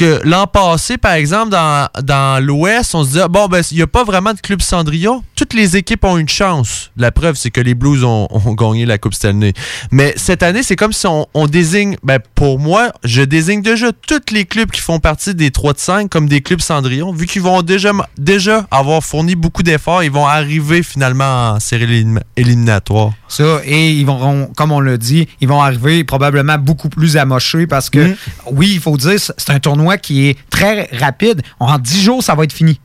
que 0.00 0.20
l'an 0.24 0.46
passé, 0.46 0.96
par 0.96 1.12
exemple, 1.12 1.50
dans, 1.50 1.88
dans 2.02 2.42
l'Ouest, 2.42 2.94
on 2.94 3.04
se 3.04 3.10
dit, 3.10 3.20
ah, 3.20 3.28
bon, 3.28 3.48
ben, 3.48 3.62
il 3.70 3.76
n'y 3.76 3.82
a 3.82 3.86
pas 3.86 4.02
vraiment 4.04 4.32
de 4.32 4.40
club 4.40 4.62
Cendrillon. 4.62 5.22
Toutes 5.36 5.52
les 5.54 5.76
équipes 5.76 6.04
ont 6.04 6.16
une 6.16 6.28
chance. 6.28 6.90
La 6.96 7.12
preuve, 7.12 7.34
c'est 7.36 7.50
que 7.50 7.60
les 7.60 7.74
Blues 7.74 8.02
ont, 8.04 8.26
ont 8.30 8.52
gagné 8.54 8.86
la 8.86 8.96
Coupe 8.98 9.14
Stanley. 9.14 9.52
Mais 9.90 10.14
cette 10.16 10.42
année, 10.42 10.62
c'est 10.62 10.76
comme 10.76 10.92
si 10.92 11.06
on, 11.06 11.26
on 11.34 11.46
désigne, 11.46 11.96
ben, 12.02 12.18
pour 12.34 12.58
moi, 12.58 12.92
je 13.04 13.22
désigne 13.22 13.60
déjà 13.62 13.88
tous 13.92 14.32
les 14.32 14.44
clubs 14.46 14.70
qui 14.70 14.80
font 14.80 15.00
partie 15.00 15.34
des 15.34 15.50
3 15.50 15.74
de 15.74 15.78
5 15.78 16.10
comme 16.10 16.28
des 16.28 16.40
clubs 16.40 16.60
Cendrillon, 16.60 17.12
vu 17.12 17.26
qu'ils 17.26 17.42
vont 17.42 17.60
déjà, 17.62 17.92
déjà 18.18 18.66
avoir 18.70 19.02
fourni 19.02 19.34
beaucoup 19.34 19.62
d'efforts, 19.62 20.02
ils 20.02 20.10
vont 20.10 20.26
arriver 20.26 20.82
finalement 20.82 21.50
en 21.52 21.60
série 21.60 22.02
élim- 22.04 22.20
éliminatoire. 22.36 23.12
Ça, 23.28 23.60
et 23.64 23.90
ils 23.92 24.04
vont, 24.06 24.48
comme 24.56 24.72
on 24.72 24.80
l'a 24.80 24.96
dit, 24.96 25.28
ils 25.40 25.48
vont 25.48 25.60
arriver 25.62 26.04
probablement 26.04 26.58
beaucoup 26.58 26.88
plus 26.88 27.16
amochés 27.16 27.66
parce 27.66 27.90
que, 27.90 27.98
Mhm. 28.00 28.16
oui, 28.52 28.70
il 28.74 28.80
faut 28.80 28.96
dire, 28.96 29.18
c'est 29.18 29.50
un 29.50 29.60
tournoi 29.60 29.89
qui 29.98 30.28
est 30.28 30.36
très 30.50 30.88
rapide. 30.98 31.42
En 31.58 31.78
10 31.78 32.02
jours, 32.02 32.22
ça 32.22 32.34
va 32.34 32.44
être 32.44 32.52
fini. 32.52 32.80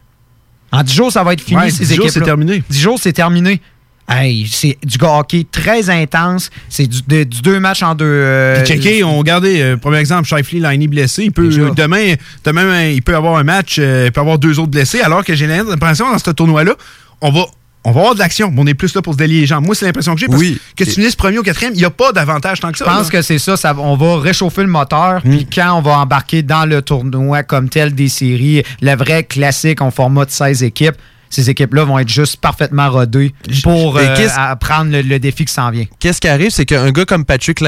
En 0.72 0.84
10 0.84 0.94
jours, 0.94 1.12
ça 1.12 1.24
va 1.24 1.34
être 1.34 1.42
fini, 1.42 1.62
Ouais, 1.62 1.70
ces 1.72 1.86
10 1.86 1.96
jours, 1.96 2.06
c'est 2.10 2.20
terminé. 2.22 2.64
10 2.70 2.80
jours, 2.82 3.00
c'est 3.02 3.14
terminé. 3.14 3.62
Hey, 4.08 4.48
c'est 4.52 4.78
du 4.84 4.98
hockey 5.02 5.48
très 5.52 5.90
intense. 5.90 6.52
C'est 6.70 6.86
du, 6.86 7.00
de- 7.08 7.24
du 7.24 7.42
deux 7.42 7.60
matchs 7.60 7.82
en 7.82 7.96
deux. 7.96 8.06
euh, 8.06 8.62
Puis 8.64 8.74
checker, 8.76 9.04
on 9.04 9.18
regardait, 9.18 9.62
euh, 9.64 9.78
premier 9.78 9.98
exemple, 9.98 10.28
Shifley, 10.28 10.60
Liney 10.60 10.88
blessé. 10.88 11.24
Il 11.24 11.32
peut, 11.32 11.50
euh, 11.52 11.72
demain, 11.72 12.14
demain, 12.44 12.84
il 12.86 13.02
peut 13.02 13.16
avoir 13.16 13.38
un 13.38 13.44
match, 13.44 13.78
euh, 13.80 14.04
il 14.06 14.12
peut 14.12 14.22
avoir 14.22 14.38
deux 14.38 14.60
autres 14.60 14.70
blessés, 14.70 15.02
alors 15.02 15.24
que 15.26 15.34
j'ai 15.34 15.48
l'impression 15.48 16.12
dans 16.12 16.20
ce 16.20 16.30
tournoi-là, 16.30 16.76
on 17.22 17.32
va, 17.32 17.46
on 17.86 17.92
va 17.92 18.00
avoir 18.02 18.16
de 18.16 18.20
l'action, 18.20 18.52
mais 18.52 18.62
on 18.62 18.68
est 18.68 18.74
plus 18.74 18.94
là 18.96 19.02
pour 19.02 19.14
se 19.14 19.18
délier 19.18 19.42
les 19.42 19.46
jambes. 19.46 19.66
Moi, 19.66 19.76
c'est 19.76 19.86
l'impression 19.86 20.14
que 20.16 20.20
j'ai. 20.20 20.28
Parce 20.28 20.40
Oui. 20.42 20.60
que 20.76 20.84
tu 20.84 20.92
finisses 20.92 21.16
premier 21.16 21.38
ou 21.40 21.44
quatrième, 21.44 21.74
il 21.74 21.78
n'y 21.80 21.86
a 21.86 21.90
pas 21.90 22.12
d'avantage 22.12 22.60
tant 22.60 22.72
que 22.72 22.78
Je 22.78 22.84
ça. 22.84 22.90
pense 22.90 23.06
là. 23.06 23.10
que 23.12 23.22
c'est 23.22 23.40
ça, 23.40 23.56
ça. 23.56 23.74
On 23.78 23.96
va 23.96 24.20
réchauffer 24.20 24.62
le 24.64 24.68
moteur. 24.68 25.22
Puis 25.22 25.48
quand 25.54 25.78
on 25.78 25.82
va 25.82 26.00
embarquer 26.00 26.42
dans 26.42 26.66
le 26.66 26.82
tournoi 26.82 27.44
comme 27.44 27.70
tel 27.70 27.94
des 27.96 28.10
séries, 28.10 28.64
le 28.82 28.96
vrai 28.96 29.24
classique 29.24 29.82
en 29.82 29.92
format 29.92 30.26
de 30.26 30.32
16 30.32 30.64
équipes, 30.64 30.96
ces 31.30 31.50
équipes-là 31.50 31.84
vont 31.84 32.00
être 32.00 32.08
juste 32.10 32.38
parfaitement 32.38 32.90
rodées 32.90 33.34
pour 33.64 33.98
euh, 33.98 34.16
à 34.38 34.56
prendre 34.56 34.92
le, 34.92 35.02
le 35.02 35.20
défi 35.20 35.44
qui 35.46 35.54
s'en 35.54 35.70
vient. 35.70 35.86
Qu'est-ce 36.00 36.22
qui 36.22 36.28
arrive, 36.28 36.52
c'est 36.52 36.66
qu'un 36.66 36.92
gars 36.92 37.06
comme 37.06 37.26
Patrick 37.26 37.62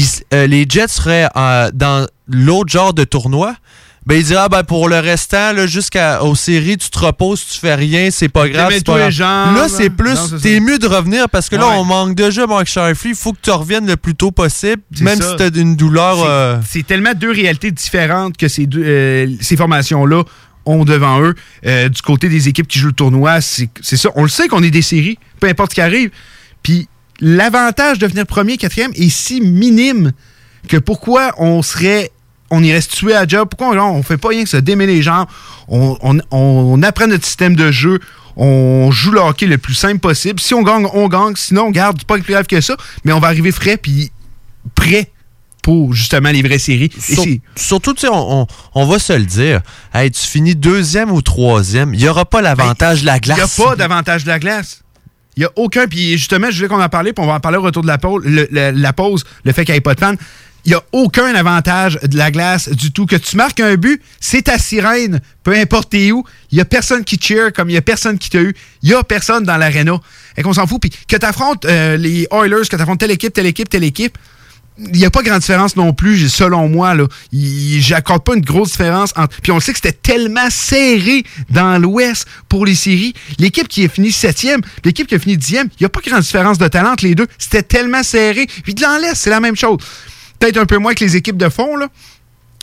s- 0.00 0.22
euh, 0.32 0.46
les 0.46 0.64
Jets 0.68 0.88
seraient 0.88 1.28
euh, 1.36 1.70
dans 1.74 2.06
l'autre 2.28 2.72
genre 2.72 2.94
de 2.94 3.04
tournoi, 3.04 3.54
ben 4.04 4.16
il 4.16 4.24
dira 4.24 4.48
ben 4.48 4.64
pour 4.64 4.88
le 4.88 4.98
restant, 4.98 5.54
jusqu'aux 5.66 6.34
séries, 6.34 6.76
tu 6.76 6.90
te 6.90 6.98
reposes, 6.98 7.44
tu 7.46 7.58
fais 7.58 7.74
rien, 7.76 8.10
c'est 8.10 8.28
pas 8.28 8.48
grave. 8.48 8.72
pas 8.82 8.94
grave. 8.94 9.06
les 9.06 9.12
jambes. 9.12 9.56
Là, 9.56 9.68
c'est 9.68 9.90
plus, 9.90 10.16
t'es 10.42 10.58
mieux 10.60 10.78
de 10.78 10.86
revenir 10.88 11.28
parce 11.28 11.48
que 11.48 11.54
là, 11.56 11.68
on 11.68 11.84
manque 11.84 12.14
déjà 12.16 12.46
Mark 12.46 12.66
Shifley. 12.66 13.10
Il 13.10 13.14
faut 13.14 13.32
que 13.32 13.38
tu 13.40 13.50
reviennes 13.50 13.86
le 13.86 13.96
plus 13.96 14.14
tôt 14.16 14.32
possible, 14.32 14.82
même 15.00 15.20
ça. 15.20 15.30
si 15.30 15.36
t'as 15.36 15.50
une 15.50 15.76
douleur. 15.76 16.16
C'est- 16.68 16.80
euh, 16.80 16.82
tellement 16.86 17.12
deux 17.14 17.30
réalités 17.30 17.70
différentes 17.70 18.36
que 18.36 18.48
ces, 18.48 18.66
deux, 18.66 18.82
euh, 18.84 19.26
ces 19.40 19.56
formations-là 19.56 20.24
ont 20.64 20.84
devant 20.84 21.20
eux. 21.22 21.34
Euh, 21.66 21.88
du 21.88 22.02
côté 22.02 22.28
des 22.28 22.48
équipes 22.48 22.66
qui 22.68 22.78
jouent 22.80 22.88
le 22.88 22.92
tournoi, 22.94 23.40
c'est 23.40 23.68
c'est 23.80 23.96
ça. 23.96 24.08
On 24.16 24.22
le 24.24 24.28
sait 24.28 24.48
qu'on 24.48 24.62
est 24.64 24.70
des 24.70 24.82
séries, 24.82 25.18
peu 25.40 25.46
importe 25.48 25.70
ce 25.70 25.74
qui 25.76 25.80
arrive. 25.80 26.10
Puis 26.64 26.88
l'avantage 27.20 27.98
de 27.98 28.06
venir 28.08 28.26
premier, 28.26 28.56
quatrième 28.56 28.90
est 28.94 29.10
si 29.10 29.40
minime 29.40 30.12
que 30.68 30.76
pourquoi 30.76 31.32
on 31.38 31.62
serait. 31.62 32.10
On 32.54 32.62
irait 32.62 32.80
se 32.82 32.88
tuer 32.90 33.14
à 33.14 33.26
job. 33.26 33.48
Pourquoi 33.50 33.68
on, 33.70 33.96
on 33.96 34.02
fait 34.02 34.18
pas 34.18 34.28
rien 34.28 34.44
que 34.44 34.48
se 34.50 34.58
démêler 34.58 34.96
les 34.96 35.02
jambes? 35.02 35.26
On, 35.68 35.96
on- 36.02 36.20
on 36.30 36.82
apprend 36.82 37.06
notre 37.06 37.24
système 37.24 37.56
de 37.56 37.70
jeu. 37.72 37.98
On 38.36 38.90
joue 38.90 39.10
le 39.12 39.20
hockey 39.20 39.46
le 39.46 39.56
plus 39.58 39.74
simple 39.74 39.98
possible. 40.00 40.38
Si 40.38 40.52
on 40.54 40.62
gagne, 40.62 40.86
on 40.92 41.08
gagne. 41.08 41.34
Sinon, 41.36 41.64
on 41.66 41.70
garde 41.70 42.04
pas 42.04 42.18
plus 42.18 42.32
grave 42.32 42.46
que 42.46 42.60
ça. 42.60 42.76
Mais 43.04 43.12
on 43.12 43.20
va 43.20 43.28
arriver 43.28 43.52
frais 43.52 43.76
puis 43.78 44.10
prêt 44.74 45.10
pour 45.62 45.94
justement 45.94 46.30
les 46.30 46.42
vraies 46.42 46.58
séries. 46.58 46.90
Sur- 46.98 47.24
surtout, 47.56 47.94
tu 47.94 48.00
sais, 48.02 48.08
on, 48.08 48.42
on- 48.42 48.46
on 48.74 48.86
va 48.86 48.98
se 48.98 49.12
le 49.12 49.24
dire. 49.24 49.60
Hey, 49.94 50.10
tu 50.10 50.20
finis 50.20 50.54
deuxième 50.56 51.10
ou 51.10 51.22
troisième, 51.22 51.94
il 51.94 52.00
n'y 52.00 52.08
aura 52.08 52.24
pas 52.24 52.42
l'avantage 52.42 53.02
de 53.02 53.06
la 53.06 53.16
Il 53.16 53.26
n'y 53.26 53.32
a 53.32 53.36
glace. 53.36 53.56
pas 53.56 53.76
d'avantage 53.76 54.24
de 54.24 54.28
la 54.28 54.38
glace. 54.38 54.82
Il 55.36 55.40
n'y 55.40 55.46
a 55.46 55.50
aucun. 55.56 55.86
Puis 55.86 56.12
justement, 56.18 56.50
je 56.50 56.56
voulais 56.56 56.68
qu'on 56.68 56.82
en 56.82 56.88
parle, 56.90 57.12
puis 57.12 57.24
on 57.24 57.26
va 57.26 57.34
en 57.34 57.40
parler 57.40 57.56
au 57.58 57.62
retour 57.62 57.82
de 57.82 57.86
la 57.86 57.96
pause. 57.98 58.22
Le, 58.26 58.46
le- 58.50 58.70
la 58.72 58.92
pause, 58.92 59.24
le 59.44 59.52
fait 59.52 59.64
qu'il 59.64 59.72
n'y 59.72 59.78
ait 59.78 59.80
pas 59.80 59.94
de 59.94 60.00
fans. 60.00 60.14
Il 60.64 60.68
n'y 60.68 60.74
a 60.74 60.82
aucun 60.92 61.34
avantage 61.34 61.98
de 62.02 62.16
la 62.16 62.30
glace 62.30 62.68
du 62.68 62.92
tout. 62.92 63.06
Que 63.06 63.16
tu 63.16 63.36
marques 63.36 63.60
un 63.60 63.74
but, 63.74 64.00
c'est 64.20 64.42
ta 64.42 64.58
sirène, 64.58 65.20
peu 65.42 65.52
importe 65.54 65.94
où. 65.94 66.24
Il 66.50 66.54
n'y 66.54 66.60
a 66.60 66.64
personne 66.64 67.04
qui 67.04 67.18
cheer 67.20 67.52
comme 67.52 67.68
il 67.68 67.72
n'y 67.72 67.78
a 67.78 67.82
personne 67.82 68.18
qui 68.18 68.30
t'a 68.30 68.40
eu. 68.40 68.54
Il 68.82 68.90
n'y 68.90 68.94
a 68.94 69.02
personne 69.02 69.44
dans 69.44 69.56
l'aréna. 69.56 70.00
Et 70.36 70.42
qu'on 70.42 70.52
s'en 70.52 70.66
fout. 70.66 70.80
Puis 70.80 70.90
que 71.08 71.16
tu 71.16 71.26
affrontes 71.26 71.64
les 71.64 72.28
Oilers, 72.30 72.68
que 72.68 72.76
tu 72.76 72.82
affrontes 72.82 73.00
telle 73.00 73.10
équipe, 73.10 73.32
telle 73.32 73.46
équipe, 73.46 73.68
telle 73.68 73.84
équipe, 73.84 74.16
il 74.78 74.92
n'y 74.92 75.04
a 75.04 75.10
pas 75.10 75.22
grande 75.22 75.40
différence 75.40 75.76
non 75.76 75.92
plus, 75.92 76.30
selon 76.30 76.66
moi. 76.66 76.94
Là. 76.94 77.06
J'accorde 77.32 78.24
pas 78.24 78.34
une 78.34 78.40
grosse 78.40 78.70
différence. 78.70 79.12
Entre... 79.16 79.40
Puis 79.42 79.52
on 79.52 79.60
sait 79.60 79.72
que 79.72 79.78
c'était 79.78 79.92
tellement 79.92 80.48
serré 80.48 81.24
dans 81.50 81.78
l'Ouest 81.78 82.26
pour 82.48 82.64
les 82.64 82.74
séries. 82.74 83.12
L'équipe 83.38 83.68
qui 83.68 83.84
a 83.84 83.88
fini 83.88 84.10
septième, 84.10 84.62
l'équipe 84.84 85.06
qui 85.06 85.14
a 85.14 85.18
fini 85.18 85.36
dixième, 85.36 85.68
il 85.78 85.82
n'y 85.82 85.86
a 85.86 85.90
pas 85.90 86.00
grande 86.00 86.22
différence 86.22 86.56
de 86.56 86.66
talent 86.68 86.92
entre 86.92 87.04
les 87.04 87.14
deux. 87.14 87.26
C'était 87.36 87.62
tellement 87.62 88.02
serré. 88.02 88.46
Puis 88.62 88.74
de 88.74 88.80
l'Est, 89.00 89.14
c'est 89.14 89.30
la 89.30 89.40
même 89.40 89.56
chose. 89.56 89.78
Peut-être 90.42 90.56
un 90.58 90.66
peu 90.66 90.78
moins 90.78 90.92
que 90.94 91.04
les 91.04 91.14
équipes 91.14 91.36
de 91.36 91.48
fond, 91.48 91.76
là. 91.76 91.86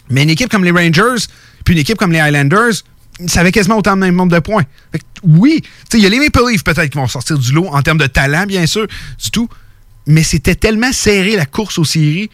mais 0.09 0.23
une 0.23 0.29
équipe 0.29 0.49
comme 0.49 0.65
les 0.65 0.71
Rangers, 0.71 1.23
puis 1.63 1.75
une 1.75 1.79
équipe 1.79 1.97
comme 1.97 2.11
les 2.11 2.19
Highlanders, 2.19 2.73
ça 3.27 3.39
avait 3.39 3.53
quasiment 3.53 3.77
autant 3.77 3.95
de 3.95 4.01
même 4.01 4.15
nombre 4.15 4.33
de 4.33 4.39
points. 4.39 4.63
Fait 4.91 4.99
que, 4.99 5.03
oui, 5.23 5.61
tu 5.61 5.69
sais, 5.91 5.97
il 5.97 6.03
y 6.03 6.05
a 6.05 6.09
les 6.09 6.19
Maple 6.19 6.41
Leafs 6.51 6.63
peut-être 6.65 6.89
qui 6.89 6.97
vont 6.97 7.07
sortir 7.07 7.37
du 7.37 7.53
lot 7.53 7.67
en 7.67 7.81
termes 7.81 7.97
de 7.97 8.05
talent, 8.07 8.45
bien 8.45 8.65
sûr, 8.65 8.85
du 9.23 9.31
tout. 9.31 9.47
Mais 10.07 10.23
c'était 10.23 10.55
tellement 10.55 10.91
serré 10.91 11.37
la 11.37 11.45
course 11.45 11.77
aux 11.77 11.85
séries 11.85 12.29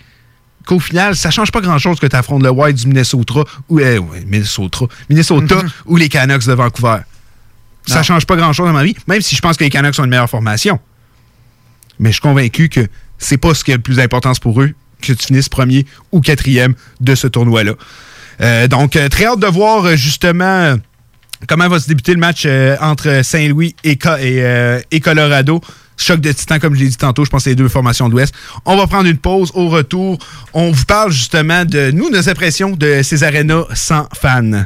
qu'au 0.65 0.79
final, 0.79 1.15
ça 1.15 1.29
change 1.29 1.51
pas 1.51 1.61
grand-chose 1.61 1.99
que 1.99 2.07
tu 2.07 2.15
affrontes 2.15 2.41
le 2.41 2.49
Wild 2.49 2.75
du 2.75 2.87
Minnesota 2.87 3.43
ou 3.69 3.79
euh, 3.79 4.01
Minnesota, 4.25 4.85
Minnesota 5.11 5.61
ou 5.85 5.95
les 5.95 6.09
Canucks 6.09 6.45
de 6.47 6.53
Vancouver. 6.53 7.01
Ça 7.85 7.97
Non. 7.97 8.03
change 8.03 8.25
pas 8.25 8.35
grand-chose 8.35 8.65
dans 8.65 8.73
ma 8.73 8.83
vie, 8.83 8.95
même 9.07 9.21
si 9.21 9.35
je 9.35 9.41
pense 9.41 9.57
que 9.57 9.63
les 9.63 9.69
Canucks 9.69 9.99
ont 9.99 10.05
une 10.05 10.09
meilleure 10.09 10.29
formation. 10.29 10.79
Mais 11.99 12.09
je 12.09 12.13
suis 12.13 12.21
convaincu 12.21 12.67
que 12.69 12.87
c'est 13.19 13.37
pas 13.37 13.53
ce 13.53 13.63
qui 13.63 13.71
a 13.73 13.75
le 13.75 13.81
plus 13.83 13.97
d'importance 13.97 14.39
pour 14.39 14.59
eux 14.61 14.73
que 15.07 15.13
tu 15.13 15.27
finisses 15.27 15.49
premier 15.49 15.85
ou 16.11 16.21
quatrième 16.21 16.73
de 17.01 17.15
ce 17.15 17.27
tournoi-là. 17.27 17.73
Euh, 18.41 18.67
donc, 18.67 18.95
euh, 18.95 19.07
très 19.09 19.25
hâte 19.25 19.39
de 19.39 19.47
voir 19.47 19.85
euh, 19.85 19.95
justement 19.95 20.75
comment 21.47 21.67
va 21.69 21.79
se 21.79 21.87
débuter 21.87 22.13
le 22.13 22.19
match 22.19 22.47
entre 22.81 23.21
Saint-Louis 23.23 23.75
et, 23.83 23.97
Co- 23.97 24.17
et, 24.17 24.79
et 24.91 24.99
Colorado. 24.99 25.61
Choc 25.97 26.19
de 26.19 26.31
titan, 26.33 26.59
comme 26.59 26.75
je 26.75 26.81
l'ai 26.81 26.89
dit 26.89 26.97
tantôt, 26.97 27.23
je 27.23 27.29
pense 27.29 27.45
les 27.45 27.55
deux 27.55 27.69
formations 27.69 28.07
de 28.09 28.13
l'Ouest. 28.13 28.33
On 28.65 28.75
va 28.75 28.85
prendre 28.87 29.07
une 29.07 29.17
pause. 29.17 29.51
Au 29.53 29.69
retour, 29.69 30.17
on 30.53 30.71
vous 30.71 30.83
parle 30.85 31.11
justement 31.11 31.63
de 31.63 31.91
nous, 31.91 32.09
nos 32.09 32.27
impressions 32.27 32.71
de 32.71 33.01
ces 33.01 33.23
arénas 33.23 33.63
sans 33.73 34.07
fans. 34.13 34.65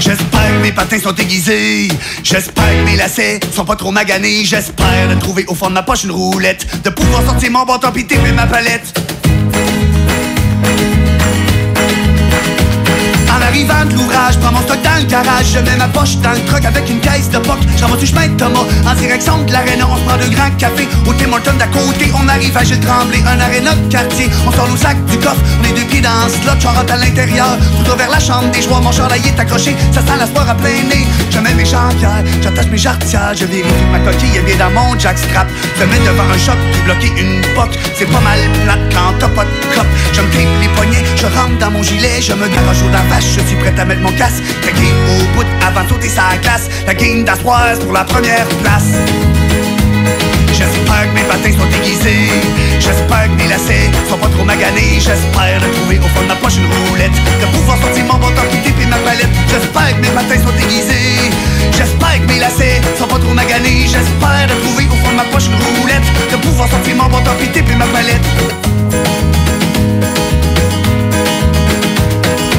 J'espère 0.00 0.48
que 0.48 0.62
mes 0.62 0.72
patins 0.72 0.98
sont 0.98 1.14
aiguisés. 1.14 1.88
J'espère 2.22 2.64
que 2.64 2.84
mes 2.84 2.96
lacets 2.96 3.40
sont 3.52 3.64
pas 3.64 3.76
trop 3.76 3.90
maganés. 3.90 4.44
J'espère 4.44 5.08
de 5.08 5.14
trouver 5.20 5.44
au 5.48 5.54
fond 5.54 5.68
de 5.68 5.74
ma 5.74 5.82
poche 5.82 6.04
une 6.04 6.12
roulette. 6.12 6.66
De 6.82 6.90
pouvoir 6.90 7.24
sortir 7.24 7.50
mon 7.50 7.64
bâton 7.64 7.90
pis 7.92 8.06
taper 8.06 8.32
ma 8.32 8.46
palette. 8.46 8.94
Arrivant 13.56 13.86
de 13.86 13.94
l'ouvrage, 13.94 14.38
prends 14.40 14.52
mon 14.52 14.60
stock 14.60 14.82
dans 14.82 15.00
le 15.00 15.06
garage. 15.06 15.46
Je 15.54 15.58
mets 15.60 15.76
ma 15.76 15.88
poche 15.88 16.16
dans 16.18 16.32
le 16.32 16.40
truck 16.44 16.64
avec 16.64 16.88
une 16.90 17.00
caisse 17.00 17.30
de 17.30 17.38
poc. 17.38 17.58
J'envoie 17.78 17.96
du 17.96 18.06
chemin 18.06 18.28
de 18.28 18.36
Thomas? 18.36 18.66
En 18.86 18.94
direction 18.94 19.42
de 19.44 19.52
l'aréna. 19.52 19.86
On 19.90 19.96
se 19.96 20.02
prend 20.02 20.16
de 20.18 20.28
grands 20.34 20.50
cafés 20.58 20.88
au 21.06 21.12
Tim 21.14 21.32
Hortons 21.32 21.56
d'à 21.58 21.66
côté. 21.66 22.12
On 22.20 22.28
arrive 22.28 22.56
à 22.56 22.64
Gilles 22.64 22.80
Tremblay, 22.80 23.22
un 23.26 23.40
aréna 23.40 23.74
de 23.74 23.90
quartier. 23.90 24.28
On 24.46 24.52
sort 24.52 24.68
nos 24.68 24.76
sacs 24.76 25.02
du 25.06 25.18
coffre, 25.18 25.40
on 25.60 25.64
est 25.64 25.72
deux 25.72 25.86
pieds 25.88 26.02
dans 26.02 26.24
le 26.24 26.30
slot. 26.30 26.60
J'en 26.60 26.72
rentre 26.72 26.92
à 26.92 26.96
l'intérieur, 26.96 27.56
tout 27.84 27.96
vers 27.96 28.10
la 28.10 28.20
chambre 28.20 28.50
des 28.52 28.62
joueurs. 28.62 28.82
Mon 28.82 28.92
chandail 28.92 29.22
est 29.24 29.40
accroché, 29.40 29.74
ça 29.92 30.00
sent 30.00 30.18
la 30.18 30.26
sport 30.26 30.48
à 30.48 30.54
plein 30.54 30.82
nez. 30.90 31.06
Je 31.30 31.38
mets 31.38 31.54
mes 31.54 31.64
jambières, 31.64 32.22
j'attache 32.42 32.66
mes 32.66 32.78
jarretières. 32.78 33.32
Je 33.34 33.46
vérifie 33.46 33.68
que 33.68 33.92
ma 33.92 34.00
coquille 34.00 34.36
est 34.36 34.42
bien 34.42 34.56
dans 34.56 34.70
mon 34.70 34.98
jackstrap. 34.98 35.48
Me 35.80 35.86
mets 35.86 36.04
devant 36.04 36.28
un 36.28 36.38
choc 36.38 36.58
bloquer 36.84 37.12
une 37.16 37.40
poque. 37.54 37.78
C'est 37.96 38.06
pas 38.06 38.20
mal 38.20 38.38
plate 38.64 38.84
quand 38.92 39.14
t'as 39.18 39.28
pas 39.28 39.44
de 39.44 39.74
cop. 39.74 39.86
Je 40.12 40.20
me 40.20 40.26
les 40.60 40.68
poignets, 40.68 41.04
je 41.16 41.26
rentre 41.26 41.56
dans 41.58 41.70
mon 41.70 41.82
gilet. 41.82 42.20
Je 42.20 42.32
me 42.34 42.46
garage 42.48 42.82
au 42.82 42.90
la 42.90 43.02
vache, 43.08 43.38
je 43.46 43.54
suis 43.54 43.58
prêt 43.62 43.74
à 43.78 43.84
mettre 43.84 44.02
mon 44.02 44.12
casque. 44.12 44.42
La 44.64 44.72
game 44.72 44.98
au 45.06 45.36
bout 45.36 45.46
avant 45.64 45.84
de 45.84 45.88
sauter 45.88 46.08
sa 46.08 46.36
glace. 46.42 46.68
La 46.86 46.94
game 46.94 47.24
d'Astroise 47.24 47.78
pour 47.78 47.92
la 47.92 48.04
première 48.04 48.46
place. 48.62 48.98
J'espère 50.52 51.06
que 51.08 51.14
mes 51.14 51.22
patins 51.22 51.54
sont 51.54 51.70
aiguisés. 51.78 52.32
J'espère 52.80 53.28
que 53.30 53.36
mes 53.38 53.48
lacets 53.48 53.90
sont 54.08 54.18
pas 54.18 54.28
trop 54.28 54.44
maganés. 54.44 54.98
J'espère 54.98 55.60
trouver 55.78 55.98
au 55.98 56.08
fond 56.10 56.22
de 56.22 56.28
ma 56.28 56.34
poche 56.36 56.56
une 56.56 56.66
roulette. 56.88 57.14
De 57.40 57.46
pouvoir 57.54 57.78
sortir 57.78 58.04
mon 58.04 58.18
bâton 58.18 58.42
et 58.50 58.86
ma 58.86 58.98
palette. 58.98 59.34
J'espère 59.48 59.94
que 59.94 60.00
mes 60.02 60.14
patins 60.14 60.42
sont 60.42 60.56
aiguisés. 60.58 61.30
J'espère 61.70 62.18
que 62.20 62.26
mes 62.26 62.40
lacets 62.40 62.80
sont 62.98 63.06
pas 63.06 63.18
trop 63.18 63.34
maganés. 63.34 63.86
J'espère 63.86 64.48
trouver 64.64 64.86
au 64.90 64.96
fond 65.04 65.12
de 65.12 65.16
ma 65.22 65.24
poche 65.30 65.46
une 65.46 65.60
roulette. 65.78 66.08
De 66.32 66.36
pouvoir 66.36 66.68
sortir 66.68 66.96
mon 66.96 67.08
bâton 67.08 67.30
et 67.38 67.76
ma 67.76 67.86
palette. 67.86 69.05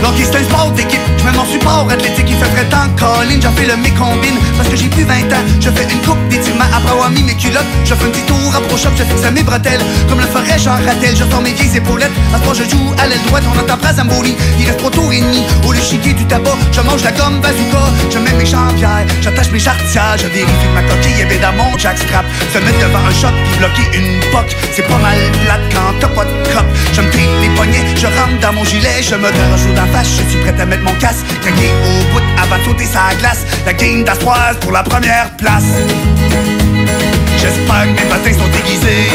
Donc 0.07 0.15
c'est 0.23 0.37
un 0.37 0.43
sport 0.43 0.71
d'équipe, 0.71 1.01
je 1.17 1.23
mets 1.25 1.37
mon 1.37 1.43
support 1.43 1.85
athlétique, 1.91 2.27
il 2.29 2.37
fait 2.37 2.49
très 2.49 2.63
temps 2.69 2.87
Colin, 2.95 3.41
j'en 3.41 3.51
fais 3.51 3.67
le 3.67 3.75
mécombine 3.75 4.37
Parce 4.55 4.69
que 4.69 4.77
j'ai 4.77 4.87
plus 4.87 5.03
20 5.03 5.13
ans, 5.33 5.43
je 5.59 5.69
fais 5.69 5.83
une 5.83 5.99
coupe 5.99 6.17
d'étirement 6.29 6.63
Après 6.73 6.91
avoir 6.91 7.09
mis 7.09 7.23
mes 7.23 7.35
culottes, 7.35 7.65
je 7.83 7.93
fais 7.93 8.05
un 8.05 8.09
petit 8.09 8.21
tour 8.21 8.37
shop 8.77 8.89
Je 8.95 9.03
fixe 9.03 9.31
mes 9.33 9.43
bretelles, 9.43 9.81
comme 10.07 10.19
le 10.19 10.27
ferait 10.27 10.59
Jean 10.59 10.75
Rattel 10.75 11.15
Je 11.15 11.25
sors 11.29 11.41
mes 11.41 11.51
vieilles 11.51 11.77
épaulettes, 11.77 12.11
à 12.33 12.37
ce 12.37 12.43
point 12.43 12.53
je 12.53 12.63
joue 12.63 12.93
à 12.99 13.07
l'aile 13.07 13.21
droite 13.27 13.43
On 13.53 13.59
entend 13.59 13.77
Brazamboli, 13.77 14.35
il 14.59 14.65
reste 14.65 14.79
trop 14.79 14.89
tour 14.89 15.11
et 15.11 15.19
demi. 15.19 15.43
Au 15.65 15.73
chiquer 15.73 16.13
du 16.13 16.25
tabac, 16.25 16.57
je 16.71 16.81
mange 16.81 17.03
la 17.03 17.11
gomme 17.11 17.39
bazooka. 17.39 17.83
Je 18.09 18.19
mets 18.19 18.33
mes 18.33 18.45
jambières, 18.45 19.05
j'attache 19.21 19.51
mes 19.51 19.59
jarretières. 19.59 20.17
Je 20.17 20.27
vérifie 20.27 20.67
que 20.67 20.75
ma 20.75 20.81
coquille 20.83 21.21
est 21.21 21.25
bien 21.25 21.39
dans 21.39 21.53
mon 21.53 21.77
jackstrap. 21.77 22.25
Se 22.53 22.59
mettre 22.59 22.79
devant 22.79 23.05
un 23.07 23.13
shot 23.13 23.35
puis 23.45 23.57
bloquer 23.59 23.97
une 23.97 24.19
poque 24.31 24.55
C'est 24.73 24.87
pas 24.87 24.97
mal 24.97 25.17
plate 25.43 25.61
quand 25.73 25.93
t'as 25.99 26.07
pas 26.07 26.25
de 26.25 26.35
cop. 26.53 26.65
Je 26.93 27.01
me 27.01 27.41
les 27.41 27.49
poignets, 27.55 27.85
je 27.95 28.07
rentre 28.07 28.39
dans 28.41 28.53
mon 28.53 28.65
gilet 28.65 29.01
Je 29.01 29.15
me 29.15 29.27
au 29.27 29.73
la 29.75 29.85
je 30.03 30.29
suis 30.29 30.39
prêt 30.41 30.59
à 30.59 30.65
mettre 30.65 30.83
mon 30.83 30.93
casque 30.95 31.25
Craquer 31.41 31.71
au 31.71 32.13
bout 32.13 32.23
avant 32.41 32.57
de 32.57 32.63
sauter 32.63 32.85
sa 32.85 33.15
glace. 33.19 33.45
La 33.65 33.73
game 33.73 34.03
d'Astroise 34.03 34.57
pour 34.61 34.71
la 34.71 34.83
première 34.83 35.29
place. 35.37 35.65
J'espère 37.37 37.83
que 37.85 38.01
mes 38.01 38.09
patins 38.09 38.33
sont 38.33 38.51
aiguisés 38.59 39.09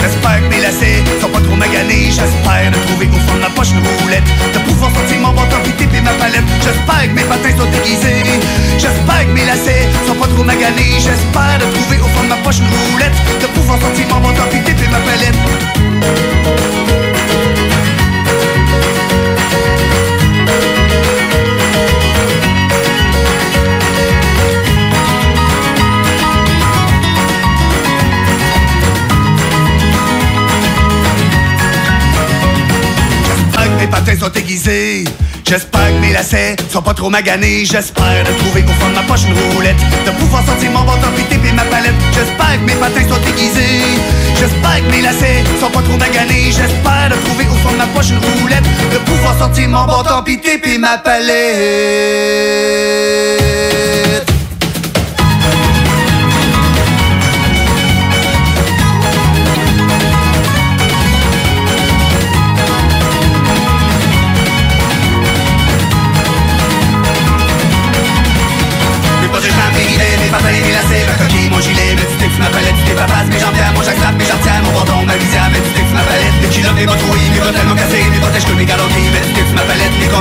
J'espère 0.00 0.40
que 0.42 0.54
mes 0.54 0.60
lacets 0.60 1.02
sont 1.20 1.28
pas 1.28 1.40
trop 1.40 1.56
maganés. 1.56 2.10
J'espère 2.10 2.70
de 2.70 2.78
trouver 2.86 3.08
au 3.08 3.20
fond 3.28 3.36
de 3.36 3.40
ma 3.40 3.50
poche 3.50 3.70
une 3.72 3.86
roulette. 4.02 4.28
De 4.54 4.58
pouvoir 4.70 4.90
sortir 4.92 5.18
mon 5.20 5.32
bâton 5.32 5.56
puis 5.64 5.72
taper 5.72 6.00
ma 6.00 6.12
palette 6.12 6.48
J'espère 6.62 7.02
que 7.08 7.14
mes 7.14 7.24
patins 7.24 7.56
sont 7.56 7.70
aiguisés 7.78 8.22
J'espère 8.78 9.26
que 9.26 9.32
mes 9.32 9.44
lacets 9.44 9.88
sont 10.06 10.14
pas 10.14 10.26
trop 10.28 10.44
maganés. 10.44 10.98
J'espère 10.98 11.58
de 11.58 11.66
trouver 11.74 11.98
au 11.98 12.08
fond 12.14 12.24
de 12.24 12.28
ma 12.28 12.36
poche 12.36 12.58
une 12.58 12.70
roulette. 12.92 13.16
De 13.40 13.46
pouvoir 13.58 13.80
sortir 13.80 14.06
mon 14.08 14.20
bâton 14.20 14.46
puis 14.50 14.60
taper 14.60 14.88
ma 14.88 15.00
palette 15.00 16.79
patins 33.90 34.18
sont 34.18 34.32
aiguisés. 34.32 35.04
J'espère 35.46 35.88
que 35.88 36.00
mes 36.00 36.12
lacets 36.12 36.56
sont 36.70 36.82
pas 36.82 36.94
trop 36.94 37.10
maganés. 37.10 37.64
J'espère 37.64 38.24
de 38.24 38.32
trouver 38.38 38.62
au 38.62 38.72
fond 38.80 38.88
de 38.88 38.94
ma 38.94 39.02
poche 39.02 39.24
une 39.26 39.34
roulette. 39.52 39.76
De 40.06 40.12
pouvoir 40.12 40.44
sortir 40.46 40.70
mon 40.70 40.84
bâton 40.84 41.10
pité 41.16 41.36
et 41.46 41.52
ma 41.52 41.64
palette. 41.64 41.94
J'espère 42.14 42.54
que 42.60 42.64
mes 42.64 42.74
patins 42.74 43.08
sont 43.08 43.20
aiguisés. 43.28 43.82
J'espère 44.38 44.86
que 44.86 44.90
mes 44.92 45.02
lacets 45.02 45.44
sont 45.60 45.70
pas 45.70 45.82
trop 45.82 45.96
maganés. 45.96 46.52
J'espère 46.52 47.10
de 47.10 47.16
trouver 47.26 47.46
au 47.46 47.56
fond 47.56 47.72
de 47.72 47.78
ma 47.78 47.86
poche 47.88 48.10
une 48.10 48.40
roulette. 48.40 48.64
De 48.92 48.98
pouvoir 48.98 49.36
sortir 49.38 49.68
mon 49.68 49.84
bâton 49.84 50.22
pité 50.22 50.60
et 50.64 50.78
ma 50.78 50.98
palette. 50.98 51.30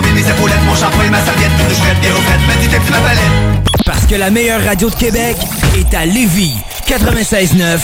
Mes 0.08 0.22
épaulettes, 0.22 0.64
mon 0.66 0.76
shampoing, 0.76 1.10
ma 1.10 1.24
serviette, 1.24 1.52
une 1.60 2.92
palette. 3.04 3.20
Parce 3.86 4.06
que 4.06 4.16
la 4.16 4.30
meilleure 4.30 4.64
radio 4.64 4.90
de 4.90 4.96
Québec 4.96 5.38
est 5.76 5.94
à 5.94 6.06
Lévis. 6.06 6.54
96.9. 6.88 7.80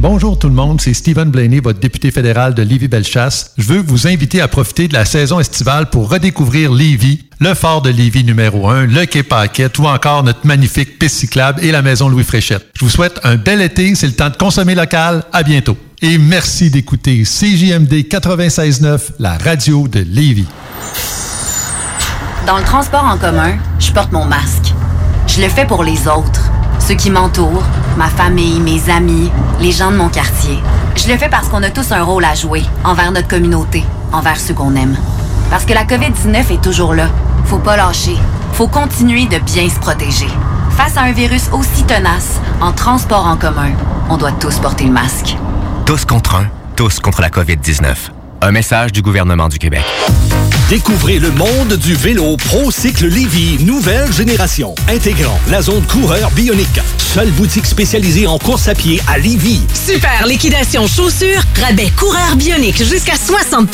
Bonjour 0.00 0.36
tout 0.36 0.48
le 0.48 0.54
monde, 0.54 0.80
c'est 0.80 0.94
Stephen 0.94 1.30
Blaney, 1.30 1.60
votre 1.60 1.78
député 1.78 2.10
fédéral 2.10 2.54
de 2.54 2.62
Lévis-Bellechasse. 2.62 3.52
Je 3.56 3.66
veux 3.68 3.80
vous 3.80 4.08
inviter 4.08 4.40
à 4.40 4.48
profiter 4.48 4.88
de 4.88 4.94
la 4.94 5.04
saison 5.04 5.38
estivale 5.38 5.90
pour 5.90 6.10
redécouvrir 6.10 6.72
Lévis, 6.72 7.24
le 7.38 7.54
fort 7.54 7.82
de 7.82 7.90
Lévis 7.90 8.24
numéro 8.24 8.68
1, 8.68 8.86
le 8.86 9.06
quai 9.06 9.22
Paquette 9.22 9.78
ou 9.78 9.86
encore 9.86 10.24
notre 10.24 10.44
magnifique 10.44 10.98
piste 10.98 11.18
cyclable 11.18 11.64
et 11.64 11.70
la 11.70 11.82
maison 11.82 12.08
Louis 12.08 12.24
Fréchette. 12.24 12.66
Je 12.74 12.84
vous 12.84 12.90
souhaite 12.90 13.20
un 13.22 13.36
bel 13.36 13.62
été, 13.62 13.94
c'est 13.94 14.08
le 14.08 14.14
temps 14.14 14.30
de 14.30 14.36
consommer 14.36 14.74
local. 14.74 15.22
À 15.32 15.44
bientôt. 15.44 15.76
Et 16.04 16.18
merci 16.18 16.68
d'écouter 16.68 17.22
CJMD 17.22 17.92
96.9, 18.10 19.12
la 19.20 19.38
radio 19.38 19.86
de 19.86 20.00
Lévis. 20.00 20.48
Dans 22.44 22.58
le 22.58 22.64
transport 22.64 23.04
en 23.04 23.16
commun, 23.16 23.52
je 23.78 23.92
porte 23.92 24.10
mon 24.10 24.24
masque. 24.24 24.74
Je 25.28 25.40
le 25.40 25.48
fais 25.48 25.64
pour 25.64 25.84
les 25.84 26.08
autres, 26.08 26.50
ceux 26.80 26.96
qui 26.96 27.08
m'entourent, 27.08 27.62
ma 27.96 28.08
famille, 28.08 28.58
mes 28.58 28.90
amis, 28.90 29.30
les 29.60 29.70
gens 29.70 29.92
de 29.92 29.96
mon 29.96 30.08
quartier. 30.08 30.58
Je 30.96 31.06
le 31.06 31.16
fais 31.16 31.28
parce 31.28 31.46
qu'on 31.48 31.62
a 31.62 31.70
tous 31.70 31.92
un 31.92 32.02
rôle 32.02 32.24
à 32.24 32.34
jouer 32.34 32.64
envers 32.82 33.12
notre 33.12 33.28
communauté, 33.28 33.84
envers 34.12 34.40
ceux 34.40 34.54
qu'on 34.54 34.74
aime. 34.74 34.96
Parce 35.50 35.64
que 35.64 35.72
la 35.72 35.84
COVID-19 35.84 36.52
est 36.52 36.62
toujours 36.64 36.94
là. 36.94 37.10
Faut 37.44 37.60
pas 37.60 37.76
lâcher. 37.76 38.16
Faut 38.54 38.66
continuer 38.66 39.26
de 39.26 39.38
bien 39.38 39.68
se 39.68 39.78
protéger. 39.78 40.26
Face 40.70 40.96
à 40.96 41.02
un 41.02 41.12
virus 41.12 41.48
aussi 41.52 41.84
tenace, 41.84 42.40
en 42.60 42.72
transport 42.72 43.24
en 43.24 43.36
commun, 43.36 43.70
on 44.10 44.16
doit 44.16 44.32
tous 44.32 44.58
porter 44.58 44.86
le 44.86 44.92
masque. 44.92 45.36
Tous 45.86 46.04
contre 46.04 46.36
un, 46.36 46.46
tous 46.76 47.00
contre 47.00 47.20
la 47.20 47.28
COVID-19. 47.28 47.94
Un 48.40 48.52
message 48.52 48.92
du 48.92 49.02
gouvernement 49.02 49.48
du 49.48 49.58
Québec. 49.58 49.82
Découvrez 50.68 51.18
le 51.18 51.30
monde 51.32 51.74
du 51.74 51.94
vélo 51.94 52.36
ProCycle 52.36 53.06
Lévy, 53.06 53.62
nouvelle 53.64 54.10
génération, 54.12 54.74
intégrant 54.88 55.38
la 55.50 55.60
zone 55.60 55.84
coureur 55.86 56.30
bionique. 56.30 56.80
Seule 56.98 57.30
boutique 57.32 57.66
spécialisée 57.66 58.26
en 58.26 58.38
course 58.38 58.68
à 58.68 58.74
pied 58.74 59.00
à 59.08 59.18
Lévy. 59.18 59.60
Super 59.74 60.26
liquidation 60.26 60.86
chaussures, 60.86 61.42
rabais 61.60 61.90
coureur 61.98 62.36
bionique 62.36 62.82
jusqu'à 62.84 63.16
60 63.16 63.70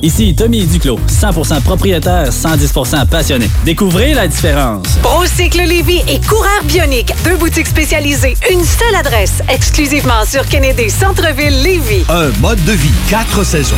Ici 0.00 0.32
Tommy 0.34 0.64
Duclos, 0.64 1.00
100% 1.08 1.60
propriétaire, 1.62 2.30
110% 2.30 3.06
passionné. 3.06 3.50
Découvrez 3.64 4.14
la 4.14 4.28
différence. 4.28 4.86
Procycle 5.02 5.62
Lévy 5.62 6.02
et 6.06 6.20
Coureur 6.20 6.62
Bionique, 6.64 7.12
deux 7.24 7.36
boutiques 7.36 7.66
spécialisées, 7.66 8.36
une 8.50 8.64
seule 8.64 8.94
adresse, 8.94 9.42
exclusivement 9.48 10.24
sur 10.24 10.46
Kennedy 10.46 10.88
Centre-ville 10.88 11.62
Lévy. 11.62 12.04
Un 12.08 12.30
mode 12.40 12.62
de 12.64 12.72
vie, 12.72 12.92
quatre 13.10 13.44
saisons. 13.44 13.74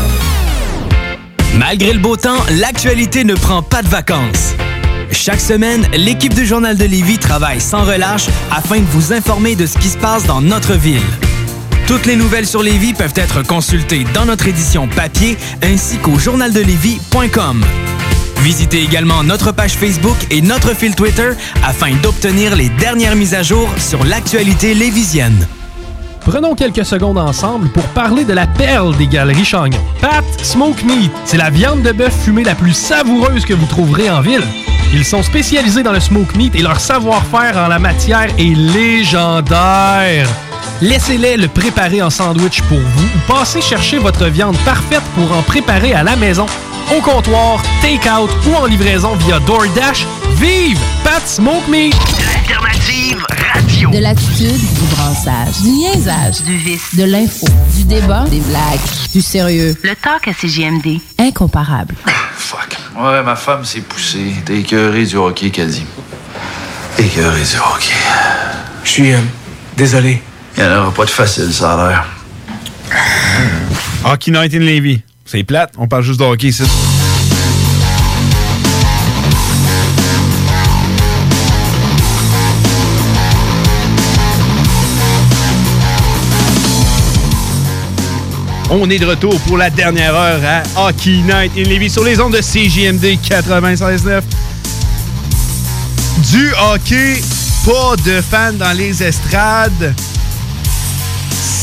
Malgré 1.57 1.95
le 1.95 1.99
beau 1.99 2.17
temps, 2.17 2.39
l'actualité 2.61 3.25
ne 3.25 3.35
prend 3.35 3.63
pas 3.63 3.83
de 3.83 3.89
vacances. 3.89 4.55
Chaque 5.13 5.41
semaine, 5.41 5.87
l'équipe 5.95 6.35
du 6.35 6.47
Journal 6.47 6.77
de 6.77 6.85
Lévis 6.85 7.19
travaille 7.19 7.61
sans 7.61 7.85
relâche 7.85 8.27
afin 8.51 8.79
de 8.81 8.87
vous 8.93 9.13
informer 9.13 9.57
de 9.57 9.67
ce 9.67 9.77
qui 9.79 9.89
se 9.89 9.99
passe 9.99 10.25
dans 10.25 10.41
notre 10.41 10.75
ville. 10.75 11.03
Toutes 11.91 12.07
les 12.07 12.15
nouvelles 12.15 12.47
sur 12.47 12.63
Lévis 12.63 12.95
peuvent 12.95 13.15
être 13.17 13.43
consultées 13.43 14.07
dans 14.15 14.25
notre 14.25 14.47
édition 14.47 14.87
papier 14.87 15.37
ainsi 15.61 15.99
qu'au 15.99 16.21
journaldelevis.com. 16.21 17.65
Visitez 18.43 18.85
également 18.85 19.25
notre 19.25 19.51
page 19.51 19.73
Facebook 19.73 20.17
et 20.31 20.41
notre 20.41 20.73
fil 20.77 20.95
Twitter 20.95 21.31
afin 21.65 21.97
d'obtenir 21.97 22.55
les 22.55 22.69
dernières 22.69 23.17
mises 23.17 23.35
à 23.35 23.43
jour 23.43 23.69
sur 23.77 24.05
l'actualité 24.05 24.73
lévisienne. 24.73 25.49
Prenons 26.21 26.55
quelques 26.55 26.85
secondes 26.85 27.19
ensemble 27.19 27.69
pour 27.71 27.83
parler 27.89 28.25
de 28.25 28.35
la 28.35 28.47
perle 28.47 28.97
des 28.97 29.09
galeries 29.09 29.45
Chagnon. 29.45 29.81
Pat 30.01 30.25
Smoke 30.45 30.85
Meat, 30.85 31.11
c'est 31.25 31.39
la 31.39 31.51
viande 31.51 31.83
de 31.83 31.91
bœuf 31.91 32.15
fumée 32.23 32.45
la 32.45 32.55
plus 32.55 32.73
savoureuse 32.73 33.45
que 33.45 33.55
vous 33.55 33.67
trouverez 33.67 34.09
en 34.09 34.21
ville. 34.21 34.45
Ils 34.93 35.05
sont 35.05 35.25
spécialisés 35.25 35.83
dans 35.83 35.93
le 35.93 35.99
smoke 36.01 36.37
meat 36.37 36.55
et 36.55 36.63
leur 36.63 36.79
savoir-faire 36.79 37.57
en 37.57 37.67
la 37.67 37.81
matière 37.81 38.29
est 38.39 38.55
légendaire. 38.55 40.29
Laissez-les 40.83 41.37
le 41.37 41.49
préparer 41.49 42.03
en 42.03 42.11
sandwich 42.11 42.63
pour 42.63 42.79
vous 42.79 43.05
ou 43.05 43.33
passez 43.33 43.61
chercher 43.61 43.99
votre 43.99 44.27
viande 44.27 44.57
parfaite 44.65 45.03
pour 45.15 45.31
en 45.33 45.43
préparer 45.43 45.93
à 45.93 46.03
la 46.03 46.17
maison, 46.17 46.47
au 46.97 47.01
comptoir, 47.01 47.63
take-out 47.83 48.31
ou 48.49 48.55
en 48.55 48.67
livraison 48.67 49.15
via 49.17 49.39
DoorDash. 49.41 50.07
Vive 50.37 50.79
Pat 51.05 51.27
Smoke 51.27 51.69
Meat! 51.69 51.95
L'alternative 52.19 53.23
radio. 53.55 53.91
De 53.91 53.99
l'attitude, 53.99 54.59
du 54.59 54.95
brassage, 54.95 55.61
du 55.63 55.69
niaisage, 55.71 56.43
du 56.43 56.57
vice, 56.57 56.95
de 56.95 57.05
l'info, 57.05 57.47
du 57.77 57.85
débat, 57.85 58.25
des 58.31 58.41
blagues, 58.41 58.81
du 59.13 59.21
sérieux. 59.21 59.77
Le 59.83 59.95
talk 59.95 60.29
à 60.29 60.33
CGMD. 60.33 61.01
Incomparable. 61.19 61.95
Fuck. 62.37 62.77
Ouais, 62.99 63.23
ma 63.23 63.37
femme 63.37 63.65
s'est 63.65 63.81
poussée. 63.81 64.35
T'es 64.45 64.59
écœuré 64.61 65.05
du 65.05 65.17
hockey, 65.17 65.51
qu'elle 65.51 65.71
dit. 65.71 65.85
Écœuré 66.99 67.41
du 67.41 67.57
hockey. 67.57 67.95
Je 68.85 68.91
suis 68.91 69.13
euh, 69.13 69.19
désolé. 69.77 70.23
Il 70.57 70.63
n'y 70.63 70.69
en 70.69 70.79
aura 70.83 70.93
pas 70.93 71.05
de 71.05 71.11
facile, 71.11 71.53
ça 71.53 71.75
a 71.75 71.89
l'air. 71.89 72.07
Hockey 74.05 74.31
Night 74.31 74.55
in 74.55 74.61
Levy. 74.61 75.03
C'est 75.25 75.45
plate, 75.45 75.73
on 75.79 75.87
parle 75.87 76.03
juste 76.03 76.19
de 76.19 76.25
hockey 76.25 76.49
ici. 76.49 76.65
On 88.73 88.89
est 88.89 89.01
de 89.01 89.07
retour 89.07 89.39
pour 89.41 89.57
la 89.57 89.69
dernière 89.69 90.15
heure 90.15 90.41
à 90.45 90.89
Hockey 90.89 91.23
Night 91.27 91.53
in 91.57 91.69
Levy 91.69 91.91
sur 91.91 92.05
les 92.05 92.21
ondes 92.21 92.35
de 92.35 92.41
CJMD 92.41 93.19
96.9. 93.21 94.23
Du 96.31 96.53
hockey, 96.73 97.21
pas 97.67 97.97
de 98.05 98.21
fans 98.21 98.53
dans 98.53 98.77
les 98.77 99.03
estrades. 99.03 99.95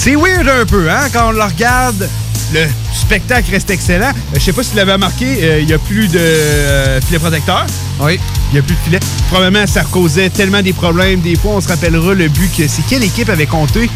C'est 0.07 0.15
weird 0.15 0.47
un 0.47 0.65
peu, 0.65 0.89
hein, 0.89 1.09
quand 1.11 1.27
on 1.27 1.31
le 1.31 1.43
regarde. 1.43 2.09
Le 2.53 2.65
spectacle 2.93 3.51
reste 3.51 3.69
excellent. 3.71 4.07
Euh, 4.11 4.35
Je 4.35 4.39
sais 4.39 4.53
pas 4.53 4.63
si 4.63 4.69
tu 4.69 4.77
l'avais 4.77 4.93
remarqué, 4.93 5.25
euh, 5.41 5.59
il 5.59 5.65
n'y 5.65 5.73
a 5.73 5.77
plus 5.79 6.07
de 6.07 6.17
euh, 6.17 7.01
filet 7.01 7.19
protecteur. 7.19 7.65
Oui. 7.99 8.17
Il 8.49 8.53
n'y 8.53 8.59
a 8.59 8.61
plus 8.61 8.75
de 8.75 8.79
filet. 8.85 8.99
Probablement, 9.29 9.67
ça 9.67 9.83
causait 9.83 10.29
tellement 10.29 10.61
des 10.61 10.71
problèmes. 10.71 11.19
Des 11.19 11.35
fois, 11.35 11.55
on 11.55 11.59
se 11.61 11.67
rappellera 11.67 12.13
le 12.13 12.29
but 12.29 12.49
que 12.55 12.69
c'est 12.69 12.83
quelle 12.87 13.03
équipe 13.03 13.27
avait 13.27 13.47
compté. 13.47 13.89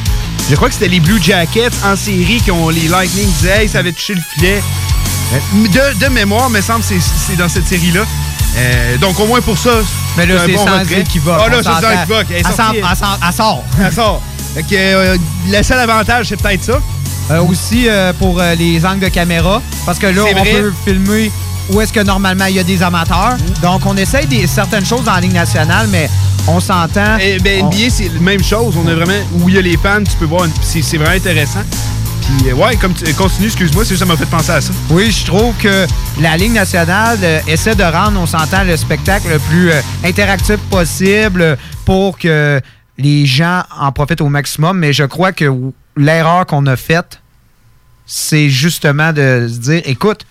Je 0.50 0.56
crois 0.58 0.68
que 0.68 0.74
c'était 0.74 0.90
les 0.90 1.00
Blue 1.00 1.22
Jackets 1.24 1.70
en 1.86 1.96
série 1.96 2.42
qui 2.44 2.52
ont 2.52 2.68
les 2.68 2.90
Lightning 2.90 3.26
disaient 3.32 3.62
hey, 3.64 3.70
ça 3.70 3.80
avait 3.80 3.94
touché 3.94 4.14
le 4.16 4.22
filet. 4.34 4.62
De, 5.54 5.98
de 5.98 6.08
mémoire, 6.12 6.50
me 6.50 6.60
semble, 6.60 6.84
c'est- 6.84 7.00
c'est 7.00 7.38
dans 7.38 7.48
cette 7.48 7.68
série-là. 7.70 8.02
Euh, 8.58 8.98
donc, 8.98 9.18
au 9.18 9.28
moins 9.28 9.40
pour 9.40 9.58
ça. 9.58 9.76
Mais 10.18 10.26
là, 10.26 10.42
un 10.42 10.46
c'est 10.46 10.52
bon 10.52 10.66
qui 11.08 11.20
va. 11.20 11.38
Ah, 11.42 11.48
là, 11.48 11.62
c'est. 11.64 11.70
Elle, 12.32 12.84
elle 12.90 12.98
s'en- 12.98 13.18
elle 13.26 13.34
sort. 13.34 13.64
Elle 13.82 13.94
sort. 13.94 14.22
Fait 14.54 14.64
que, 14.64 14.68
euh, 14.76 15.18
le 15.50 15.64
seul 15.64 15.80
avantage, 15.80 16.28
c'est 16.30 16.42
peut-être 16.42 16.64
ça. 16.64 16.80
Euh, 17.30 17.42
aussi 17.44 17.88
euh, 17.88 18.12
pour 18.14 18.40
euh, 18.42 18.56
les 18.56 18.86
angles 18.86 19.00
de 19.02 19.08
caméra, 19.08 19.62
parce 19.86 19.98
que 20.00 20.08
là, 20.08 20.24
C'est 20.28 20.36
on 20.36 20.40
vrai. 20.44 20.52
peut 20.54 20.74
filmer 20.86 21.32
où 21.72 21.80
est-ce 21.80 21.94
que 21.94 22.02
normalement 22.02 22.46
il 22.46 22.56
y 22.56 22.60
a 22.60 22.64
des 22.64 22.84
amateurs. 22.84 23.38
Donc, 23.62 23.86
on 23.86 23.96
essaye 23.96 24.26
des, 24.26 24.48
certaines 24.48 24.86
choses 24.86 25.04
dans 25.04 25.14
la 25.14 25.22
Ligue 25.22 25.34
nationale, 25.34 25.88
mais 25.90 26.10
on 26.48 26.60
s'entend. 26.60 27.18
Eh 27.22 27.38
ben, 27.40 27.64
on- 27.64 27.68
NBA, 27.70 27.90
c'est 27.90 28.10
la 28.14 28.20
même 28.20 28.44
chose. 28.44 28.76
On 28.84 28.86
a 28.90 28.96
vraiment. 28.96 29.14
Où 29.40 29.48
il 29.48 29.56
y 29.56 29.58
a 29.58 29.62
les 29.62 29.78
fans, 29.78 30.04
tu 30.04 30.16
peux 30.20 30.26
voir. 30.26 30.44
une- 30.46 30.52
C'est 30.62 30.82
c'est 30.82 30.98
vraiment 30.98 31.16
intéressant. 31.16 31.62
Puis, 32.22 32.50
euh, 32.50 32.54
ouais, 32.56 32.76
comme 32.76 32.94
tu 32.94 33.14
continue, 33.14 33.48
excuse-moi, 33.48 33.84
c'est 33.86 33.92
juste 33.92 34.00
ça 34.02 34.06
m'a 34.06 34.18
fait 34.18 34.26
penser 34.26 34.52
à 34.52 34.60
ça. 34.60 34.72
Oui, 34.90 35.12
je 35.12 35.26
trouve 35.26 35.54
que 35.56 35.86
la 36.20 36.36
Ligue 36.36 36.54
nationale 36.54 37.18
euh, 37.24 37.40
essaie 37.48 37.76
de 37.76 37.84
rendre, 37.84 38.20
on 38.20 38.26
s'entend, 38.26 38.64
le 38.66 38.76
spectacle 38.76 39.30
le 39.30 39.40
plus 39.40 39.72
euh, 39.72 39.82
interactif 40.04 40.58
possible 40.70 41.42
euh, 41.42 41.56
pour 41.86 42.18
que 42.18 42.60
les 43.02 43.26
gens 43.26 43.64
en 43.78 43.92
profitent 43.92 44.22
au 44.22 44.30
maximum. 44.30 44.78
Mais 44.78 44.94
je 44.94 45.04
crois 45.04 45.32
que 45.32 45.52
l'erreur 45.98 46.46
qu'on 46.46 46.66
a 46.66 46.76
faite, 46.76 47.22
c'est 48.06 48.50
justement 48.50 49.14
de 49.14 49.48
se 49.50 49.60
dire, 49.60 49.82
écoute, 49.86 50.26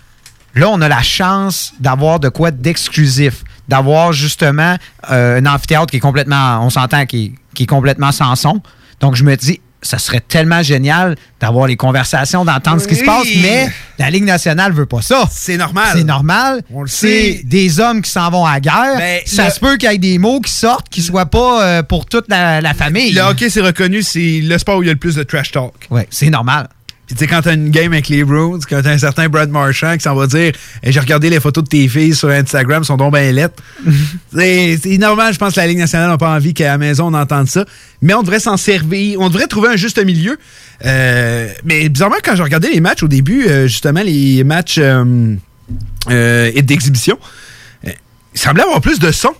là, 0.54 0.68
on 0.68 0.80
a 0.80 0.88
la 0.88 1.02
chance 1.02 1.72
d'avoir 1.80 2.20
de 2.20 2.28
quoi 2.28 2.50
d'exclusif, 2.50 3.44
d'avoir 3.68 4.12
justement 4.12 4.76
euh, 5.10 5.40
un 5.40 5.46
amphithéâtre 5.46 5.90
qui 5.90 5.98
est 5.98 6.00
complètement, 6.00 6.64
on 6.64 6.70
s'entend, 6.70 7.06
qui 7.06 7.34
est 7.58 7.66
complètement 7.66 8.12
sans 8.12 8.34
son. 8.36 8.60
Donc, 9.00 9.14
je 9.14 9.24
me 9.24 9.34
dis, 9.36 9.60
ça 9.82 9.98
serait 9.98 10.20
tellement 10.20 10.62
génial 10.62 11.16
d'avoir 11.40 11.66
les 11.66 11.76
conversations, 11.76 12.44
d'entendre 12.44 12.80
ce 12.82 12.86
qui 12.88 12.96
se 12.96 13.04
passe, 13.04 13.26
mais 13.40 13.68
la 13.98 14.10
Ligue 14.10 14.24
nationale 14.24 14.72
veut 14.72 14.86
pas 14.86 15.00
ça. 15.02 15.24
C'est 15.30 15.56
normal. 15.56 15.88
C'est 15.94 16.04
normal. 16.04 16.62
On 16.72 16.82
le 16.82 16.88
C'est 16.88 17.32
sait. 17.38 17.40
des 17.44 17.80
hommes 17.80 18.02
qui 18.02 18.10
s'en 18.10 18.30
vont 18.30 18.44
à 18.44 18.54
la 18.54 18.60
guerre. 18.60 18.96
Ben, 18.98 19.20
ça 19.24 19.46
le- 19.46 19.50
se 19.50 19.60
peut 19.60 19.76
qu'il 19.76 19.90
y 19.90 19.94
ait 19.94 19.98
des 19.98 20.18
mots 20.18 20.40
qui 20.40 20.52
sortent 20.52 20.88
qui 20.90 21.00
soient 21.02 21.26
pas 21.26 21.62
euh, 21.64 21.82
pour 21.82 22.04
toute 22.06 22.26
la, 22.28 22.60
la 22.60 22.74
famille. 22.74 23.12
Le 23.12 23.22
hockey, 23.22 23.48
c'est 23.48 23.62
reconnu, 23.62 24.02
c'est 24.02 24.40
le 24.42 24.58
sport 24.58 24.78
où 24.78 24.82
il 24.82 24.86
y 24.86 24.90
a 24.90 24.92
le 24.92 24.98
plus 24.98 25.14
de 25.14 25.22
trash 25.22 25.50
talk. 25.52 25.72
Oui, 25.90 26.02
c'est 26.10 26.28
normal. 26.30 26.68
Puis 27.10 27.16
tu 27.16 27.24
sais, 27.24 27.26
quand 27.26 27.42
t'as 27.42 27.54
une 27.54 27.70
game 27.70 27.92
avec 27.92 28.08
les 28.08 28.22
Bruins, 28.22 28.60
quand 28.68 28.82
t'as 28.82 28.92
un 28.92 28.98
certain 28.98 29.28
Brad 29.28 29.50
Marchand 29.50 29.96
qui 29.96 30.04
s'en 30.04 30.14
va 30.14 30.28
dire 30.28 30.52
Hey, 30.80 30.92
J'ai 30.92 31.00
regardé 31.00 31.28
les 31.28 31.40
photos 31.40 31.64
de 31.64 31.68
tes 31.68 31.88
filles 31.88 32.14
sur 32.14 32.28
Instagram, 32.28 32.84
sont 32.84 32.96
donc 32.96 33.12
bien 33.12 33.32
lettres. 33.32 33.60
c'est 34.32 34.96
normal, 34.96 35.34
je 35.34 35.38
pense 35.40 35.54
que 35.54 35.58
la 35.58 35.66
Ligue 35.66 35.78
nationale 35.78 36.08
n'a 36.08 36.18
pas 36.18 36.30
envie 36.30 36.54
qu'à 36.54 36.68
la 36.68 36.78
maison 36.78 37.08
on 37.12 37.14
entende 37.14 37.48
ça. 37.48 37.64
Mais 38.00 38.14
on 38.14 38.22
devrait 38.22 38.38
s'en 38.38 38.56
servir. 38.56 39.18
On 39.18 39.26
devrait 39.26 39.48
trouver 39.48 39.70
un 39.70 39.76
juste 39.76 40.00
milieu. 40.00 40.38
Euh, 40.86 41.52
mais 41.64 41.88
bizarrement, 41.88 42.18
quand 42.22 42.36
je 42.36 42.44
regardais 42.44 42.70
les 42.70 42.80
matchs 42.80 43.02
au 43.02 43.08
début, 43.08 43.44
euh, 43.48 43.66
justement, 43.66 44.02
les 44.04 44.44
matchs 44.44 44.78
euh, 44.78 46.62
d'exhibition, 46.62 47.18
il 47.82 47.92
semblait 48.34 48.62
avoir 48.62 48.80
plus 48.80 49.00
de 49.00 49.10
son 49.10 49.34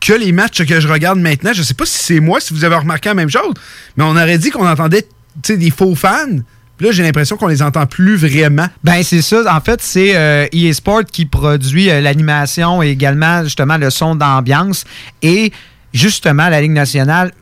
que 0.00 0.14
les 0.14 0.32
matchs 0.32 0.64
que 0.64 0.80
je 0.80 0.88
regarde 0.88 1.20
maintenant. 1.20 1.52
Je 1.52 1.62
sais 1.62 1.74
pas 1.74 1.86
si 1.86 1.98
c'est 1.98 2.18
moi, 2.18 2.40
si 2.40 2.52
vous 2.54 2.64
avez 2.64 2.74
remarqué 2.74 3.08
la 3.08 3.14
même 3.14 3.30
chose, 3.30 3.54
mais 3.96 4.02
on 4.02 4.16
aurait 4.16 4.38
dit 4.38 4.50
qu'on 4.50 4.66
entendait 4.66 5.06
des 5.48 5.70
faux 5.70 5.94
fans. 5.94 6.40
Puis 6.78 6.86
là, 6.86 6.92
j'ai 6.92 7.02
l'impression 7.02 7.36
qu'on 7.36 7.48
les 7.48 7.60
entend 7.60 7.86
plus 7.86 8.16
vraiment. 8.16 8.68
Ben 8.84 9.02
c'est 9.02 9.20
ça. 9.20 9.42
En 9.54 9.60
fait, 9.60 9.82
c'est 9.82 10.16
euh, 10.16 10.46
EA 10.52 10.72
Sport 10.72 11.04
qui 11.04 11.26
produit 11.26 11.90
euh, 11.90 12.00
l'animation 12.00 12.82
et 12.82 12.88
également 12.88 13.42
justement 13.42 13.76
le 13.76 13.90
son 13.90 14.14
d'ambiance. 14.14 14.84
Et 15.20 15.52
justement, 15.92 16.48
la 16.48 16.60
Ligue 16.60 16.70
nationale 16.70 17.32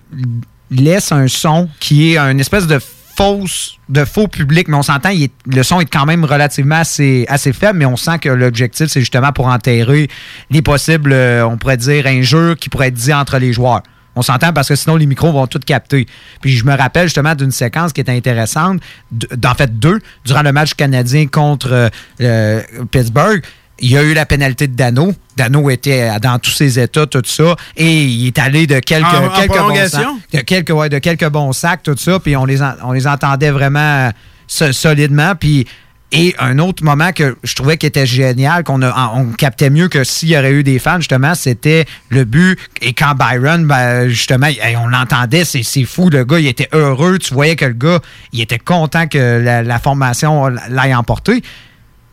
laisse 0.70 1.12
un 1.12 1.28
son 1.28 1.68
qui 1.80 2.12
est 2.14 2.18
une 2.18 2.40
espèce 2.40 2.66
de 2.66 2.80
fausse, 3.16 3.78
de 3.88 4.04
faux 4.04 4.28
public, 4.28 4.68
mais 4.68 4.76
on 4.76 4.82
s'entend, 4.82 5.10
le 5.46 5.62
son 5.62 5.80
est 5.80 5.86
quand 5.86 6.06
même 6.06 6.24
relativement 6.24 6.76
assez, 6.76 7.24
assez 7.28 7.52
faible, 7.52 7.78
mais 7.78 7.86
on 7.86 7.96
sent 7.96 8.18
que 8.20 8.28
l'objectif, 8.28 8.88
c'est 8.88 9.00
justement 9.00 9.32
pour 9.32 9.46
enterrer 9.46 10.08
les 10.50 10.62
possibles, 10.62 11.12
euh, 11.12 11.46
on 11.46 11.56
pourrait 11.56 11.78
dire, 11.78 12.06
injures 12.06 12.56
qui 12.56 12.68
pourraient 12.68 12.88
être 12.88 12.94
dites 12.94 13.14
entre 13.14 13.38
les 13.38 13.52
joueurs. 13.52 13.82
On 14.16 14.22
s'entend 14.22 14.52
parce 14.52 14.68
que 14.68 14.74
sinon 14.74 14.96
les 14.96 15.06
micros 15.06 15.30
vont 15.32 15.46
tout 15.46 15.58
capter. 15.64 16.06
Puis 16.40 16.56
je 16.56 16.64
me 16.64 16.74
rappelle 16.76 17.04
justement 17.04 17.34
d'une 17.34 17.50
séquence 17.52 17.92
qui 17.92 18.00
était 18.00 18.12
intéressante, 18.16 18.80
d'en 19.12 19.54
fait 19.54 19.78
deux, 19.78 20.00
durant 20.24 20.42
le 20.42 20.52
match 20.52 20.74
canadien 20.74 21.26
contre 21.26 21.68
euh, 21.72 21.88
euh, 22.22 22.62
Pittsburgh. 22.90 23.42
Il 23.78 23.90
y 23.90 23.98
a 23.98 24.02
eu 24.02 24.14
la 24.14 24.24
pénalité 24.24 24.68
de 24.68 24.74
Dano. 24.74 25.12
Dano 25.36 25.68
était 25.68 26.18
dans 26.20 26.38
tous 26.38 26.50
ses 26.50 26.80
états, 26.80 27.04
tout 27.06 27.20
ça, 27.26 27.54
et 27.76 28.04
il 28.04 28.26
est 28.28 28.38
allé 28.38 28.66
de 28.66 28.78
quelques, 28.78 29.04
En- 29.04 29.28
bons 29.48 29.74
sacs, 29.90 30.06
de 30.32 30.38
quelques, 30.40 30.70
ouais, 30.70 30.88
de 30.88 30.98
quelques 30.98 31.28
bons 31.28 31.52
sacs, 31.52 31.82
tout 31.82 31.94
ça, 31.98 32.18
puis 32.18 32.34
on 32.36 32.46
les, 32.46 32.62
en- 32.62 32.72
on 32.84 32.92
les 32.92 33.06
entendait 33.06 33.50
vraiment 33.50 34.06
euh, 34.08 34.10
so- 34.46 34.72
solidement. 34.72 35.34
Puis 35.38 35.66
et 36.12 36.36
un 36.38 36.58
autre 36.60 36.84
moment 36.84 37.12
que 37.12 37.36
je 37.42 37.54
trouvais 37.56 37.76
qui 37.76 37.86
était 37.86 38.06
génial, 38.06 38.62
qu'on 38.62 38.80
on 38.82 39.32
captait 39.36 39.70
mieux 39.70 39.88
que 39.88 40.04
s'il 40.04 40.28
y 40.28 40.38
aurait 40.38 40.52
eu 40.52 40.62
des 40.62 40.78
fans, 40.78 40.98
justement, 40.98 41.34
c'était 41.34 41.84
le 42.10 42.24
but. 42.24 42.58
Et 42.80 42.92
quand 42.92 43.14
Byron, 43.14 43.66
ben, 43.66 44.08
justement, 44.08 44.46
on 44.78 44.86
l'entendait, 44.86 45.44
c'est 45.44 45.84
fou, 45.84 46.08
le 46.08 46.24
gars, 46.24 46.38
il 46.38 46.46
était 46.46 46.68
heureux. 46.72 47.18
Tu 47.18 47.34
voyais 47.34 47.56
que 47.56 47.64
le 47.64 47.72
gars, 47.72 48.00
il 48.32 48.40
était 48.40 48.60
content 48.60 49.08
que 49.08 49.40
la, 49.42 49.78
formation 49.80 50.46
l'aille 50.68 50.94
emporter. 50.94 51.42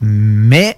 Mais 0.02 0.78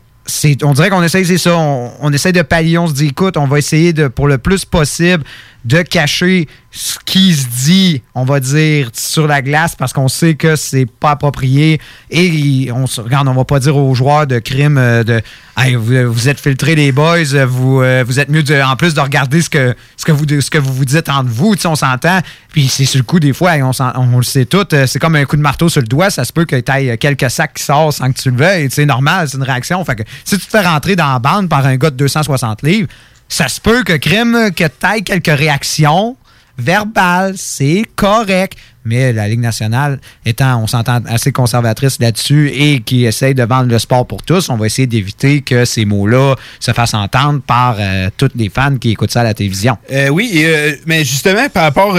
on 0.63 0.73
dirait 0.73 0.89
qu'on 0.89 1.03
essaye, 1.03 1.25
c'est 1.25 1.37
ça, 1.37 1.55
on, 1.55 1.91
on 2.01 2.11
essaye 2.11 2.33
de 2.33 2.41
pallier, 2.41 2.77
on 2.77 2.87
se 2.87 2.93
dit, 2.93 3.07
écoute, 3.07 3.37
on 3.37 3.45
va 3.45 3.59
essayer 3.59 3.93
de, 3.93 4.07
pour 4.07 4.27
le 4.27 4.37
plus 4.37 4.65
possible, 4.65 5.23
de 5.65 5.81
cacher 5.81 6.47
ce 6.71 6.97
qui 7.05 7.33
se 7.33 7.47
dit, 7.65 8.01
on 8.13 8.23
va 8.23 8.39
dire, 8.39 8.89
sur 8.93 9.27
la 9.27 9.41
glace 9.41 9.75
parce 9.75 9.93
qu'on 9.93 10.07
sait 10.07 10.35
que 10.35 10.55
c'est 10.55 10.85
pas 10.85 11.11
approprié. 11.11 11.79
Et 12.11 12.69
on 12.73 12.85
se 12.85 13.01
regarde, 13.01 13.27
on 13.27 13.33
va 13.33 13.45
pas 13.45 13.59
dire 13.59 13.75
aux 13.75 13.95
joueurs 13.95 14.27
de 14.27 14.39
crime 14.39 14.77
euh, 14.77 15.03
de 15.03 15.21
Hey, 15.57 15.75
vous, 15.75 16.11
vous 16.13 16.27
êtes 16.29 16.39
filtrés 16.39 16.75
les 16.75 16.91
boys, 16.91 17.23
vous, 17.47 17.81
euh, 17.81 18.03
vous 18.05 18.19
êtes 18.19 18.27
mieux 18.29 18.43
de- 18.43 18.61
en 18.61 18.75
plus 18.75 18.93
de 18.93 18.99
regarder 18.99 19.41
ce 19.41 19.49
que, 19.49 19.73
ce 19.95 20.03
que, 20.05 20.11
vous, 20.11 20.25
ce 20.41 20.49
que 20.51 20.57
vous 20.57 20.73
vous 20.73 20.85
dites 20.85 21.07
entre 21.09 21.29
vous, 21.29 21.55
on 21.65 21.75
s'entend. 21.75 22.19
Puis 22.51 22.67
c'est 22.67 22.85
sur 22.85 22.99
le 22.99 23.03
coup, 23.05 23.19
des 23.21 23.31
fois, 23.33 23.53
on, 23.61 23.71
on 23.95 24.17
le 24.17 24.23
sait 24.23 24.45
tout, 24.45 24.67
euh, 24.73 24.85
c'est 24.85 24.99
comme 24.99 25.15
un 25.15 25.23
coup 25.25 25.37
de 25.37 25.41
marteau 25.41 25.69
sur 25.69 25.81
le 25.81 25.87
doigt, 25.87 26.09
ça 26.09 26.25
se 26.25 26.33
peut 26.33 26.45
que 26.45 26.57
tu 26.57 26.71
aies 26.71 26.97
quelques 26.97 27.29
sacs 27.31 27.53
qui 27.53 27.63
sortent 27.63 27.95
sans 27.97 28.11
que 28.11 28.19
tu 28.21 28.29
le 28.31 28.37
veuilles. 28.37 28.67
C'est 28.69 28.85
normal, 28.85 29.29
c'est 29.29 29.37
une 29.37 29.43
réaction. 29.43 29.83
Si 30.25 30.37
tu 30.37 30.45
te 30.45 30.49
fais 30.51 30.61
rentrer 30.61 30.95
dans 30.97 31.11
la 31.13 31.19
bande 31.19 31.47
par 31.49 31.65
un 31.65 31.77
gars 31.77 31.89
de 31.89 31.95
260 31.95 32.61
livres, 32.63 32.89
ça 33.29 33.47
se 33.47 33.59
peut 33.59 33.83
que 33.83 33.93
crime, 33.93 34.51
que 34.55 34.63
aies 34.63 35.01
quelques 35.01 35.37
réactions 35.37 36.15
verbales, 36.57 37.33
c'est 37.37 37.83
correct. 37.95 38.57
Mais 38.85 39.11
la 39.11 39.27
Ligue 39.27 39.39
nationale 39.39 39.99
étant, 40.25 40.61
on 40.61 40.67
s'entend 40.67 41.01
assez 41.07 41.31
conservatrice 41.31 41.99
là-dessus 41.99 42.51
et 42.53 42.81
qui 42.81 43.05
essaye 43.05 43.33
de 43.33 43.43
vendre 43.43 43.69
le 43.69 43.79
sport 43.79 44.05
pour 44.05 44.21
tous, 44.21 44.49
on 44.49 44.57
va 44.57 44.67
essayer 44.67 44.85
d'éviter 44.85 45.41
que 45.41 45.65
ces 45.65 45.85
mots-là 45.85 46.35
se 46.59 46.71
fassent 46.71 46.93
entendre 46.93 47.41
par 47.41 47.77
euh, 47.79 48.09
tous 48.15 48.29
les 48.35 48.49
fans 48.49 48.77
qui 48.77 48.91
écoutent 48.91 49.11
ça 49.11 49.21
à 49.21 49.23
la 49.23 49.33
télévision. 49.33 49.77
Euh, 49.91 50.09
oui, 50.09 50.31
euh, 50.35 50.75
mais 50.85 51.03
justement, 51.03 51.49
par 51.49 51.63
rapport. 51.63 51.97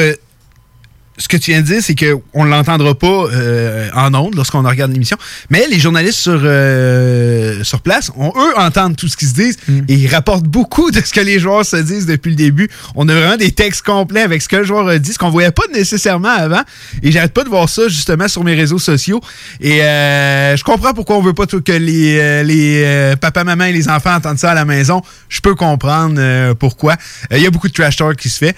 Ce 1.19 1.29
que 1.29 1.37
tu 1.37 1.51
viens 1.51 1.63
de 1.63 1.67
dire, 1.67 1.83
c'est 1.83 1.95
qu'on 1.95 2.45
ne 2.45 2.51
l'entendra 2.51 2.95
pas 2.95 3.07
euh, 3.33 3.89
en 3.95 4.15
ondes 4.15 4.35
lorsqu'on 4.35 4.63
regarde 4.63 4.93
l'émission. 4.93 5.17
Mais 5.51 5.67
les 5.71 5.79
journalistes 5.79 6.19
sur, 6.19 6.41
euh, 6.43 7.65
sur 7.65 7.81
place, 7.81 8.11
on, 8.17 8.29
eux, 8.29 8.59
entendent 8.59 8.97
tout 8.97 9.09
ce 9.09 9.17
qu'ils 9.17 9.29
se 9.29 9.35
disent 9.35 9.59
et 9.89 9.95
ils 9.95 10.09
rapportent 10.09 10.45
beaucoup 10.45 10.91
de 10.91 11.01
ce 11.01 11.13
que 11.13 11.21
les 11.21 11.39
joueurs 11.39 11.65
se 11.65 11.77
disent 11.77 12.07
depuis 12.07 12.31
le 12.31 12.37
début. 12.37 12.69
On 12.95 13.09
a 13.09 13.15
vraiment 13.15 13.37
des 13.37 13.53
textes 13.53 13.83
complets 13.83 14.23
avec 14.23 14.43
ce 14.43 14.49
que 14.49 14.57
le 14.57 14.65
joueur 14.65 14.89
a 14.89 14.99
dit, 14.99 15.13
ce 15.13 15.19
qu'on 15.19 15.31
voyait 15.31 15.51
pas 15.51 15.63
nécessairement 15.73 16.29
avant. 16.29 16.63
Et 17.03 17.11
j'arrête 17.11 17.33
pas 17.33 17.45
de 17.45 17.49
voir 17.49 17.69
ça 17.69 17.89
justement 17.89 18.29
sur 18.29 18.45
mes 18.45 18.55
réseaux 18.55 18.79
sociaux. 18.79 19.21
Et 19.61 19.83
euh, 19.83 20.57
je 20.57 20.65
comprends 20.65 20.93
pourquoi 20.93 21.17
on 21.17 21.23
veut 21.23 21.35
pas 21.35 21.47
que 21.47 21.73
les, 21.73 22.19
euh, 22.19 22.43
les 22.43 22.83
euh, 22.85 23.17
papa, 23.17 23.45
maman 23.45 23.65
et 23.65 23.73
les 23.73 23.89
enfants 23.89 24.15
entendent 24.15 24.39
ça 24.39 24.51
à 24.51 24.55
la 24.55 24.65
maison. 24.65 25.03
Je 25.29 25.41
peux 25.41 25.55
comprendre 25.55 26.17
euh, 26.19 26.55
pourquoi. 26.55 26.97
Il 27.31 27.39
y 27.39 27.47
a 27.47 27.51
beaucoup 27.51 27.69
de 27.69 27.73
trash 27.73 27.97
talk 27.97 28.17
qui 28.17 28.31
se 28.31 28.39
fait. 28.39 28.57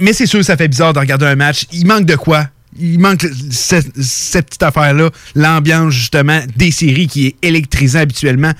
Mais 0.00 0.12
c'est 0.12 0.26
sûr 0.26 0.44
ça 0.44 0.56
fait 0.56 0.68
bizarre 0.68 0.92
de 0.92 0.98
regarder 0.98 1.26
un 1.26 1.36
match. 1.36 1.66
Il 1.72 1.86
manque 1.86 2.04
de 2.04 2.16
quoi? 2.16 2.48
Il 2.78 3.00
manque 3.00 3.26
cette, 3.50 3.92
petite 3.92 4.62
affaire-là, 4.62 5.10
l'ambiance 5.34 5.92
justement 5.92 6.40
des 6.56 6.70
séries 6.70 7.08
qui 7.08 7.26
est 7.26 7.36
électrisant 7.42 8.00
habituellement. 8.00 8.52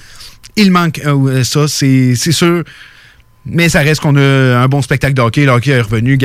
Il 0.57 0.73
manque 0.73 1.01
euh, 1.07 1.45
ça, 1.45 1.69
c'est 1.69 2.15
sûr. 2.17 2.65
Mais 3.47 3.69
ça 3.69 3.81
reste 3.81 4.01
qu'on 4.01 4.17
a 4.17 4.59
un 4.59 4.69
bon 4.69 4.83
spectacle 4.83 5.15
de 5.15 5.23
hockey. 5.23 5.45
Le 5.45 5.53
hockey 5.53 5.71
est 5.71 5.81
revenu. 5.81 6.19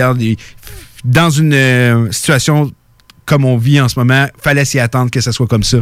Dans 1.03 1.29
une 1.29 1.53
euh, 1.53 2.11
situation 2.11 2.71
comme 3.25 3.45
on 3.45 3.57
vit 3.57 3.81
en 3.81 3.89
ce 3.89 3.99
moment, 3.99 4.27
fallait 4.39 4.65
s'y 4.65 4.79
attendre 4.79 5.11
que 5.11 5.19
ça 5.19 5.31
soit 5.31 5.47
comme 5.47 5.63
ça. 5.63 5.77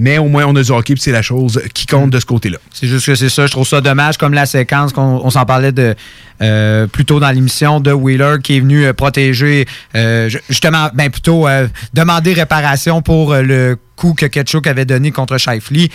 Mais 0.00 0.18
au 0.18 0.26
moins, 0.28 0.44
on 0.46 0.54
a 0.54 0.62
du 0.62 0.70
hockey, 0.70 0.94
c'est 0.96 1.10
la 1.10 1.22
chose 1.22 1.60
qui 1.74 1.84
compte 1.86 2.10
de 2.10 2.20
ce 2.20 2.24
côté-là. 2.24 2.58
C'est 2.72 2.86
juste 2.86 3.04
que 3.06 3.16
c'est 3.16 3.28
ça. 3.28 3.46
Je 3.46 3.50
trouve 3.50 3.66
ça 3.66 3.80
dommage, 3.80 4.16
comme 4.16 4.32
la 4.32 4.46
séquence 4.46 4.92
qu'on 4.92 5.20
on 5.24 5.30
s'en 5.30 5.44
parlait 5.44 5.72
de 5.72 5.96
euh, 6.40 6.86
plus 6.86 7.04
tôt 7.04 7.18
dans 7.18 7.30
l'émission 7.30 7.80
de 7.80 7.90
Wheeler 7.92 8.36
qui 8.42 8.56
est 8.56 8.60
venu 8.60 8.84
euh, 8.84 8.92
protéger, 8.92 9.66
euh, 9.96 10.28
ju- 10.28 10.38
justement, 10.48 10.88
ben 10.94 11.10
plutôt 11.10 11.46
demander 11.94 12.32
réparation 12.32 13.02
pour 13.02 13.34
le 13.34 13.76
coup 13.96 14.14
que 14.14 14.26
Ketchuk 14.26 14.68
avait 14.68 14.84
donné 14.84 15.10
contre 15.10 15.36
Shifley. 15.36 15.88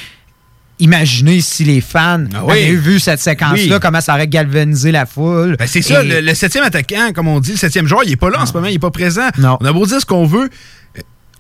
Imaginez 0.80 1.40
si 1.40 1.64
les 1.64 1.80
fans 1.82 2.26
Ah 2.34 2.44
oui. 2.46 2.52
avaient 2.54 2.72
vu 2.76 3.00
cette 3.00 3.20
séquence-là, 3.22 3.76
Oui. 3.76 3.80
comment 3.82 4.02
ça 4.02 4.16
aurait 4.16 4.28
galvanisé 4.28 4.92
la 4.92 5.06
foule. 5.06 5.56
Ben, 5.58 5.68
c'est 5.68 5.84
ça, 5.84 6.04
le, 6.04 6.20
le 6.20 6.34
septième 6.34 6.64
attaquant, 6.66 7.12
comme 7.14 7.28
on 7.28 7.40
dit, 7.40 7.52
le 7.52 7.58
septième 7.58 7.88
joueur, 7.88 8.02
il 8.06 8.12
est 8.12 8.16
pas 8.18 8.30
là 8.32 8.42
en 8.42 8.46
ce 8.46 8.54
moment, 8.54 8.68
il 8.68 8.74
est 8.74 8.80
pas 8.80 8.92
présent. 8.92 9.30
Non. 9.38 9.58
On 9.62 9.66
a 9.66 9.72
beau 9.72 9.86
dire 9.86 10.02
ce 10.02 10.06
qu'on 10.06 10.26
veut, 10.26 10.50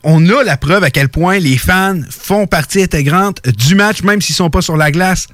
on 0.03 0.27
a 0.29 0.43
la 0.43 0.57
preuve 0.57 0.83
à 0.83 0.89
quel 0.89 1.09
point 1.09 1.39
les 1.39 1.57
fans 1.57 1.99
font 2.09 2.45
partie 2.45 2.83
intégrante 2.83 3.41
du 3.47 3.75
match, 3.75 4.03
même 4.03 4.21
s'ils 4.21 4.35
sont 4.35 4.49
pas 4.49 4.61
sur 4.61 4.77
la 4.77 4.91
glace. 4.91 5.27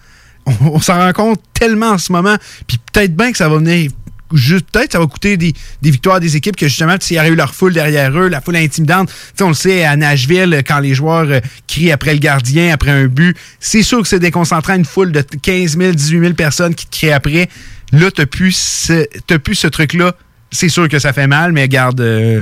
On, 0.61 0.79
s'en 0.79 0.97
rend 0.97 1.13
compte 1.13 1.41
tellement 1.53 1.91
en 1.91 1.97
ce 1.97 2.11
moment. 2.11 2.35
Puis 2.67 2.79
peut-être 2.91 3.15
bien 3.15 3.31
que 3.31 3.37
ça 3.37 3.49
va 3.49 3.57
venir. 3.57 3.91
Peut-être 4.31 4.91
ça 4.91 4.99
va 4.99 5.07
coûter 5.07 5.37
des, 5.37 5.53
victoires 5.81 6.19
des 6.19 6.35
équipes 6.35 6.55
que 6.55 6.67
justement, 6.67 6.95
s'il 6.99 7.17
y 7.17 7.19
aurait 7.19 7.29
eu 7.29 7.35
leur 7.35 7.53
foule 7.53 7.73
derrière 7.73 8.15
eux, 8.17 8.27
la 8.27 8.41
foule 8.41 8.55
intimidante. 8.57 9.09
Tu 9.09 9.15
sais, 9.35 9.43
on 9.43 9.49
le 9.49 9.53
sait 9.53 9.83
à 9.83 9.95
Nashville, 9.95 10.61
quand 10.67 10.79
les 10.79 10.93
joueurs 10.93 11.29
euh, 11.29 11.39
crient 11.67 11.91
après 11.91 12.13
le 12.13 12.19
gardien, 12.19 12.71
après 12.71 12.91
un 12.91 13.07
but, 13.07 13.35
c'est 13.59 13.83
sûr 13.83 14.01
que 14.01 14.07
c'est 14.07 14.19
déconcentrant 14.19 14.75
une 14.75 14.85
foule 14.85 15.11
de 15.11 15.21
15 15.21 15.77
000, 15.77 15.93
18 15.93 16.19
000 16.19 16.33
personnes 16.33 16.75
qui 16.75 16.85
te 16.85 16.95
crient 16.95 17.11
après. 17.11 17.49
Là, 17.91 18.11
t'as 18.11 18.27
plus 18.27 18.55
ce, 18.55 19.37
plus 19.37 19.55
ce 19.55 19.67
truc-là. 19.67 20.15
C'est 20.51 20.69
sûr 20.69 20.87
que 20.87 20.99
ça 20.99 21.11
fait 21.11 21.27
mal, 21.27 21.51
mais 21.51 21.67
garde. 21.67 22.01
euh, 22.01 22.41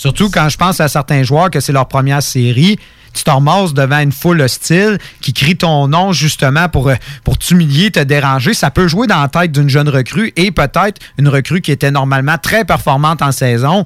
Surtout 0.00 0.30
quand 0.30 0.48
je 0.48 0.56
pense 0.56 0.80
à 0.80 0.88
certains 0.88 1.24
joueurs 1.24 1.50
que 1.50 1.60
c'est 1.60 1.74
leur 1.74 1.86
première 1.86 2.22
série, 2.22 2.78
tu 3.12 3.22
te 3.22 3.28
ramasses 3.28 3.74
devant 3.74 3.98
une 3.98 4.12
foule 4.12 4.40
hostile 4.40 4.96
qui 5.20 5.34
crie 5.34 5.58
ton 5.58 5.88
nom 5.88 6.14
justement 6.14 6.70
pour, 6.70 6.88
euh, 6.88 6.94
pour 7.22 7.36
t'humilier, 7.36 7.90
te 7.90 8.00
déranger. 8.00 8.54
Ça 8.54 8.70
peut 8.70 8.88
jouer 8.88 9.06
dans 9.06 9.20
la 9.20 9.28
tête 9.28 9.52
d'une 9.52 9.68
jeune 9.68 9.90
recrue 9.90 10.32
et 10.36 10.52
peut-être 10.52 11.02
une 11.18 11.28
recrue 11.28 11.60
qui 11.60 11.70
était 11.70 11.90
normalement 11.90 12.38
très 12.38 12.64
performante 12.64 13.20
en 13.20 13.30
saison. 13.30 13.84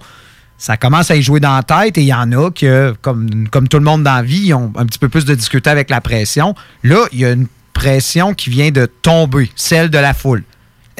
ça 0.57 0.77
commence 0.77 1.11
à 1.11 1.17
y 1.17 1.23
jouer 1.23 1.41
dans 1.41 1.57
la 1.57 1.65
tête 1.65 1.99
et 1.99 2.03
il 2.03 2.07
y 2.07 2.15
en 2.15 2.31
a 2.31 2.53
que, 2.53 2.95
comme, 3.03 3.49
comme 3.49 3.67
tout 3.67 3.79
le 3.79 3.85
monde 3.85 4.05
dans 4.05 4.15
la 4.15 4.23
vie, 4.23 4.43
ils 4.45 4.55
ont 4.55 4.73
un 4.77 4.87
petit 4.87 5.01
peu 5.01 5.09
plus 5.09 5.25
de 5.25 5.35
difficulté 5.35 5.69
avec 5.69 5.91
la 5.91 6.01
pression. 6.01 6.55
Là, 6.85 7.07
il 7.11 7.19
y 7.19 7.25
a 7.25 7.33
une 7.33 7.49
pression 7.73 8.35
qui 8.35 8.51
vient 8.51 8.71
de 8.71 8.87
tomber, 8.87 9.51
celle 9.57 9.91
de 9.91 9.99
la 9.99 10.15
foule. 10.15 10.45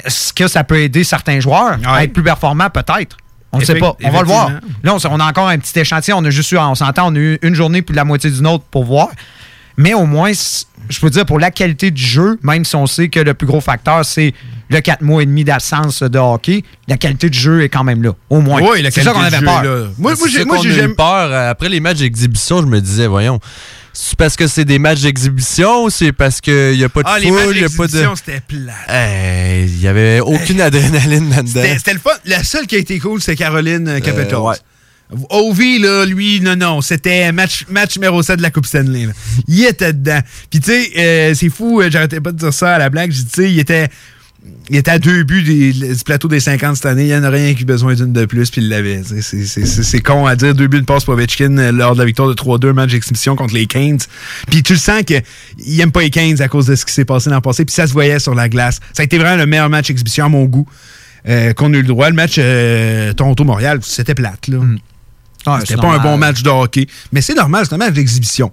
Est-ce 0.05 0.33
que 0.33 0.49
ça 0.49 0.65
peut 0.65 0.81
aider 0.81 1.05
certains 1.05 1.39
joueurs 1.39 1.79
à 1.87 2.03
être 2.03 2.13
plus 2.13 2.25
performants? 2.25 2.69
Peut-être. 2.69 3.17
On 3.55 3.59
ne 3.59 3.65
sait 3.65 3.75
pas. 3.77 3.97
On 4.03 4.11
va 4.11 4.21
le 4.21 4.27
voir. 4.27 4.51
Là, 4.83 4.95
on, 4.95 4.99
on 5.11 5.21
a 5.21 5.25
encore 5.25 5.49
un 5.49 5.59
petit 5.59 5.79
échantillon. 5.79 6.19
On 6.19 6.25
a 6.25 6.31
juste 6.31 6.51
eu, 6.53 6.59
on 6.59 6.75
s'entend, 6.75 7.13
on 7.13 7.15
a 7.15 7.19
eu 7.19 7.39
une 7.43 7.55
journée 7.55 7.83
puis 7.83 7.95
la 7.95 8.05
moitié 8.05 8.31
d'une 8.31 8.47
autre 8.47 8.65
pour 8.71 8.85
voir. 8.85 9.09
Mais 9.77 9.93
au 9.93 10.07
moins, 10.07 10.31
je 10.89 11.01
peux 11.01 11.11
dire, 11.11 11.27
pour 11.27 11.41
la 11.41 11.51
qualité 11.51 11.91
du 11.91 12.03
jeu, 12.03 12.39
même 12.43 12.65
si 12.65 12.77
on 12.77 12.87
sait 12.87 13.09
que 13.09 13.19
le 13.19 13.35
plus 13.35 13.47
gros 13.47 13.61
facteur, 13.61 14.05
c'est 14.05 14.33
le 14.71 14.81
4 14.81 15.03
mois 15.03 15.23
et 15.23 15.27
demi 15.27 15.43
d'absence 15.45 16.03
de 16.03 16.19
hockey, 16.19 16.63
la 16.87 16.97
qualité 16.97 17.29
du 17.29 17.39
jeu 17.39 17.63
est 17.63 17.69
quand 17.69 17.83
même 17.85 18.03
là. 18.03 18.13
Au 18.31 18.41
moins. 18.41 18.61
Oui, 18.63 18.83
la 18.83 18.91
c'est 18.91 19.03
ça 19.03 19.13
qu'on 19.13 19.21
avait 19.21 19.31
du 19.39 19.45
jeu 19.45 19.47
peur. 19.47 19.63
là. 19.65 19.87
Moi, 19.99 20.15
moi, 20.47 20.59
j'ai 20.63 20.85
eu 20.85 20.95
peur. 20.95 21.33
Après 21.51 21.69
les 21.69 21.81
matchs 21.81 21.99
d'exhibition, 21.99 22.61
je 22.61 22.67
me 22.67 22.81
disais, 22.81 23.09
voyons, 23.09 23.41
c'est 23.97 24.17
parce 24.19 24.37
que 24.37 24.47
c'est 24.49 24.65
des 24.65 24.79
matchs 24.79 25.03
d'exhibition 25.03 25.85
ou 25.85 25.91
c'est 25.91 26.13
parce 26.13 26.41
qu'il 26.41 26.77
n'y 26.77 26.85
a 26.85 26.89
pas 26.89 27.03
de 27.03 27.09
Ah, 27.09 27.19
les 27.21 27.29
foule, 27.29 27.55
il 27.57 27.59
n'y 27.61 27.65
a 27.65 27.69
pas 27.69 27.87
de. 27.87 27.93
d'exhibition, 27.93 28.17
c'était 28.17 28.41
plat. 28.41 28.73
Hey, 28.89 29.67
Il 29.69 29.79
n'y 29.79 29.87
avait 29.87 30.21
aucune 30.21 30.61
adrénaline 30.61 31.31
là-dedans. 31.31 31.63
C'était 31.79 31.95
le 31.95 32.01
fun. 32.01 32.11
La 32.27 32.43
seule 32.45 32.67
qui 32.67 32.75
a 32.75 32.79
été 32.79 32.99
cool, 32.99 33.23
c'est 33.23 33.37
Caroline 33.37 33.89
euh, 33.89 34.01
Capitals. 34.01 34.39
ouais. 34.41 34.57
Ovi, 35.31 35.79
là, 35.79 36.05
lui, 36.07 36.41
non, 36.41 36.57
non, 36.57 36.81
c'était 36.81 37.31
match, 37.31 37.67
match 37.71 37.95
numéro 37.97 38.23
7 38.23 38.39
de 38.39 38.43
la 38.43 38.51
Coupe 38.51 38.67
Stanley. 38.67 39.07
là. 39.07 39.13
Il 39.47 39.65
était 39.65 39.93
dedans. 39.93 40.21
Puis, 40.51 40.61
tu 40.61 40.71
sais, 40.71 40.91
euh, 40.97 41.35
c'est 41.35 41.51
fou, 41.51 41.81
euh, 41.81 41.89
j'arrêtais 41.91 42.21
pas 42.21 42.33
de 42.33 42.39
dire 42.39 42.53
ça 42.53 42.75
à 42.75 42.79
la 42.79 42.91
blague. 42.91 43.13
J'ai 43.13 43.23
dit, 43.23 43.29
tu 43.33 43.43
sais, 43.43 43.53
il 43.53 43.59
était, 43.61 43.89
il 44.71 44.77
était 44.77 44.91
à 44.91 44.99
deux 44.99 45.25
buts 45.25 45.43
des- 45.43 45.73
du 45.95 46.05
plateau 46.05 46.27
des 46.29 46.41
50 46.41 46.77
cette 46.77 46.87
année. 46.87 47.05
Il 47.05 47.09
y 47.09 47.15
en 47.17 47.23
a 47.25 47.29
rien 47.31 47.55
qui 47.55 47.63
a 47.63 47.67
besoin 47.67 47.95
d'une 47.95 48.13
de 48.13 48.25
plus, 48.25 48.51
puis 48.51 48.61
il 48.63 48.69
l'avait. 48.69 49.03
C'est- 49.05 50.01
con 50.01 50.27
à 50.27 50.37
dire. 50.37 50.55
Deux 50.55 50.67
buts 50.69 50.81
de 50.81 50.85
passe 50.87 51.05
pour 51.05 51.15
Ovechkin 51.15 51.57
euh, 51.59 51.73
lors 51.73 51.95
de 51.95 51.99
la 52.01 52.05
victoire 52.07 52.29
de 52.29 52.35
3-2, 52.35 52.73
match 52.73 52.91
d'exhibition 52.93 53.37
contre 53.37 53.55
les 53.55 53.67
Canes. 53.67 53.99
Puis 54.51 54.63
tu 54.63 54.73
le 54.75 54.79
sens 54.79 55.03
qu'il 55.03 55.81
aime 55.81 55.93
pas 55.93 56.01
les 56.03 56.11
Canes 56.11 56.41
à 56.41 56.49
cause 56.49 56.67
de 56.67 56.75
ce 56.77 56.85
qui 56.87 56.93
s'est 56.95 57.05
passé 57.05 57.29
dans 57.31 57.37
le 57.37 57.43
passé. 57.43 57.65
Puis 57.65 57.75
ça 57.75 57.87
se 57.87 57.93
voyait 57.93 58.19
sur 58.19 58.35
la 58.35 58.49
glace. 58.49 58.81
Ça 58.93 59.03
a 59.03 59.05
été 59.05 59.19
vraiment 59.19 59.37
le 59.37 59.47
meilleur 59.47 59.69
match 59.71 59.89
d'exhibition 59.89 60.25
à 60.27 60.29
mon 60.29 60.45
goût. 60.45 60.67
euh, 61.27 61.55
qu'on 61.55 61.73
a 61.73 61.77
eu 61.79 61.81
le 61.83 61.89
droit. 61.89 62.11
Le 62.11 62.15
match 62.15 62.35
euh, 62.39 63.15
Toronto-Montréal, 63.15 63.79
c'était 63.83 64.15
plate. 64.15 64.49
là. 64.49 64.59
Ah, 65.47 65.59
c'était 65.61 65.77
pas 65.81 65.95
un 65.95 65.99
bon 65.99 66.17
match 66.19 66.43
de 66.43 66.51
hockey. 66.51 66.87
Mais 67.13 67.23
c'est 67.23 67.35
normal, 67.35 67.65
c'est 67.67 67.75
un 67.75 67.79
match 67.79 67.95
d'exhibition. 67.95 68.53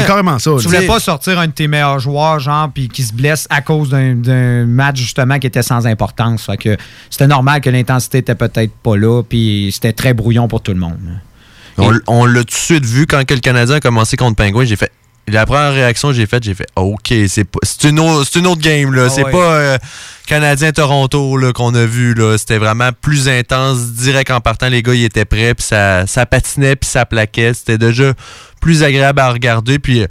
C'est 0.00 0.06
carrément 0.06 0.38
ça. 0.38 0.50
Tu 0.58 0.66
voulais 0.68 0.80
pas 0.86 1.00
sortir 1.00 1.38
un 1.38 1.46
de 1.48 1.52
tes 1.52 1.66
meilleurs 1.68 1.98
joueurs, 1.98 2.38
genre, 2.40 2.70
puis 2.72 2.88
qui 2.88 3.02
se 3.02 3.12
blesse 3.12 3.46
à 3.50 3.60
cause 3.60 3.88
d'un- 3.90 4.14
d'un 4.14 4.64
match, 4.66 4.98
justement, 4.98 5.38
qui 5.38 5.46
était 5.46 5.62
sans 5.62 5.86
importance. 5.86 6.46
Fait 6.46 6.56
que 6.56 6.76
c'était 7.10 7.26
normal 7.26 7.60
que 7.60 7.70
l'intensité 7.70 8.18
était 8.18 8.34
peut-être 8.34 8.72
pas 8.82 8.96
là, 8.96 9.22
puis 9.22 9.70
c'était 9.72 9.92
très 9.92 10.14
brouillon 10.14 10.46
pour 10.48 10.60
tout 10.60 10.72
le 10.72 10.78
monde. 10.80 10.98
On, 11.78 11.92
on 12.06 12.26
l'a 12.26 12.40
tout 12.40 12.46
de 12.46 12.50
suite 12.52 12.84
vu 12.84 13.06
quand 13.06 13.24
que 13.24 13.34
le 13.34 13.40
Canadien 13.40 13.76
a 13.76 13.80
commencé 13.80 14.16
contre 14.16 14.36
Penguin. 14.36 14.64
J'ai 14.64 14.76
fait. 14.76 14.92
La 15.28 15.46
première 15.46 15.72
réaction 15.72 16.08
que 16.08 16.14
j'ai 16.14 16.26
faite, 16.26 16.42
j'ai 16.42 16.54
fait 16.54 16.66
OK, 16.76 17.12
c'est 17.28 17.44
pas- 17.44 17.60
c'est 17.62 17.88
une, 17.88 18.00
autre- 18.00 18.28
une 18.36 18.46
autre 18.46 18.60
game. 18.60 18.92
là. 18.92 19.04
Ah 19.06 19.08
c'est 19.08 19.24
ouais. 19.24 19.30
pas 19.30 19.38
euh, 19.38 19.78
Canadien-Toronto 20.26 21.38
qu'on 21.54 21.74
a 21.74 21.84
vu. 21.86 22.14
là. 22.14 22.36
C'était 22.38 22.58
vraiment 22.58 22.90
plus 23.00 23.28
intense. 23.28 23.78
Direct 23.92 24.30
en 24.30 24.40
partant, 24.40 24.68
les 24.68 24.82
gars 24.82 24.94
ils 24.94 25.04
étaient 25.04 25.24
prêts. 25.24 25.54
Puis 25.54 25.64
ça, 25.66 26.06
ça 26.06 26.26
patinait, 26.26 26.76
puis 26.76 26.88
ça 26.90 27.06
plaquait. 27.06 27.54
C'était 27.54 27.78
déjà 27.78 28.12
plus 28.60 28.82
agréable 28.82 29.20
à 29.20 29.30
regarder. 29.30 29.78
Puis 29.78 30.02
euh, 30.02 30.06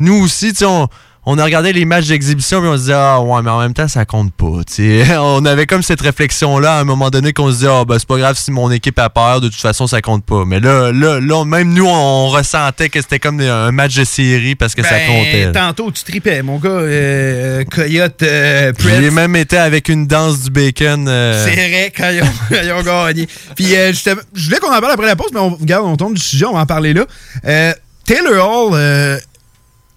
nous 0.00 0.14
aussi, 0.24 0.52
tu 0.52 0.60
sais, 0.60 0.64
on, 0.64 0.88
on 1.26 1.38
a 1.38 1.44
regardé 1.44 1.72
les 1.72 1.84
matchs 1.84 2.08
d'exhibition 2.08 2.60
puis 2.60 2.68
on 2.68 2.74
se 2.76 2.82
disait 2.82 2.94
ah 2.94 3.20
ouais 3.20 3.42
mais 3.42 3.50
en 3.50 3.60
même 3.60 3.74
temps 3.74 3.88
ça 3.88 4.04
compte 4.04 4.32
pas 4.32 4.62
tu 4.66 5.04
sais. 5.04 5.16
on 5.18 5.44
avait 5.44 5.66
comme 5.66 5.82
cette 5.82 6.00
réflexion 6.00 6.58
là 6.58 6.76
à 6.76 6.80
un 6.80 6.84
moment 6.84 7.10
donné 7.10 7.32
qu'on 7.32 7.48
se 7.48 7.56
disait 7.56 7.68
ah 7.70 7.84
ben 7.86 7.98
c'est 7.98 8.08
pas 8.08 8.18
grave 8.18 8.36
si 8.38 8.50
mon 8.50 8.70
équipe 8.70 8.98
a 8.98 9.08
peur 9.10 9.40
de 9.40 9.48
toute 9.48 9.60
façon 9.60 9.86
ça 9.86 10.00
compte 10.02 10.24
pas 10.24 10.44
mais 10.46 10.60
là 10.60 10.92
là 10.92 11.20
là 11.20 11.44
même 11.44 11.72
nous 11.72 11.86
on, 11.86 12.28
ressentait 12.28 12.88
que 12.88 13.00
c'était 13.00 13.18
comme 13.18 13.40
un 13.40 13.70
match 13.72 13.94
de 13.94 14.04
série 14.04 14.54
parce 14.54 14.74
que 14.74 14.82
ça 14.82 14.90
Ben, 14.94 15.06
comptait. 15.06 15.52
Tantôt, 15.52 15.90
tu 15.90 16.02
tripais, 16.04 16.42
mon 16.42 16.58
gars. 16.58 16.68
euh, 16.70 17.64
Coyote, 17.64 18.22
euh, 18.22 18.72
j'ai 18.78 19.10
même 19.10 19.36
été 19.36 19.56
avec 19.56 19.88
une 19.88 20.06
danse 20.06 20.40
du 20.40 20.50
bacon 20.50 21.06
euh, 21.08 21.44
C'est 21.44 21.54
vrai, 21.54 21.92
quand 21.96 22.10
ils 22.10 22.22
ont, 22.22 22.32
quand 22.48 22.60
ils 22.62 22.72
ont 22.72 22.82
gagné. 23.04 23.28
Puis, 23.54 23.76
euh, 23.76 23.92
je 23.92 24.44
voulais 24.44 24.58
qu'on 24.58 24.74
en 24.74 24.80
parle 24.80 24.92
après 24.92 25.06
la 25.06 25.16
pause, 25.16 25.30
mais 25.32 25.40
on, 25.40 25.50
regarde, 25.50 25.84
on 25.86 25.96
tombe 25.96 26.14
du 26.14 26.22
sujet, 26.22 26.46
on 26.46 26.54
va 26.54 26.60
en 26.60 26.66
parler 26.66 26.92
là. 26.94 27.04
Euh, 27.46 27.72
Taylor 28.04 28.46
Hall, 28.48 28.72
euh, 28.74 29.18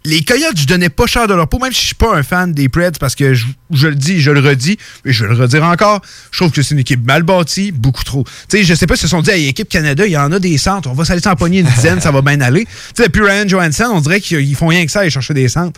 les 0.08 0.24
Coyotes, 0.24 0.58
je 0.58 0.66
donnais 0.66 0.88
pas 0.88 1.06
cher 1.06 1.28
de 1.28 1.34
leur 1.34 1.50
peau, 1.50 1.60
même 1.60 1.74
si 1.74 1.82
je 1.82 1.86
suis 1.88 1.96
pas 1.96 2.16
un 2.16 2.24
fan 2.24 2.54
des 2.54 2.70
Preds, 2.70 2.94
parce 2.98 3.14
que 3.14 3.34
je, 3.34 3.46
je 3.72 3.88
le 3.90 3.96
dis, 3.96 4.22
je 4.22 4.32
le 4.32 4.40
redis, 4.40 4.78
et 5.04 5.12
je 5.12 5.26
vais 5.26 5.34
le 5.34 5.42
redire 5.42 5.66
encore, 5.66 6.02
je 6.32 6.38
trouve 6.38 6.52
que 6.52 6.62
c'est 6.62 6.76
une 6.76 6.80
équipe 6.80 7.06
mal 7.06 7.24
bâtie, 7.24 7.74
beaucoup 7.74 8.06
trop. 8.06 8.24
Tu 8.48 8.58
sais, 8.58 8.64
je 8.64 8.74
sais 8.74 8.88
pas 8.88 8.96
si 8.96 9.02
ils 9.02 9.10
se 9.10 9.10
sont 9.10 9.22
dit, 9.22 9.32
hey, 9.32 9.48
équipe 9.48 9.68
Canada, 9.68 10.06
il 10.06 10.14
y 10.14 10.18
en 10.18 10.32
a 10.32 10.40
des 10.40 10.58
centres, 10.58 10.90
on 10.90 10.94
va 10.94 11.04
s'aller 11.04 11.20
s'empoigner 11.20 11.60
une 11.60 11.68
dizaine, 11.68 12.00
ça 12.02 12.12
va 12.12 12.22
bien 12.22 12.40
aller. 12.40 12.64
Tu 12.64 12.72
sais, 12.96 13.04
depuis 13.10 13.22
Ryan 13.22 13.50
Johansson, 13.50 13.92
on 13.92 14.00
dirait 14.00 14.22
qu'ils 14.22 14.40
ils 14.40 14.56
font 14.56 14.68
rien 14.68 14.86
que 14.86 14.92
ça, 14.92 15.06
ils 15.06 15.12
chercher 15.12 15.34
des 15.34 15.50
centres. 15.50 15.78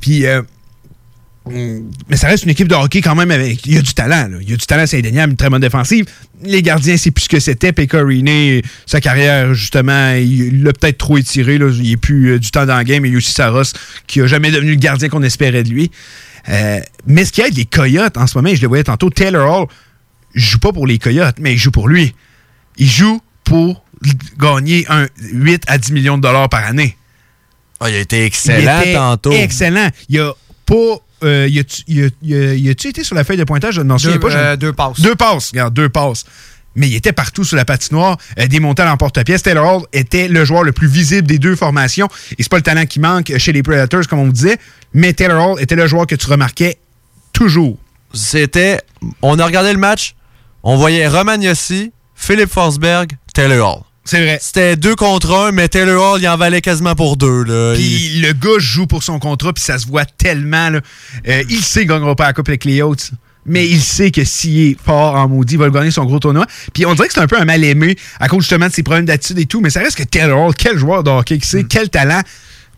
Puis, 0.00 0.26
euh, 0.26 0.42
mais 1.48 2.16
ça 2.16 2.28
reste 2.28 2.44
une 2.44 2.50
équipe 2.50 2.68
de 2.68 2.74
hockey 2.74 3.00
quand 3.00 3.14
même 3.14 3.30
avec. 3.30 3.64
Il 3.66 3.74
y 3.74 3.78
a 3.78 3.82
du 3.82 3.94
talent, 3.94 4.28
là. 4.28 4.38
Il 4.40 4.50
y 4.50 4.52
a 4.52 4.56
du 4.56 4.66
talent, 4.66 4.86
c'est 4.86 4.98
indéniable, 4.98 5.32
une 5.32 5.36
très 5.36 5.48
bonne 5.48 5.60
défensive. 5.60 6.04
Les 6.42 6.62
gardiens, 6.62 6.96
c'est 6.96 7.10
plus 7.10 7.24
ce 7.24 7.28
que 7.28 7.40
c'était. 7.40 7.72
Pekka 7.72 8.02
Rinne, 8.02 8.60
sa 8.86 9.00
carrière, 9.00 9.54
justement, 9.54 10.12
il 10.12 10.62
l'a 10.62 10.72
peut-être 10.72 10.98
trop 10.98 11.16
étiré. 11.16 11.58
Là. 11.58 11.70
Il 11.72 11.90
n'est 11.90 11.96
plus 11.96 12.32
euh, 12.32 12.38
du 12.38 12.50
temps 12.50 12.66
dans 12.66 12.76
le 12.76 12.84
game. 12.84 13.04
Il 13.06 13.12
y 13.12 13.14
a 13.14 13.18
aussi 13.18 13.32
Saros, 13.32 13.62
qui 14.06 14.20
a 14.20 14.26
jamais 14.26 14.50
devenu 14.50 14.72
le 14.72 14.76
gardien 14.76 15.08
qu'on 15.08 15.22
espérait 15.22 15.62
de 15.62 15.70
lui. 15.70 15.90
Euh, 16.48 16.80
mais 17.06 17.24
ce 17.24 17.32
qui 17.32 17.40
aide 17.40 17.56
les 17.56 17.64
Coyotes 17.64 18.16
en 18.16 18.26
ce 18.26 18.36
moment, 18.36 18.54
je 18.54 18.60
le 18.60 18.68
voyais 18.68 18.84
tantôt, 18.84 19.10
Taylor 19.10 19.62
Hall, 19.62 19.66
joue 20.34 20.58
pas 20.58 20.72
pour 20.72 20.86
les 20.86 20.98
Coyotes, 20.98 21.36
mais 21.38 21.52
il 21.54 21.58
joue 21.58 21.70
pour 21.70 21.88
lui. 21.88 22.14
Il 22.76 22.88
joue 22.88 23.20
pour 23.44 23.84
gagner 24.38 24.86
un 24.88 25.06
8 25.32 25.64
à 25.66 25.78
10 25.78 25.92
millions 25.92 26.16
de 26.16 26.22
dollars 26.22 26.48
par 26.48 26.64
année. 26.64 26.96
Ah, 27.80 27.90
il 27.90 27.96
a 27.96 28.00
été 28.00 28.24
excellent 28.24 28.80
Il 28.82 28.88
était 28.88 28.94
tantôt. 28.94 29.32
Excellent. 29.32 29.88
Il 30.08 30.20
a 30.20 30.32
pas. 30.66 30.96
Euh, 31.22 31.48
il 31.48 32.68
a-tu 32.70 32.88
été 32.88 33.04
sur 33.04 33.14
la 33.14 33.24
feuille 33.24 33.36
de 33.36 33.44
pointage? 33.44 33.74
Je 33.74 33.80
ne 33.82 33.86
m'en 33.88 33.98
souviens 33.98 34.14
Deux, 34.16 34.20
pas. 34.20 34.30
je- 34.30 34.36
euh, 34.38 34.56
deux 34.56 34.72
passes. 34.72 35.00
Deux 35.00 35.14
passes. 35.14 35.50
Regarde, 35.50 35.74
deux 35.74 35.88
passes. 35.88 36.24
Mais 36.76 36.88
il 36.88 36.94
était 36.94 37.12
partout 37.12 37.42
sur 37.42 37.56
la 37.56 37.64
patinoire, 37.64 38.16
euh, 38.38 38.46
démonté 38.46 38.82
à 38.82 38.86
l'emporte-pièce. 38.86 39.42
Taylor 39.42 39.76
Hall 39.78 39.82
était 39.92 40.28
le 40.28 40.44
joueur 40.44 40.62
le 40.62 40.70
plus 40.72 40.86
visible 40.86 41.26
des 41.26 41.38
deux 41.38 41.56
formations. 41.56 42.08
Et 42.38 42.42
c'est 42.44 42.48
pas 42.48 42.58
le 42.58 42.62
talent 42.62 42.86
qui 42.86 43.00
manque 43.00 43.32
chez 43.38 43.52
les 43.52 43.62
Predators, 43.62 44.06
comme 44.06 44.20
on 44.20 44.26
vous 44.26 44.32
disait, 44.32 44.56
mais 44.94 45.12
Taylor 45.12 45.44
Hall 45.54 45.60
était 45.62 45.74
le 45.74 45.86
joueur 45.88 46.06
que 46.06 46.14
tu 46.14 46.26
remarquais 46.28 46.78
toujours. 47.32 47.76
C'était. 48.14 48.80
On 49.22 49.38
a 49.38 49.44
regardé 49.46 49.72
le 49.72 49.78
match, 49.78 50.14
on 50.62 50.76
voyait 50.76 51.08
Roman 51.08 51.40
Yossi, 51.40 51.92
Philippe 52.14 52.50
Forsberg, 52.50 53.12
Taylor 53.34 53.68
Hall. 53.78 53.82
C'est 54.04 54.22
vrai. 54.22 54.38
C'était 54.40 54.76
deux 54.76 54.96
contre 54.96 55.32
un, 55.34 55.52
mais 55.52 55.68
Taylor 55.68 56.14
Hall, 56.14 56.20
il 56.22 56.28
en 56.28 56.36
valait 56.36 56.60
quasiment 56.62 56.94
pour 56.94 57.16
deux. 57.16 57.44
Là. 57.44 57.74
Il- 57.76 57.80
Puis 57.80 58.20
le 58.20 58.32
gars 58.32 58.58
joue 58.58 58.86
pour 58.86 59.02
son 59.02 59.18
contrat, 59.18 59.52
puis 59.52 59.62
ça 59.62 59.78
se 59.78 59.86
voit 59.86 60.04
tellement. 60.04 60.70
là. 60.70 60.80
Euh, 61.28 61.42
il 61.48 61.60
sait 61.62 61.80
qu'il 61.80 61.88
gagnera 61.90 62.16
pas 62.16 62.26
la 62.26 62.32
Coupe 62.32 62.48
avec 62.48 62.64
les 62.64 62.74
Yachts. 62.76 63.10
Mais 63.46 63.66
il 63.66 63.80
sait 63.80 64.10
que 64.10 64.22
s'il 64.22 64.58
est 64.72 64.76
fort 64.84 65.14
en 65.14 65.26
maudit, 65.26 65.54
il 65.54 65.58
va 65.58 65.64
le 65.64 65.70
gagner 65.72 65.90
son 65.90 66.04
gros 66.04 66.18
tournoi. 66.18 66.46
Puis 66.74 66.84
on 66.84 66.94
dirait 66.94 67.08
que 67.08 67.14
c'est 67.14 67.20
un 67.20 67.26
peu 67.26 67.40
un 67.40 67.46
mal-aimé 67.46 67.96
à 68.20 68.28
cause 68.28 68.40
justement 68.42 68.68
de 68.68 68.72
ses 68.72 68.82
problèmes 68.82 69.06
d'attitude 69.06 69.38
et 69.38 69.46
tout. 69.46 69.60
Mais 69.62 69.70
ça 69.70 69.80
reste 69.80 69.96
que 69.96 70.02
Taylor 70.02 70.38
Hall, 70.46 70.54
quel 70.54 70.76
joueur 70.78 71.02
de 71.02 71.10
hockey 71.10 71.38
qui 71.38 71.48
sait, 71.48 71.64
quel 71.64 71.88
talent. 71.88 72.20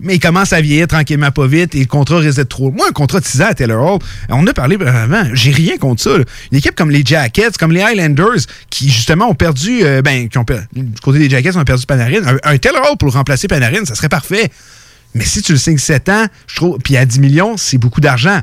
Mais 0.02 0.16
il 0.16 0.20
commence 0.20 0.52
à 0.52 0.60
vieillir 0.60 0.88
tranquillement 0.88 1.30
pas 1.30 1.46
vite 1.46 1.74
et 1.76 1.80
le 1.80 1.86
contrat 1.86 2.18
risque 2.18 2.48
trop. 2.48 2.72
Moi, 2.72 2.86
un 2.88 2.92
contrat 2.92 3.20
de 3.20 3.24
6 3.24 3.42
ans 3.42 3.46
à 3.46 3.54
Taylor 3.54 3.94
Hall, 3.94 3.98
on 4.28 4.40
en 4.40 4.46
a 4.46 4.52
parlé 4.52 4.76
avant, 4.84 5.24
j'ai 5.32 5.52
rien 5.52 5.78
contre 5.78 6.02
ça. 6.02 6.10
Une 6.50 6.58
équipe 6.58 6.74
comme 6.74 6.90
les 6.90 7.04
Jackets, 7.04 7.52
comme 7.58 7.72
les 7.72 7.82
Highlanders, 7.82 8.40
qui 8.68 8.90
justement 8.90 9.28
ont 9.28 9.34
perdu, 9.34 9.84
euh, 9.84 10.02
ben, 10.02 10.28
qui 10.28 10.38
ont 10.38 10.44
du 10.74 11.00
côté 11.00 11.20
des 11.20 11.30
Jackets, 11.30 11.56
ont 11.56 11.64
perdu 11.64 11.86
Panarin. 11.86 12.26
Un, 12.26 12.38
un 12.42 12.58
Taylor 12.58 12.82
Hall 12.90 12.96
pour 12.98 13.08
le 13.08 13.14
remplacer 13.14 13.46
Panarin, 13.46 13.84
ça 13.84 13.94
serait 13.94 14.08
parfait. 14.08 14.50
Mais 15.14 15.24
si 15.24 15.42
tu 15.42 15.52
le 15.52 15.58
signes 15.58 15.78
7 15.78 16.08
ans, 16.08 16.26
je 16.46 16.56
trouve, 16.56 16.78
puis 16.78 16.96
à 16.96 17.04
10 17.04 17.20
millions, 17.20 17.56
c'est 17.56 17.78
beaucoup 17.78 18.00
d'argent. 18.00 18.40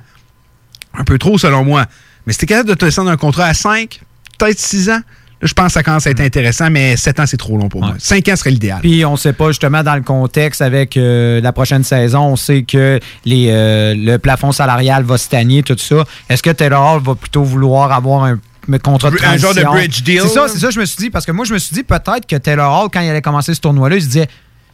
Un 0.94 1.04
peu 1.04 1.18
trop, 1.18 1.38
selon 1.38 1.64
moi. 1.64 1.86
Mais 2.26 2.34
si 2.34 2.40
t'es 2.40 2.46
capable 2.46 2.70
de 2.70 2.74
te 2.76 2.86
descendre 2.86 3.10
un 3.10 3.18
contrat 3.18 3.46
à 3.46 3.54
5, 3.54 4.02
peut-être 4.38 4.60
6 4.60 4.90
ans, 4.92 5.02
je 5.42 5.54
pense 5.54 5.68
que 5.68 5.74
ça 5.74 5.84
commence 5.84 6.06
à 6.06 6.10
être 6.12 6.20
intéressant, 6.22 6.70
mais 6.70 6.98
7 6.98 7.20
ans, 7.22 7.26
c'est 7.26 7.38
trop 7.38 7.58
long 7.58 7.70
pour 7.70 7.82
moi. 7.82 7.96
5 7.98 8.28
ans 8.28 8.36
serait 8.36 8.52
l'idéal. 8.52 8.80
Puis 8.82 9.06
on 9.06 9.16
sait 9.16 9.34
pas 9.34 9.48
justement 9.48 9.84
dans 9.84 9.96
le 9.96 10.02
contexte 10.02 10.62
avec 10.62 10.98
euh, 10.98 11.40
la 11.42 11.54
prochaine 11.54 11.84
saison, 11.84 12.22
on 12.22 12.36
sait 12.36 12.64
que 12.64 13.00
les, 13.26 13.48
euh, 13.50 13.96
le 13.96 14.18
plafond 14.18 14.52
salarial 14.52 15.04
va 15.04 15.18
stagner, 15.18 15.64
tout 15.64 15.78
ça. 15.78 16.04
Est-ce 16.30 16.44
que 16.44 16.50
Taylor 16.50 16.96
Hall 16.96 17.02
va 17.04 17.16
plutôt 17.16 17.44
vouloir 17.44 17.92
avoir 17.92 18.24
un 18.26 18.40
contrat 18.84 19.12
de 19.12 19.18
Un 19.24 19.38
genre 19.38 19.54
de 19.54 19.62
transition? 19.62 19.72
bridge 19.72 20.04
deal, 20.04 20.22
C'est 20.24 20.28
ça, 20.28 20.48
c'est 20.48 20.60
ça, 20.60 20.70
je 20.70 20.80
me 20.80 20.86
suis 20.86 20.98
dit, 20.98 21.10
parce 21.10 21.26
que 21.26 21.32
moi, 21.32 21.46
je 21.46 21.54
me 21.54 21.60
suis 21.60 21.74
dit 21.74 21.84
peut-être 21.84 22.26
que 22.28 22.36
Taylor 22.36 22.72
Hall, 22.84 22.90
quand 22.94 23.00
il 23.02 23.10
allait 23.10 23.22
commencer 23.22 23.54
ce 23.54 23.62
tournoi-là, 23.62 23.96
il 23.96 24.02
se 24.02 24.08
disait 24.08 24.28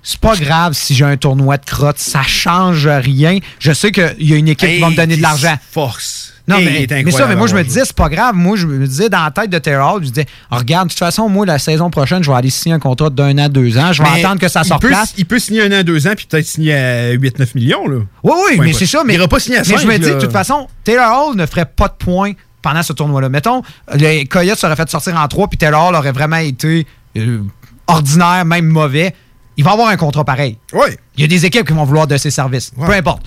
c'est 0.06 0.20
pas 0.20 0.36
grave 0.36 0.74
si 0.74 0.94
j'ai 0.94 1.04
un 1.04 1.18
tournoi 1.18 1.58
de 1.58 1.66
crotte, 1.66 1.98
ça 1.98 2.22
change 2.22 2.88
rien. 2.88 3.40
Je 3.60 3.74
sais 3.74 3.92
qu'il 3.92 4.16
y 4.20 4.34
a 4.34 4.36
une 4.38 4.48
équipe 4.48 4.70
qui 4.70 4.80
va 4.80 4.92
me 4.92 4.96
donner 4.96 5.18
de 5.18 5.22
l'argent. 5.22 5.56
Force. 5.72 6.32
Non, 6.48 6.58
Hey, 6.58 6.66
mais, 6.66 6.84
il 7.00 7.06
mais 7.06 7.12
ça, 7.12 7.26
mais 7.26 7.36
moi, 7.36 7.48
je 7.48 7.56
me 7.56 7.64
disais, 7.64 7.82
c'est 7.86 7.96
pas 7.96 8.08
grave. 8.08 8.36
Moi, 8.36 8.56
je 8.56 8.68
me 8.68 8.86
disais, 8.86 9.10
dans 9.10 9.24
la 9.24 9.32
tête 9.32 9.50
de 9.50 9.58
Taylor 9.58 9.96
Hall, 9.96 10.04
je 10.04 10.10
disais, 10.10 10.28
Ah, 10.52 10.60
regarde, 10.60 10.90
de 10.90 10.94
toute 10.94 11.00
façon, 11.00 11.28
moi, 11.28 11.44
la 11.44 11.58
saison 11.58 11.90
prochaine, 11.90 12.24
je 12.24 12.30
vais 12.30 12.38
aller 12.38 12.52
signer 12.52 12.76
un 12.76 12.80
contrat 12.80 13.10
d'un 13.10 13.36
an, 13.40 13.50
deux 13.50 13.80
ans. 13.80 13.92
Je 13.92 14.04
vais 14.04 14.10
Mais 14.14 14.24
attendre 14.24 14.40
que 14.40 14.48
ça 14.48 14.62
il 14.64 14.68
sorte 14.68 14.86
place. 14.86 15.16
Il 15.18 15.26
peut 15.26 15.40
signer 15.40 15.64
un 15.64 15.72
an, 15.72 15.84
deux 15.84 16.06
ans, 16.06 16.14
puis 16.16 16.28
peut-être 16.30 16.46
signer 16.46 16.76
à 16.76 17.14
8-9 17.16 17.56
millions. 17.56 17.88
Là. 17.88 17.98
Oui, 18.24 18.34
oui, 18.52 18.58
mais 18.60 18.74
c'est 18.74 18.86
ça. 18.86 19.02
Mais, 19.04 19.16
Il 19.16 19.18
ira 19.18 19.28
pas 19.28 19.40
signer 19.40 19.58
à 19.58 19.62
mais 19.62 19.74
je 19.74 19.78
5, 19.78 19.88
me 19.88 19.98
dis, 19.98 20.06
de 20.06 20.20
toute 20.20 20.32
façon, 20.32 20.68
Taylor 20.84 21.30
Hall 21.30 21.36
ne 21.36 21.48
ferait 21.48 21.66
pas 21.66 21.88
de 21.88 21.96
points 21.98 22.34
pendant 22.62 22.84
ce 22.84 22.94
tournoi-là. 22.94 23.30
Mettons, 23.30 23.64
les 23.96 24.26
Coyotes 24.26 24.60
seraient 24.60 24.76
fait 24.76 24.88
sortir 24.90 25.20
en 25.20 25.28
trois, 25.28 25.48
puis 25.48 25.58
Taylor 25.58 25.92
aurait 25.96 26.12
vraiment 26.12 26.38
été 26.38 26.86
euh, 27.18 27.40
ordinaire, 27.88 28.46
même 28.46 28.68
mauvais. 28.68 29.16
Il 29.58 29.64
va 29.64 29.72
avoir 29.72 29.88
un 29.88 29.98
contrat 29.98 30.24
pareil. 30.24 30.58
Oui. 30.74 30.88
Il 31.18 31.22
y 31.22 31.24
a 31.24 31.28
des 31.28 31.46
équipes 31.46 31.66
qui 31.66 31.74
vont 31.74 31.86
vouloir 31.86 32.08
de 32.08 32.18
ses 32.18 32.32
services. 32.32 32.72
Peu 32.78 32.92
importe. 32.92 33.24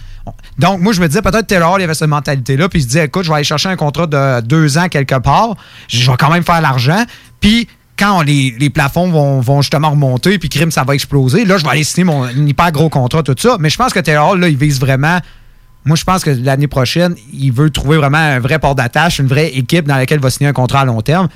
Donc, 0.59 0.81
moi, 0.81 0.93
je 0.93 1.01
me 1.01 1.09
disais, 1.09 1.23
peut-être 1.23 1.47
Taylor, 1.47 1.79
il 1.79 1.85
avait 1.85 1.95
cette 1.95 2.09
mentalité-là, 2.09 2.69
puis 2.69 2.81
il 2.81 2.83
se 2.83 2.89
dit, 2.89 2.99
écoute, 2.99 3.25
je 3.25 3.29
vais 3.31 3.37
aller 3.37 3.45
chercher 3.45 3.69
un 3.71 3.77
contrat 3.77 4.07
de 4.07 4.41
deux 4.43 4.77
ans 4.77 4.89
quelque 4.89 5.19
part, 5.19 5.57
je 5.89 6.11
vais 6.11 6.17
quand 6.19 6.31
même 6.31 6.43
faire 6.43 6.61
l'argent, 6.61 7.03
puis 7.41 7.67
quand 7.99 8.23
les, 8.23 8.55
les 8.59 8.71
plafonds 8.71 9.11
vont, 9.11 9.41
vont 9.41 9.61
justement 9.61 9.91
remonter, 9.91 10.39
puis 10.39 10.49
crime, 10.49 10.71
ça 10.71 10.85
va 10.85 10.95
exploser, 10.95 11.45
là, 11.45 11.59
je 11.59 11.65
vais 11.65 11.71
aller 11.71 11.85
signer 11.85 12.05
mon 12.05 12.25
un 12.25 12.47
hyper 12.47 12.71
gros 12.73 12.89
contrat, 12.89 13.23
tout 13.23 13.35
ça. 13.37 13.57
Mais 13.59 13.71
je 13.71 13.77
pense 13.77 13.93
que 13.93 13.99
Taylor, 13.99 14.37
là, 14.37 14.49
il 14.49 14.57
vise 14.57 14.79
vraiment. 14.79 15.19
Moi, 15.85 15.97
je 15.97 16.05
pense 16.05 16.23
que 16.23 16.31
l'année 16.31 16.69
prochaine, 16.69 17.15
il 17.33 17.51
veut 17.51 17.71
trouver 17.71 17.97
vraiment 17.97 18.19
un 18.19 18.39
vrai 18.41 18.59
port 18.59 18.75
d'attache, 18.75 19.19
une 19.19 19.27
vraie 19.27 19.49
équipe 19.49 19.87
dans 19.87 19.97
laquelle 19.97 20.19
il 20.19 20.23
va 20.23 20.31
signer 20.31 20.49
un 20.49 20.53
contrat 20.53 20.81
à 20.81 20.85
long 20.85 21.01
terme. 21.01 21.29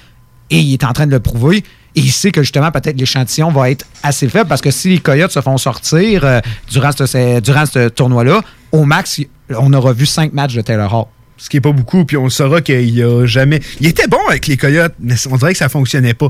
Et 0.50 0.58
il 0.58 0.72
est 0.74 0.84
en 0.84 0.92
train 0.92 1.06
de 1.06 1.12
le 1.12 1.20
prouver. 1.20 1.64
Et 1.94 2.00
il 2.00 2.12
sait 2.12 2.30
que 2.30 2.42
justement, 2.42 2.70
peut-être 2.70 2.98
l'échantillon 2.98 3.50
va 3.50 3.70
être 3.70 3.86
assez 4.02 4.28
faible 4.28 4.48
parce 4.48 4.60
que 4.60 4.70
si 4.70 4.88
les 4.88 4.98
Coyotes 4.98 5.32
se 5.32 5.40
font 5.40 5.58
sortir 5.58 6.24
euh, 6.24 6.40
durant 6.70 6.92
ce, 6.92 7.88
tournoi-là, 7.88 8.42
au 8.72 8.84
max, 8.84 9.20
on 9.50 9.72
aura 9.72 9.92
vu 9.92 10.06
cinq 10.06 10.32
matchs 10.32 10.54
de 10.54 10.62
Taylor 10.62 10.92
Hall. 10.92 11.06
Ce 11.36 11.50
qui 11.50 11.56
est 11.56 11.60
pas 11.60 11.72
beaucoup, 11.72 12.04
puis 12.04 12.16
on 12.16 12.28
saura 12.28 12.60
qu'il 12.60 13.02
a 13.02 13.26
jamais. 13.26 13.60
Il 13.80 13.88
était 13.88 14.06
bon 14.06 14.20
avec 14.28 14.46
les 14.46 14.56
Coyotes, 14.56 14.94
mais 15.00 15.14
on 15.28 15.36
dirait 15.36 15.52
que 15.52 15.58
ça 15.58 15.68
fonctionnait 15.68 16.14
pas. 16.14 16.28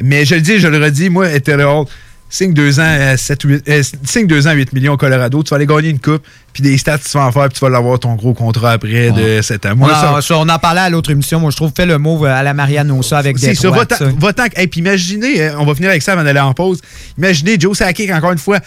Mais 0.00 0.24
je 0.24 0.36
le 0.36 0.40
dis, 0.40 0.58
je 0.58 0.68
le 0.68 0.78
redis, 0.78 1.10
moi, 1.10 1.40
Taylor 1.40 1.80
Hall, 1.80 1.86
signe 2.34 2.54
deux 2.54 2.80
ans, 2.80 2.82
à 3.12 3.16
7, 3.18 3.42
8, 3.42 3.68
euh, 3.68 3.82
signe 4.04 4.26
ans, 4.48 4.52
8 4.52 4.72
millions 4.72 4.94
au 4.94 4.96
Colorado, 4.96 5.42
tu 5.42 5.50
vas 5.50 5.56
aller 5.56 5.66
gagner 5.66 5.90
une 5.90 5.98
coupe, 6.00 6.22
puis 6.54 6.62
des 6.62 6.78
stats, 6.78 6.96
tu 6.98 7.10
vas 7.18 7.26
en 7.26 7.32
faire, 7.32 7.44
puis 7.48 7.58
tu 7.58 7.60
vas 7.60 7.68
l'avoir 7.68 7.98
ton 8.00 8.14
gros 8.14 8.32
contrat 8.32 8.72
après 8.72 9.10
de 9.12 9.42
7 9.42 9.66
ans. 9.66 9.70
on, 9.72 9.76
Moi, 9.76 9.92
en, 9.92 10.14
ça- 10.16 10.22
ça, 10.22 10.38
on 10.38 10.48
en 10.48 10.58
parlait 10.58 10.80
à 10.80 10.88
l'autre 10.90 11.10
émission. 11.10 11.38
Moi, 11.40 11.50
je 11.50 11.56
trouve, 11.56 11.72
fais 11.76 11.84
le 11.84 11.98
move 11.98 12.24
à 12.24 12.42
la 12.42 12.54
Marianne 12.54 12.90
Ossa 12.90 13.18
avec 13.18 13.36
des 13.38 13.48
C'est 13.48 13.54
ça, 13.54 13.70
va-t'en. 13.70 13.96
va-t'en- 14.18 14.44
Hey, 14.56 14.66
puis 14.66 14.80
imaginez, 14.80 15.42
euh, 15.42 15.58
on 15.58 15.66
va 15.66 15.74
finir 15.74 15.90
avec 15.90 16.00
ça 16.02 16.14
avant 16.14 16.24
d'aller 16.24 16.40
en 16.40 16.54
pause. 16.54 16.80
Imaginez 17.18 17.60
Joe 17.60 17.76
Sakic, 17.76 18.10
encore 18.10 18.32
une 18.32 18.38
fois. 18.38 18.60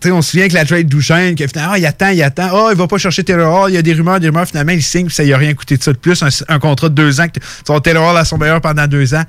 Tu 0.00 0.08
sais, 0.08 0.10
on 0.10 0.22
se 0.22 0.30
souvient 0.30 0.48
que 0.48 0.54
la 0.54 0.64
trade 0.64 0.86
Duchesne, 0.88 1.34
que 1.34 1.46
finalement, 1.46 1.72
ah, 1.74 1.78
il 1.78 1.84
attend, 1.84 2.08
il 2.08 2.22
attend. 2.22 2.48
Ah, 2.50 2.68
il 2.72 2.78
va 2.78 2.86
pas 2.86 2.96
chercher 2.96 3.22
Taylor 3.24 3.54
Hall. 3.54 3.70
Il 3.70 3.74
y 3.74 3.78
a 3.78 3.82
des 3.82 3.92
rumeurs, 3.92 4.18
des 4.20 4.28
rumeurs. 4.28 4.46
Finalement, 4.46 4.72
il 4.72 4.82
signe, 4.82 5.06
puis 5.06 5.14
ça 5.14 5.22
lui 5.22 5.34
a 5.34 5.36
rien 5.36 5.52
coûté 5.52 5.76
de 5.76 5.82
ça 5.82 5.92
de 5.92 5.98
plus. 5.98 6.22
Un, 6.22 6.28
un 6.48 6.58
contrat 6.58 6.88
de 6.88 6.94
deux 6.94 7.20
ans. 7.20 7.26
Que 7.28 7.38
avoir 7.68 7.82
Taylor 7.82 8.10
Hall 8.10 8.16
à 8.16 8.24
son 8.24 8.38
meilleur 8.38 8.60
pendant 8.62 8.86
deux 8.86 9.14
ans. 9.14 9.22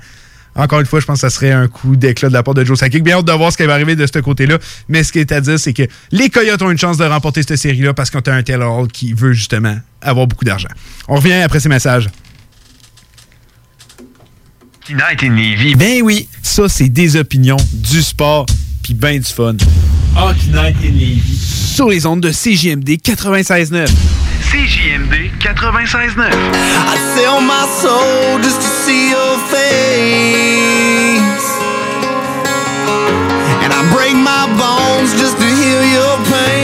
Encore 0.56 0.80
une 0.80 0.86
fois, 0.86 1.00
je 1.00 1.06
pense 1.06 1.16
que 1.16 1.28
ça 1.28 1.30
serait 1.30 1.52
un 1.52 1.68
coup 1.68 1.96
d'éclat 1.96 2.28
de 2.28 2.34
la 2.34 2.42
part 2.42 2.54
de 2.54 2.64
Joe 2.64 2.78
Sakic. 2.78 3.02
Bien 3.02 3.18
hâte 3.18 3.24
de 3.24 3.32
voir 3.32 3.52
ce 3.52 3.56
qui 3.56 3.64
va 3.64 3.74
arriver 3.74 3.96
de 3.96 4.06
ce 4.06 4.18
côté-là. 4.18 4.58
Mais 4.88 5.02
ce 5.02 5.12
qui 5.12 5.18
est 5.18 5.32
à 5.32 5.40
dire, 5.40 5.58
c'est 5.58 5.72
que 5.72 5.82
les 6.12 6.30
Coyotes 6.30 6.62
ont 6.62 6.70
une 6.70 6.78
chance 6.78 6.96
de 6.96 7.04
remporter 7.04 7.42
cette 7.42 7.56
série-là 7.56 7.94
parce 7.94 8.10
qu'on 8.10 8.20
a 8.20 8.32
un 8.32 8.42
Taylor 8.42 8.78
Hall 8.78 8.88
qui 8.88 9.12
veut 9.12 9.32
justement 9.32 9.76
avoir 10.00 10.26
beaucoup 10.26 10.44
d'argent. 10.44 10.68
On 11.08 11.16
revient 11.16 11.34
après 11.34 11.60
ces 11.60 11.68
messages. 11.68 12.08
Night 14.90 15.22
in 15.22 15.34
Levy. 15.34 15.74
Ben 15.76 16.02
oui, 16.02 16.28
ça 16.42 16.68
c'est 16.68 16.90
des 16.90 17.16
opinions, 17.16 17.56
du 17.72 18.02
sport, 18.02 18.44
puis 18.82 18.92
ben 18.92 19.18
du 19.18 19.24
fun. 19.24 19.56
Hockey 20.14 20.48
Night 20.52 20.76
in 20.84 20.92
Levy. 20.92 21.38
Sur 21.38 21.88
les 21.88 22.04
ondes 22.04 22.20
de 22.20 22.30
CJMD 22.30 22.90
96.9. 23.02 24.23
CJMD 24.54 25.30
96.9. 25.40 26.14
I 26.14 26.96
sell 27.18 27.40
my 27.40 27.66
soul 27.82 28.38
just 28.38 28.60
to 28.62 28.68
see 28.86 29.10
your 29.10 29.36
face. 29.50 31.46
And 33.64 33.72
I 33.74 33.82
break 33.90 34.14
my 34.14 34.46
bones 34.54 35.10
just 35.18 35.38
to 35.38 35.44
heal 35.44 35.82
your 35.98 36.16
pain. 36.30 36.63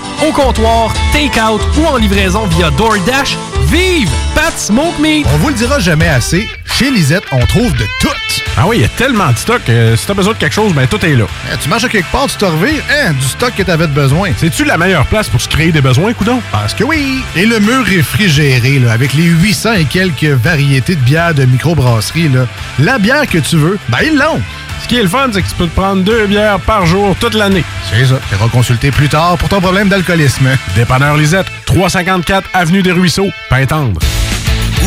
au 0.27 0.31
comptoir, 0.31 0.93
take-out 1.11 1.61
ou 1.77 1.85
en 1.85 1.97
livraison 1.97 2.45
via 2.47 2.69
DoorDash. 2.71 3.37
Vive 3.67 4.09
Pat 4.35 4.57
Smoke 4.57 4.99
Meat! 4.99 5.25
On 5.33 5.37
vous 5.37 5.49
le 5.49 5.55
dira 5.55 5.79
jamais 5.79 6.07
assez, 6.07 6.47
chez 6.65 6.91
Lisette, 6.91 7.23
on 7.31 7.45
trouve 7.45 7.71
de 7.73 7.85
tout. 7.99 8.09
Ah 8.57 8.67
oui, 8.67 8.77
il 8.77 8.81
y 8.81 8.85
a 8.85 8.89
tellement 8.89 9.31
de 9.31 9.37
stock. 9.37 9.63
que 9.65 9.95
si 9.95 10.05
t'as 10.05 10.13
besoin 10.13 10.33
de 10.33 10.37
quelque 10.37 10.53
chose, 10.53 10.73
ben 10.73 10.87
tout 10.87 11.03
est 11.05 11.15
là. 11.15 11.25
Eh, 11.51 11.57
tu 11.57 11.69
marches 11.69 11.85
à 11.85 11.89
quelque 11.89 12.11
part, 12.11 12.27
tu 12.27 12.35
te 12.35 12.45
revires, 12.45 12.83
hein, 12.91 13.13
du 13.13 13.25
stock 13.25 13.53
que 13.55 13.63
t'avais 13.63 13.87
besoin. 13.87 14.31
C'est-tu 14.37 14.65
la 14.65 14.77
meilleure 14.77 15.05
place 15.05 15.29
pour 15.29 15.39
se 15.39 15.47
créer 15.47 15.71
des 15.71 15.81
besoins, 15.81 16.13
coudon? 16.13 16.41
Parce 16.51 16.73
que 16.73 16.83
oui! 16.83 17.23
Et 17.35 17.45
le 17.45 17.59
mur 17.59 17.85
réfrigéré, 17.85 18.79
là, 18.79 18.91
avec 18.91 19.13
les 19.13 19.23
800 19.23 19.73
et 19.73 19.85
quelques 19.85 20.23
variétés 20.25 20.95
de 20.95 21.01
bières 21.01 21.33
de 21.33 21.45
microbrasserie, 21.45 22.29
là, 22.29 22.45
la 22.79 22.99
bière 22.99 23.27
que 23.27 23.37
tu 23.37 23.55
veux, 23.55 23.79
ben 23.89 23.99
ils 24.03 24.17
l'ont. 24.17 24.41
Ce 24.83 24.87
qui 24.87 24.97
est 24.97 25.03
le 25.03 25.09
fun, 25.09 25.29
c'est 25.31 25.41
que 25.41 25.47
tu 25.47 25.55
peux 25.55 25.67
te 25.67 25.75
prendre 25.75 26.03
deux 26.03 26.27
bières 26.27 26.59
par 26.59 26.85
jour 26.85 27.15
toute 27.19 27.35
l'année. 27.35 27.63
C'est 27.89 28.05
ça. 28.05 28.15
Tu 28.29 28.49
consulter 28.49 28.91
plus 28.91 29.09
tard 29.09 29.37
pour 29.37 29.47
ton 29.47 29.61
problème 29.61 29.89
d'alcoolisme. 29.89 30.49
Dépanneur 30.75 31.17
Lisette, 31.17 31.47
354 31.65 32.49
Avenue 32.53 32.81
des 32.81 32.91
Ruisseaux, 32.91 33.29
Pintendre. 33.49 33.99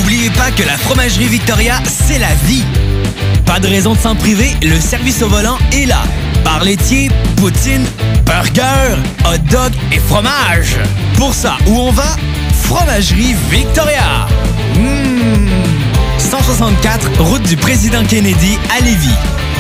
Oubliez 0.00 0.30
pas 0.30 0.50
que 0.50 0.62
la 0.64 0.76
fromagerie 0.76 1.28
Victoria, 1.28 1.76
c'est 1.86 2.18
la 2.18 2.34
vie. 2.46 2.64
Pas 3.46 3.60
de 3.60 3.68
raison 3.68 3.94
de 3.94 3.98
s'en 3.98 4.14
priver, 4.14 4.50
le 4.62 4.80
service 4.80 5.22
au 5.22 5.28
volant 5.28 5.58
est 5.72 5.86
là. 5.86 6.02
Bar 6.44 6.64
laitier, 6.64 7.10
poutine, 7.36 7.86
burger, 8.26 8.96
hot 9.24 9.38
dog 9.50 9.72
et 9.92 10.00
fromage. 10.00 10.76
Pour 11.16 11.32
ça, 11.34 11.56
où 11.66 11.78
on 11.78 11.92
va? 11.92 12.16
Fromagerie 12.62 13.34
Victoria. 13.50 14.26
Mmh. 14.74 15.48
164, 16.18 17.20
route 17.20 17.42
du 17.42 17.56
président 17.56 18.04
Kennedy 18.04 18.58
à 18.76 18.80
Lévis. 18.82 19.14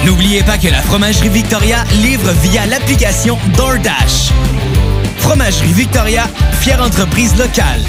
N'oubliez 0.04 0.42
pas 0.42 0.58
que 0.58 0.68
la 0.68 0.82
Fromagerie 0.82 1.30
Victoria 1.30 1.78
livre 2.02 2.30
via 2.42 2.66
l'application 2.66 3.38
DoorDash. 3.56 4.32
Fromagerie 5.16 5.72
Victoria, 5.72 6.24
fière 6.60 6.82
entreprise 6.82 7.34
locale. 7.38 7.80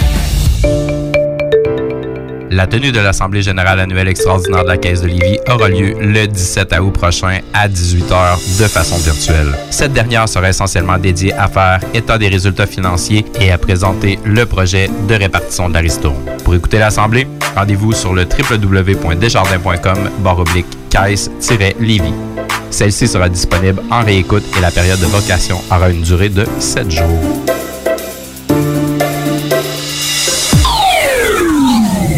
La 2.51 2.67
tenue 2.67 2.93
de 2.93 3.01
l'Assemblée 3.01 3.41
générale 3.41 3.81
annuelle 3.81 4.07
extraordinaire 4.07 4.63
de 4.63 4.69
la 4.69 4.77
Caisse 4.77 5.01
de 5.01 5.07
Lévis 5.07 5.39
aura 5.49 5.67
lieu 5.67 5.93
le 5.99 6.25
17 6.25 6.71
août 6.81 6.91
prochain 6.91 7.39
à 7.53 7.67
18h 7.67 8.61
de 8.61 8.67
façon 8.67 8.97
virtuelle. 8.97 9.53
Cette 9.69 9.91
dernière 9.91 10.29
sera 10.29 10.47
essentiellement 10.47 10.97
dédiée 10.97 11.33
à 11.33 11.49
faire 11.49 11.81
état 11.93 12.17
des 12.17 12.29
résultats 12.29 12.67
financiers 12.67 13.25
et 13.41 13.51
à 13.51 13.57
présenter 13.57 14.19
le 14.23 14.45
projet 14.45 14.89
de 15.09 15.15
répartition 15.15 15.67
de 15.67 15.73
la. 15.73 16.15
Pour 16.45 16.55
écouter 16.55 16.79
l'Assemblée, 16.79 17.27
rendez-vous 17.57 17.91
sur 17.91 18.13
le 18.13 18.23
www.desjardins.com 18.23 20.09
barre 20.19 20.39
oblique 20.39 20.74
Celle-ci 22.71 23.07
sera 23.07 23.27
disponible 23.27 23.81
en 23.91 24.01
réécoute 24.03 24.43
et 24.57 24.61
la 24.61 24.71
période 24.71 24.99
de 24.99 25.05
vocation 25.05 25.57
aura 25.69 25.89
une 25.89 26.01
durée 26.03 26.29
de 26.29 26.45
7 26.59 26.89
jours. 26.89 27.45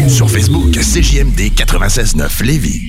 Sur 0.08 0.30
Facebook, 0.30 0.70
CJMD 0.70 1.52
96.9 1.56 2.44
Lévis. 2.44 2.88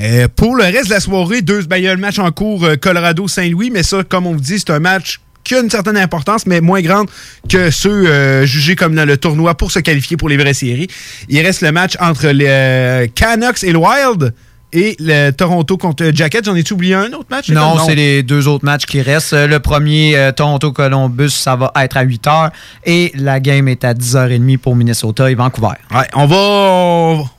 Euh, 0.00 0.28
pour 0.34 0.54
le 0.54 0.64
reste 0.64 0.86
de 0.86 0.94
la 0.94 1.00
soirée, 1.00 1.42
deux 1.42 1.62
ben, 1.62 1.98
match 1.98 2.18
en 2.18 2.30
cours 2.30 2.64
euh, 2.64 2.76
Colorado-Saint-Louis, 2.76 3.70
mais 3.70 3.82
ça, 3.82 4.04
comme 4.04 4.26
on 4.26 4.34
vous 4.34 4.40
dit, 4.40 4.58
c'est 4.58 4.70
un 4.70 4.78
match 4.78 5.20
qui 5.42 5.54
a 5.54 5.60
une 5.60 5.70
certaine 5.70 5.96
importance, 5.96 6.46
mais 6.46 6.60
moins 6.60 6.82
grande 6.82 7.08
que 7.48 7.70
ceux 7.70 8.06
euh, 8.06 8.46
jugés 8.46 8.76
comme 8.76 8.94
dans 8.94 9.06
le 9.06 9.16
tournoi 9.16 9.56
pour 9.56 9.72
se 9.72 9.78
qualifier 9.78 10.16
pour 10.16 10.28
les 10.28 10.36
vraies 10.36 10.54
séries. 10.54 10.88
Il 11.28 11.40
reste 11.40 11.62
le 11.62 11.72
match 11.72 11.96
entre 12.00 12.28
les 12.28 13.10
Canucks 13.14 13.64
et 13.64 13.72
le 13.72 13.78
Wild. 13.78 14.34
Et 14.72 14.96
le 14.98 15.30
Toronto 15.30 15.76
contre 15.76 16.10
Jacket, 16.12 16.44
j'en 16.44 16.54
ai-tu 16.54 16.74
oublié 16.74 16.94
un 16.94 17.12
autre 17.12 17.26
match? 17.30 17.48
Non, 17.48 17.78
c'est 17.86 17.94
les 17.94 18.22
deux 18.22 18.48
autres 18.48 18.64
matchs 18.64 18.84
qui 18.84 19.00
restent. 19.00 19.32
Le 19.32 19.58
premier, 19.60 20.16
euh, 20.16 20.32
Toronto-Columbus, 20.32 21.30
ça 21.30 21.56
va 21.56 21.72
être 21.80 21.96
à 21.96 22.02
8 22.02 22.24
h. 22.26 22.50
Et 22.84 23.12
la 23.14 23.40
game 23.40 23.68
est 23.68 23.84
à 23.84 23.94
10h30 23.94 24.58
pour 24.58 24.76
Minnesota 24.76 25.30
et 25.30 25.34
Vancouver. 25.34 25.74
Ouais, 25.90 26.06
on 26.14 26.26
va, 26.26 26.36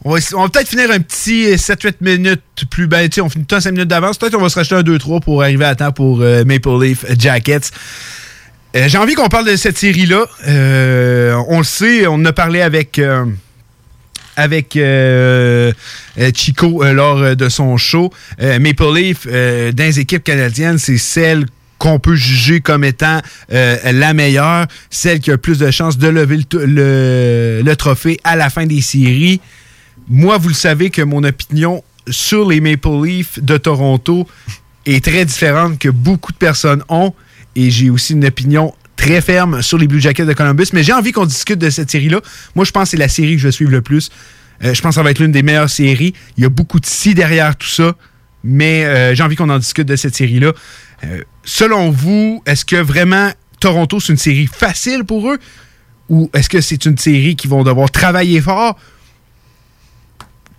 on 0.03 0.11
va, 0.11 0.19
on 0.35 0.41
va 0.43 0.49
peut-être 0.49 0.69
finir 0.69 0.89
un 0.91 0.99
petit 0.99 1.45
7-8 1.53 1.95
minutes 2.01 2.41
plus 2.71 2.87
bas. 2.87 2.99
On 3.21 3.29
finit 3.29 3.45
tout 3.45 3.59
5 3.59 3.71
minutes 3.71 3.87
d'avance. 3.87 4.17
Peut-être 4.17 4.35
on 4.35 4.41
va 4.41 4.49
se 4.49 4.55
racheter 4.55 4.75
un 4.75 4.81
2-3 4.81 5.21
pour 5.21 5.43
arriver 5.43 5.65
à 5.65 5.75
temps 5.75 5.91
pour 5.91 6.21
euh, 6.21 6.43
Maple 6.45 6.81
Leaf 6.81 7.05
Jackets. 7.17 7.69
Euh, 8.75 8.87
J'ai 8.87 8.97
envie 8.97 9.15
qu'on 9.15 9.29
parle 9.29 9.45
de 9.45 9.55
cette 9.55 9.77
série-là. 9.77 10.25
Euh, 10.47 11.35
on 11.47 11.59
le 11.59 11.63
sait, 11.63 12.05
on 12.07 12.13
en 12.15 12.25
a 12.25 12.33
parlé 12.33 12.61
avec 12.61 12.99
euh, 12.99 13.25
avec 14.39 14.75
euh, 14.75 15.71
euh, 16.17 16.31
Chico 16.33 16.83
euh, 16.83 16.93
lors 16.93 17.35
de 17.35 17.49
son 17.49 17.77
show. 17.77 18.11
Maple 18.39 18.93
Leaf, 18.95 19.27
dans 19.27 19.83
les 19.83 19.99
équipes 19.99 20.23
canadiennes, 20.23 20.77
c'est 20.77 20.97
celle 20.97 21.45
qu'on 21.77 21.99
peut 21.99 22.15
juger 22.15 22.59
comme 22.59 22.83
étant 22.83 23.21
la 23.49 24.13
meilleure, 24.13 24.67
celle 24.89 25.19
qui 25.19 25.31
a 25.31 25.37
plus 25.37 25.59
de 25.59 25.71
chances 25.71 25.97
de 25.97 26.07
lever 26.07 26.39
le 26.51 27.73
trophée 27.75 28.19
à 28.23 28.35
la 28.35 28.49
fin 28.49 28.65
des 28.65 28.81
séries. 28.81 29.39
Moi, 30.09 30.37
vous 30.37 30.49
le 30.49 30.55
savez 30.55 30.89
que 30.89 31.01
mon 31.01 31.23
opinion 31.23 31.83
sur 32.09 32.49
les 32.49 32.59
Maple 32.59 33.03
Leafs 33.03 33.39
de 33.41 33.57
Toronto 33.57 34.27
est 34.85 35.03
très 35.03 35.25
différente 35.25 35.77
que 35.77 35.89
beaucoup 35.89 36.31
de 36.31 36.37
personnes 36.37 36.83
ont. 36.89 37.13
Et 37.55 37.71
j'ai 37.71 37.89
aussi 37.89 38.13
une 38.13 38.25
opinion 38.25 38.73
très 38.99 39.21
ferme 39.21 39.61
sur 39.61 39.77
les 39.77 39.87
Blue 39.87 40.01
Jackets 40.01 40.25
de 40.25 40.33
Columbus. 40.33 40.67
Mais 40.73 40.83
j'ai 40.83 40.91
envie 40.91 41.13
qu'on 41.13 41.25
discute 41.25 41.57
de 41.57 41.69
cette 41.69 41.89
série-là. 41.89 42.19
Moi, 42.53 42.65
je 42.65 42.71
pense 42.71 42.83
que 42.83 42.89
c'est 42.89 42.97
la 42.97 43.07
série 43.07 43.35
que 43.35 43.41
je 43.41 43.47
vais 43.47 43.51
suivre 43.51 43.71
le 43.71 43.81
plus. 43.81 44.09
Euh, 44.63 44.73
je 44.73 44.81
pense 44.81 44.89
que 44.89 44.95
ça 44.95 45.03
va 45.03 45.11
être 45.11 45.19
l'une 45.19 45.31
des 45.31 45.41
meilleures 45.41 45.69
séries. 45.69 46.13
Il 46.37 46.43
y 46.43 46.45
a 46.45 46.49
beaucoup 46.49 46.81
de 46.81 46.85
si 46.85 47.13
derrière 47.13 47.55
tout 47.55 47.67
ça. 47.67 47.95
Mais 48.43 48.83
euh, 48.83 49.15
j'ai 49.15 49.23
envie 49.23 49.37
qu'on 49.37 49.49
en 49.49 49.57
discute 49.57 49.87
de 49.87 49.95
cette 49.95 50.15
série-là. 50.15 50.51
Euh, 51.05 51.23
selon 51.45 51.91
vous, 51.91 52.43
est-ce 52.45 52.65
que 52.65 52.75
vraiment 52.75 53.31
Toronto, 53.61 54.01
c'est 54.01 54.11
une 54.11 54.17
série 54.17 54.47
facile 54.47 55.05
pour 55.05 55.31
eux? 55.31 55.39
Ou 56.09 56.29
est-ce 56.33 56.49
que 56.49 56.59
c'est 56.59 56.85
une 56.85 56.97
série 56.97 57.37
qui 57.37 57.47
vont 57.47 57.63
devoir 57.63 57.89
travailler 57.91 58.41
fort? 58.41 58.77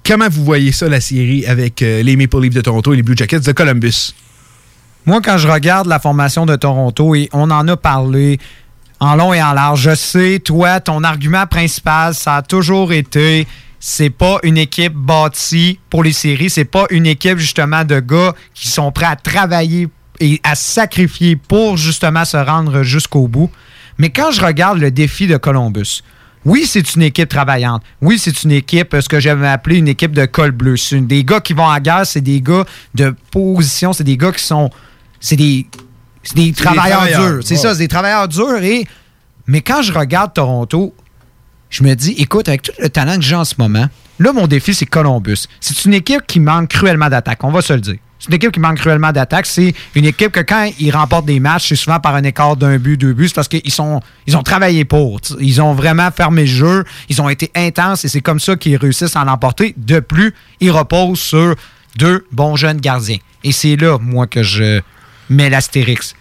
Comment 0.03 0.29
vous 0.31 0.45
voyez 0.45 0.73
ça, 0.73 0.89
la 0.89 1.01
série, 1.03 1.45
avec 1.45 1.81
les 1.81 2.17
Maple 2.17 2.41
Leafs 2.41 2.55
de 2.55 2.63
Toronto 2.63 2.95
et 2.95 2.97
les 2.97 3.03
Blue 3.03 3.17
Jackets 3.17 3.41
de 3.41 3.53
Columbus? 3.53 4.15
Moi, 5.07 5.21
quand 5.23 5.39
je 5.39 5.49
regarde 5.49 5.87
la 5.87 5.99
formation 5.99 6.47
de 6.47 6.57
Toronto, 6.57 7.15
et 7.15 7.29
on 7.33 7.51
en 7.51 7.67
a 7.69 7.77
parlé 7.77 8.39
en 9.01 9.17
long 9.17 9.33
et 9.33 9.43
en 9.43 9.53
large, 9.53 9.81
je 9.81 9.95
sais, 9.95 10.41
toi, 10.45 10.81
ton 10.81 11.03
argument 11.05 11.47
principal, 11.47 12.15
ça 12.15 12.37
a 12.37 12.43
toujours 12.43 12.93
été 12.93 13.47
c'est 13.83 14.11
pas 14.11 14.39
une 14.43 14.59
équipe 14.59 14.93
bâtie 14.93 15.81
pour 15.89 16.05
les 16.05 16.13
séries, 16.13 16.51
c'est 16.51 16.67
pas 16.67 16.85
une 16.91 17.07
équipe 17.07 17.39
justement 17.39 17.83
de 17.83 17.99
gars 17.99 18.35
qui 18.53 18.69
sont 18.69 18.93
prêts 18.93 19.07
à 19.07 19.17
travailler 19.17 19.89
et 20.21 20.39
à 20.45 20.55
sacrifier 20.55 21.37
pour 21.37 21.79
justement 21.79 22.27
se 22.27 22.37
rendre 22.37 22.83
jusqu'au 22.83 23.27
bout. 23.27 23.51
Mais 23.97 24.11
quand 24.11 24.33
je 24.33 24.45
regarde 24.45 24.79
le 24.79 24.91
défi 24.91 25.27
de 25.27 25.39
Columbus, 25.39 26.03
Oui, 26.47 26.65
c'est 26.67 26.95
une 26.95 27.03
équipe 27.03 27.29
travaillante. 27.29 27.83
Oui, 28.01 28.19
c'est 28.19 28.45
une 28.45 28.53
équipe, 28.53 28.97
ce 28.99 29.09
que 29.09 29.21
j'aime 29.21 29.45
appeler 29.45 29.77
une 29.77 29.89
équipe 29.89 30.13
de 30.13 30.25
col 30.25 30.53
bleu. 30.53 30.77
C'est 30.79 31.01
des 31.01 31.23
gars 31.23 31.41
qui 31.41 31.53
vont 31.53 31.69
à 31.69 31.81
guerre, 31.81 32.07
c'est 32.07 32.23
des 32.23 32.41
gars 32.41 32.65
de 32.95 33.15
position, 33.31 33.93
c'est 33.93 34.05
des 34.05 34.17
gars 34.17 34.33
qui 34.33 34.43
sont. 34.43 34.71
C'est 35.21 35.37
des, 35.37 35.67
c'est 36.23 36.37
des 36.37 36.53
travailleurs 36.53 36.99
travailleurs, 36.99 37.33
durs. 37.35 37.41
C'est 37.45 37.55
ouais. 37.55 37.61
ça, 37.61 37.73
c'est 37.73 37.81
des 37.81 37.89
travailleurs 37.89 38.29
durs. 38.29 38.63
Et, 38.63 38.87
mais 39.47 39.61
quand 39.61 39.83
je 39.83 39.93
regarde 39.93 40.33
Toronto, 40.35 40.95
je 41.69 41.85
me 41.85 41.95
dis, 41.95 42.13
écoute, 42.19 42.49
avec 42.49 42.63
tout 42.63 42.73
le 42.79 42.89
talent 42.89 43.17
que 43.17 43.23
j'ai 43.23 43.37
en 43.37 43.45
ce 43.45 43.55
moment, 43.59 43.87
là, 44.19 44.33
mon 44.33 44.47
défi, 44.47 44.75
c'est 44.75 44.87
Columbus. 44.87 45.47
C'est 45.61 45.85
une 45.85 45.95
équipe 45.95 46.27
qui 46.27 46.41
manque 46.41 46.69
cruellement 46.69 47.09
d'attaque, 47.09 47.43
on 47.45 47.51
va 47.53 47.63
se 47.63 47.73
le 47.73 47.81
dire. 47.81 47.97
C'est 48.21 48.29
une 48.29 48.35
équipe 48.35 48.53
qui 48.53 48.61
manque 48.61 48.77
cruellement 48.77 49.13
d'attaque. 49.13 49.47
C'est 49.47 49.75
une 49.95 50.05
équipe 50.05 50.31
que 50.31 50.41
quand 50.41 50.71
ils 50.79 50.91
remportent 50.91 51.25
des 51.25 51.41
matchs, 51.41 51.71
c'est 51.71 51.77
souvent 51.77 52.01
par 52.01 52.15
un 52.15 52.23
écart 52.23 52.55
d'un 52.55 52.77
but, 52.77 52.99
deux 52.99 53.15
buts. 53.15 53.29
C'est 53.29 53.35
parce 53.35 53.49
qu'ils 53.49 53.73
sont, 53.73 54.03
ils 54.27 54.37
ont 54.37 54.43
travaillé 54.43 54.85
pour. 54.85 55.21
Ils 55.41 55.63
ont 55.63 55.73
vraiment 55.73 56.11
fermé 56.11 56.43
le 56.43 56.47
jeu. 56.47 56.85
Ils 57.09 57.23
ont 57.23 57.31
été 57.31 57.51
intenses 57.57 58.05
et 58.05 58.09
c'est 58.09 58.21
comme 58.21 58.39
ça 58.39 58.57
qu'ils 58.57 58.77
réussissent 58.77 59.17
à 59.17 59.25
l'emporter. 59.25 59.75
De 59.79 60.01
plus, 60.01 60.35
ils 60.61 60.71
reposent 60.71 61.19
sur 61.19 61.55
deux 61.97 62.27
bons 62.31 62.57
jeunes 62.57 62.79
gardiens. 62.79 63.17
Et 63.43 63.53
c'est 63.53 63.77
là, 63.77 63.97
moi, 63.99 64.27
que 64.27 64.43
je 64.43 64.83
mets 65.31 65.49
l'astérix 65.49 66.15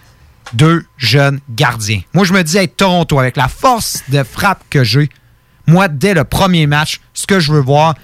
deux 0.53 0.85
jeunes 0.97 1.39
gardiens. 1.49 2.01
Moi, 2.13 2.25
je 2.25 2.33
me 2.33 2.43
dis, 2.43 2.57
être 2.57 2.77
Toronto, 2.77 3.19
avec 3.19 3.37
la 3.37 3.47
force 3.47 4.03
de 4.09 4.23
frappe 4.23 4.63
que 4.69 4.83
j'ai, 4.83 5.09
moi, 5.67 5.87
dès 5.87 6.13
le 6.13 6.23
premier 6.23 6.67
match, 6.67 6.99
ce 7.13 7.27
que 7.27 7.39
je 7.39 7.51
veux 7.51 7.59
voir, 7.59 7.95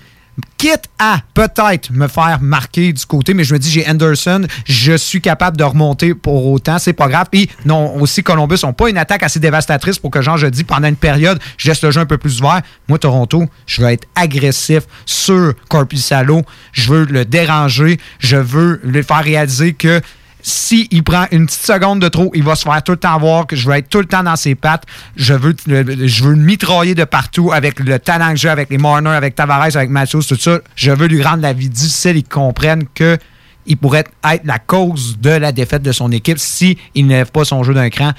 quitte 0.57 0.89
à 0.99 1.21
peut-être 1.33 1.91
me 1.91 2.07
faire 2.07 2.39
marquer 2.41 2.91
du 2.91 3.05
côté, 3.05 3.33
mais 3.33 3.43
je 3.43 3.53
me 3.53 3.59
dis, 3.59 3.71
j'ai 3.71 3.87
Anderson, 3.87 4.45
je 4.65 4.93
suis 4.93 5.21
capable 5.21 5.57
de 5.57 5.63
remonter 5.63 6.13
pour 6.13 6.45
autant, 6.47 6.77
c'est 6.77 6.93
pas 6.93 7.07
grave. 7.07 7.27
Puis, 7.31 7.49
non, 7.65 7.95
aussi, 7.95 8.21
Columbus 8.21 8.59
n'ont 8.63 8.73
pas 8.73 8.89
une 8.89 8.97
attaque 8.97 9.23
assez 9.23 9.39
dévastatrice 9.39 9.97
pour 9.97 10.11
que, 10.11 10.21
genre, 10.21 10.37
je 10.37 10.47
dis, 10.47 10.63
pendant 10.63 10.87
une 10.87 10.97
période, 10.97 11.39
je 11.57 11.69
laisse 11.69 11.81
le 11.81 11.91
jeu 11.91 12.01
un 12.01 12.05
peu 12.05 12.17
plus 12.17 12.41
ouvert. 12.41 12.61
Moi, 12.87 12.99
Toronto, 12.99 13.45
je 13.65 13.81
veux 13.81 13.89
être 13.89 14.07
agressif 14.15 14.83
sur 15.05 15.53
Corpusalo, 15.69 16.43
je 16.73 16.91
veux 16.91 17.05
le 17.05 17.25
déranger, 17.25 17.99
je 18.19 18.37
veux 18.37 18.81
lui 18.83 19.03
faire 19.03 19.23
réaliser 19.23 19.73
que 19.73 20.01
s'il 20.47 21.01
prend 21.03 21.25
une 21.31 21.47
petite 21.47 21.65
seconde 21.65 21.99
de 22.01 22.07
trop, 22.07 22.29
il 22.35 22.43
va 22.43 22.53
se 22.53 22.65
faire 22.65 22.83
tout 22.83 22.91
le 22.91 22.99
temps 22.99 23.17
voir 23.17 23.47
que 23.47 23.55
je 23.55 23.67
veux 23.67 23.75
être 23.75 23.89
tout 23.89 23.97
le 23.97 24.05
temps 24.05 24.21
dans 24.21 24.35
ses 24.35 24.53
pattes. 24.53 24.83
Je 25.15 25.33
veux, 25.33 25.55
le- 25.65 26.05
je 26.07 26.23
veux 26.23 26.33
le 26.35 26.39
mitrailler 26.39 26.93
de 26.93 27.03
partout 27.03 27.51
avec 27.51 27.79
le 27.79 27.97
talent 27.97 28.29
que 28.29 28.35
j'ai, 28.35 28.49
avec 28.49 28.69
les 28.69 28.77
Marner, 28.77 29.09
avec 29.09 29.33
Tavares, 29.33 29.75
avec 29.75 29.89
Matthews, 29.89 30.21
tout 30.21 30.35
ça. 30.39 30.59
Je 30.75 30.91
veux 30.91 31.07
lui 31.07 31.23
rendre 31.23 31.41
la 31.41 31.51
vie 31.51 31.67
difficile. 31.67 32.17
Ils 32.17 32.23
comprennent 32.23 32.83
que 32.93 33.17
il 33.65 33.75
pourrait 33.77 34.03
être 34.23 34.45
la 34.45 34.59
cause 34.59 35.17
de 35.19 35.31
la 35.31 35.51
défaite 35.51 35.81
de 35.81 35.91
son 35.91 36.11
équipe 36.11 36.37
s'il 36.37 36.77
ne 36.95 37.09
lève 37.09 37.31
pas 37.31 37.43
son 37.43 37.63
jeu 37.63 37.73
d'un 37.73 37.89
cran. 37.89 38.11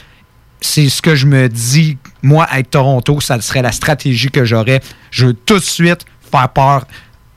C'est 0.61 0.89
ce 0.89 1.01
que 1.03 1.15
je 1.15 1.27
me 1.27 1.49
dis, 1.49 1.97
moi, 2.25 2.49
être 2.57 2.71
Toronto, 2.71 3.21
ça 3.21 3.41
serait 3.41 3.63
la 3.63 3.71
stratégie 3.71 4.31
que 4.33 4.45
j'aurais. 4.45 4.81
Je 5.13 5.27
veux 5.27 5.35
tout 5.35 5.59
de 5.61 5.65
suite 5.65 6.05
faire 6.29 6.49
peur 6.49 6.87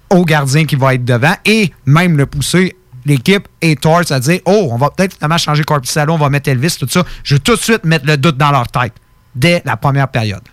au 0.10 0.26
gardien 0.26 0.66
qui 0.66 0.76
va 0.76 0.96
être 0.96 1.06
devant 1.06 1.36
et 1.46 1.72
même 1.86 2.18
le 2.18 2.26
pousser 2.26 2.76
l'équipe 3.10 3.48
et 3.62 3.76
Torts 3.76 4.12
à 4.12 4.20
dire 4.20 4.40
Oh, 4.46 4.70
on 4.72 4.78
va 4.78 4.90
peut-être 4.90 5.16
finalement 5.16 5.38
changer 5.38 5.64
Corpusalo, 5.64 6.14
on 6.14 6.18
va 6.18 6.30
mettre 6.30 6.50
Elvis, 6.50 6.78
tout 6.80 6.88
ça. 6.90 7.04
Je 7.24 7.36
veux 7.36 7.40
tout 7.40 7.56
de 7.56 7.62
suite 7.62 7.84
mettre 7.84 8.06
le 8.06 8.18
doute 8.18 8.38
dans 8.38 8.52
leur 8.52 8.68
tête 8.68 8.94
dès 9.36 9.62
la 9.66 9.78
première 9.78 10.08
période. 10.08 10.44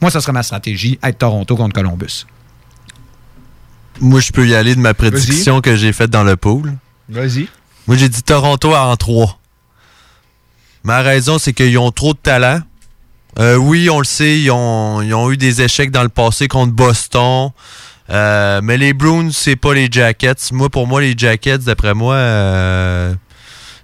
Moi, 0.00 0.10
ça 0.10 0.20
serait 0.20 0.32
ma 0.32 0.42
stratégie, 0.42 0.98
être 1.02 1.18
Toronto 1.18 1.56
contre 1.56 1.74
Columbus. 1.74 2.26
Moi, 4.00 4.20
je 4.20 4.32
peux 4.32 4.46
y 4.46 4.54
aller 4.54 4.74
de 4.74 4.80
ma 4.80 4.94
prédiction 4.94 5.60
que 5.60 5.76
j'ai 5.76 5.92
faite 5.92 6.10
dans 6.10 6.24
le 6.24 6.36
pool. 6.36 6.74
Vas-y. 7.08 7.48
Moi, 7.86 7.96
j'ai 7.96 8.08
dit 8.08 8.22
Toronto 8.22 8.74
en 8.74 8.96
3. 8.96 9.38
Ma 10.84 11.02
raison, 11.02 11.38
c'est 11.38 11.52
qu'ils 11.52 11.78
ont 11.78 11.92
trop 11.92 12.14
de 12.14 12.18
talent. 12.18 12.60
Euh, 13.38 13.56
oui, 13.56 13.88
on 13.90 13.98
le 13.98 14.04
sait, 14.04 14.40
ils 14.40 14.50
ont, 14.50 15.00
ils 15.02 15.14
ont 15.14 15.30
eu 15.30 15.36
des 15.36 15.62
échecs 15.62 15.90
dans 15.90 16.02
le 16.02 16.08
passé 16.08 16.48
contre 16.48 16.72
Boston. 16.72 17.50
Euh, 18.10 18.60
mais 18.62 18.76
les 18.76 18.92
Bruins, 18.92 19.30
c'est 19.32 19.56
pas 19.56 19.74
les 19.74 19.88
Jackets. 19.90 20.52
Moi, 20.52 20.68
pour 20.68 20.86
moi, 20.86 21.00
les 21.00 21.14
Jackets, 21.16 21.58
d'après 21.58 21.94
moi, 21.94 22.14
euh, 22.14 23.14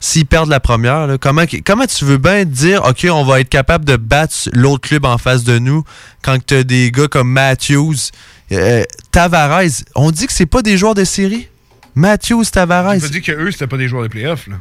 s'ils 0.01 0.27
perdent 0.27 0.51
la 0.51 0.61
première, 0.61 1.17
comment, 1.21 1.45
tu 1.47 2.05
veux 2.05 2.19
bien 2.19 2.45
dire, 2.45 2.83
OK, 2.85 3.07
on 3.11 3.25
va 3.25 3.41
être 3.41 3.49
capable 3.49 3.85
de 3.85 3.97
battre 3.97 4.35
l'autre 4.53 4.89
club 4.89 5.05
en 5.05 5.19
face 5.19 5.45
de 5.45 5.59
nous 5.59 5.85
quand 6.23 6.39
tu 6.45 6.55
as 6.55 6.65
des 6.65 6.91
gars 6.91 7.09
comme 7.09 7.31
Matthews, 7.31 8.11
euh, 8.53 8.85
Tavares. 9.13 9.83
On 9.95 10.11
dit 10.11 10.27
que 10.27 10.33
c'est 10.33 10.47
pas 10.47 10.63
des 10.63 10.77
joueurs 10.77 10.95
de 10.95 11.05
série? 11.05 11.49
Matthews, 11.95 12.45
Tavares. 12.53 13.01
Pas 13.01 13.09
dit 13.09 13.23
que 13.23 13.33
eux, 13.33 13.51
c'était 13.51 13.67
pas 13.67 13.77
des 13.77 13.89
joueurs 13.89 14.03
de 14.03 14.09
playoff. 14.09 14.47
là. 14.47 14.57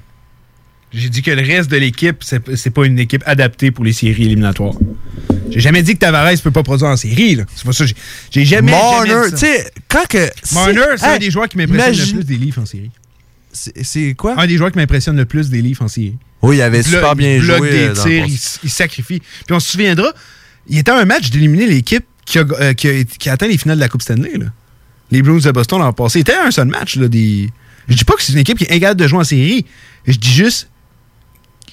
J'ai 0.94 1.10
dit 1.10 1.22
que 1.22 1.32
le 1.32 1.42
reste 1.42 1.70
de 1.70 1.78
l'équipe, 1.78 2.24
c'est 2.24 2.70
pas 2.70 2.86
une 2.86 2.98
équipe 2.98 3.24
adaptée 3.26 3.72
pour 3.72 3.84
les 3.84 3.92
séries 3.94 4.24
éliminatoires. 4.26 4.74
J'ai 5.52 5.60
jamais 5.60 5.84
dit 5.84 5.94
que 5.94 6.00
Tavares 6.00 6.32
peut 6.42 6.52
pas 6.52 6.64
produire 6.64 6.90
en 6.90 6.96
série. 6.98 7.36
là. 7.36 7.44
C'est 7.56 7.66
pas 7.66 7.74
ça. 7.74 7.86
j'ai- 8.32 8.46
jamais, 8.46 8.72
Marner, 8.72 9.30
tu 9.32 9.38
sais, 9.38 9.70
quand 9.90 10.06
que. 10.08 10.30
Marner, 10.54 10.82
c'est 10.98 11.06
un 11.06 11.18
des 11.18 11.30
joueurs 11.32 11.48
qui 11.50 11.58
m'impressionne 11.58 11.94
imagine- 11.94 12.18
le 12.18 12.24
plus 12.24 12.26
des 12.38 12.46
livres 12.46 12.62
en 12.62 12.66
série. 12.66 12.92
C'est 13.52 14.14
quoi? 14.14 14.40
Un 14.40 14.46
des 14.48 14.56
joueurs 14.58 14.72
qui 14.72 14.78
m'impressionne 14.78 15.18
le 15.18 15.26
plus 15.26 15.50
des 15.50 15.62
livres 15.62 15.84
en 15.84 15.88
série. 15.88 16.16
Oui, 16.42 16.58
il 16.58 16.62
avait 16.62 16.84
super 16.84 17.16
bien 17.16 17.40
bloque 17.40 17.58
joué, 17.58 17.72
des 17.72 17.88
euh, 17.88 17.94
tirs, 17.94 18.26
il, 18.28 18.40
il 18.64 18.70
sacrifie. 18.70 19.20
Puis 19.20 19.56
on 19.56 19.60
se 19.60 19.72
souviendra, 19.72 20.12
il 20.70 20.78
était 20.78 20.92
un 20.92 21.06
match 21.06 21.32
d'éliminer 21.32 21.66
l'équipe 21.66 22.06
qui 22.26 22.38
a, 22.40 22.46
euh, 22.60 22.74
qui, 22.74 22.88
a, 22.88 23.04
qui 23.04 23.30
a 23.30 23.34
atteint 23.34 23.48
les 23.48 23.58
finales 23.58 23.78
de 23.78 23.82
la 23.82 23.90
Coupe 23.90 24.04
Stanley. 24.04 24.34
là. 24.38 24.46
Les 25.12 25.22
Blues 25.22 25.44
de 25.44 25.52
Boston 25.52 25.80
l'an 25.80 25.94
passé. 25.94 26.20
C'était 26.20 26.36
un 26.36 26.52
seul 26.52 26.68
match. 26.68 26.98
Là, 26.98 27.08
des... 27.08 27.50
Je 27.88 27.96
dis 27.96 28.04
pas 28.04 28.14
que 28.14 28.22
c'est 28.22 28.34
une 28.34 28.40
équipe 28.40 28.58
qui 28.58 28.66
est 28.66 28.72
incapable 28.74 29.00
de 29.02 29.08
jouer 29.08 29.20
en 29.20 29.24
série. 29.24 29.66
Je 30.06 30.18
dis 30.18 30.32
juste 30.32 30.70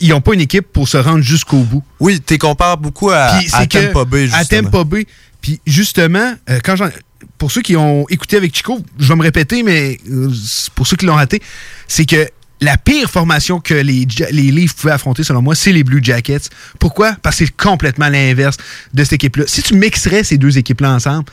ils 0.00 0.08
n'ont 0.10 0.20
pas 0.20 0.34
une 0.34 0.40
équipe 0.40 0.66
pour 0.72 0.88
se 0.88 0.96
rendre 0.96 1.22
jusqu'au 1.22 1.58
bout. 1.58 1.82
Oui, 2.00 2.20
tu 2.24 2.36
compares 2.38 2.78
beaucoup 2.78 3.10
à, 3.10 3.38
à. 3.52 3.62
Tampa 4.62 4.84
Bay. 4.84 5.06
Puis 5.40 5.60
justement, 5.66 6.34
euh, 6.50 6.58
quand 6.64 6.76
j'en- 6.76 6.90
pour 7.38 7.50
ceux 7.52 7.62
qui 7.62 7.76
ont 7.76 8.06
écouté 8.08 8.36
avec 8.36 8.54
Chico, 8.54 8.80
je 8.98 9.08
vais 9.08 9.16
me 9.16 9.22
répéter, 9.22 9.62
mais 9.62 9.98
euh, 10.10 10.30
pour 10.74 10.86
ceux 10.86 10.96
qui 10.96 11.06
l'ont 11.06 11.14
raté, 11.14 11.42
c'est 11.88 12.06
que 12.06 12.28
la 12.60 12.76
pire 12.78 13.10
formation 13.10 13.60
que 13.60 13.74
les, 13.74 14.06
les 14.30 14.50
Leafs 14.50 14.74
pouvaient 14.74 14.92
affronter, 14.94 15.22
selon 15.22 15.42
moi, 15.42 15.54
c'est 15.54 15.72
les 15.72 15.84
Blue 15.84 16.00
Jackets. 16.02 16.48
Pourquoi? 16.78 17.14
Parce 17.22 17.36
que 17.36 17.44
c'est 17.46 17.56
complètement 17.56 18.08
l'inverse 18.08 18.56
de 18.94 19.02
cette 19.04 19.14
équipe-là. 19.14 19.44
Si 19.46 19.62
tu 19.62 19.74
mixerais 19.74 20.24
ces 20.24 20.38
deux 20.38 20.56
équipes-là 20.56 20.92
ensemble, 20.94 21.24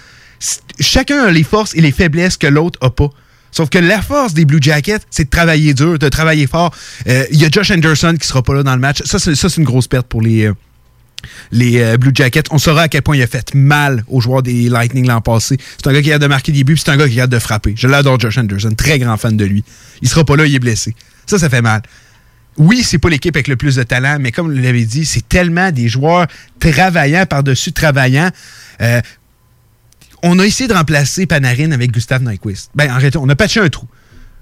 chacun 0.79 1.23
a 1.25 1.31
les 1.31 1.43
forces 1.43 1.73
et 1.75 1.81
les 1.81 1.91
faiblesses 1.91 2.37
que 2.37 2.47
l'autre 2.47 2.79
n'a 2.81 2.89
pas. 2.89 3.09
Sauf 3.51 3.69
que 3.69 3.77
la 3.77 4.01
force 4.01 4.33
des 4.33 4.45
Blue 4.45 4.59
Jackets, 4.61 5.01
c'est 5.09 5.25
de 5.25 5.29
travailler 5.29 5.73
dur, 5.73 5.99
de 5.99 6.09
travailler 6.09 6.47
fort. 6.47 6.73
Euh, 7.07 7.25
Il 7.31 7.41
y 7.41 7.45
a 7.45 7.49
Josh 7.51 7.71
Anderson 7.71 8.15
qui 8.19 8.27
sera 8.27 8.41
pas 8.41 8.53
là 8.53 8.63
dans 8.63 8.73
le 8.75 8.81
match. 8.81 9.01
Ça, 9.05 9.19
c'est 9.19 9.57
une 9.57 9.63
grosse 9.63 9.87
perte 9.87 10.07
pour 10.07 10.21
les, 10.21 10.45
euh, 10.45 10.53
euh, 11.53 11.97
Blue 11.97 12.11
Jackets. 12.13 12.43
On 12.51 12.57
saura 12.57 12.83
à 12.83 12.87
quel 12.87 13.01
point 13.01 13.15
il 13.17 13.21
a 13.21 13.27
fait 13.27 13.53
mal 13.53 14.03
aux 14.07 14.21
joueurs 14.21 14.41
des 14.41 14.69
Lightning 14.69 15.07
l'an 15.07 15.21
passé. 15.21 15.57
C'est 15.77 15.87
un 15.87 15.93
gars 15.93 16.01
qui 16.01 16.11
a 16.11 16.19
de 16.19 16.27
marquer 16.27 16.51
des 16.51 16.63
buts, 16.63 16.77
c'est 16.77 16.89
un 16.91 16.97
gars 16.97 17.09
qui 17.09 17.19
a 17.19 17.27
de 17.27 17.39
frapper. 17.39 17.73
Je 17.75 17.87
l'adore, 17.87 18.19
Josh 18.19 18.37
Anderson. 18.37 18.71
Très 18.75 18.99
grand 18.99 19.17
fan 19.17 19.35
de 19.35 19.45
lui. 19.45 19.63
Il 20.01 20.09
sera 20.09 20.23
pas 20.23 20.35
là, 20.35 20.45
il 20.45 20.55
est 20.55 20.59
blessé. 20.59 20.95
Ça, 21.25 21.37
ça 21.37 21.49
fait 21.49 21.61
mal. 21.61 21.81
Oui, 22.57 22.83
c'est 22.83 22.97
pas 22.97 23.09
l'équipe 23.09 23.35
avec 23.35 23.47
le 23.47 23.55
plus 23.55 23.75
de 23.75 23.83
talent, 23.83 24.17
mais 24.19 24.31
comme 24.31 24.53
vous 24.53 24.61
l'avez 24.61 24.83
dit, 24.83 25.05
c'est 25.05 25.27
tellement 25.27 25.71
des 25.71 25.87
joueurs 25.87 26.27
travaillants 26.59 27.25
par-dessus 27.25 27.71
travaillants. 27.71 28.29
Euh, 28.81 29.01
on 30.23 30.39
a 30.39 30.45
essayé 30.45 30.67
de 30.67 30.73
remplacer 30.73 31.25
Panarin 31.25 31.71
avec 31.71 31.91
Gustave 31.91 32.23
Nyquist. 32.23 32.69
Ben, 32.75 32.91
en 32.91 32.95
réalité, 32.97 33.17
on 33.17 33.29
a 33.29 33.35
patché 33.35 33.59
un 33.59 33.69
trou. 33.69 33.87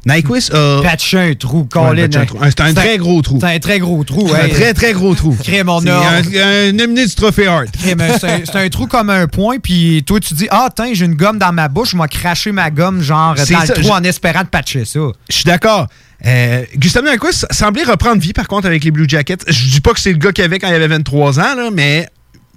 Nyquist 0.05 0.53
a. 0.53 0.79
Patché 0.81 1.17
un 1.19 1.33
trou, 1.35 1.67
Ouais, 1.91 2.03
un 2.21 2.25
trou. 2.25 2.37
C'est 2.45 2.61
un 2.61 2.73
très 2.73 2.97
gros 2.97 3.21
trou. 3.21 3.37
C'est 3.41 3.53
un 3.55 3.59
très 3.59 3.79
gros 3.79 4.03
trou. 4.05 4.27
C'est 4.29 4.41
un 4.41 4.47
très, 4.49 4.73
très 4.73 4.93
gros 4.93 5.13
trou. 5.13 5.35
Crème, 5.43 5.67
on 5.69 5.85
a- 5.85 6.21
un, 6.41 6.71
nominé 6.71 7.05
du 7.05 7.13
trophée 7.15 7.47
Hart. 7.47 7.67
C'est 7.83 8.55
un, 8.55 8.59
un 8.65 8.69
trou 8.69 8.87
comme 8.87 9.09
un 9.09 9.27
point, 9.27 9.57
puis 9.59 10.01
toi, 10.05 10.19
tu 10.21 10.33
dis 10.35 10.47
Ah, 10.51 10.69
tiens, 10.73 10.91
j'ai 10.93 11.03
une 11.05 11.15
gomme 11.15 11.37
dans 11.37 11.51
ma 11.51 11.67
bouche, 11.67 11.91
je 11.91 11.97
vais 11.97 12.07
cracher 12.07 12.53
ma 12.53 12.71
gomme, 12.71 13.01
genre, 13.01 13.35
dans 13.35 13.45
ça, 13.65 13.73
le 13.75 13.81
trou 13.81 13.91
en 13.91 14.03
espérant 14.05 14.43
de 14.43 14.47
patcher 14.47 14.85
ça. 14.85 14.99
Je 15.29 15.35
suis 15.35 15.43
d'accord. 15.43 15.87
Euh, 16.25 16.63
Gustave 16.77 17.03
Nyquist 17.05 17.45
semblait 17.51 17.83
reprendre 17.83 18.21
vie, 18.21 18.33
par 18.33 18.47
contre, 18.47 18.67
avec 18.67 18.83
les 18.85 18.91
Blue 18.91 19.05
Jackets. 19.07 19.37
Je 19.47 19.69
dis 19.69 19.81
pas 19.81 19.91
que 19.93 19.99
c'est 19.99 20.11
le 20.13 20.17
gars 20.17 20.31
qu'il 20.31 20.43
avait 20.45 20.59
quand 20.59 20.67
il 20.69 20.73
avait 20.75 20.87
23 20.87 21.39
ans, 21.39 21.55
là, 21.55 21.69
mais 21.73 22.07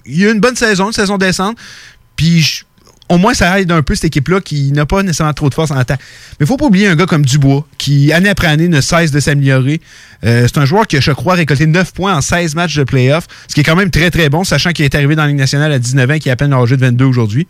il 0.06 0.24
a 0.24 0.28
eu 0.28 0.32
une 0.32 0.40
bonne 0.40 0.56
saison, 0.56 0.86
une 0.88 0.92
saison 0.92 1.18
décente. 1.18 1.56
Puis 2.16 2.40
je- 2.42 2.62
au 3.08 3.18
moins, 3.18 3.34
ça 3.34 3.60
aide 3.60 3.70
un 3.70 3.82
peu 3.82 3.94
cette 3.94 4.06
équipe-là 4.06 4.40
qui 4.40 4.72
n'a 4.72 4.86
pas 4.86 5.02
nécessairement 5.02 5.34
trop 5.34 5.48
de 5.48 5.54
force 5.54 5.70
en 5.70 5.76
attaque. 5.76 6.00
Mais 6.38 6.44
il 6.44 6.46
faut 6.46 6.56
pas 6.56 6.66
oublier 6.66 6.88
un 6.88 6.96
gars 6.96 7.06
comme 7.06 7.24
Dubois, 7.24 7.66
qui, 7.78 8.12
année 8.12 8.28
après 8.28 8.46
année, 8.46 8.68
ne 8.68 8.80
cesse 8.80 9.10
de 9.10 9.20
s'améliorer. 9.20 9.80
Euh, 10.24 10.46
c'est 10.46 10.58
un 10.58 10.64
joueur 10.64 10.86
qui 10.86 10.96
a, 10.96 11.00
je 11.00 11.12
crois, 11.12 11.34
récolté 11.34 11.66
9 11.66 11.92
points 11.92 12.14
en 12.14 12.20
16 12.20 12.54
matchs 12.54 12.76
de 12.76 12.84
playoff, 12.84 13.26
ce 13.48 13.54
qui 13.54 13.60
est 13.60 13.64
quand 13.64 13.76
même 13.76 13.90
très, 13.90 14.10
très 14.10 14.28
bon, 14.28 14.44
sachant 14.44 14.72
qu'il 14.72 14.84
est 14.84 14.94
arrivé 14.94 15.14
dans 15.14 15.22
la 15.22 15.28
Ligue 15.28 15.38
nationale 15.38 15.72
à 15.72 15.78
19 15.78 16.10
ans, 16.10 16.18
qui 16.18 16.28
est 16.28 16.32
à 16.32 16.36
peine 16.36 16.52
âgé 16.52 16.76
de 16.76 16.80
22 16.80 17.04
aujourd'hui. 17.04 17.46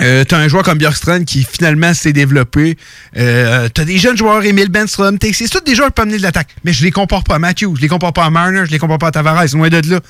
Euh, 0.00 0.24
t'as 0.24 0.38
un 0.38 0.48
joueur 0.48 0.62
comme 0.62 0.78
Bjorkstrand 0.78 1.24
qui 1.24 1.44
finalement 1.44 1.92
s'est 1.92 2.12
développé. 2.12 2.76
Euh, 3.16 3.68
t'as 3.72 3.84
des 3.84 3.98
jeunes 3.98 4.16
joueurs, 4.16 4.44
Emile 4.44 4.68
Benstrom, 4.68 5.18
Tex, 5.18 5.38
c'est 5.38 5.48
tous 5.48 5.60
des 5.64 5.74
joueurs 5.74 5.88
qui 5.88 5.94
peuvent 5.94 6.04
amener 6.04 6.18
de 6.18 6.22
l'attaque. 6.22 6.48
Mais 6.64 6.72
je 6.72 6.84
les 6.84 6.92
compare 6.92 7.24
pas 7.24 7.36
à 7.36 7.38
Matthews, 7.38 7.74
je 7.76 7.82
les 7.82 7.88
compare 7.88 8.12
pas 8.12 8.24
à 8.24 8.30
Marner, 8.30 8.62
je 8.64 8.70
les 8.70 8.78
compare 8.78 8.98
pas 8.98 9.08
à 9.08 9.10
Tavares, 9.10 9.44
loin 9.54 9.68
de 9.68 9.90
là. 9.90 10.00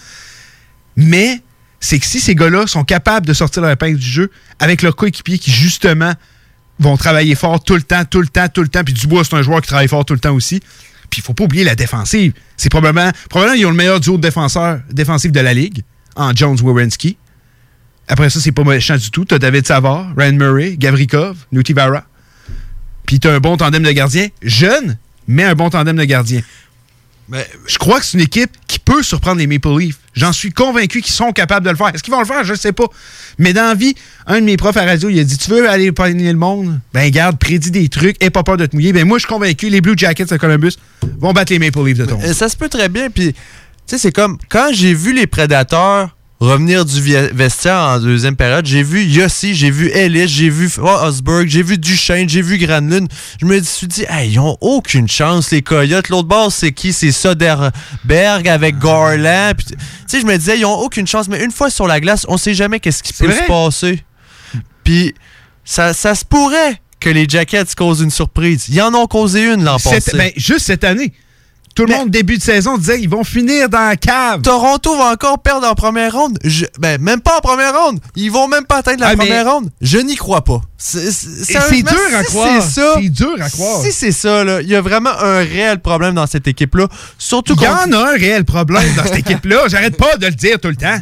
Mais 0.96 1.40
c'est 1.80 1.98
que 1.98 2.06
si 2.06 2.20
ces 2.20 2.34
gars-là 2.34 2.66
sont 2.66 2.84
capables 2.84 3.26
de 3.26 3.32
sortir 3.32 3.62
leur 3.62 3.70
épingle 3.70 3.98
du 3.98 4.06
jeu 4.06 4.30
avec 4.58 4.82
leurs 4.82 4.96
coéquipiers 4.96 5.38
qui, 5.38 5.50
justement, 5.50 6.12
vont 6.78 6.96
travailler 6.96 7.34
fort 7.34 7.62
tout 7.62 7.74
le 7.74 7.82
temps, 7.82 8.04
tout 8.04 8.20
le 8.20 8.28
temps, 8.28 8.48
tout 8.48 8.62
le 8.62 8.68
temps, 8.68 8.84
puis 8.84 8.94
Dubois, 8.94 9.24
c'est 9.24 9.34
un 9.34 9.42
joueur 9.42 9.60
qui 9.60 9.68
travaille 9.68 9.88
fort 9.88 10.04
tout 10.04 10.14
le 10.14 10.20
temps 10.20 10.34
aussi. 10.34 10.60
Puis 11.10 11.20
il 11.20 11.22
faut 11.22 11.34
pas 11.34 11.44
oublier 11.44 11.64
la 11.64 11.74
défensive. 11.74 12.32
C'est 12.56 12.68
probablement, 12.68 13.10
probablement 13.30 13.56
ils 13.56 13.66
ont 13.66 13.70
le 13.70 13.76
meilleur 13.76 14.00
duo 14.00 14.16
de 14.16 14.22
défenseurs 14.22 14.80
défensif 14.90 15.32
de 15.32 15.40
la 15.40 15.54
Ligue, 15.54 15.82
en 16.16 16.34
Jones-Wierenski. 16.34 17.16
Après 18.08 18.30
ça, 18.30 18.40
c'est 18.40 18.52
pas 18.52 18.64
méchant 18.64 18.96
du 18.96 19.10
tout. 19.10 19.24
T'as 19.24 19.38
David 19.38 19.66
Savard, 19.66 20.12
Ryan 20.16 20.32
Murray, 20.32 20.76
Gavrikov, 20.76 21.36
Nutivara. 21.52 22.04
Puis 23.06 23.20
t'as 23.20 23.34
un 23.34 23.40
bon 23.40 23.56
tandem 23.56 23.82
de 23.82 23.90
gardiens. 23.90 24.28
Jeune, 24.42 24.98
mais 25.26 25.44
un 25.44 25.54
bon 25.54 25.70
tandem 25.70 25.96
de 25.96 26.04
gardiens. 26.04 26.42
Je 27.66 27.78
crois 27.78 28.00
que 28.00 28.06
c'est 28.06 28.16
une 28.16 28.24
équipe 28.24 28.50
qui 28.66 28.78
peut 28.78 29.02
surprendre 29.02 29.38
les 29.38 29.46
Maple 29.46 29.68
Leafs. 29.78 29.98
J'en 30.14 30.32
suis 30.32 30.50
convaincu 30.50 31.02
qu'ils 31.02 31.12
sont 31.12 31.32
capables 31.32 31.64
de 31.64 31.70
le 31.70 31.76
faire. 31.76 31.88
Est-ce 31.94 32.02
qu'ils 32.02 32.12
vont 32.12 32.20
le 32.20 32.26
faire? 32.26 32.42
Je 32.42 32.52
ne 32.52 32.58
sais 32.58 32.72
pas. 32.72 32.86
Mais 33.38 33.52
dans 33.52 33.68
la 33.68 33.74
vie, 33.74 33.94
un 34.26 34.40
de 34.40 34.44
mes 34.44 34.56
profs 34.56 34.76
à 34.76 34.84
radio, 34.84 35.08
il 35.10 35.20
a 35.20 35.24
dit 35.24 35.36
Tu 35.36 35.50
veux 35.50 35.68
aller 35.68 35.92
pogner 35.92 36.32
le 36.32 36.38
monde? 36.38 36.80
Ben, 36.94 37.10
garde, 37.10 37.38
prédis 37.38 37.70
des 37.70 37.88
trucs, 37.88 38.16
et 38.22 38.30
pas 38.30 38.42
peur 38.42 38.56
de 38.56 38.66
te 38.66 38.74
mouiller. 38.74 38.92
Ben, 38.92 39.06
moi, 39.06 39.18
je 39.18 39.26
suis 39.26 39.32
convaincu, 39.32 39.68
les 39.68 39.80
Blue 39.80 39.94
Jackets 39.96 40.26
de 40.26 40.36
Columbus 40.36 40.72
vont 41.18 41.32
battre 41.32 41.52
les 41.52 41.58
Maple 41.58 41.84
Leafs 41.84 41.98
de 41.98 42.06
Toronto. 42.06 42.32
Ça 42.32 42.48
se 42.48 42.56
peut 42.56 42.68
très 42.68 42.88
bien. 42.88 43.10
Puis, 43.10 43.32
tu 43.32 43.38
sais, 43.86 43.98
c'est 43.98 44.12
comme 44.12 44.38
quand 44.48 44.70
j'ai 44.72 44.94
vu 44.94 45.12
les 45.12 45.26
Prédateurs 45.26 46.16
revenir 46.40 46.84
du 46.84 47.00
vestiaire 47.32 47.78
en 47.78 47.98
deuxième 47.98 48.36
période, 48.36 48.64
j'ai 48.64 48.82
vu 48.82 49.02
Yossi, 49.04 49.54
j'ai 49.54 49.70
vu 49.70 49.88
Ellis, 49.88 50.28
j'ai 50.28 50.50
vu 50.50 50.70
oh, 50.80 50.96
Osberg, 51.02 51.48
j'ai 51.48 51.62
vu 51.62 51.78
Duchesne, 51.78 52.28
j'ai 52.28 52.42
vu 52.42 52.58
Granlund. 52.58 53.08
Je 53.40 53.46
me 53.46 53.60
suis 53.62 53.88
dit, 53.88 54.04
hey, 54.08 54.30
ils 54.30 54.38
ont 54.38 54.56
aucune 54.60 55.08
chance, 55.08 55.50
les 55.50 55.62
Coyotes. 55.62 56.08
L'autre 56.08 56.28
bord, 56.28 56.52
c'est 56.52 56.72
qui? 56.72 56.92
C'est 56.92 57.12
Soderberg 57.12 58.48
avec 58.48 58.78
Garland. 58.78 59.52
Puis, 59.56 59.66
Tu 59.66 59.76
sais, 60.06 60.20
je 60.20 60.26
me 60.26 60.36
disais, 60.36 60.58
ils 60.58 60.64
ont 60.64 60.78
aucune 60.78 61.06
chance. 61.06 61.28
Mais 61.28 61.44
une 61.44 61.50
fois 61.50 61.70
sur 61.70 61.86
la 61.86 62.00
glace, 62.00 62.24
on 62.28 62.36
sait 62.36 62.54
jamais 62.54 62.78
qu'est-ce 62.78 63.02
qui 63.02 63.12
peut 63.12 63.26
vrai. 63.26 63.42
se 63.42 63.46
passer. 63.46 64.04
Puis, 64.84 65.14
ça, 65.64 65.92
ça 65.92 66.14
se 66.14 66.24
pourrait 66.24 66.80
que 67.00 67.10
les 67.10 67.28
Jackets 67.28 67.74
causent 67.76 68.00
une 68.00 68.10
surprise. 68.10 68.66
Ils 68.68 68.80
en 68.80 68.94
ont 68.94 69.06
causé 69.06 69.52
une 69.52 69.64
l'an 69.64 69.78
passé. 69.78 70.12
ben, 70.16 70.30
juste 70.36 70.66
cette 70.66 70.84
année. 70.84 71.12
Tout 71.74 71.84
le 71.86 71.94
monde, 71.94 72.10
début 72.10 72.38
de 72.38 72.42
saison, 72.42 72.76
disait 72.76 73.00
ils 73.00 73.08
vont 73.08 73.22
finir 73.22 73.68
dans 73.68 73.78
la 73.88 73.96
cave. 73.96 74.42
Toronto 74.42 74.96
va 74.96 75.12
encore 75.12 75.38
perdre 75.40 75.66
en 75.68 75.74
première 75.74 76.12
ronde. 76.12 76.38
Je- 76.42 76.64
ben, 76.80 77.00
même 77.00 77.20
pas 77.20 77.38
en 77.38 77.40
première 77.40 77.72
ronde. 77.78 78.00
Ils 78.16 78.30
vont 78.32 78.48
même 78.48 78.64
pas 78.64 78.78
atteindre 78.78 79.00
la 79.00 79.08
Ah, 79.08 79.10
mais- 79.16 79.24
première 79.26 79.52
ronde. 79.52 79.70
Je 79.80 79.98
n'y 79.98 80.16
crois 80.16 80.42
pas. 80.42 80.60
C'est 80.76 80.98
dur 81.00 81.92
à 82.16 82.24
si 82.24 82.30
croire. 82.30 82.62
C'est 82.62 83.08
dur 83.10 83.36
à 83.40 83.48
croire. 83.48 83.82
Si 83.82 83.92
c'est 83.92 84.10
ça, 84.12 84.42
là, 84.42 84.60
il 84.60 84.68
y 84.68 84.74
a 84.74 84.80
vraiment 84.80 85.10
un 85.10 85.38
réel 85.38 85.78
problème 85.80 86.14
dans 86.14 86.26
cette 86.26 86.48
équipe-là. 86.48 86.88
Surtout 87.16 87.54
Il 87.56 87.62
y 87.62 87.66
contre- 87.66 87.88
en 87.88 87.92
a 87.92 88.10
un 88.14 88.16
réel 88.18 88.44
problème 88.44 88.92
dans 88.96 89.04
cette 89.04 89.18
équipe-là. 89.18 89.64
J'arrête 89.68 89.96
pas 89.96 90.16
de 90.16 90.26
le 90.26 90.32
dire 90.32 90.58
tout 90.60 90.68
le 90.68 90.76
temps. 90.76 90.98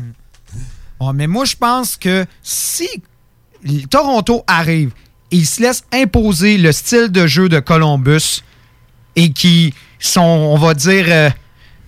Ouais, 1.00 1.12
mais 1.14 1.26
moi, 1.26 1.44
je 1.46 1.56
pense 1.56 1.96
que 1.96 2.24
si 2.42 2.88
Toronto 3.90 4.44
arrive 4.46 4.90
et 5.30 5.36
il 5.36 5.46
se 5.46 5.60
laisse 5.62 5.84
imposer 5.92 6.58
le 6.58 6.72
style 6.72 7.08
de 7.08 7.26
jeu 7.26 7.48
de 7.48 7.60
Columbus 7.60 8.42
et 9.16 9.32
qui 9.32 9.74
sont, 9.98 10.20
on 10.22 10.58
va 10.58 10.74
dire, 10.74 11.04
euh, 11.08 11.30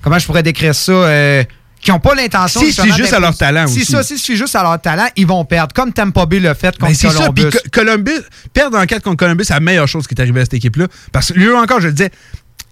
comment 0.03 0.19
je 0.19 0.27
pourrais 0.27 0.43
décrire 0.43 0.75
ça, 0.75 0.93
euh, 0.93 1.45
qui 1.81 1.91
n'ont 1.93 2.01
pas 2.01 2.15
l'intention 2.15 2.61
se 2.61 2.67
justement 2.67 2.87
fient 2.95 2.97
juste 3.03 3.13
à 3.13 3.21
leur 3.21 3.37
talent 3.37 3.67
Si 3.69 3.83
aussi. 3.83 3.93
ça, 3.93 4.03
se 4.03 4.15
fient 4.15 4.37
juste 4.37 4.57
à 4.57 4.63
leur 4.63 4.81
talent, 4.81 5.07
ils 5.17 5.27
vont 5.27 5.45
perdre, 5.45 5.73
comme 5.73 5.93
Tampa 5.93 6.27
Bay 6.27 6.41
l'a 6.41 6.55
fait 6.55 6.75
Ben, 6.79 6.89
contre 6.89 6.99
c'est 6.99 7.09
ça. 7.11 7.31
Puis 7.33 7.45
Columbus. 7.45 7.51
Co- 7.51 7.69
Columbus, 7.71 8.21
perdre 8.53 8.79
en 8.79 8.85
4 8.87 9.03
contre 9.03 9.17
Columbus, 9.19 9.45
c'est 9.45 9.55
la 9.55 9.61
meilleure 9.61 9.87
chose 9.89 10.07
qui 10.07 10.15
est 10.15 10.21
arrivée 10.21 10.41
à 10.41 10.45
cette 10.45 10.55
équipe-là. 10.55 10.87
Parce 11.13 11.29
que 11.33 11.39
lui 11.39 11.51
encore, 11.53 11.81
je 11.81 11.87
le 11.87 11.93
disais, 11.93 12.11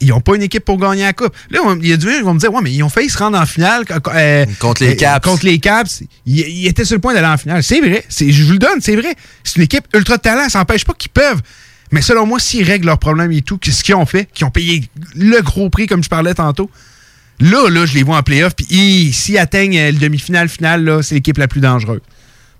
ils 0.00 0.08
n'ont 0.08 0.20
pas 0.20 0.34
une 0.34 0.42
équipe 0.42 0.64
pour 0.64 0.76
gagner 0.76 1.04
la 1.04 1.12
coupe. 1.12 1.34
Là, 1.50 1.60
il 1.80 1.88
y 1.88 1.92
a 1.92 1.96
du 1.96 2.04
monde 2.06 2.16
qui 2.16 2.22
vont 2.22 2.34
me 2.34 2.38
dire, 2.40 2.52
ouais, 2.52 2.60
mais 2.62 2.72
ils 2.72 2.82
ont 2.82 2.88
failli 2.90 3.08
se 3.08 3.16
rendre 3.16 3.38
en 3.38 3.46
finale 3.46 3.84
euh, 4.14 4.44
Contre 4.58 4.82
les 4.84 4.96
Caps. 4.96 5.24
Contre 5.24 5.46
les 5.46 5.58
Caps. 5.58 6.02
Ils, 6.26 6.40
ils 6.40 6.66
étaient 6.66 6.84
sur 6.84 6.96
le 6.96 7.00
point 7.00 7.14
d'aller 7.14 7.28
en 7.28 7.38
finale. 7.38 7.62
C'est 7.62 7.80
vrai. 7.80 8.04
C'est- 8.08 8.30
Je 8.30 8.44
vous 8.44 8.52
le 8.52 8.58
donne, 8.58 8.80
c'est 8.80 8.96
vrai. 8.96 9.14
C'est 9.44 9.56
une 9.56 9.62
équipe 9.62 9.84
ultra 9.94 10.16
de 10.16 10.22
talent. 10.22 10.48
Ça 10.50 10.58
n'empêche 10.58 10.84
pas 10.84 10.92
qu'ils 10.94 11.12
peuvent. 11.12 11.40
Mais 11.92 12.02
selon 12.02 12.26
moi, 12.26 12.38
s'ils 12.40 12.64
règlent 12.66 12.86
leurs 12.86 12.98
problèmes 12.98 13.32
et 13.32 13.42
tout, 13.42 13.58
ce 13.64 13.82
qu'ils 13.84 13.94
ont 13.94 14.06
fait, 14.06 14.28
qu'ils 14.34 14.46
ont 14.46 14.50
payé 14.50 14.88
le 15.14 15.40
gros 15.42 15.70
prix, 15.70 15.86
comme 15.86 16.02
je 16.02 16.08
parlais 16.08 16.34
tantôt, 16.34 16.70
là, 17.40 17.68
là, 17.70 17.86
je 17.86 17.94
les 17.94 18.02
vois 18.02 18.16
en 18.18 18.22
playoff. 18.22 18.54
Puis 18.56 19.12
s'ils 19.12 19.38
atteignent 19.38 19.78
euh, 19.78 19.92
le 19.92 19.98
demi-finale, 19.98 20.48
finale, 20.48 20.84
là, 20.84 21.02
c'est 21.02 21.14
l'équipe 21.14 21.38
la 21.38 21.48
plus 21.48 21.60
dangereuse. 21.60 22.00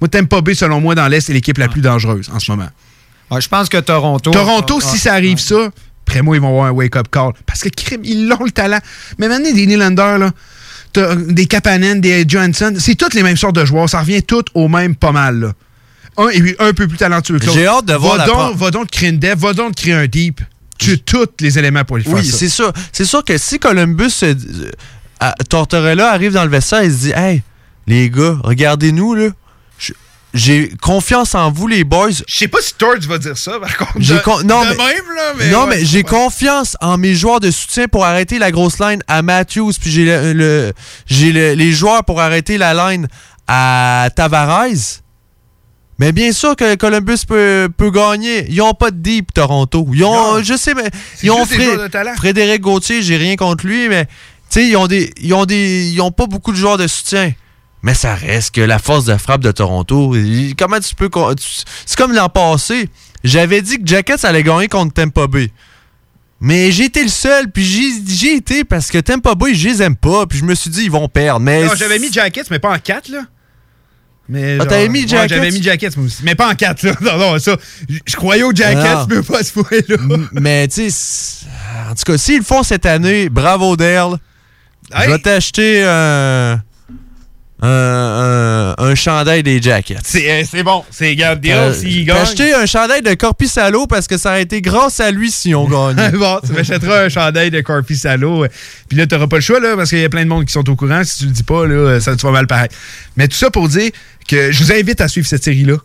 Moi, 0.01 0.09
Tampa 0.09 0.41
Bay, 0.43 0.55
selon 0.55 0.81
moi, 0.81 0.95
dans 0.95 1.09
l'Est, 1.09 1.23
c'est 1.23 1.33
l'équipe 1.33 1.59
la 1.59 1.69
plus 1.69 1.81
dangereuse 1.81 2.31
en 2.33 2.39
ce 2.39 2.51
moment. 2.51 2.69
Ouais, 3.31 3.41
je 3.41 3.49
pense 3.49 3.69
que 3.69 3.79
Toronto. 3.79 4.31
Toronto, 4.31 4.79
Ah, 4.83 4.87
si 4.87 4.99
ça 4.99 5.15
arrive 5.15 5.39
ça, 5.39 5.71
après 6.07 6.23
moi, 6.23 6.37
ils 6.37 6.41
vont 6.41 6.49
avoir 6.51 6.67
un 6.67 6.71
wake-up 6.73 7.09
call. 7.11 7.33
Parce 7.47 7.63
que 7.63 7.69
ils 8.05 8.31
ont 8.33 8.45
le 8.45 8.51
talent. 8.53 8.79
Mais 9.19 9.27
maintenant, 9.27 9.51
des 9.53 9.67
Nylander, 9.67 10.17
là, 10.21 10.31
euh, 10.99 11.15
des 11.29 11.47
Kapanen, 11.47 12.01
des 12.01 12.25
Johansson, 12.29 12.75
c'est 12.79 12.95
toutes 12.95 13.15
les 13.15 13.23
mêmes 13.23 13.37
sortes 13.37 13.57
de 13.57 13.65
joueurs. 13.65 13.89
Ça 13.89 14.01
revient 14.01 14.23
toutes 14.23 14.49
au 14.55 14.69
même 14.69 14.95
pas 14.95 15.13
mal. 15.13 15.41
là. 15.41 15.53
Un 16.19 16.29
est 16.29 16.61
un 16.61 16.73
peu 16.73 16.89
plus 16.89 16.97
talentueux 16.99 17.39
que 17.39 17.47
l'autre. 17.47 17.59
J'ai 17.59 17.67
hâte 17.67 17.85
de 17.85 17.95
voir 17.95 18.17
va 18.17 18.27
la 18.27 18.33
donc, 18.33 18.57
Va 18.57 18.71
donc 18.71 18.91
créer 18.91 19.11
une 19.11 19.19
dev, 19.19 19.35
va 19.39 19.53
donc 19.53 19.75
créer 19.75 19.93
un 19.95 20.07
deep. 20.07 20.41
Tu 20.79 20.93
as 20.93 20.97
tous 20.99 21.27
les 21.41 21.59
éléments 21.59 21.85
pour 21.85 21.97
le 21.97 22.03
faire. 22.03 22.15
Oui, 22.15 22.25
c'est 22.25 22.49
sûr. 22.49 22.73
C'est 22.93 23.05
sûr 23.07 23.25
que 23.25 23.39
si 23.39 23.59
Columbus, 23.59 24.13
euh, 24.23 24.35
Tortorella 25.49 26.11
arrive 26.13 26.33
dans 26.33 26.45
le 26.45 26.51
vestiaire 26.51 26.83
et 26.83 26.91
se 26.91 26.97
dit 26.97 27.13
Hey, 27.15 27.43
les 27.87 28.11
gars, 28.11 28.37
regardez-nous, 28.43 29.15
là. 29.15 29.29
J'ai 30.35 30.69
confiance 30.83 31.35
en 31.35 31.51
vous, 31.51 31.67
les 31.67 31.83
boys. 31.83 32.11
Je 32.11 32.37
sais 32.37 32.49
pas 32.49 32.59
si 32.61 32.75
Torts 32.75 32.97
va 33.09 33.17
dire 33.17 33.39
ça, 33.39 33.59
par 33.59 33.75
contre. 33.79 33.93
J'ai 33.99 34.15
de- 34.15 34.19
con- 34.19 34.43
non, 34.45 34.65
de 34.65 34.69
mais, 34.71 34.77
même, 34.77 35.15
là, 35.17 35.23
mais 35.39 35.51
non, 35.51 35.61
ouais. 35.63 35.67
mais 35.79 35.85
j'ai 35.87 36.03
confiance 36.03 36.77
en 36.83 36.99
mes 36.99 37.15
joueurs 37.15 37.41
de 37.41 37.51
soutien 37.51 37.89
pour 37.89 38.05
arrêter 38.05 38.39
la 38.39 38.51
grosse 38.51 38.79
line 38.79 39.03
à 39.09 39.23
Matthews, 39.23 39.73
puis 39.81 39.91
j'ai 39.91 40.05
le, 40.05 40.35
le- 40.35 40.73
j'ai 41.07 41.33
le- 41.33 41.55
les 41.55 41.73
joueurs 41.73 42.05
pour 42.05 42.21
arrêter 42.21 42.59
la 42.59 42.75
line 42.75 43.09
à 43.49 44.11
Tavares. 44.15 44.67
Mais 45.99 46.13
bien 46.13 46.33
sûr 46.33 46.57
que 46.57 46.75
Columbus 46.75 47.21
peut, 47.27 47.69
peut 47.75 47.91
gagner. 47.91 48.47
Ils 48.51 48.61
ont 48.61 48.75
pas 48.75 48.91
de 48.91 48.97
deep, 48.99 49.33
Toronto. 49.33 49.87
Ils 49.93 50.05
ont, 50.05 50.43
je 50.43 50.57
sais, 50.57 50.75
mais 50.75 50.91
ils 51.23 51.31
ont 51.31 51.45
Fré-. 51.47 52.15
Frédéric 52.17 52.61
Gauthier, 52.61 53.03
j'ai 53.03 53.17
rien 53.17 53.37
contre 53.37 53.67
lui, 53.67 53.89
mais 53.89 54.05
tu 54.05 54.13
sais, 54.51 54.67
ils 54.69 54.77
ont 54.77 54.87
des, 54.87 55.11
ils 55.21 55.33
ont 55.33 55.47
des, 55.47 55.89
ils 55.91 56.01
ont 56.03 56.11
pas 56.11 56.27
beaucoup 56.27 56.53
de 56.53 56.57
joueurs 56.57 56.77
de 56.77 56.87
soutien. 56.87 57.33
Mais 57.83 57.95
ça 57.95 58.15
reste 58.15 58.55
que 58.55 58.61
la 58.61 58.79
force 58.79 59.05
de 59.05 59.17
frappe 59.17 59.43
de 59.43 59.53
Toronto. 59.53 60.15
Comment 60.59 60.81
tu 60.81 60.95
peux. 60.95 61.09
C'est 61.39 61.97
comme 61.97 62.13
l'an 62.13 62.29
passé. 62.29 62.89
J'avais 63.25 63.63
dit 63.63 63.79
que 63.79 63.87
Jackets 63.87 64.25
allait 64.25 64.43
gagner 64.43 64.69
contre 64.69 64.93
Tampa 64.93 65.27
Bay. 65.27 65.51
Mais 66.41 66.71
j'ai 66.71 66.85
été 66.85 67.03
le 67.03 67.09
seul, 67.09 67.51
puis 67.51 67.65
j'y 67.65 68.07
j'y 68.07 68.29
ai 68.29 68.35
été 68.35 68.65
parce 68.65 68.91
que 68.91 68.99
Tampa 68.99 69.35
Bay, 69.35 69.55
je 69.55 69.69
les 69.69 69.83
aime 69.83 69.97
pas, 69.97 70.27
puis 70.27 70.39
je 70.39 70.45
me 70.45 70.55
suis 70.55 70.69
dit, 70.69 70.83
ils 70.85 70.91
vont 70.91 71.09
perdre. 71.09 71.41
Mais 71.41 71.65
Non, 71.65 71.73
j'avais 71.75 71.99
mis 71.99 72.13
Jackets, 72.13 72.45
mais 72.51 72.59
pas 72.59 72.75
en 72.75 72.79
4, 72.79 73.09
là. 73.09 73.23
Mais 74.29 74.59
Ah, 74.61 74.67
t'avais 74.67 74.89
mis 74.89 75.07
Jackets? 75.07 75.35
J'avais 75.35 75.51
mis 75.51 75.63
Jackets, 75.63 75.91
moi 75.97 76.07
aussi. 76.07 76.19
Mais 76.25 76.35
pas 76.35 76.51
en 76.51 76.55
4, 76.55 76.83
là. 76.83 76.93
Non, 77.01 77.19
non, 77.19 77.39
ça. 77.39 77.57
Je 78.07 78.17
croyais 78.17 78.43
aux 78.43 78.55
Jackets, 78.55 78.81
Ah. 78.85 79.07
mais 79.09 79.23
pas 79.23 79.39
à 79.39 79.43
ce 79.45 79.53
point-là. 79.53 79.97
Mais 80.33 80.67
tu 80.69 80.91
sais, 80.91 81.47
en 81.91 81.95
tout 81.95 82.03
cas, 82.13 82.19
s'ils 82.19 82.39
le 82.39 82.45
font 82.45 82.63
cette 82.63 82.87
année, 82.87 83.29
bravo 83.29 83.77
Dale. 83.77 84.17
Je 85.05 85.11
vais 85.11 85.19
t'acheter 85.19 85.85
un, 85.85 86.61
un, 87.63 88.75
un, 88.79 88.85
un 88.85 88.95
chandail 88.95 89.43
des 89.43 89.63
Jackets. 89.63 89.97
C'est 90.05 90.31
euh, 90.31 90.45
c'est 90.51 90.63
bon. 90.63 90.85
C'est 90.91 91.15
garde 91.17 91.41
deal 91.41 91.53
Euh, 91.55 91.73
s'il 91.73 91.91
J'ai 91.91 92.05
gagne. 92.05 92.17
acheté 92.19 92.55
un 92.55 92.67
chandail 92.67 93.01
de 93.03 93.15
Corpi 93.15 93.49
Salo 93.49 93.87
parce 93.87 94.07
que 94.07 94.19
ça 94.19 94.33
a 94.33 94.41
été 94.41 94.61
grâce 94.61 95.01
à 95.01 95.11
lui 95.11 95.31
si 95.31 95.55
on 95.55 95.67
gagne. 95.67 96.11
bon, 96.19 96.39
tu 96.47 96.53
m'achèteras 96.53 97.05
un 97.05 97.09
chandail 97.09 97.51
de 97.51 97.61
Corpi 97.63 97.97
Salo. 97.97 98.45
euh, 98.45 98.49
Puis 98.89 98.99
là, 98.99 99.07
t'auras 99.07 99.27
pas 99.27 99.37
le 99.37 99.43
choix, 99.43 99.59
là, 99.61 99.75
parce 99.77 99.89
qu'il 99.91 100.01
y 100.01 100.05
a 100.05 100.09
plein 100.11 100.25
de 100.25 100.29
monde 100.29 100.45
qui 100.45 100.53
sont 100.53 100.69
au 100.69 100.77
courant. 100.77 101.03
Si 101.05 101.19
tu 101.21 101.25
le 101.27 101.31
dis 101.31 101.43
pas, 101.45 101.67
là, 101.67 101.99
ça 102.01 102.15
te 102.15 102.21
va 102.23 102.31
mal 102.31 102.47
paraître. 102.47 102.75
Mais 103.17 103.27
tout 103.27 103.37
ça 103.37 103.51
pour 103.51 103.69
dire 103.69 103.91
que 104.29 104.53
je 104.53 104.63
vous 104.65 104.73
invite 104.73 105.01
à 105.01 105.09
suivre 105.09 105.27
cette 105.27 105.45
série-là. 105.45 105.77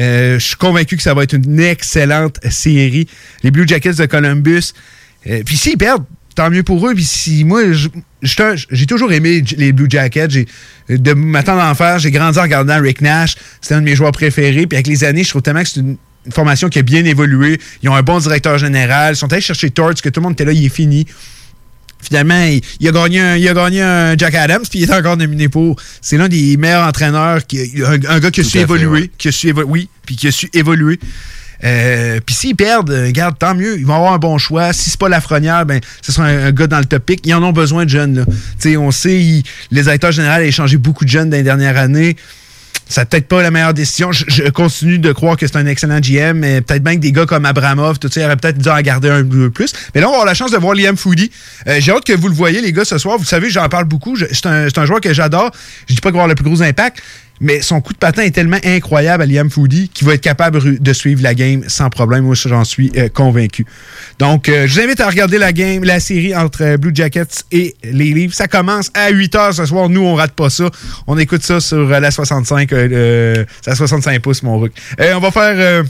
Euh, 0.00 0.38
je 0.38 0.44
suis 0.44 0.56
convaincu 0.56 0.96
que 0.96 1.02
ça 1.02 1.14
va 1.14 1.22
être 1.22 1.34
une 1.34 1.60
excellente 1.60 2.38
série. 2.50 3.06
Les 3.42 3.50
Blue 3.50 3.68
Jackets 3.68 3.92
de 3.94 4.06
Columbus. 4.06 4.72
Euh, 5.28 5.42
puis 5.44 5.56
s'ils 5.56 5.76
perdent, 5.78 6.04
tant 6.34 6.50
mieux 6.50 6.62
pour 6.62 6.86
eux. 6.88 6.94
Puis 6.94 7.04
si 7.04 7.44
moi, 7.44 7.62
j'ai 8.22 8.86
toujours 8.86 9.12
aimé 9.12 9.42
les 9.56 9.72
Blue 9.72 9.86
Jackets. 9.88 10.30
J'ai, 10.30 10.46
de 10.88 11.12
ma 11.12 11.42
tendre 11.42 11.60
d'enfer, 11.62 11.98
j'ai 11.98 12.10
grandi 12.10 12.38
en 12.38 12.42
regardant 12.42 12.80
Rick 12.80 13.00
Nash. 13.00 13.36
C'était 13.60 13.74
un 13.74 13.80
de 13.80 13.84
mes 13.86 13.96
joueurs 13.96 14.12
préférés. 14.12 14.66
Puis 14.66 14.76
avec 14.76 14.86
les 14.86 15.04
années, 15.04 15.24
je 15.24 15.30
trouve 15.30 15.42
tellement 15.42 15.62
que 15.62 15.68
c'est 15.68 15.80
une, 15.80 15.96
une 16.26 16.32
formation 16.32 16.68
qui 16.68 16.78
a 16.78 16.82
bien 16.82 17.04
évolué. 17.04 17.58
Ils 17.82 17.88
ont 17.88 17.94
un 17.94 18.02
bon 18.02 18.18
directeur 18.18 18.58
général. 18.58 19.14
Ils 19.14 19.16
sont 19.16 19.32
allés 19.32 19.42
chercher 19.42 19.70
Torts, 19.70 19.94
que 19.94 20.08
tout 20.08 20.20
le 20.20 20.24
monde 20.24 20.32
était 20.34 20.44
là, 20.44 20.52
il 20.52 20.64
est 20.64 20.68
fini. 20.74 21.06
Finalement, 22.04 22.42
il, 22.44 22.60
il 22.80 22.88
a 22.88 22.90
gagné 22.90 23.20
un, 23.20 23.36
il 23.36 23.48
a 23.48 23.54
gagné 23.54 23.80
un 23.80 24.16
Jack 24.18 24.34
Adams, 24.34 24.64
puis 24.68 24.80
il 24.80 24.90
est 24.90 24.92
encore 24.92 25.16
nominé 25.16 25.48
pour. 25.48 25.76
C'est 26.00 26.16
l'un 26.16 26.28
des 26.28 26.56
meilleurs 26.56 26.84
entraîneurs, 26.86 27.46
qui, 27.46 27.60
un, 27.86 27.92
un 27.92 28.18
gars 28.18 28.30
qui 28.32 28.40
a 28.40 28.42
Tout 28.42 28.50
su 28.50 28.58
fait, 28.58 28.62
évoluer, 28.62 28.86
ouais. 29.02 29.10
qui 29.18 29.28
a 29.28 29.32
su 29.32 29.48
évo- 29.52 29.62
oui, 29.66 29.88
puis 30.04 30.16
qui 30.16 30.26
a 30.26 30.32
su 30.32 30.48
évoluer. 30.52 30.98
Euh, 31.64 32.20
puis 32.24 32.34
s'ils 32.34 32.56
perdent, 32.56 32.90
euh, 32.90 33.06
regarde, 33.06 33.38
tant 33.38 33.54
mieux. 33.54 33.78
Ils 33.78 33.86
vont 33.86 33.94
avoir 33.94 34.12
un 34.12 34.18
bon 34.18 34.38
choix. 34.38 34.72
Si 34.72 34.90
c'est 34.90 34.98
pas 34.98 35.08
Lafrenière, 35.08 35.64
ben, 35.66 35.80
ce 36.00 36.12
sera 36.12 36.26
un, 36.26 36.50
gars 36.50 36.66
dans 36.66 36.78
le 36.78 36.84
topic. 36.84 37.20
Ils 37.24 37.34
en 37.34 37.42
ont 37.42 37.52
besoin 37.52 37.84
de 37.84 37.90
jeunes. 37.90 38.18
Là. 38.18 38.78
On 38.78 38.90
sait, 38.90 39.42
les 39.70 39.82
directeurs 39.82 40.12
généraux 40.12 40.40
ont 40.40 40.44
échangé 40.44 40.76
beaucoup 40.76 41.04
de 41.04 41.10
jeunes 41.10 41.30
dans 41.30 41.36
les 41.36 41.42
dernières 41.42 41.76
années. 41.76 42.16
Ça 42.88 43.06
peut-être 43.06 43.26
pas 43.26 43.42
la 43.42 43.50
meilleure 43.50 43.72
décision. 43.72 44.12
Je, 44.12 44.50
continue 44.50 44.98
de 44.98 45.12
croire 45.12 45.38
que 45.38 45.46
c'est 45.46 45.56
un 45.56 45.66
excellent 45.66 46.00
GM, 46.00 46.34
mais 46.34 46.60
peut-être 46.60 46.82
bien 46.82 46.96
que 46.96 47.00
des 47.00 47.12
gars 47.12 47.24
comme 47.24 47.46
Abramov, 47.46 47.98
tout 47.98 48.08
ça, 48.12 48.20
il 48.20 48.24
aurait 48.24 48.36
peut-être 48.36 48.58
dû 48.58 48.68
en 48.68 48.80
garder 48.80 49.08
un 49.08 49.24
peu 49.24 49.50
plus. 49.50 49.72
Mais 49.94 50.02
là, 50.02 50.08
on 50.08 50.10
va 50.10 50.16
avoir 50.16 50.26
la 50.26 50.34
chance 50.34 50.50
de 50.50 50.58
voir 50.58 50.74
Liam 50.74 50.96
Foodie. 50.96 51.30
Euh, 51.68 51.78
J'ai 51.80 51.92
hâte 51.92 52.04
que 52.04 52.12
vous 52.12 52.28
le 52.28 52.34
voyez, 52.34 52.60
les 52.60 52.72
gars, 52.72 52.84
ce 52.84 52.98
soir. 52.98 53.16
Vous 53.16 53.24
savez, 53.24 53.48
j'en 53.48 53.68
parle 53.70 53.86
beaucoup. 53.86 54.16
C'est 54.16 54.46
un, 54.46 54.66
un 54.76 54.84
joueur 54.84 55.00
que 55.00 55.14
j'adore. 55.14 55.52
Je 55.88 55.94
dis 55.94 56.00
pas 56.02 56.10
qu'il 56.10 56.16
va 56.16 56.24
avoir 56.24 56.28
le 56.28 56.34
plus 56.34 56.44
gros 56.44 56.62
impact, 56.62 57.02
mais 57.42 57.60
son 57.60 57.80
coup 57.80 57.92
de 57.92 57.98
patin 57.98 58.22
est 58.22 58.30
tellement 58.30 58.58
incroyable 58.64 59.24
à 59.24 59.26
Liam 59.26 59.50
Foodie 59.50 59.88
qu'il 59.88 60.06
va 60.06 60.14
être 60.14 60.20
capable 60.22 60.78
de 60.80 60.92
suivre 60.92 61.22
la 61.22 61.34
game 61.34 61.64
sans 61.66 61.90
problème. 61.90 62.24
Moi, 62.24 62.36
ça, 62.36 62.48
j'en 62.48 62.64
suis 62.64 62.92
euh, 62.96 63.08
convaincu. 63.08 63.66
Donc, 64.18 64.48
euh, 64.48 64.66
je 64.66 64.74
vous 64.74 64.80
invite 64.86 65.00
à 65.00 65.08
regarder 65.08 65.38
la 65.38 65.52
game, 65.52 65.82
la 65.82 65.98
série 65.98 66.34
entre 66.36 66.62
euh, 66.62 66.76
Blue 66.76 66.92
Jackets 66.94 67.42
et 67.50 67.74
les 67.82 68.12
Leafs. 68.14 68.34
Ça 68.34 68.46
commence 68.46 68.90
à 68.94 69.10
8 69.10 69.34
h 69.34 69.52
ce 69.54 69.66
soir. 69.66 69.88
Nous, 69.88 70.00
on 70.00 70.14
rate 70.14 70.32
pas 70.32 70.50
ça. 70.50 70.70
On 71.08 71.18
écoute 71.18 71.42
ça 71.42 71.60
sur 71.60 71.78
euh, 71.92 72.00
la 72.00 72.10
65, 72.12 72.72
euh, 72.72 72.88
euh, 72.92 73.44
la 73.66 73.74
65 73.74 74.22
pouces, 74.22 74.42
mon 74.44 74.58
rook. 74.58 74.72
Euh, 75.00 75.14
on 75.14 75.20
va 75.20 75.32
faire 75.32 75.54
euh, 75.56 75.82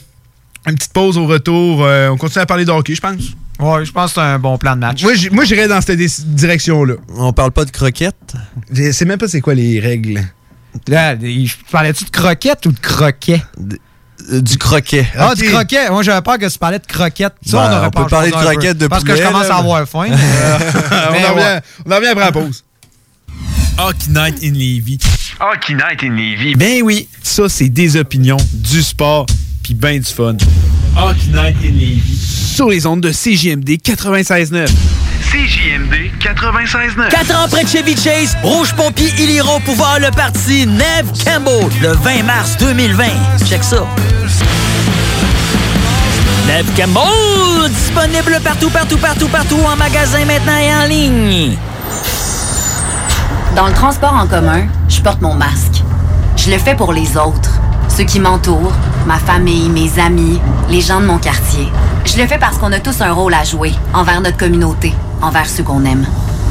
une 0.66 0.74
petite 0.74 0.92
pause 0.94 1.18
au 1.18 1.26
retour. 1.26 1.84
Euh, 1.84 2.08
on 2.08 2.16
continue 2.16 2.42
à 2.42 2.46
parler 2.46 2.64
de 2.64 2.70
hockey, 2.70 2.94
je 2.94 3.00
pense. 3.02 3.22
Ouais, 3.60 3.84
je 3.84 3.92
pense 3.92 4.12
que 4.12 4.14
c'est 4.14 4.26
un 4.26 4.38
bon 4.38 4.56
plan 4.56 4.74
de 4.74 4.80
match. 4.80 5.04
Moi, 5.30 5.44
j'irais 5.44 5.68
dans 5.68 5.80
cette 5.82 5.98
direction-là. 5.98 6.94
On 7.16 7.34
parle 7.34 7.52
pas 7.52 7.66
de 7.66 7.70
croquettes? 7.70 8.34
Je 8.72 8.90
sais 8.90 9.04
même 9.04 9.18
pas 9.18 9.28
c'est 9.28 9.42
quoi 9.42 9.54
les 9.54 9.78
règles. 9.78 10.22
Là, 10.88 11.16
je 11.20 11.52
parlais-tu 11.70 12.04
de 12.04 12.10
croquettes 12.10 12.66
ou 12.66 12.72
de 12.72 12.78
croquet? 12.80 13.42
du 14.30 14.56
croquet. 14.56 15.06
Ah, 15.18 15.34
du 15.34 15.42
croquet. 15.50 15.90
Moi, 15.90 16.02
j'avais 16.02 16.22
peur 16.22 16.38
que 16.38 16.46
tu 16.46 16.58
parlais 16.58 16.78
de 16.78 16.86
croquettes. 16.86 17.34
Ça, 17.44 17.56
Ben, 17.56 17.62
on 17.74 17.76
aurait 17.76 17.86
on 17.86 17.90
pas 17.90 18.02
peut 18.04 18.08
parler 18.08 18.30
de 18.30 18.36
croquettes 18.36 18.78
de 18.78 18.86
Parce 18.86 19.02
que 19.04 19.16
je 19.16 19.22
commence 19.22 19.48
là, 19.48 19.56
à 19.56 19.58
avoir 19.58 19.88
faim. 19.88 20.06
on, 20.10 21.12
Mais 21.12 21.26
en 21.26 21.34
ouais. 21.34 21.54
revient, 21.56 21.60
on 21.86 21.90
en 21.90 21.96
revient 21.96 22.06
après 22.08 22.24
la 22.26 22.32
pause. 22.32 22.64
Hockey 23.78 24.10
Night 24.10 24.36
in 24.44 24.52
Levy. 24.52 24.98
Hockey 25.40 25.74
Night 25.74 26.04
in 26.04 26.10
Levy. 26.14 26.54
Ben 26.54 26.82
oui, 26.82 27.08
ça, 27.22 27.48
c'est 27.48 27.68
des 27.68 27.96
opinions, 27.96 28.36
du 28.52 28.82
sport, 28.82 29.26
puis 29.64 29.74
ben 29.74 29.98
du 29.98 30.04
fun. 30.10 30.36
Hockey 30.96 31.28
Night 31.32 31.56
in 31.64 31.72
Levy. 31.72 32.16
Sur 32.54 32.68
les 32.68 32.86
ondes 32.86 33.00
de 33.00 33.10
CJMD 33.10 33.70
96.9. 33.82 34.68
CJMD 35.32 36.11
96.9. 36.22 37.08
4 37.08 37.34
ans 37.34 37.48
près 37.50 37.64
de 37.64 37.68
Chevy 37.68 37.96
Chase, 37.96 38.36
Rouge 38.44 38.72
Pompier, 38.74 39.12
ils 39.18 39.30
iront 39.32 39.60
pouvoir 39.60 39.98
le 39.98 40.08
parti 40.12 40.68
Neve 40.68 41.10
Campbell 41.24 41.68
le 41.82 41.94
20 41.94 42.22
mars 42.22 42.56
2020. 42.58 43.04
Check 43.44 43.64
ça. 43.64 43.84
Neve 46.46 46.70
Campbell, 46.76 47.68
disponible 47.70 48.38
partout, 48.44 48.70
partout, 48.70 48.98
partout, 48.98 49.26
partout, 49.26 49.58
en 49.66 49.74
magasin 49.74 50.24
maintenant 50.24 50.56
et 50.58 50.72
en 50.72 50.86
ligne. 50.86 51.56
Dans 53.56 53.66
le 53.66 53.72
transport 53.72 54.14
en 54.14 54.28
commun, 54.28 54.66
je 54.88 55.00
porte 55.00 55.20
mon 55.22 55.34
masque. 55.34 55.82
Je 56.36 56.52
le 56.52 56.58
fais 56.58 56.76
pour 56.76 56.92
les 56.92 57.16
autres, 57.16 57.50
ceux 57.88 58.04
qui 58.04 58.20
m'entourent, 58.20 58.72
ma 59.06 59.18
famille, 59.18 59.68
mes 59.68 59.98
amis, 60.00 60.40
les 60.68 60.80
gens 60.80 61.00
de 61.00 61.06
mon 61.06 61.18
quartier. 61.18 61.68
Je 62.04 62.18
le 62.18 62.26
fais 62.26 62.38
parce 62.38 62.58
qu'on 62.58 62.72
a 62.72 62.80
tous 62.80 63.00
un 63.00 63.12
rôle 63.12 63.34
à 63.34 63.44
jouer 63.44 63.72
envers 63.94 64.20
notre 64.20 64.36
communauté, 64.36 64.92
envers 65.20 65.46
ceux 65.46 65.62
qu'on 65.62 65.84
aime. 65.84 66.06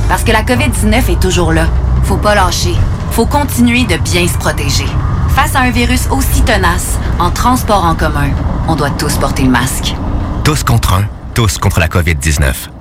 Parce 0.09 0.23
que 0.23 0.31
la 0.31 0.43
COVID-19 0.43 1.11
est 1.11 1.19
toujours 1.19 1.53
là. 1.53 1.67
Faut 2.03 2.17
pas 2.17 2.35
lâcher. 2.35 2.75
Faut 3.11 3.25
continuer 3.25 3.83
de 3.85 3.97
bien 3.97 4.27
se 4.27 4.37
protéger. 4.37 4.87
Face 5.29 5.55
à 5.55 5.61
un 5.61 5.71
virus 5.71 6.07
aussi 6.11 6.41
tenace, 6.41 6.97
en 7.19 7.31
transport 7.31 7.85
en 7.85 7.95
commun, 7.95 8.29
on 8.67 8.75
doit 8.75 8.89
tous 8.89 9.17
porter 9.17 9.43
le 9.43 9.49
masque. 9.49 9.95
Tous 10.43 10.63
contre 10.63 10.93
un, 10.93 11.03
tous 11.33 11.57
contre 11.57 11.79
la 11.79 11.87
COVID-19. 11.87 12.80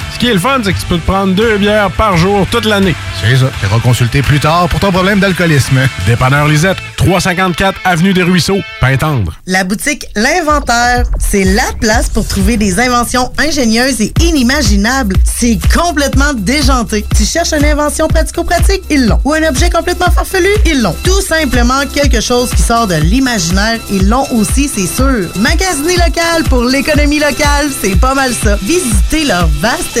Ce 0.13 0.19
qui 0.19 0.27
est 0.27 0.33
le 0.33 0.39
fun, 0.39 0.59
c'est 0.63 0.73
que 0.73 0.79
tu 0.79 0.85
peux 0.85 0.97
te 0.97 1.05
prendre 1.05 1.33
deux 1.33 1.57
bières 1.57 1.91
par 1.91 2.17
jour 2.17 2.45
toute 2.51 2.65
l'année. 2.65 2.95
C'est 3.21 3.35
ça. 3.35 3.49
Tu 3.59 3.67
consulter 3.81 4.21
plus 4.21 4.39
tard 4.39 4.67
pour 4.69 4.79
ton 4.79 4.91
problème 4.91 5.19
d'alcoolisme. 5.19 5.79
Dépanneur 6.05 6.47
Lisette, 6.47 6.77
354 6.97 7.79
Avenue 7.83 8.13
des 8.13 8.23
Ruisseaux, 8.23 8.59
Pintendre. 8.79 9.33
La 9.47 9.63
boutique 9.63 10.05
L'Inventaire, 10.15 11.05
c'est 11.19 11.43
la 11.43 11.63
place 11.79 12.09
pour 12.09 12.27
trouver 12.27 12.57
des 12.57 12.79
inventions 12.79 13.31
ingénieuses 13.37 14.01
et 14.01 14.13
inimaginables. 14.21 15.15
C'est 15.25 15.59
complètement 15.73 16.33
déjanté. 16.33 17.05
Tu 17.15 17.25
cherches 17.25 17.53
une 17.53 17.65
invention 17.65 18.07
pratico-pratique? 18.07 18.83
Ils 18.89 19.07
l'ont. 19.07 19.19
Ou 19.25 19.33
un 19.33 19.47
objet 19.47 19.69
complètement 19.69 20.11
farfelu? 20.11 20.49
Ils 20.65 20.81
l'ont. 20.81 20.95
Tout 21.03 21.21
simplement 21.21 21.81
quelque 21.93 22.21
chose 22.21 22.51
qui 22.51 22.61
sort 22.61 22.87
de 22.87 22.95
l'imaginaire? 22.95 23.79
Ils 23.91 24.07
l'ont 24.07 24.27
aussi, 24.33 24.69
c'est 24.73 24.87
sûr. 24.87 25.29
Magasiner 25.37 25.97
local 25.97 26.43
pour 26.49 26.63
l'économie 26.65 27.19
locale, 27.19 27.69
c'est 27.81 27.99
pas 27.99 28.13
mal 28.13 28.31
ça. 28.33 28.57
Visitez 28.61 29.25
leur 29.25 29.47
vaste 29.59 30.00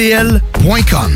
GroupeDBL.com. 0.01 1.11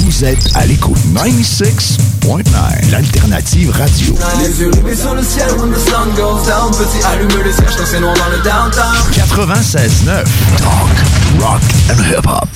Vous 0.00 0.24
êtes 0.24 0.54
à 0.54 0.66
l'écoute 0.66 0.98
96.9, 1.14 2.90
l'alternative 2.90 3.70
radio. 3.70 4.14
Les 4.38 4.60
yeux 4.60 4.70
rivés 4.70 4.94
sur 4.94 5.14
le 5.14 5.22
ciel 5.22 5.48
when 5.58 5.72
the 5.72 5.78
sun 5.78 6.10
goes 6.14 6.46
down 6.46 6.70
Petit 6.72 7.02
allume 7.06 7.42
les 7.42 7.52
cierges 7.54 7.74
quand 7.74 7.86
c'est 7.86 8.00
noir 8.00 8.14
dans 8.16 8.28
le 8.28 8.42
downtown 8.42 8.94
96.9, 9.12 10.24
talk, 10.58 11.40
rock 11.40 11.62
and 11.90 12.02
hip-hop. 12.02 12.48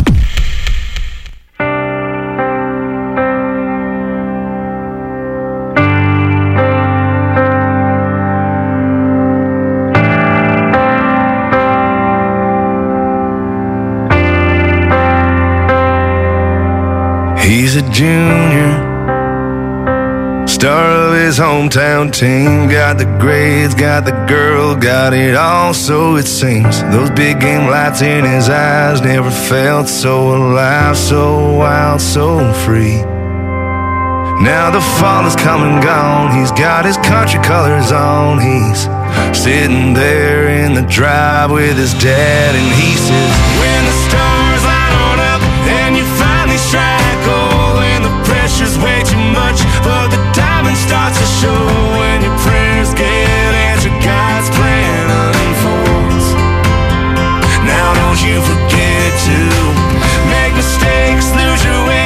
He's 17.50 17.74
a 17.74 17.82
junior, 17.90 18.70
star 20.46 20.86
of 20.88 21.14
his 21.14 21.36
hometown 21.36 22.12
team. 22.12 22.68
Got 22.68 22.98
the 22.98 23.06
grades, 23.18 23.74
got 23.74 24.04
the 24.04 24.12
girl, 24.28 24.76
got 24.76 25.14
it 25.14 25.34
all, 25.34 25.74
so 25.74 26.14
it 26.14 26.28
seems. 26.28 26.80
Those 26.94 27.10
big 27.10 27.40
game 27.40 27.68
lights 27.68 28.02
in 28.02 28.24
his 28.24 28.48
eyes 28.48 29.00
never 29.00 29.32
felt 29.32 29.88
so 29.88 30.36
alive, 30.36 30.96
so 30.96 31.56
wild, 31.56 32.00
so 32.00 32.52
free. 32.64 33.02
Now 34.46 34.70
the 34.70 34.80
fall 34.80 35.26
is 35.26 35.34
come 35.34 35.64
and 35.64 35.82
gone. 35.82 36.38
He's 36.38 36.52
got 36.52 36.84
his 36.84 36.98
country 36.98 37.42
colors 37.42 37.90
on. 37.90 38.38
He's 38.38 38.82
sitting 39.36 39.92
there 39.92 40.48
in 40.64 40.74
the 40.74 40.82
drive 40.82 41.50
with 41.50 41.76
his 41.76 41.94
dad, 41.94 42.54
and 42.54 42.72
he 42.80 42.94
says, 42.94 43.58
When 43.58 43.84
the 43.86 44.08
stars 44.08 44.29
to 51.20 51.26
show. 51.26 51.62
When 52.00 52.22
your 52.24 52.36
prayers 52.38 52.94
get 52.94 53.52
answered, 53.68 53.96
God's 54.00 54.48
plan 54.56 55.04
unfolds. 55.24 56.26
Now 57.68 57.88
don't 58.00 58.20
you 58.24 58.40
forget 58.40 59.08
to 59.28 59.38
make 60.32 60.52
mistakes, 60.56 61.26
lose 61.36 61.62
your 61.68 61.80
way, 61.88 61.99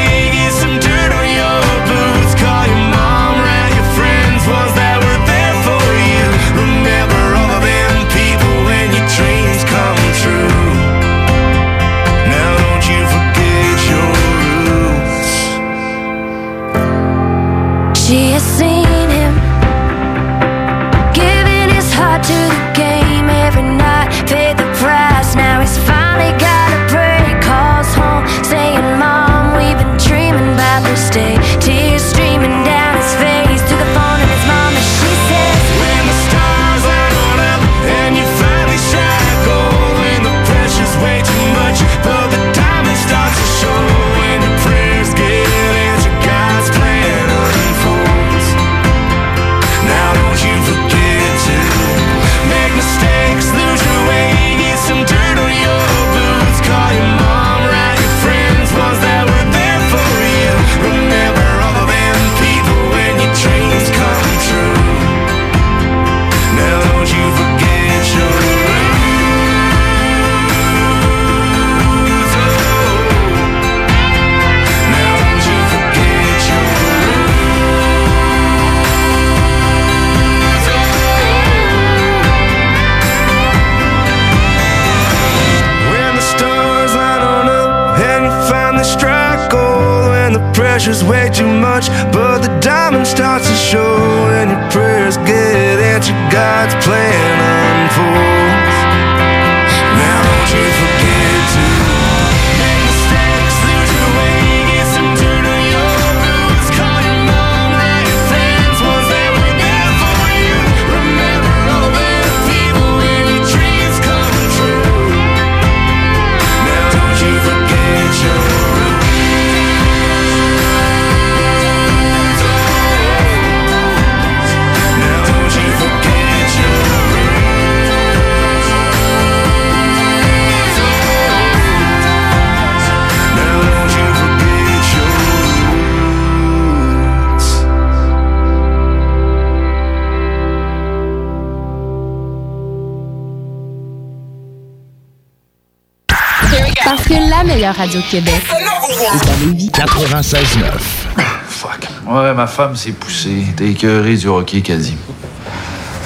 la 147.95 148.01
meilleure 148.01 148.01
radio 148.01 148.01
de 148.01 148.07
Québec 148.11 148.43
est 148.51 149.29
à 149.29 149.37
Lévis. 149.47 149.71
96.9. 149.71 151.25
Fuck. 151.49 151.89
Ouais, 152.07 152.35
ma 152.35 152.47
femme 152.47 152.77
s'est 152.77 152.93
poussée. 152.93 153.45
T'es 153.57 153.71
écœuré 153.71 154.17
du 154.17 154.27
hockey, 154.27 154.61
dit. 154.61 154.97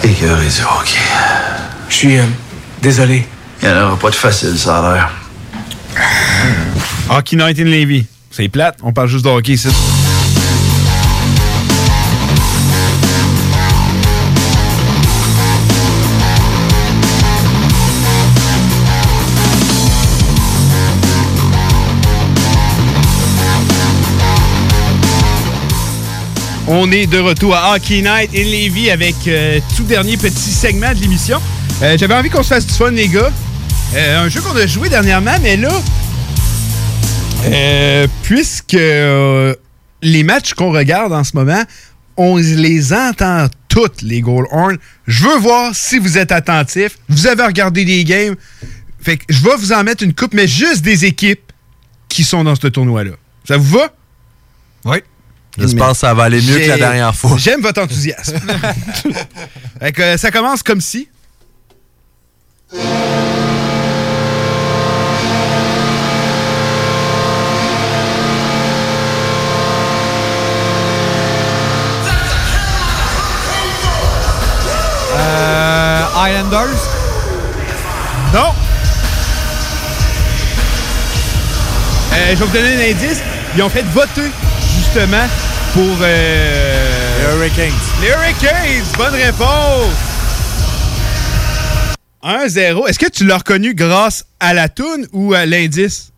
Écœuré 0.05 0.47
du 0.47 0.62
hockey. 0.62 0.98
Je 1.89 1.94
suis 1.94 2.19
euh, 2.19 2.24
désolé. 2.82 3.27
Il 3.62 3.69
n'y 3.69 3.74
en 3.74 3.86
aura 3.86 3.97
pas 3.97 4.10
de 4.10 4.15
facile, 4.15 4.56
ça 4.59 4.78
a 4.78 4.94
l'air. 4.94 5.10
Hockey 7.10 7.36
Night 7.36 7.59
in 7.59 7.65
Levy. 7.65 8.06
C'est 8.31 8.48
plate, 8.48 8.78
on 8.82 8.93
parle 8.93 9.09
juste 9.09 9.24
de 9.24 9.31
hockey 9.31 9.52
ici. 9.55 9.69
On 26.70 26.92
est 26.92 27.06
de 27.06 27.18
retour 27.18 27.56
à 27.56 27.74
Hockey 27.74 28.02
Night 28.02 28.30
in 28.34 28.44
Levy 28.44 28.90
avec 28.90 29.14
euh, 29.26 29.58
tout 29.74 29.84
dernier 29.84 30.18
petit 30.18 30.52
segment 30.52 30.92
de 30.92 31.00
l'émission. 31.00 31.40
Euh, 31.82 31.96
J'avais 31.96 32.12
envie 32.14 32.28
qu'on 32.28 32.42
se 32.42 32.48
fasse 32.48 32.66
du 32.66 32.74
fun, 32.74 32.90
les 32.90 33.08
gars. 33.08 33.32
Euh, 33.94 34.24
un 34.24 34.28
jeu 34.28 34.42
qu'on 34.42 34.54
a 34.54 34.66
joué 34.66 34.90
dernièrement, 34.90 35.36
mais 35.40 35.56
là, 35.56 35.70
puisque 38.22 38.74
les 38.74 40.22
matchs 40.24 40.52
qu'on 40.52 40.70
regarde 40.70 41.14
en 41.14 41.24
ce 41.24 41.34
moment, 41.34 41.62
on 42.18 42.36
les 42.36 42.92
entend 42.92 43.46
toutes, 43.68 44.02
les 44.02 44.20
goal 44.20 44.46
horn. 44.50 44.76
Je 45.06 45.24
veux 45.24 45.38
voir 45.38 45.74
si 45.74 45.98
vous 45.98 46.18
êtes 46.18 46.32
attentifs. 46.32 46.98
Vous 47.08 47.26
avez 47.26 47.44
regardé 47.44 47.86
des 47.86 48.04
games. 48.04 48.36
Je 49.06 49.42
vais 49.42 49.56
vous 49.56 49.72
en 49.72 49.84
mettre 49.84 50.02
une 50.02 50.12
coupe, 50.12 50.34
mais 50.34 50.46
juste 50.46 50.82
des 50.82 51.06
équipes 51.06 51.50
qui 52.10 52.24
sont 52.24 52.44
dans 52.44 52.56
ce 52.56 52.66
tournoi-là. 52.66 53.12
Ça 53.46 53.56
vous 53.56 53.78
va? 53.78 53.88
Oui. 54.84 54.98
J'espère 55.59 55.89
que 55.90 55.97
ça 55.97 56.14
va 56.14 56.24
aller 56.24 56.40
mieux 56.40 56.59
que 56.59 56.68
la 56.68 56.76
dernière 56.76 57.14
fois. 57.14 57.36
J'aime 57.36 57.60
votre 57.60 57.82
enthousiasme. 57.82 58.39
Fait 59.80 59.93
que, 59.93 60.02
euh, 60.02 60.16
ça 60.16 60.30
commence 60.30 60.62
comme 60.62 60.80
si. 60.80 61.09
Euh, 75.16 76.02
Islanders? 76.28 76.78
Non. 78.32 78.52
Euh, 82.12 82.30
je 82.30 82.35
vais 82.35 82.44
vous 82.44 82.52
donner 82.52 82.74
un 82.76 82.90
indice. 82.90 83.22
Ils 83.56 83.62
ont 83.62 83.68
fait 83.68 83.85
voter, 83.93 84.30
justement, 84.76 85.26
pour... 85.72 85.96
euh, 86.02 87.18
Les 87.20 87.36
Hurricanes. 87.36 87.72
Les 88.00 88.08
Hurricanes! 88.08 88.84
Bonne 88.96 89.14
réponse! 89.14 89.94
1-0. 92.22 92.88
Est-ce 92.88 92.98
que 92.98 93.08
tu 93.10 93.24
l'as 93.24 93.38
reconnu 93.38 93.74
grâce 93.74 94.24
à 94.40 94.54
la 94.54 94.68
toune 94.68 95.06
ou 95.12 95.34
à 95.34 95.46
l'indice? 95.46 96.10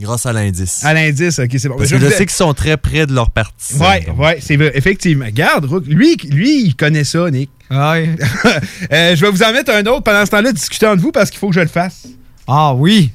Grâce 0.00 0.26
à 0.26 0.32
l'indice. 0.32 0.84
À 0.84 0.94
l'indice, 0.94 1.38
ok, 1.38 1.48
c'est 1.58 1.68
bon. 1.68 1.76
Parce 1.76 1.88
Je 1.88 1.96
que 1.96 2.02
je 2.04 2.08
sais 2.10 2.26
qu'ils 2.26 2.30
sont 2.30 2.52
très 2.54 2.76
près 2.76 3.06
de 3.06 3.14
leur 3.14 3.30
partie. 3.30 3.74
Ouais, 3.74 4.06
ouais, 4.18 4.38
c'est 4.42 4.56
vrai. 4.56 4.72
Effectivement. 4.74 5.26
Garde, 5.32 5.64
Rook, 5.64 5.84
lui, 5.86 6.16
lui, 6.28 6.64
il 6.64 6.74
connaît 6.76 7.04
ça, 7.04 7.30
Nick. 7.30 7.50
Ouais. 7.70 8.10
Euh, 8.92 9.16
je 9.16 9.24
vais 9.24 9.30
vous 9.30 9.42
en 9.42 9.52
mettre 9.52 9.70
un 9.72 9.84
autre 9.86 10.02
pendant 10.02 10.26
ce 10.26 10.30
temps-là, 10.32 10.52
discuter 10.52 10.86
entre 10.86 11.00
vous 11.00 11.12
parce 11.12 11.30
qu'il 11.30 11.38
faut 11.38 11.48
que 11.48 11.54
je 11.54 11.60
le 11.60 11.68
fasse. 11.68 12.06
Ah 12.46 12.74
oui. 12.74 13.10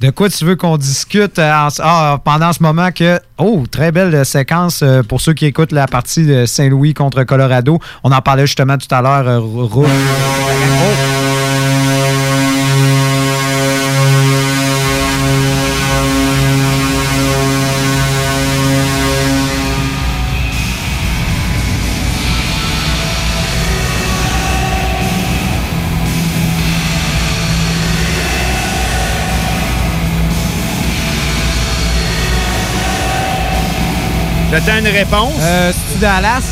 De 0.00 0.08
quoi 0.08 0.30
tu 0.30 0.46
veux 0.46 0.56
qu'on 0.56 0.78
discute 0.78 1.38
euh, 1.38 1.68
ah, 1.80 2.18
pendant 2.24 2.54
ce 2.54 2.62
moment 2.62 2.90
que. 2.90 3.20
Oh, 3.36 3.64
très 3.70 3.92
belle 3.92 4.14
euh, 4.14 4.24
séquence 4.24 4.80
euh, 4.82 5.02
pour 5.02 5.20
ceux 5.20 5.34
qui 5.34 5.44
écoutent 5.44 5.72
la 5.72 5.86
partie 5.86 6.24
de 6.24 6.46
Saint-Louis 6.46 6.94
contre 6.94 7.22
Colorado. 7.24 7.78
On 8.02 8.10
en 8.10 8.22
parlait 8.22 8.46
justement 8.46 8.78
tout 8.78 8.92
à 8.94 9.02
l'heure. 9.02 9.28
euh, 9.28 9.38
réponse. 34.90 35.34
Euh, 35.40 35.72
C'est-tu 35.72 36.00
Dallas? 36.00 36.42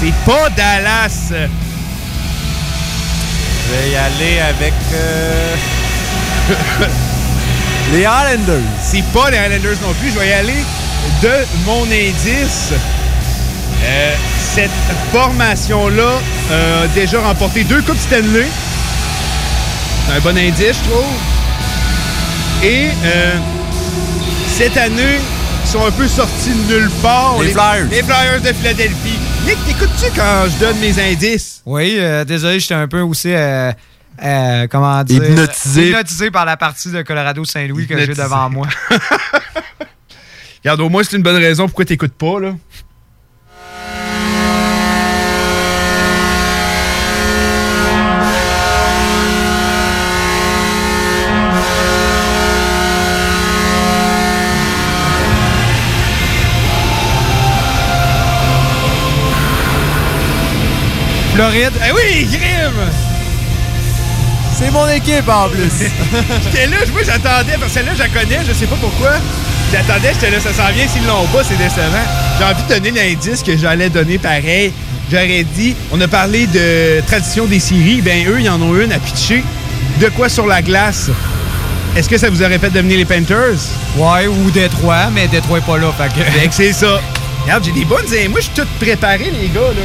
C'est 0.00 0.14
pas 0.24 0.48
Dallas. 0.56 1.30
Je 1.30 1.34
vais 3.74 3.90
y 3.90 3.96
aller 3.96 4.38
avec. 4.40 4.72
euh, 4.94 5.54
les 7.92 8.04
Highlanders. 8.04 8.62
C'est 8.82 9.04
pas 9.12 9.30
les 9.30 9.38
Highlanders 9.38 9.76
non 9.82 9.92
plus. 10.00 10.10
Je 10.12 10.18
vais 10.18 10.28
y 10.28 10.32
aller 10.32 10.64
de 11.22 11.32
mon 11.66 11.84
indice. 11.84 12.72
Euh, 13.84 14.14
cette 14.54 14.70
formation-là 15.12 16.20
euh, 16.52 16.84
a 16.84 16.86
déjà 16.88 17.20
remporté 17.20 17.64
deux 17.64 17.82
Coupes 17.82 17.98
Stanley. 17.98 18.46
C'est 20.06 20.12
un 20.16 20.20
bon 20.20 20.36
indice, 20.36 20.76
je 20.84 20.90
trouve. 20.90 21.04
Et 22.64 22.90
cette 24.56 24.76
année, 24.76 25.18
ils 25.64 25.68
sont 25.68 25.84
un 25.86 25.90
peu 25.90 26.06
sortis 26.08 26.50
de 26.50 26.74
nulle 26.74 26.90
part. 27.02 27.36
Les 27.42 27.48
Flyers. 27.52 27.86
Les 27.90 28.02
Flyers 28.02 28.40
de 28.40 28.52
Philadelphie. 28.52 29.18
Nick, 29.46 29.58
t'écoutes-tu 29.66 30.10
quand 30.14 30.44
je 30.46 30.58
donne 30.64 30.78
mes 30.78 30.98
indices? 31.12 31.62
Oui, 31.66 31.96
euh, 31.98 32.24
désolé, 32.24 32.60
j'étais 32.60 32.74
un 32.74 32.88
peu 32.88 33.00
aussi. 33.00 33.32
euh, 33.32 33.72
euh, 34.22 34.66
comment 34.70 35.02
dire? 35.04 35.22
Hypnotisé. 35.24 35.88
Hypnotisé 35.88 36.30
par 36.30 36.44
la 36.44 36.56
partie 36.56 36.90
de 36.90 37.02
Colorado-Saint-Louis 37.02 37.86
que 37.86 37.98
j'ai 37.98 38.08
devant 38.08 38.50
moi. 38.50 38.68
Regarde, 40.64 40.80
au 40.80 40.88
moins, 40.88 41.02
c'est 41.02 41.16
une 41.16 41.22
bonne 41.22 41.36
raison 41.36 41.66
pourquoi 41.66 41.84
t'écoutes 41.84 42.12
pas, 42.14 42.38
là. 42.38 42.52
Floride. 61.34 61.72
Eh 61.86 61.92
oui, 61.92 62.26
Grim! 62.26 62.72
C'est 64.54 64.70
mon 64.70 64.86
équipe 64.88 65.28
en 65.28 65.48
plus. 65.48 65.70
J'étais 66.44 66.66
là, 66.66 66.76
moi 66.92 67.02
j'attendais, 67.04 67.52
parce 67.58 67.72
que 67.72 67.78
celle-là, 67.78 67.92
je 67.94 67.98
la 68.00 68.08
connais, 68.08 68.40
je 68.46 68.52
sais 68.52 68.66
pas 68.66 68.76
pourquoi. 68.80 69.12
J'attendais, 69.72 70.12
j'étais 70.12 70.30
là, 70.30 70.38
ça 70.40 70.52
s'en 70.52 70.70
vient, 70.72 70.86
s'ils 70.86 71.06
l'ont 71.06 71.26
pas, 71.32 71.42
c'est 71.42 71.56
décevant. 71.56 72.04
J'ai 72.38 72.44
envie 72.44 72.62
de 72.62 72.68
donner 72.68 72.90
l'indice 72.90 73.42
que 73.42 73.56
j'allais 73.56 73.88
donner 73.88 74.18
pareil. 74.18 74.72
J'aurais 75.10 75.44
dit, 75.56 75.74
on 75.90 76.00
a 76.00 76.08
parlé 76.08 76.46
de 76.46 77.00
tradition 77.06 77.46
des 77.46 77.60
séries, 77.60 78.02
ben 78.02 78.28
eux, 78.28 78.40
ils 78.40 78.50
en 78.50 78.60
ont 78.60 78.76
une 78.78 78.92
à 78.92 78.98
pitcher. 78.98 79.42
De 80.00 80.08
quoi 80.10 80.28
sur 80.28 80.46
la 80.46 80.60
glace? 80.60 81.10
est-ce 81.96 82.08
que 82.08 82.16
ça 82.16 82.30
vous 82.30 82.42
aurait 82.42 82.58
fait 82.58 82.70
devenir 82.70 82.98
les 82.98 83.04
Panthers? 83.04 83.58
Ouais, 83.96 84.26
ou 84.26 84.50
Détroit, 84.50 85.10
mais 85.12 85.28
Détroit 85.28 85.58
est 85.58 85.66
pas 85.66 85.78
là. 85.78 85.92
Fait 85.92 86.08
que... 86.08 86.54
C'est 86.54 86.72
ça. 86.72 87.00
Regarde, 87.42 87.64
j'ai 87.64 87.72
des 87.72 87.84
bonnes... 87.84 88.06
Moi, 88.30 88.40
je 88.40 88.44
suis 88.44 88.54
tout 88.54 88.68
préparé, 88.80 89.30
les 89.40 89.48
gars, 89.48 89.60
là. 89.60 89.82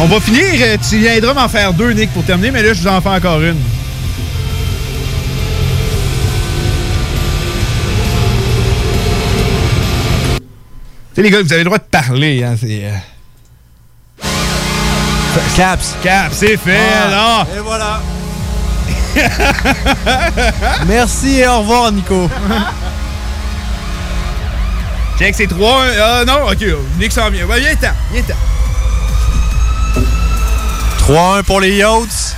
On 0.00 0.06
va 0.06 0.20
finir. 0.20 0.42
euh, 0.60 0.76
Tu 0.88 0.98
viendras 0.98 1.34
m'en 1.34 1.48
faire 1.48 1.72
deux, 1.72 1.92
Nick, 1.92 2.12
pour 2.12 2.24
terminer, 2.24 2.50
mais 2.50 2.62
là, 2.62 2.72
je 2.74 2.80
vous 2.80 2.88
en 2.88 3.00
fais 3.00 3.08
encore 3.08 3.40
une. 3.42 3.56
Tu 10.36 10.42
sais, 11.14 11.22
les 11.22 11.30
gars, 11.30 11.42
vous 11.42 11.52
avez 11.52 11.62
le 11.62 11.66
droit 11.66 11.78
de 11.78 11.84
parler, 11.84 12.44
hein, 12.44 12.54
c'est... 12.60 12.84
euh, 12.84 12.90
Caps. 15.56 15.94
Caps, 16.02 16.34
c'est 16.36 16.56
fait, 16.56 16.78
Ah, 16.78 17.10
là! 17.10 17.46
Et 17.56 17.60
voilà. 17.60 18.00
Merci 20.86 21.40
et 21.40 21.46
au 21.48 21.60
revoir, 21.60 21.90
Nico. 21.92 22.28
Check, 25.18 25.34
c'est 25.34 25.46
3 25.46 25.84
Ah 26.02 26.24
non, 26.26 26.50
ok, 26.50 26.62
Nick 26.98 27.12
s'en 27.12 27.30
vient. 27.30 27.46
Ouais, 27.46 27.60
viens-t'en, 27.60 27.92
viens-t'en. 28.12 28.34
3-1 31.06 31.42
pour 31.44 31.60
les 31.60 31.76
Yachts. 31.76 32.36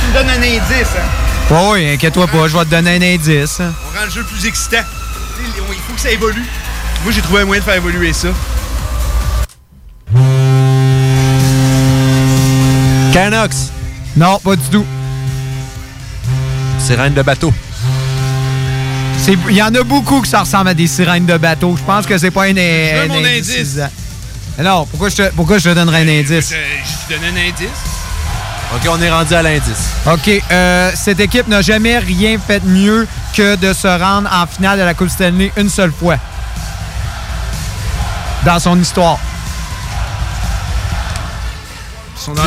Tu 0.00 0.06
me 0.08 0.12
donnes 0.14 0.30
un 0.30 0.42
indice, 0.42 0.96
hein. 0.96 1.54
Ouais, 1.54 1.72
oui, 1.72 1.92
inquiète-toi 1.92 2.26
pas, 2.28 2.48
je 2.48 2.56
vais 2.56 2.64
te 2.64 2.70
donner 2.70 2.96
un 2.96 3.02
indice. 3.14 3.60
On 3.60 3.64
rend 3.98 4.04
le 4.06 4.10
jeu 4.10 4.24
plus 4.24 4.46
excitant. 4.46 4.84
Il 5.44 5.80
faut 5.86 5.92
que 5.92 6.00
ça 6.00 6.10
évolue. 6.10 6.44
Moi, 7.04 7.12
j'ai 7.12 7.20
trouvé 7.20 7.42
un 7.42 7.44
moyen 7.44 7.60
de 7.60 7.64
faire 7.66 7.74
évoluer 7.74 8.14
ça. 8.14 8.28
Canucks. 13.12 13.52
Non, 14.16 14.38
pas 14.38 14.56
du 14.56 14.68
tout. 14.70 14.86
Sirène 16.78 17.12
de 17.12 17.20
bateau. 17.22 17.52
Il 19.28 19.56
y 19.56 19.62
en 19.62 19.72
a 19.74 19.82
beaucoup 19.84 20.20
qui 20.20 20.30
ça 20.30 20.40
ressemble 20.40 20.68
à 20.68 20.74
des 20.74 20.86
sirènes 20.88 21.26
de 21.26 21.36
bateau. 21.36 21.76
Je 21.76 21.82
pense 21.84 22.06
que 22.06 22.18
c'est 22.18 22.30
pas 22.32 22.44
un, 22.44 22.54
veux 22.54 23.02
un 23.02 23.06
mon 23.06 23.24
indice. 23.24 23.78
Non, 24.58 24.84
pourquoi 24.86 25.08
je, 25.10 25.16
te, 25.16 25.30
pourquoi 25.34 25.58
je 25.58 25.70
te 25.70 25.74
donnerais 25.74 26.02
un 26.02 26.20
indice? 26.20 26.50
Je, 26.50 26.56
je 26.56 27.14
te 27.14 27.20
donne 27.20 27.30
un 27.32 27.48
indice. 27.48 27.68
OK, 28.74 28.88
on 28.88 29.00
est 29.00 29.10
rendu 29.10 29.34
à 29.34 29.42
l'indice. 29.42 29.90
OK, 30.06 30.42
euh, 30.50 30.90
cette 30.94 31.20
équipe 31.20 31.46
n'a 31.46 31.62
jamais 31.62 31.98
rien 31.98 32.38
fait 32.44 32.64
mieux 32.64 33.06
que 33.34 33.54
de 33.56 33.72
se 33.72 33.86
rendre 33.86 34.28
en 34.32 34.46
finale 34.46 34.78
de 34.78 34.84
la 34.84 34.94
Coupe 34.94 35.10
Stanley 35.10 35.52
une 35.56 35.68
seule 35.68 35.92
fois. 35.92 36.16
Dans 38.44 38.58
son 38.58 38.80
histoire. 38.80 39.18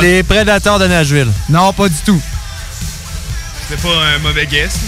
Les 0.02 0.22
prédateurs 0.22 0.78
de 0.78 0.86
Nashville. 0.86 1.30
Non, 1.48 1.72
pas 1.72 1.88
du 1.88 1.96
tout. 2.04 2.20
C'est 3.68 3.80
pas 3.80 3.88
un 4.14 4.18
mauvais 4.18 4.46
guess. 4.46 4.78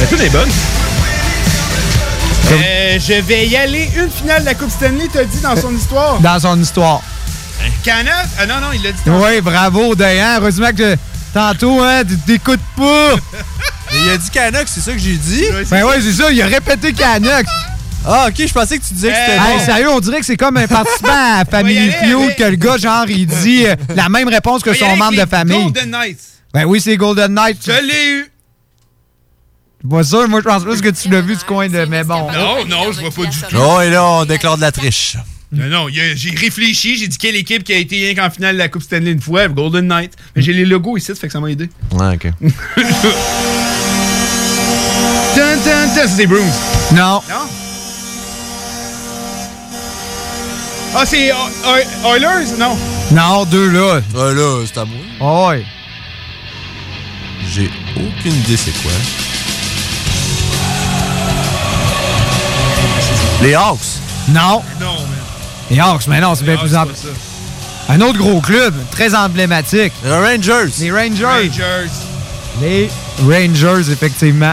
La 0.00 0.06
tune 0.06 0.20
est 0.20 0.30
bonne. 0.30 0.48
Euh, 2.52 2.98
je 2.98 3.20
vais 3.22 3.46
y 3.46 3.56
aller. 3.56 3.88
Une 3.96 4.10
finale 4.10 4.40
de 4.40 4.46
la 4.46 4.54
Coupe 4.54 4.70
Stanley, 4.70 5.08
t'as 5.12 5.24
dit, 5.24 5.40
dans 5.40 5.56
son 5.56 5.74
histoire? 5.74 6.18
Dans 6.20 6.38
son 6.40 6.60
histoire. 6.60 7.02
Canucks? 7.84 8.10
Ah 8.38 8.46
non, 8.46 8.60
non, 8.60 8.68
il 8.74 8.82
l'a 8.82 8.92
dit. 8.92 8.98
tantôt. 9.04 9.24
Oui, 9.24 9.40
bravo, 9.40 9.94
Dayan. 9.94 10.38
Heureusement 10.40 10.70
que 10.76 10.96
tantôt, 11.32 11.80
hein, 11.82 12.02
tu 12.08 12.16
t'écoutes 12.18 12.60
pas. 12.76 13.14
il 13.92 14.10
a 14.10 14.16
dit 14.16 14.30
Canucks, 14.30 14.68
c'est 14.68 14.80
ça 14.80 14.92
que 14.92 14.98
j'ai 14.98 15.14
dit? 15.16 15.44
Ben 15.70 15.84
ouais, 15.84 16.00
c'est 16.00 16.12
ça, 16.12 16.30
il 16.30 16.40
a 16.42 16.46
répété 16.46 16.92
Canucks. 16.92 17.46
Ah, 18.06 18.26
ok, 18.28 18.34
je 18.46 18.52
pensais 18.52 18.78
que 18.78 18.84
tu 18.84 18.94
disais 18.94 19.08
que 19.10 19.14
c'était 19.14 19.32
Hey, 19.32 19.58
bon. 19.58 19.64
sérieux, 19.64 19.90
on 19.90 20.00
dirait 20.00 20.20
que 20.20 20.26
c'est 20.26 20.36
comme 20.38 20.56
un 20.56 20.66
participant 20.66 21.08
à 21.12 21.44
Family 21.50 21.92
Feud 21.92 22.34
que 22.36 22.44
le 22.44 22.56
gars, 22.56 22.78
genre, 22.78 23.04
il 23.08 23.26
dit 23.26 23.66
euh, 23.66 23.76
la 23.94 24.08
même 24.08 24.28
réponse 24.28 24.62
que 24.62 24.72
son 24.72 24.96
membre 24.96 25.22
de 25.22 25.28
famille. 25.28 25.64
Golden 25.64 25.90
Knights. 25.90 26.18
Ben 26.54 26.64
oui, 26.64 26.80
c'est 26.80 26.96
Golden 26.96 27.34
Knight. 27.34 27.58
Je 27.64 27.72
l'ai 27.72 28.10
eu. 28.12 28.29
Pas 29.88 30.04
sûr, 30.04 30.28
moi 30.28 30.40
je 30.40 30.44
pense 30.44 30.62
plus 30.62 30.80
que 30.82 30.90
tu 30.90 31.08
l'as 31.08 31.22
vu 31.22 31.36
du 31.36 31.44
coin 31.44 31.68
de. 31.68 31.84
Mais 31.86 32.04
bon. 32.04 32.30
Non, 32.30 32.66
non, 32.66 32.92
je 32.92 33.00
vois 33.00 33.10
pas 33.10 33.24
du 33.30 33.38
tout. 33.38 33.56
Oh, 33.56 33.80
et 33.80 33.88
là, 33.90 34.04
on 34.04 34.24
déclare 34.24 34.56
de 34.56 34.62
la 34.62 34.72
triche. 34.72 35.16
Non, 35.52 35.66
non, 35.66 35.88
j'ai 35.88 36.30
réfléchi, 36.30 36.96
j'ai 36.96 37.08
dit 37.08 37.18
quelle 37.18 37.34
équipe 37.34 37.64
qui 37.64 37.72
a 37.72 37.78
été 37.78 37.96
rien 37.96 38.14
qu'en 38.14 38.30
finale 38.30 38.54
de 38.54 38.58
la 38.58 38.68
Coupe 38.68 38.82
Stanley 38.82 39.10
une 39.10 39.20
fois, 39.20 39.48
Golden 39.48 39.86
Knight. 39.88 40.12
Mais 40.36 40.42
j'ai 40.42 40.52
les 40.52 40.64
logos 40.64 40.96
ici, 40.96 41.06
ça 41.06 41.14
fait 41.16 41.26
que 41.26 41.32
ça 41.32 41.40
m'a 41.40 41.50
aidé. 41.50 41.68
Ouais, 41.92 42.14
ok. 42.14 42.30
Tan, 45.34 45.58
tan, 45.64 45.94
tan, 45.94 46.08
c'est 46.08 46.16
des 46.16 46.26
Bruins. 46.26 46.44
Non. 46.92 47.22
Non? 47.28 47.48
Ah, 50.94 51.06
c'est 51.06 51.32
Oilers? 52.04 52.56
Non? 52.58 52.76
Non, 53.12 53.44
deux 53.44 53.70
là. 53.70 54.00
Ah 54.14 54.32
là, 54.32 54.64
c'est 54.66 54.78
à 54.78 54.84
moi. 54.84 54.98
Ah 55.20 55.48
ouais. 55.48 55.64
J'ai 57.52 57.70
aucune 57.96 58.34
idée 58.34 58.56
c'est 58.56 58.72
quoi. 58.82 58.92
Les 63.42 63.54
Hawks? 63.54 64.00
Non. 64.28 64.62
Non, 64.80 64.92
man. 64.94 65.18
Les 65.70 65.80
Hawks, 65.80 66.06
mais 66.08 66.20
non, 66.20 66.34
c'est 66.34 66.44
bien 66.44 66.56
plus 66.56 66.74
ample. 66.76 66.92
Un 67.88 68.00
autre 68.02 68.18
gros 68.18 68.40
club, 68.40 68.74
très 68.90 69.14
emblématique. 69.14 69.92
Les 70.04 70.10
Rangers. 70.10 70.72
Les 70.78 70.90
Rangers. 70.90 71.24
Rangers. 71.24 71.90
Les 72.60 72.90
Rangers, 73.22 73.90
effectivement. 73.90 74.52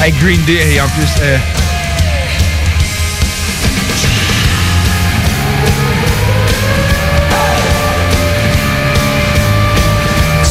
Avec 0.00 0.18
Green 0.20 0.40
Day, 0.44 0.74
et 0.74 0.80
en 0.80 0.88
plus. 0.88 1.08
euh, 1.22 1.38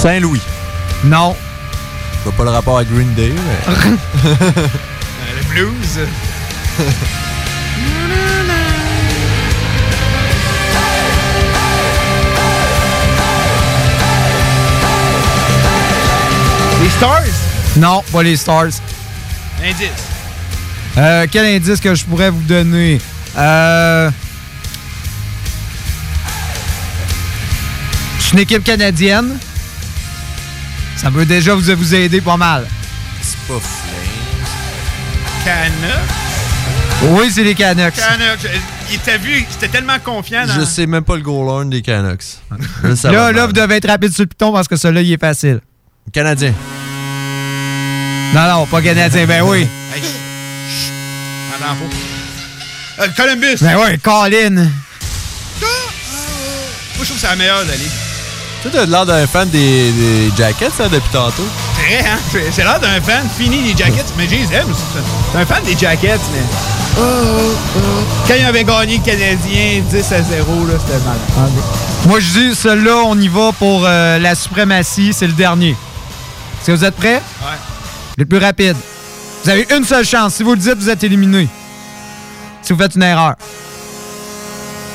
Saint-Louis. 0.05 0.41
Non. 1.05 1.35
Je 2.19 2.23
vois 2.25 2.33
pas 2.33 2.43
le 2.43 2.51
rapport 2.51 2.77
avec 2.77 2.93
Green 2.93 3.11
Day, 3.15 3.33
mais. 3.33 3.73
euh, 4.27 4.67
le 5.35 5.43
Blues. 5.49 5.99
Les 16.83 16.89
Stars? 16.91 17.23
Non, 17.77 18.03
pas 18.11 18.21
les 18.21 18.37
Stars. 18.37 18.73
Indice. 19.63 19.89
Euh, 20.97 21.25
quel 21.31 21.47
indice 21.47 21.79
que 21.79 21.95
je 21.95 22.05
pourrais 22.05 22.29
vous 22.29 22.43
donner? 22.43 23.01
Euh... 23.35 24.11
C'est 28.19 28.33
une 28.33 28.39
équipe 28.39 28.63
canadienne. 28.63 29.39
Ça 30.97 31.11
peut 31.11 31.25
déjà 31.25 31.53
vous, 31.53 31.75
vous 31.75 31.95
aider 31.95 32.21
pas 32.21 32.37
mal. 32.37 32.67
C'est 33.21 33.37
pas 33.47 33.59
Flames. 33.59 34.05
Canucks? 35.43 36.11
Oui, 37.03 37.29
c'est 37.31 37.43
les 37.43 37.55
Canucks. 37.55 37.95
Canucks. 37.95 38.47
Il 38.91 38.99
t'a 38.99 39.17
vu, 39.17 39.45
j'étais 39.51 39.67
tellement 39.67 39.99
confiant 39.99 40.45
dans. 40.45 40.53
Je 40.53 40.65
sais 40.65 40.85
même 40.85 41.03
pas 41.03 41.15
le 41.15 41.21
goal 41.21 41.61
line 41.61 41.69
des 41.69 41.81
Canucks. 41.81 42.23
Là, 42.83 43.31
Là, 43.31 43.45
vous 43.45 43.53
devez 43.53 43.75
être 43.75 43.87
rapide 43.87 44.13
sur 44.13 44.23
le 44.23 44.27
piton 44.27 44.51
parce 44.53 44.67
que 44.67 44.75
celui-là, 44.75 45.01
il 45.01 45.13
est 45.13 45.19
facile. 45.19 45.59
Canadien. 46.13 46.53
Non, 48.33 48.47
non, 48.49 48.65
pas 48.65 48.81
canadien. 48.81 49.25
Ben 49.25 49.41
oui. 49.43 49.67
Hey. 49.93 50.01
Attends. 51.55 51.77
Euh, 52.99 53.07
Columbus. 53.15 53.57
Ben 53.61 53.77
oui, 53.77 53.97
Colin. 53.99 54.49
Moi, 54.51 54.63
je 56.99 57.03
trouve 57.03 57.15
que 57.15 57.21
c'est 57.21 57.27
la 57.27 57.35
meilleure 57.35 57.65
de 57.65 57.71
ligue. 58.65 58.71
Toi, 58.73 58.81
t'as 58.81 58.85
l'air 58.91 59.05
d'un 59.05 59.27
fan 59.27 59.49
des, 59.49 59.91
des 59.91 60.31
Jackets, 60.35 60.71
ça, 60.75 60.89
depuis 60.89 61.09
tantôt. 61.11 61.43
C'est 61.75 62.01
vrai, 62.01 62.09
hein? 62.09 62.17
J'ai 62.55 62.63
l'air 62.63 62.79
d'un 62.79 63.01
fan 63.01 63.27
fini 63.37 63.61
des 63.61 63.77
Jackets, 63.77 64.05
mais 64.17 64.25
je 64.25 64.35
les 64.35 64.53
aime. 64.55 64.67
C'est 65.33 65.37
un 65.39 65.45
fan 65.45 65.63
des 65.63 65.77
Jackets, 65.77 66.19
mais. 66.33 66.43
Quand 68.27 68.33
ils 68.39 68.45
avaient 68.45 68.63
gagné 68.63 68.97
le 68.97 69.03
Canadien 69.03 69.81
10 69.89 70.11
à 70.13 70.21
0, 70.21 70.65
là, 70.67 70.73
c'était 70.79 71.03
mal. 71.05 71.49
Moi, 72.07 72.19
je 72.19 72.27
dis, 72.39 72.55
celui-là, 72.55 73.03
on 73.05 73.19
y 73.19 73.27
va 73.27 73.51
pour 73.57 73.83
euh, 73.85 74.17
la 74.19 74.35
suprématie. 74.35 75.11
C'est 75.13 75.27
le 75.27 75.33
dernier. 75.33 75.71
Est-ce 75.71 76.67
que 76.67 76.71
vous 76.71 76.85
êtes 76.85 76.95
prêts? 76.95 77.15
Ouais. 77.41 77.57
Le 78.17 78.25
plus 78.25 78.37
rapide. 78.37 78.77
Vous 79.43 79.49
avez 79.49 79.67
une 79.75 79.83
seule 79.83 80.05
chance. 80.05 80.35
Si 80.35 80.43
vous 80.43 80.51
le 80.53 80.59
dites, 80.59 80.77
vous 80.77 80.89
êtes 80.89 81.03
éliminé. 81.03 81.47
Si 82.61 82.73
vous 82.73 82.79
faites 82.79 82.95
une 82.95 83.03
erreur. 83.03 83.35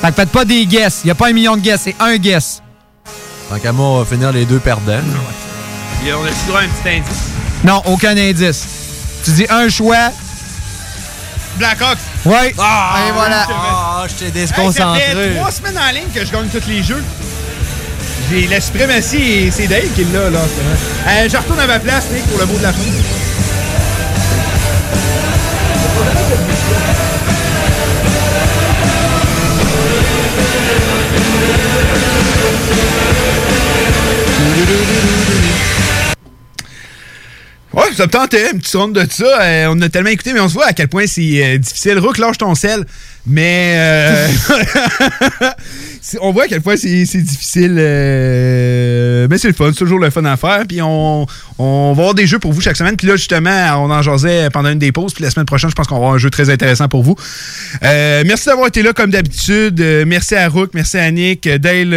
Fait 0.01 0.09
que 0.09 0.13
faites 0.15 0.29
pas 0.29 0.43
des 0.45 0.65
guesses. 0.65 1.01
Il 1.03 1.07
n'y 1.07 1.11
a 1.11 1.15
pas 1.15 1.27
un 1.27 1.33
million 1.33 1.55
de 1.55 1.61
guesses, 1.61 1.81
c'est 1.83 1.95
un 1.99 2.17
guess. 2.17 2.61
Tant 3.51 3.59
qu'à 3.59 3.73
moi, 3.73 3.85
on 3.85 3.99
va 3.99 4.05
finir 4.05 4.31
les 4.31 4.45
deux 4.45 4.59
perdants. 4.59 4.93
Et 6.07 6.13
on 6.13 6.23
a 6.23 6.29
droit 6.47 6.61
à 6.61 6.63
un 6.63 6.67
petit 6.69 6.87
indice? 6.99 7.17
Non, 7.65 7.81
aucun 7.85 8.15
indice. 8.15 8.65
Tu 9.25 9.31
dis 9.31 9.45
un 9.49 9.67
choix. 9.67 10.09
Blackhawks. 11.57 11.97
Ouais. 12.23 12.55
Ah, 12.57 12.99
Et 13.09 13.11
voilà. 13.11 13.45
Ah, 13.49 14.05
je 14.07 14.13
t'ai 14.13 14.39
Hey, 14.39 14.47
ça 14.47 14.55
déconcentré. 14.55 15.01
fait 15.01 15.35
trois 15.35 15.51
semaines 15.51 15.77
en 15.77 15.91
ligne 15.91 16.07
que 16.15 16.25
je 16.25 16.31
gagne 16.31 16.47
tous 16.47 16.65
les 16.69 16.81
jeux. 16.81 17.03
J'ai 18.31 18.47
la 18.47 18.61
suprématie 18.61 19.21
et 19.21 19.51
c'est 19.51 19.67
Dave 19.67 19.83
qui 19.97 20.05
l'a, 20.05 20.29
là. 20.29 20.39
Euh, 20.39 21.27
je 21.29 21.35
retourne 21.35 21.59
à 21.59 21.67
ma 21.67 21.79
place, 21.79 22.05
Nick, 22.13 22.25
pour 22.27 22.39
le 22.39 22.45
mot 22.45 22.57
de 22.57 22.63
la 22.63 22.71
fin. 22.71 22.79
Ouais, 37.73 37.83
ça 37.95 38.05
me 38.05 38.11
tentait, 38.11 38.51
une 38.51 38.59
petite 38.59 38.75
ronde 38.75 38.93
de 38.93 39.05
ça. 39.09 39.41
Euh, 39.41 39.67
on 39.69 39.81
a 39.81 39.87
tellement 39.87 40.09
écouté, 40.09 40.33
mais 40.33 40.41
on 40.41 40.49
se 40.49 40.55
voit 40.55 40.65
à 40.65 40.73
quel 40.73 40.89
point 40.89 41.07
c'est 41.07 41.21
euh, 41.21 41.57
difficile. 41.57 41.99
Rook, 41.99 42.17
lâche 42.17 42.37
ton 42.37 42.53
sel. 42.53 42.85
Mais 43.25 43.75
euh, 43.77 44.27
on 46.19 46.31
voit 46.31 46.43
à 46.43 46.47
quel 46.47 46.61
point 46.61 46.75
c'est 46.77 46.87
difficile. 47.21 47.75
euh, 47.79 49.27
mais 49.29 49.37
c'est 49.37 49.47
le 49.47 49.53
fun, 49.53 49.69
c'est 49.71 49.79
toujours 49.79 49.99
le 49.99 50.09
fun 50.09 50.25
à 50.25 50.35
faire. 50.37 50.63
Puis 50.67 50.81
on, 50.81 51.25
on 51.59 51.93
va 51.93 52.01
avoir 52.01 52.13
des 52.15 52.25
jeux 52.27 52.39
pour 52.39 52.53
vous 52.53 52.61
chaque 52.61 52.75
semaine. 52.77 52.95
Puis 52.97 53.07
là, 53.07 53.15
justement, 53.15 53.83
on 53.83 53.91
en 53.91 54.01
jasait 54.01 54.49
pendant 54.51 54.69
une 54.71 54.79
des 54.79 54.91
pauses. 54.91 55.13
Puis 55.13 55.23
la 55.23 55.29
semaine 55.29 55.45
prochaine, 55.45 55.69
je 55.69 55.75
pense 55.75 55.87
qu'on 55.87 55.95
va 55.95 55.99
avoir 56.01 56.13
un 56.13 56.17
jeu 56.17 56.29
très 56.29 56.49
intéressant 56.49 56.87
pour 56.87 57.03
vous. 57.03 57.15
Euh, 57.83 58.23
merci 58.25 58.47
d'avoir 58.47 58.67
été 58.67 58.81
là 58.83 58.93
comme 58.93 59.11
d'habitude. 59.11 59.79
Euh, 59.79 60.03
merci 60.07 60.35
à 60.35 60.47
Rook, 60.49 60.71
merci 60.73 60.97
à 60.97 61.09
Nick, 61.11 61.47
Dale 61.47 61.93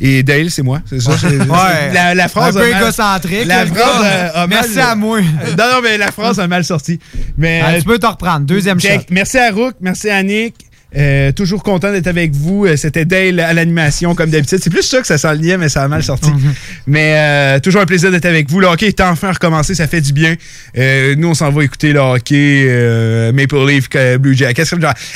et 0.00 0.22
Dale, 0.22 0.50
c'est 0.50 0.62
moi, 0.62 0.80
c'est 0.88 1.00
ça? 1.00 1.10
Ouais. 1.12 1.92
La, 1.92 2.14
la 2.14 2.28
phrase 2.28 2.56
Un 2.56 2.60
peu 2.60 2.68
égocentrique, 2.68 3.44
La 3.46 3.66
phrase 3.66 4.04
a 4.34 4.46
mal- 4.46 4.48
Merci 4.48 4.78
à 4.80 4.94
moi. 4.94 5.20
non, 5.20 5.26
non, 5.58 5.80
mais 5.82 5.98
la 5.98 6.10
phrase 6.12 6.38
a 6.40 6.46
mal 6.48 6.64
sorti. 6.64 6.98
Mais, 7.36 7.60
Ah, 7.64 7.78
tu 7.78 7.84
peux 7.84 7.98
te 7.98 8.06
reprendre. 8.06 8.46
Deuxième 8.46 8.80
shot. 8.80 8.88
Merci 9.10 9.38
à 9.38 9.50
Rook, 9.50 9.74
merci 9.80 10.08
à 10.10 10.22
Nick. 10.22 10.54
Euh, 10.96 11.30
toujours 11.32 11.62
content 11.62 11.92
d'être 11.92 12.08
avec 12.08 12.32
vous. 12.34 12.66
Euh, 12.66 12.76
C'était 12.76 13.04
Dale 13.04 13.38
à 13.40 13.52
l'animation, 13.52 14.14
comme 14.14 14.30
d'habitude. 14.30 14.58
C'est 14.62 14.70
plus 14.70 14.82
ça 14.82 15.00
que 15.00 15.06
ça 15.06 15.18
s'enlignait, 15.18 15.56
mais 15.56 15.68
ça 15.68 15.82
a 15.84 15.88
mal 15.88 16.02
sorti. 16.02 16.30
Mhm. 16.30 16.52
Mais 16.88 17.14
euh, 17.16 17.60
toujours 17.60 17.80
un 17.80 17.86
plaisir 17.86 18.10
d'être 18.10 18.24
avec 18.26 18.50
vous. 18.50 18.60
Le 18.60 18.66
hockey 18.66 18.88
est 18.88 19.00
enfin 19.00 19.30
recommencé, 19.32 19.74
ça 19.74 19.86
fait 19.86 20.00
du 20.00 20.12
bien. 20.12 20.34
Euh, 20.76 21.14
nous, 21.16 21.28
on 21.28 21.34
s'en 21.34 21.50
va 21.50 21.62
écouter 21.64 21.92
le 21.92 22.00
hockey 22.00 23.30
Maple 23.32 23.66
Leaf, 23.68 23.88
Blue 24.18 24.34
Jackets. 24.36 24.64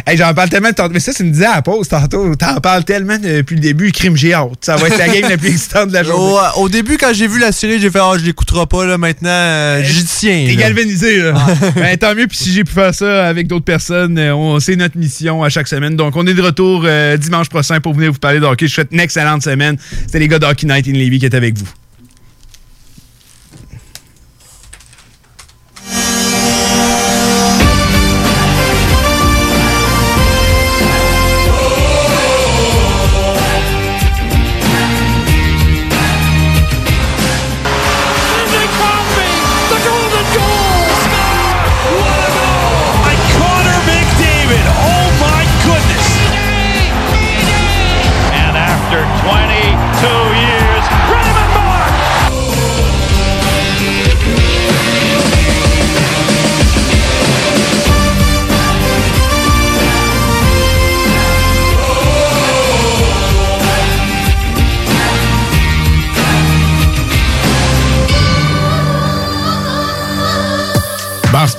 Hey, 0.07 0.17
j'en 0.17 0.33
parle 0.35 0.49
tellement 0.49 0.73
tantôt. 0.73 0.93
Mais 0.93 1.01
ça, 1.01 1.13
tu 1.13 1.25
me 1.25 1.31
disais 1.31 1.47
à 1.47 1.57
la 1.57 1.63
pause 1.63 1.89
tantôt. 1.89 2.35
T'en 2.37 2.61
parles 2.61 2.85
tellement 2.85 3.19
depuis 3.19 3.57
le 3.57 3.61
début. 3.63 3.91
Crime, 3.93 4.17
j'ai 4.17 4.33
hâte. 4.35 4.51
Ça 4.61 4.77
va 4.77 4.87
être 4.89 4.99
la 4.99 5.09
game 5.09 5.29
la 5.29 5.37
plus 5.37 5.49
excitante 5.51 5.89
de 5.89 5.95
la 5.95 6.05
journée. 6.05 6.39
Au, 6.57 6.63
au 6.63 6.69
début, 6.69 6.97
quand 6.99 7.13
j'ai 7.13 7.27
vu 7.27 7.39
la 7.41 7.53
série, 7.53 7.81
j'ai 7.81 7.91
fait 7.91 7.99
Ah, 8.01 8.13
je 8.19 8.25
l'écouterai 8.25 8.67
pas. 8.67 8.85
Là, 8.87 8.97
maintenant, 8.99 9.83
j'y 9.83 10.05
tiens. 10.05 10.45
T'es 10.47 10.57
galvanisé, 10.57 11.19
là. 11.19 11.35
Ben, 11.77 11.97
tant 11.97 12.15
mieux, 12.15 12.27
puis 12.29 12.37
si 12.39 12.53
j'ai 12.53 12.63
pu 12.65 12.73
faire 12.73 12.95
ça 12.95 13.27
avec 13.27 13.47
d'autres 13.49 13.65
personnes, 13.65 14.19
on- 14.19 14.61
c'est 14.61 14.77
notre 14.77 14.97
mission 14.97 15.43
à 15.43 15.49
chaque 15.49 15.64
semaine. 15.69 15.97
Donc, 15.97 16.17
on 16.17 16.27
est 16.27 16.35
de 16.35 16.43
retour 16.43 16.83
euh, 16.85 17.17
dimanche 17.17 17.49
prochain 17.49 17.81
pour 17.81 17.95
venir 17.95 18.13
vous 18.13 18.19
parler 18.19 18.41
de 18.41 18.45
hockey. 18.45 18.67
Je 18.67 18.73
vous 18.73 18.75
souhaite 18.75 18.93
une 18.93 19.01
excellente 19.01 19.43
semaine. 19.43 19.77
C'était 20.07 20.21
les 20.21 20.29
gars 20.29 20.39
de 20.39 20.47
Hockey 20.47 20.67
Night 20.67 20.87
in 20.89 20.93
Levy 20.93 21.19
qui 21.19 21.27
étaient 21.27 21.37
avec 21.37 21.57
vous. 21.57 21.69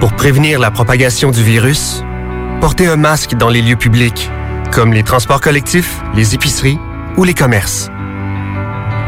Pour 0.00 0.14
prévenir 0.14 0.58
la 0.58 0.70
propagation 0.70 1.30
du 1.30 1.42
virus, 1.42 2.02
portez 2.62 2.86
un 2.86 2.96
masque 2.96 3.34
dans 3.34 3.50
les 3.50 3.60
lieux 3.60 3.76
publics, 3.76 4.30
comme 4.72 4.94
les 4.94 5.02
transports 5.02 5.42
collectifs, 5.42 6.00
les 6.14 6.34
épiceries 6.34 6.78
ou 7.18 7.24
les 7.24 7.34
commerces. 7.34 7.90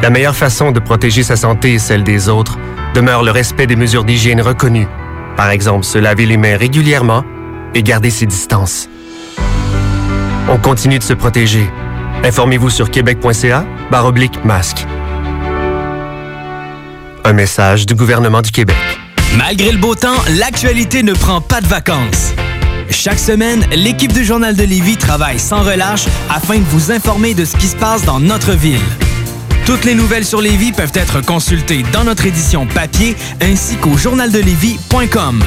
La 0.02 0.10
meilleure 0.10 0.36
façon 0.36 0.70
de 0.70 0.80
protéger 0.80 1.22
sa 1.22 1.36
santé 1.36 1.72
et 1.72 1.78
celle 1.78 2.04
des 2.04 2.28
autres 2.28 2.58
demeure 2.94 3.22
le 3.22 3.30
respect 3.30 3.66
des 3.66 3.74
mesures 3.74 4.04
d'hygiène 4.04 4.42
reconnues. 4.42 4.86
Par 5.34 5.48
exemple, 5.48 5.86
se 5.86 5.96
laver 5.96 6.26
les 6.26 6.36
mains 6.36 6.58
régulièrement 6.58 7.24
et 7.74 7.82
garder 7.82 8.10
ses 8.10 8.26
distances. 8.26 8.90
On 10.50 10.58
continue 10.58 10.98
de 10.98 11.04
se 11.04 11.14
protéger. 11.14 11.70
Informez-vous 12.22 12.68
sur 12.68 12.90
québec.ca 12.90 13.64
barre 13.90 14.06
oblique 14.06 14.44
masque. 14.44 14.86
Un 17.24 17.32
message 17.32 17.86
du 17.86 17.94
gouvernement 17.94 18.42
du 18.42 18.50
Québec. 18.50 19.01
Malgré 19.36 19.72
le 19.72 19.78
beau 19.78 19.94
temps, 19.94 20.20
l'actualité 20.38 21.02
ne 21.02 21.14
prend 21.14 21.40
pas 21.40 21.60
de 21.60 21.66
vacances. 21.66 22.32
Chaque 22.90 23.18
semaine, 23.18 23.64
l'équipe 23.74 24.12
du 24.12 24.24
Journal 24.24 24.54
de 24.54 24.62
Lévis 24.62 24.96
travaille 24.96 25.38
sans 25.38 25.62
relâche 25.62 26.04
afin 26.28 26.58
de 26.58 26.64
vous 26.64 26.92
informer 26.92 27.32
de 27.34 27.44
ce 27.44 27.56
qui 27.56 27.66
se 27.66 27.76
passe 27.76 28.04
dans 28.04 28.20
notre 28.20 28.52
ville. 28.52 28.80
Toutes 29.64 29.84
les 29.84 29.94
nouvelles 29.94 30.26
sur 30.26 30.40
Lévis 30.40 30.72
peuvent 30.72 30.92
être 30.94 31.24
consultées 31.24 31.84
dans 31.92 32.04
notre 32.04 32.26
édition 32.26 32.66
papier 32.66 33.16
ainsi 33.40 33.76
qu'au 33.76 33.96
journaldelevis.com. 33.96 35.42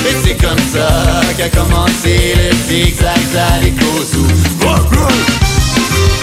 Et 0.10 0.16
c'est 0.24 0.36
comme 0.41 0.60
ça 0.74 1.22
qu'a 1.38 1.49
commencé 1.49 2.36
le 2.36 2.56
zigzag 2.68 3.20
Zarikouzou. 3.34 4.28
Zigzag, 4.60 6.20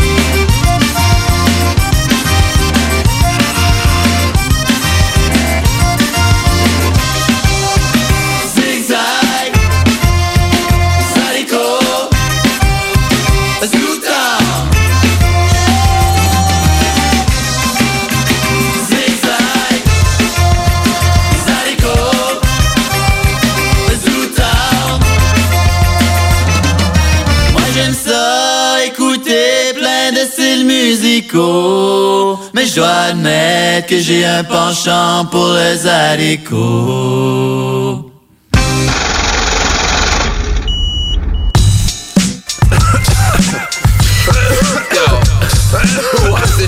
je 32.68 32.74
dois 32.74 32.88
admettre 33.10 33.86
que 33.88 33.98
j'ai 33.98 34.24
un 34.24 34.44
penchant 34.44 35.24
pour 35.30 35.52
les 35.54 35.86
haricots. 35.86 36.58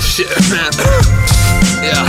Shit, 0.01 0.27
man. 0.49 0.71
Yeah. 1.83 2.03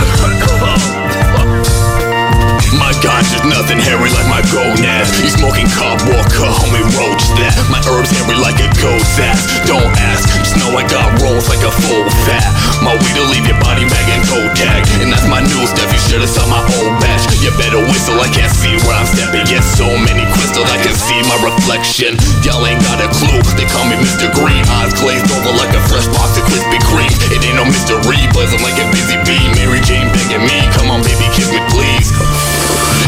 My 2.73 2.91
ganja 2.99 3.35
is 3.37 3.45
nothing 3.45 3.79
hairy 3.79 4.09
like 4.09 4.27
my 4.27 4.41
gonad. 4.51 5.05
You 5.21 5.29
smoking 5.29 5.67
cop 5.77 6.01
walker, 6.09 6.49
homie 6.49 6.83
roach 6.97 7.12
that. 7.39 7.55
My 7.71 7.81
herbs 7.89 8.11
hairy 8.11 8.37
like 8.37 8.59
a 8.59 8.69
goat's 8.77 9.17
ass. 9.17 9.41
Don't 9.65 9.91
ask, 10.11 10.27
just 10.39 10.57
know 10.59 10.75
I 10.75 10.83
got 10.87 11.09
rolls 11.21 11.49
like 11.49 11.63
a 11.63 11.71
full 11.71 12.05
fat. 12.27 12.45
My 12.83 12.93
weed 12.93 13.15
will 13.15 13.29
leave 13.31 13.47
your 13.47 13.59
body 13.63 13.87
bag 13.87 14.07
and 14.11 14.23
tag. 14.57 14.83
And 15.01 15.11
that's 15.11 15.25
my 15.27 15.41
new 15.41 15.63
stuff, 15.67 15.89
you 15.91 15.99
should've 15.99 16.29
saw 16.29 16.45
my 16.47 16.61
old 16.79 16.93
batch. 17.01 17.27
You 17.43 17.51
better 17.59 17.79
whistle, 17.79 18.19
I 18.19 18.29
can't 18.31 18.51
see 18.51 18.75
where 18.87 18.95
I'm 18.95 19.07
stepping. 19.07 19.43
Yet 19.51 19.63
so 19.63 19.87
many 19.87 20.23
crystals, 20.31 20.69
I 20.71 20.79
can 20.79 20.95
see 20.95 21.19
my 21.27 21.37
reflection. 21.43 22.15
Y'all 22.45 22.63
ain't 22.63 22.79
got 22.87 23.03
a 23.03 23.09
clue, 23.11 23.41
they 23.59 23.67
call 23.67 23.83
me 23.87 23.99
Mr. 23.99 24.31
Green. 24.31 24.63
Eyes 24.79 24.95
glazed 24.95 25.27
over 25.35 25.51
like 25.59 25.73
a 25.75 25.81
fresh 25.91 26.07
box 26.15 26.39
of 26.39 26.47
Krispy 26.47 26.79
Kreme. 26.87 27.11
It 27.35 27.43
ain't 27.43 27.59
no 27.59 27.65
mystery, 27.67 28.19
buzzing 28.31 28.63
like 28.63 28.79
a 28.79 28.87
busy 28.95 29.19
bee. 29.27 29.43
Mary 29.59 29.83
Jane 29.83 30.07
begging 30.15 30.43
me, 30.45 30.57
come 30.73 30.89
on 30.89 31.03
baby, 31.03 31.27
kiss 31.35 31.51
me 31.51 31.59
please. 31.73 32.13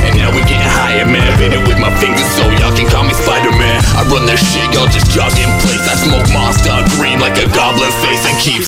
And 0.05 0.13
now 0.17 0.29
we're 0.29 0.45
getting 0.45 0.69
higher, 0.69 1.05
man. 1.05 1.25
Painted 1.41 1.65
with 1.67 1.79
my 1.81 1.91
fingers, 1.97 2.27
so 2.37 2.45
y'all 2.61 2.75
can 2.75 2.87
call 2.87 3.03
me 3.03 3.13
Spider-Man. 3.15 3.77
I 3.97 4.05
run 4.11 4.25
that 4.29 4.39
shit, 4.39 4.67
y'all 4.75 4.87
just 4.87 5.09
jog 5.11 5.33
in 5.35 5.49
place. 5.63 5.83
I 5.87 5.95
smoke 5.97 6.27
monster 6.31 6.75
green 6.95 7.19
like 7.19 7.35
a 7.41 7.47
goblin 7.51 7.91
face 8.05 8.23
and 8.27 8.35
keep 8.37 8.61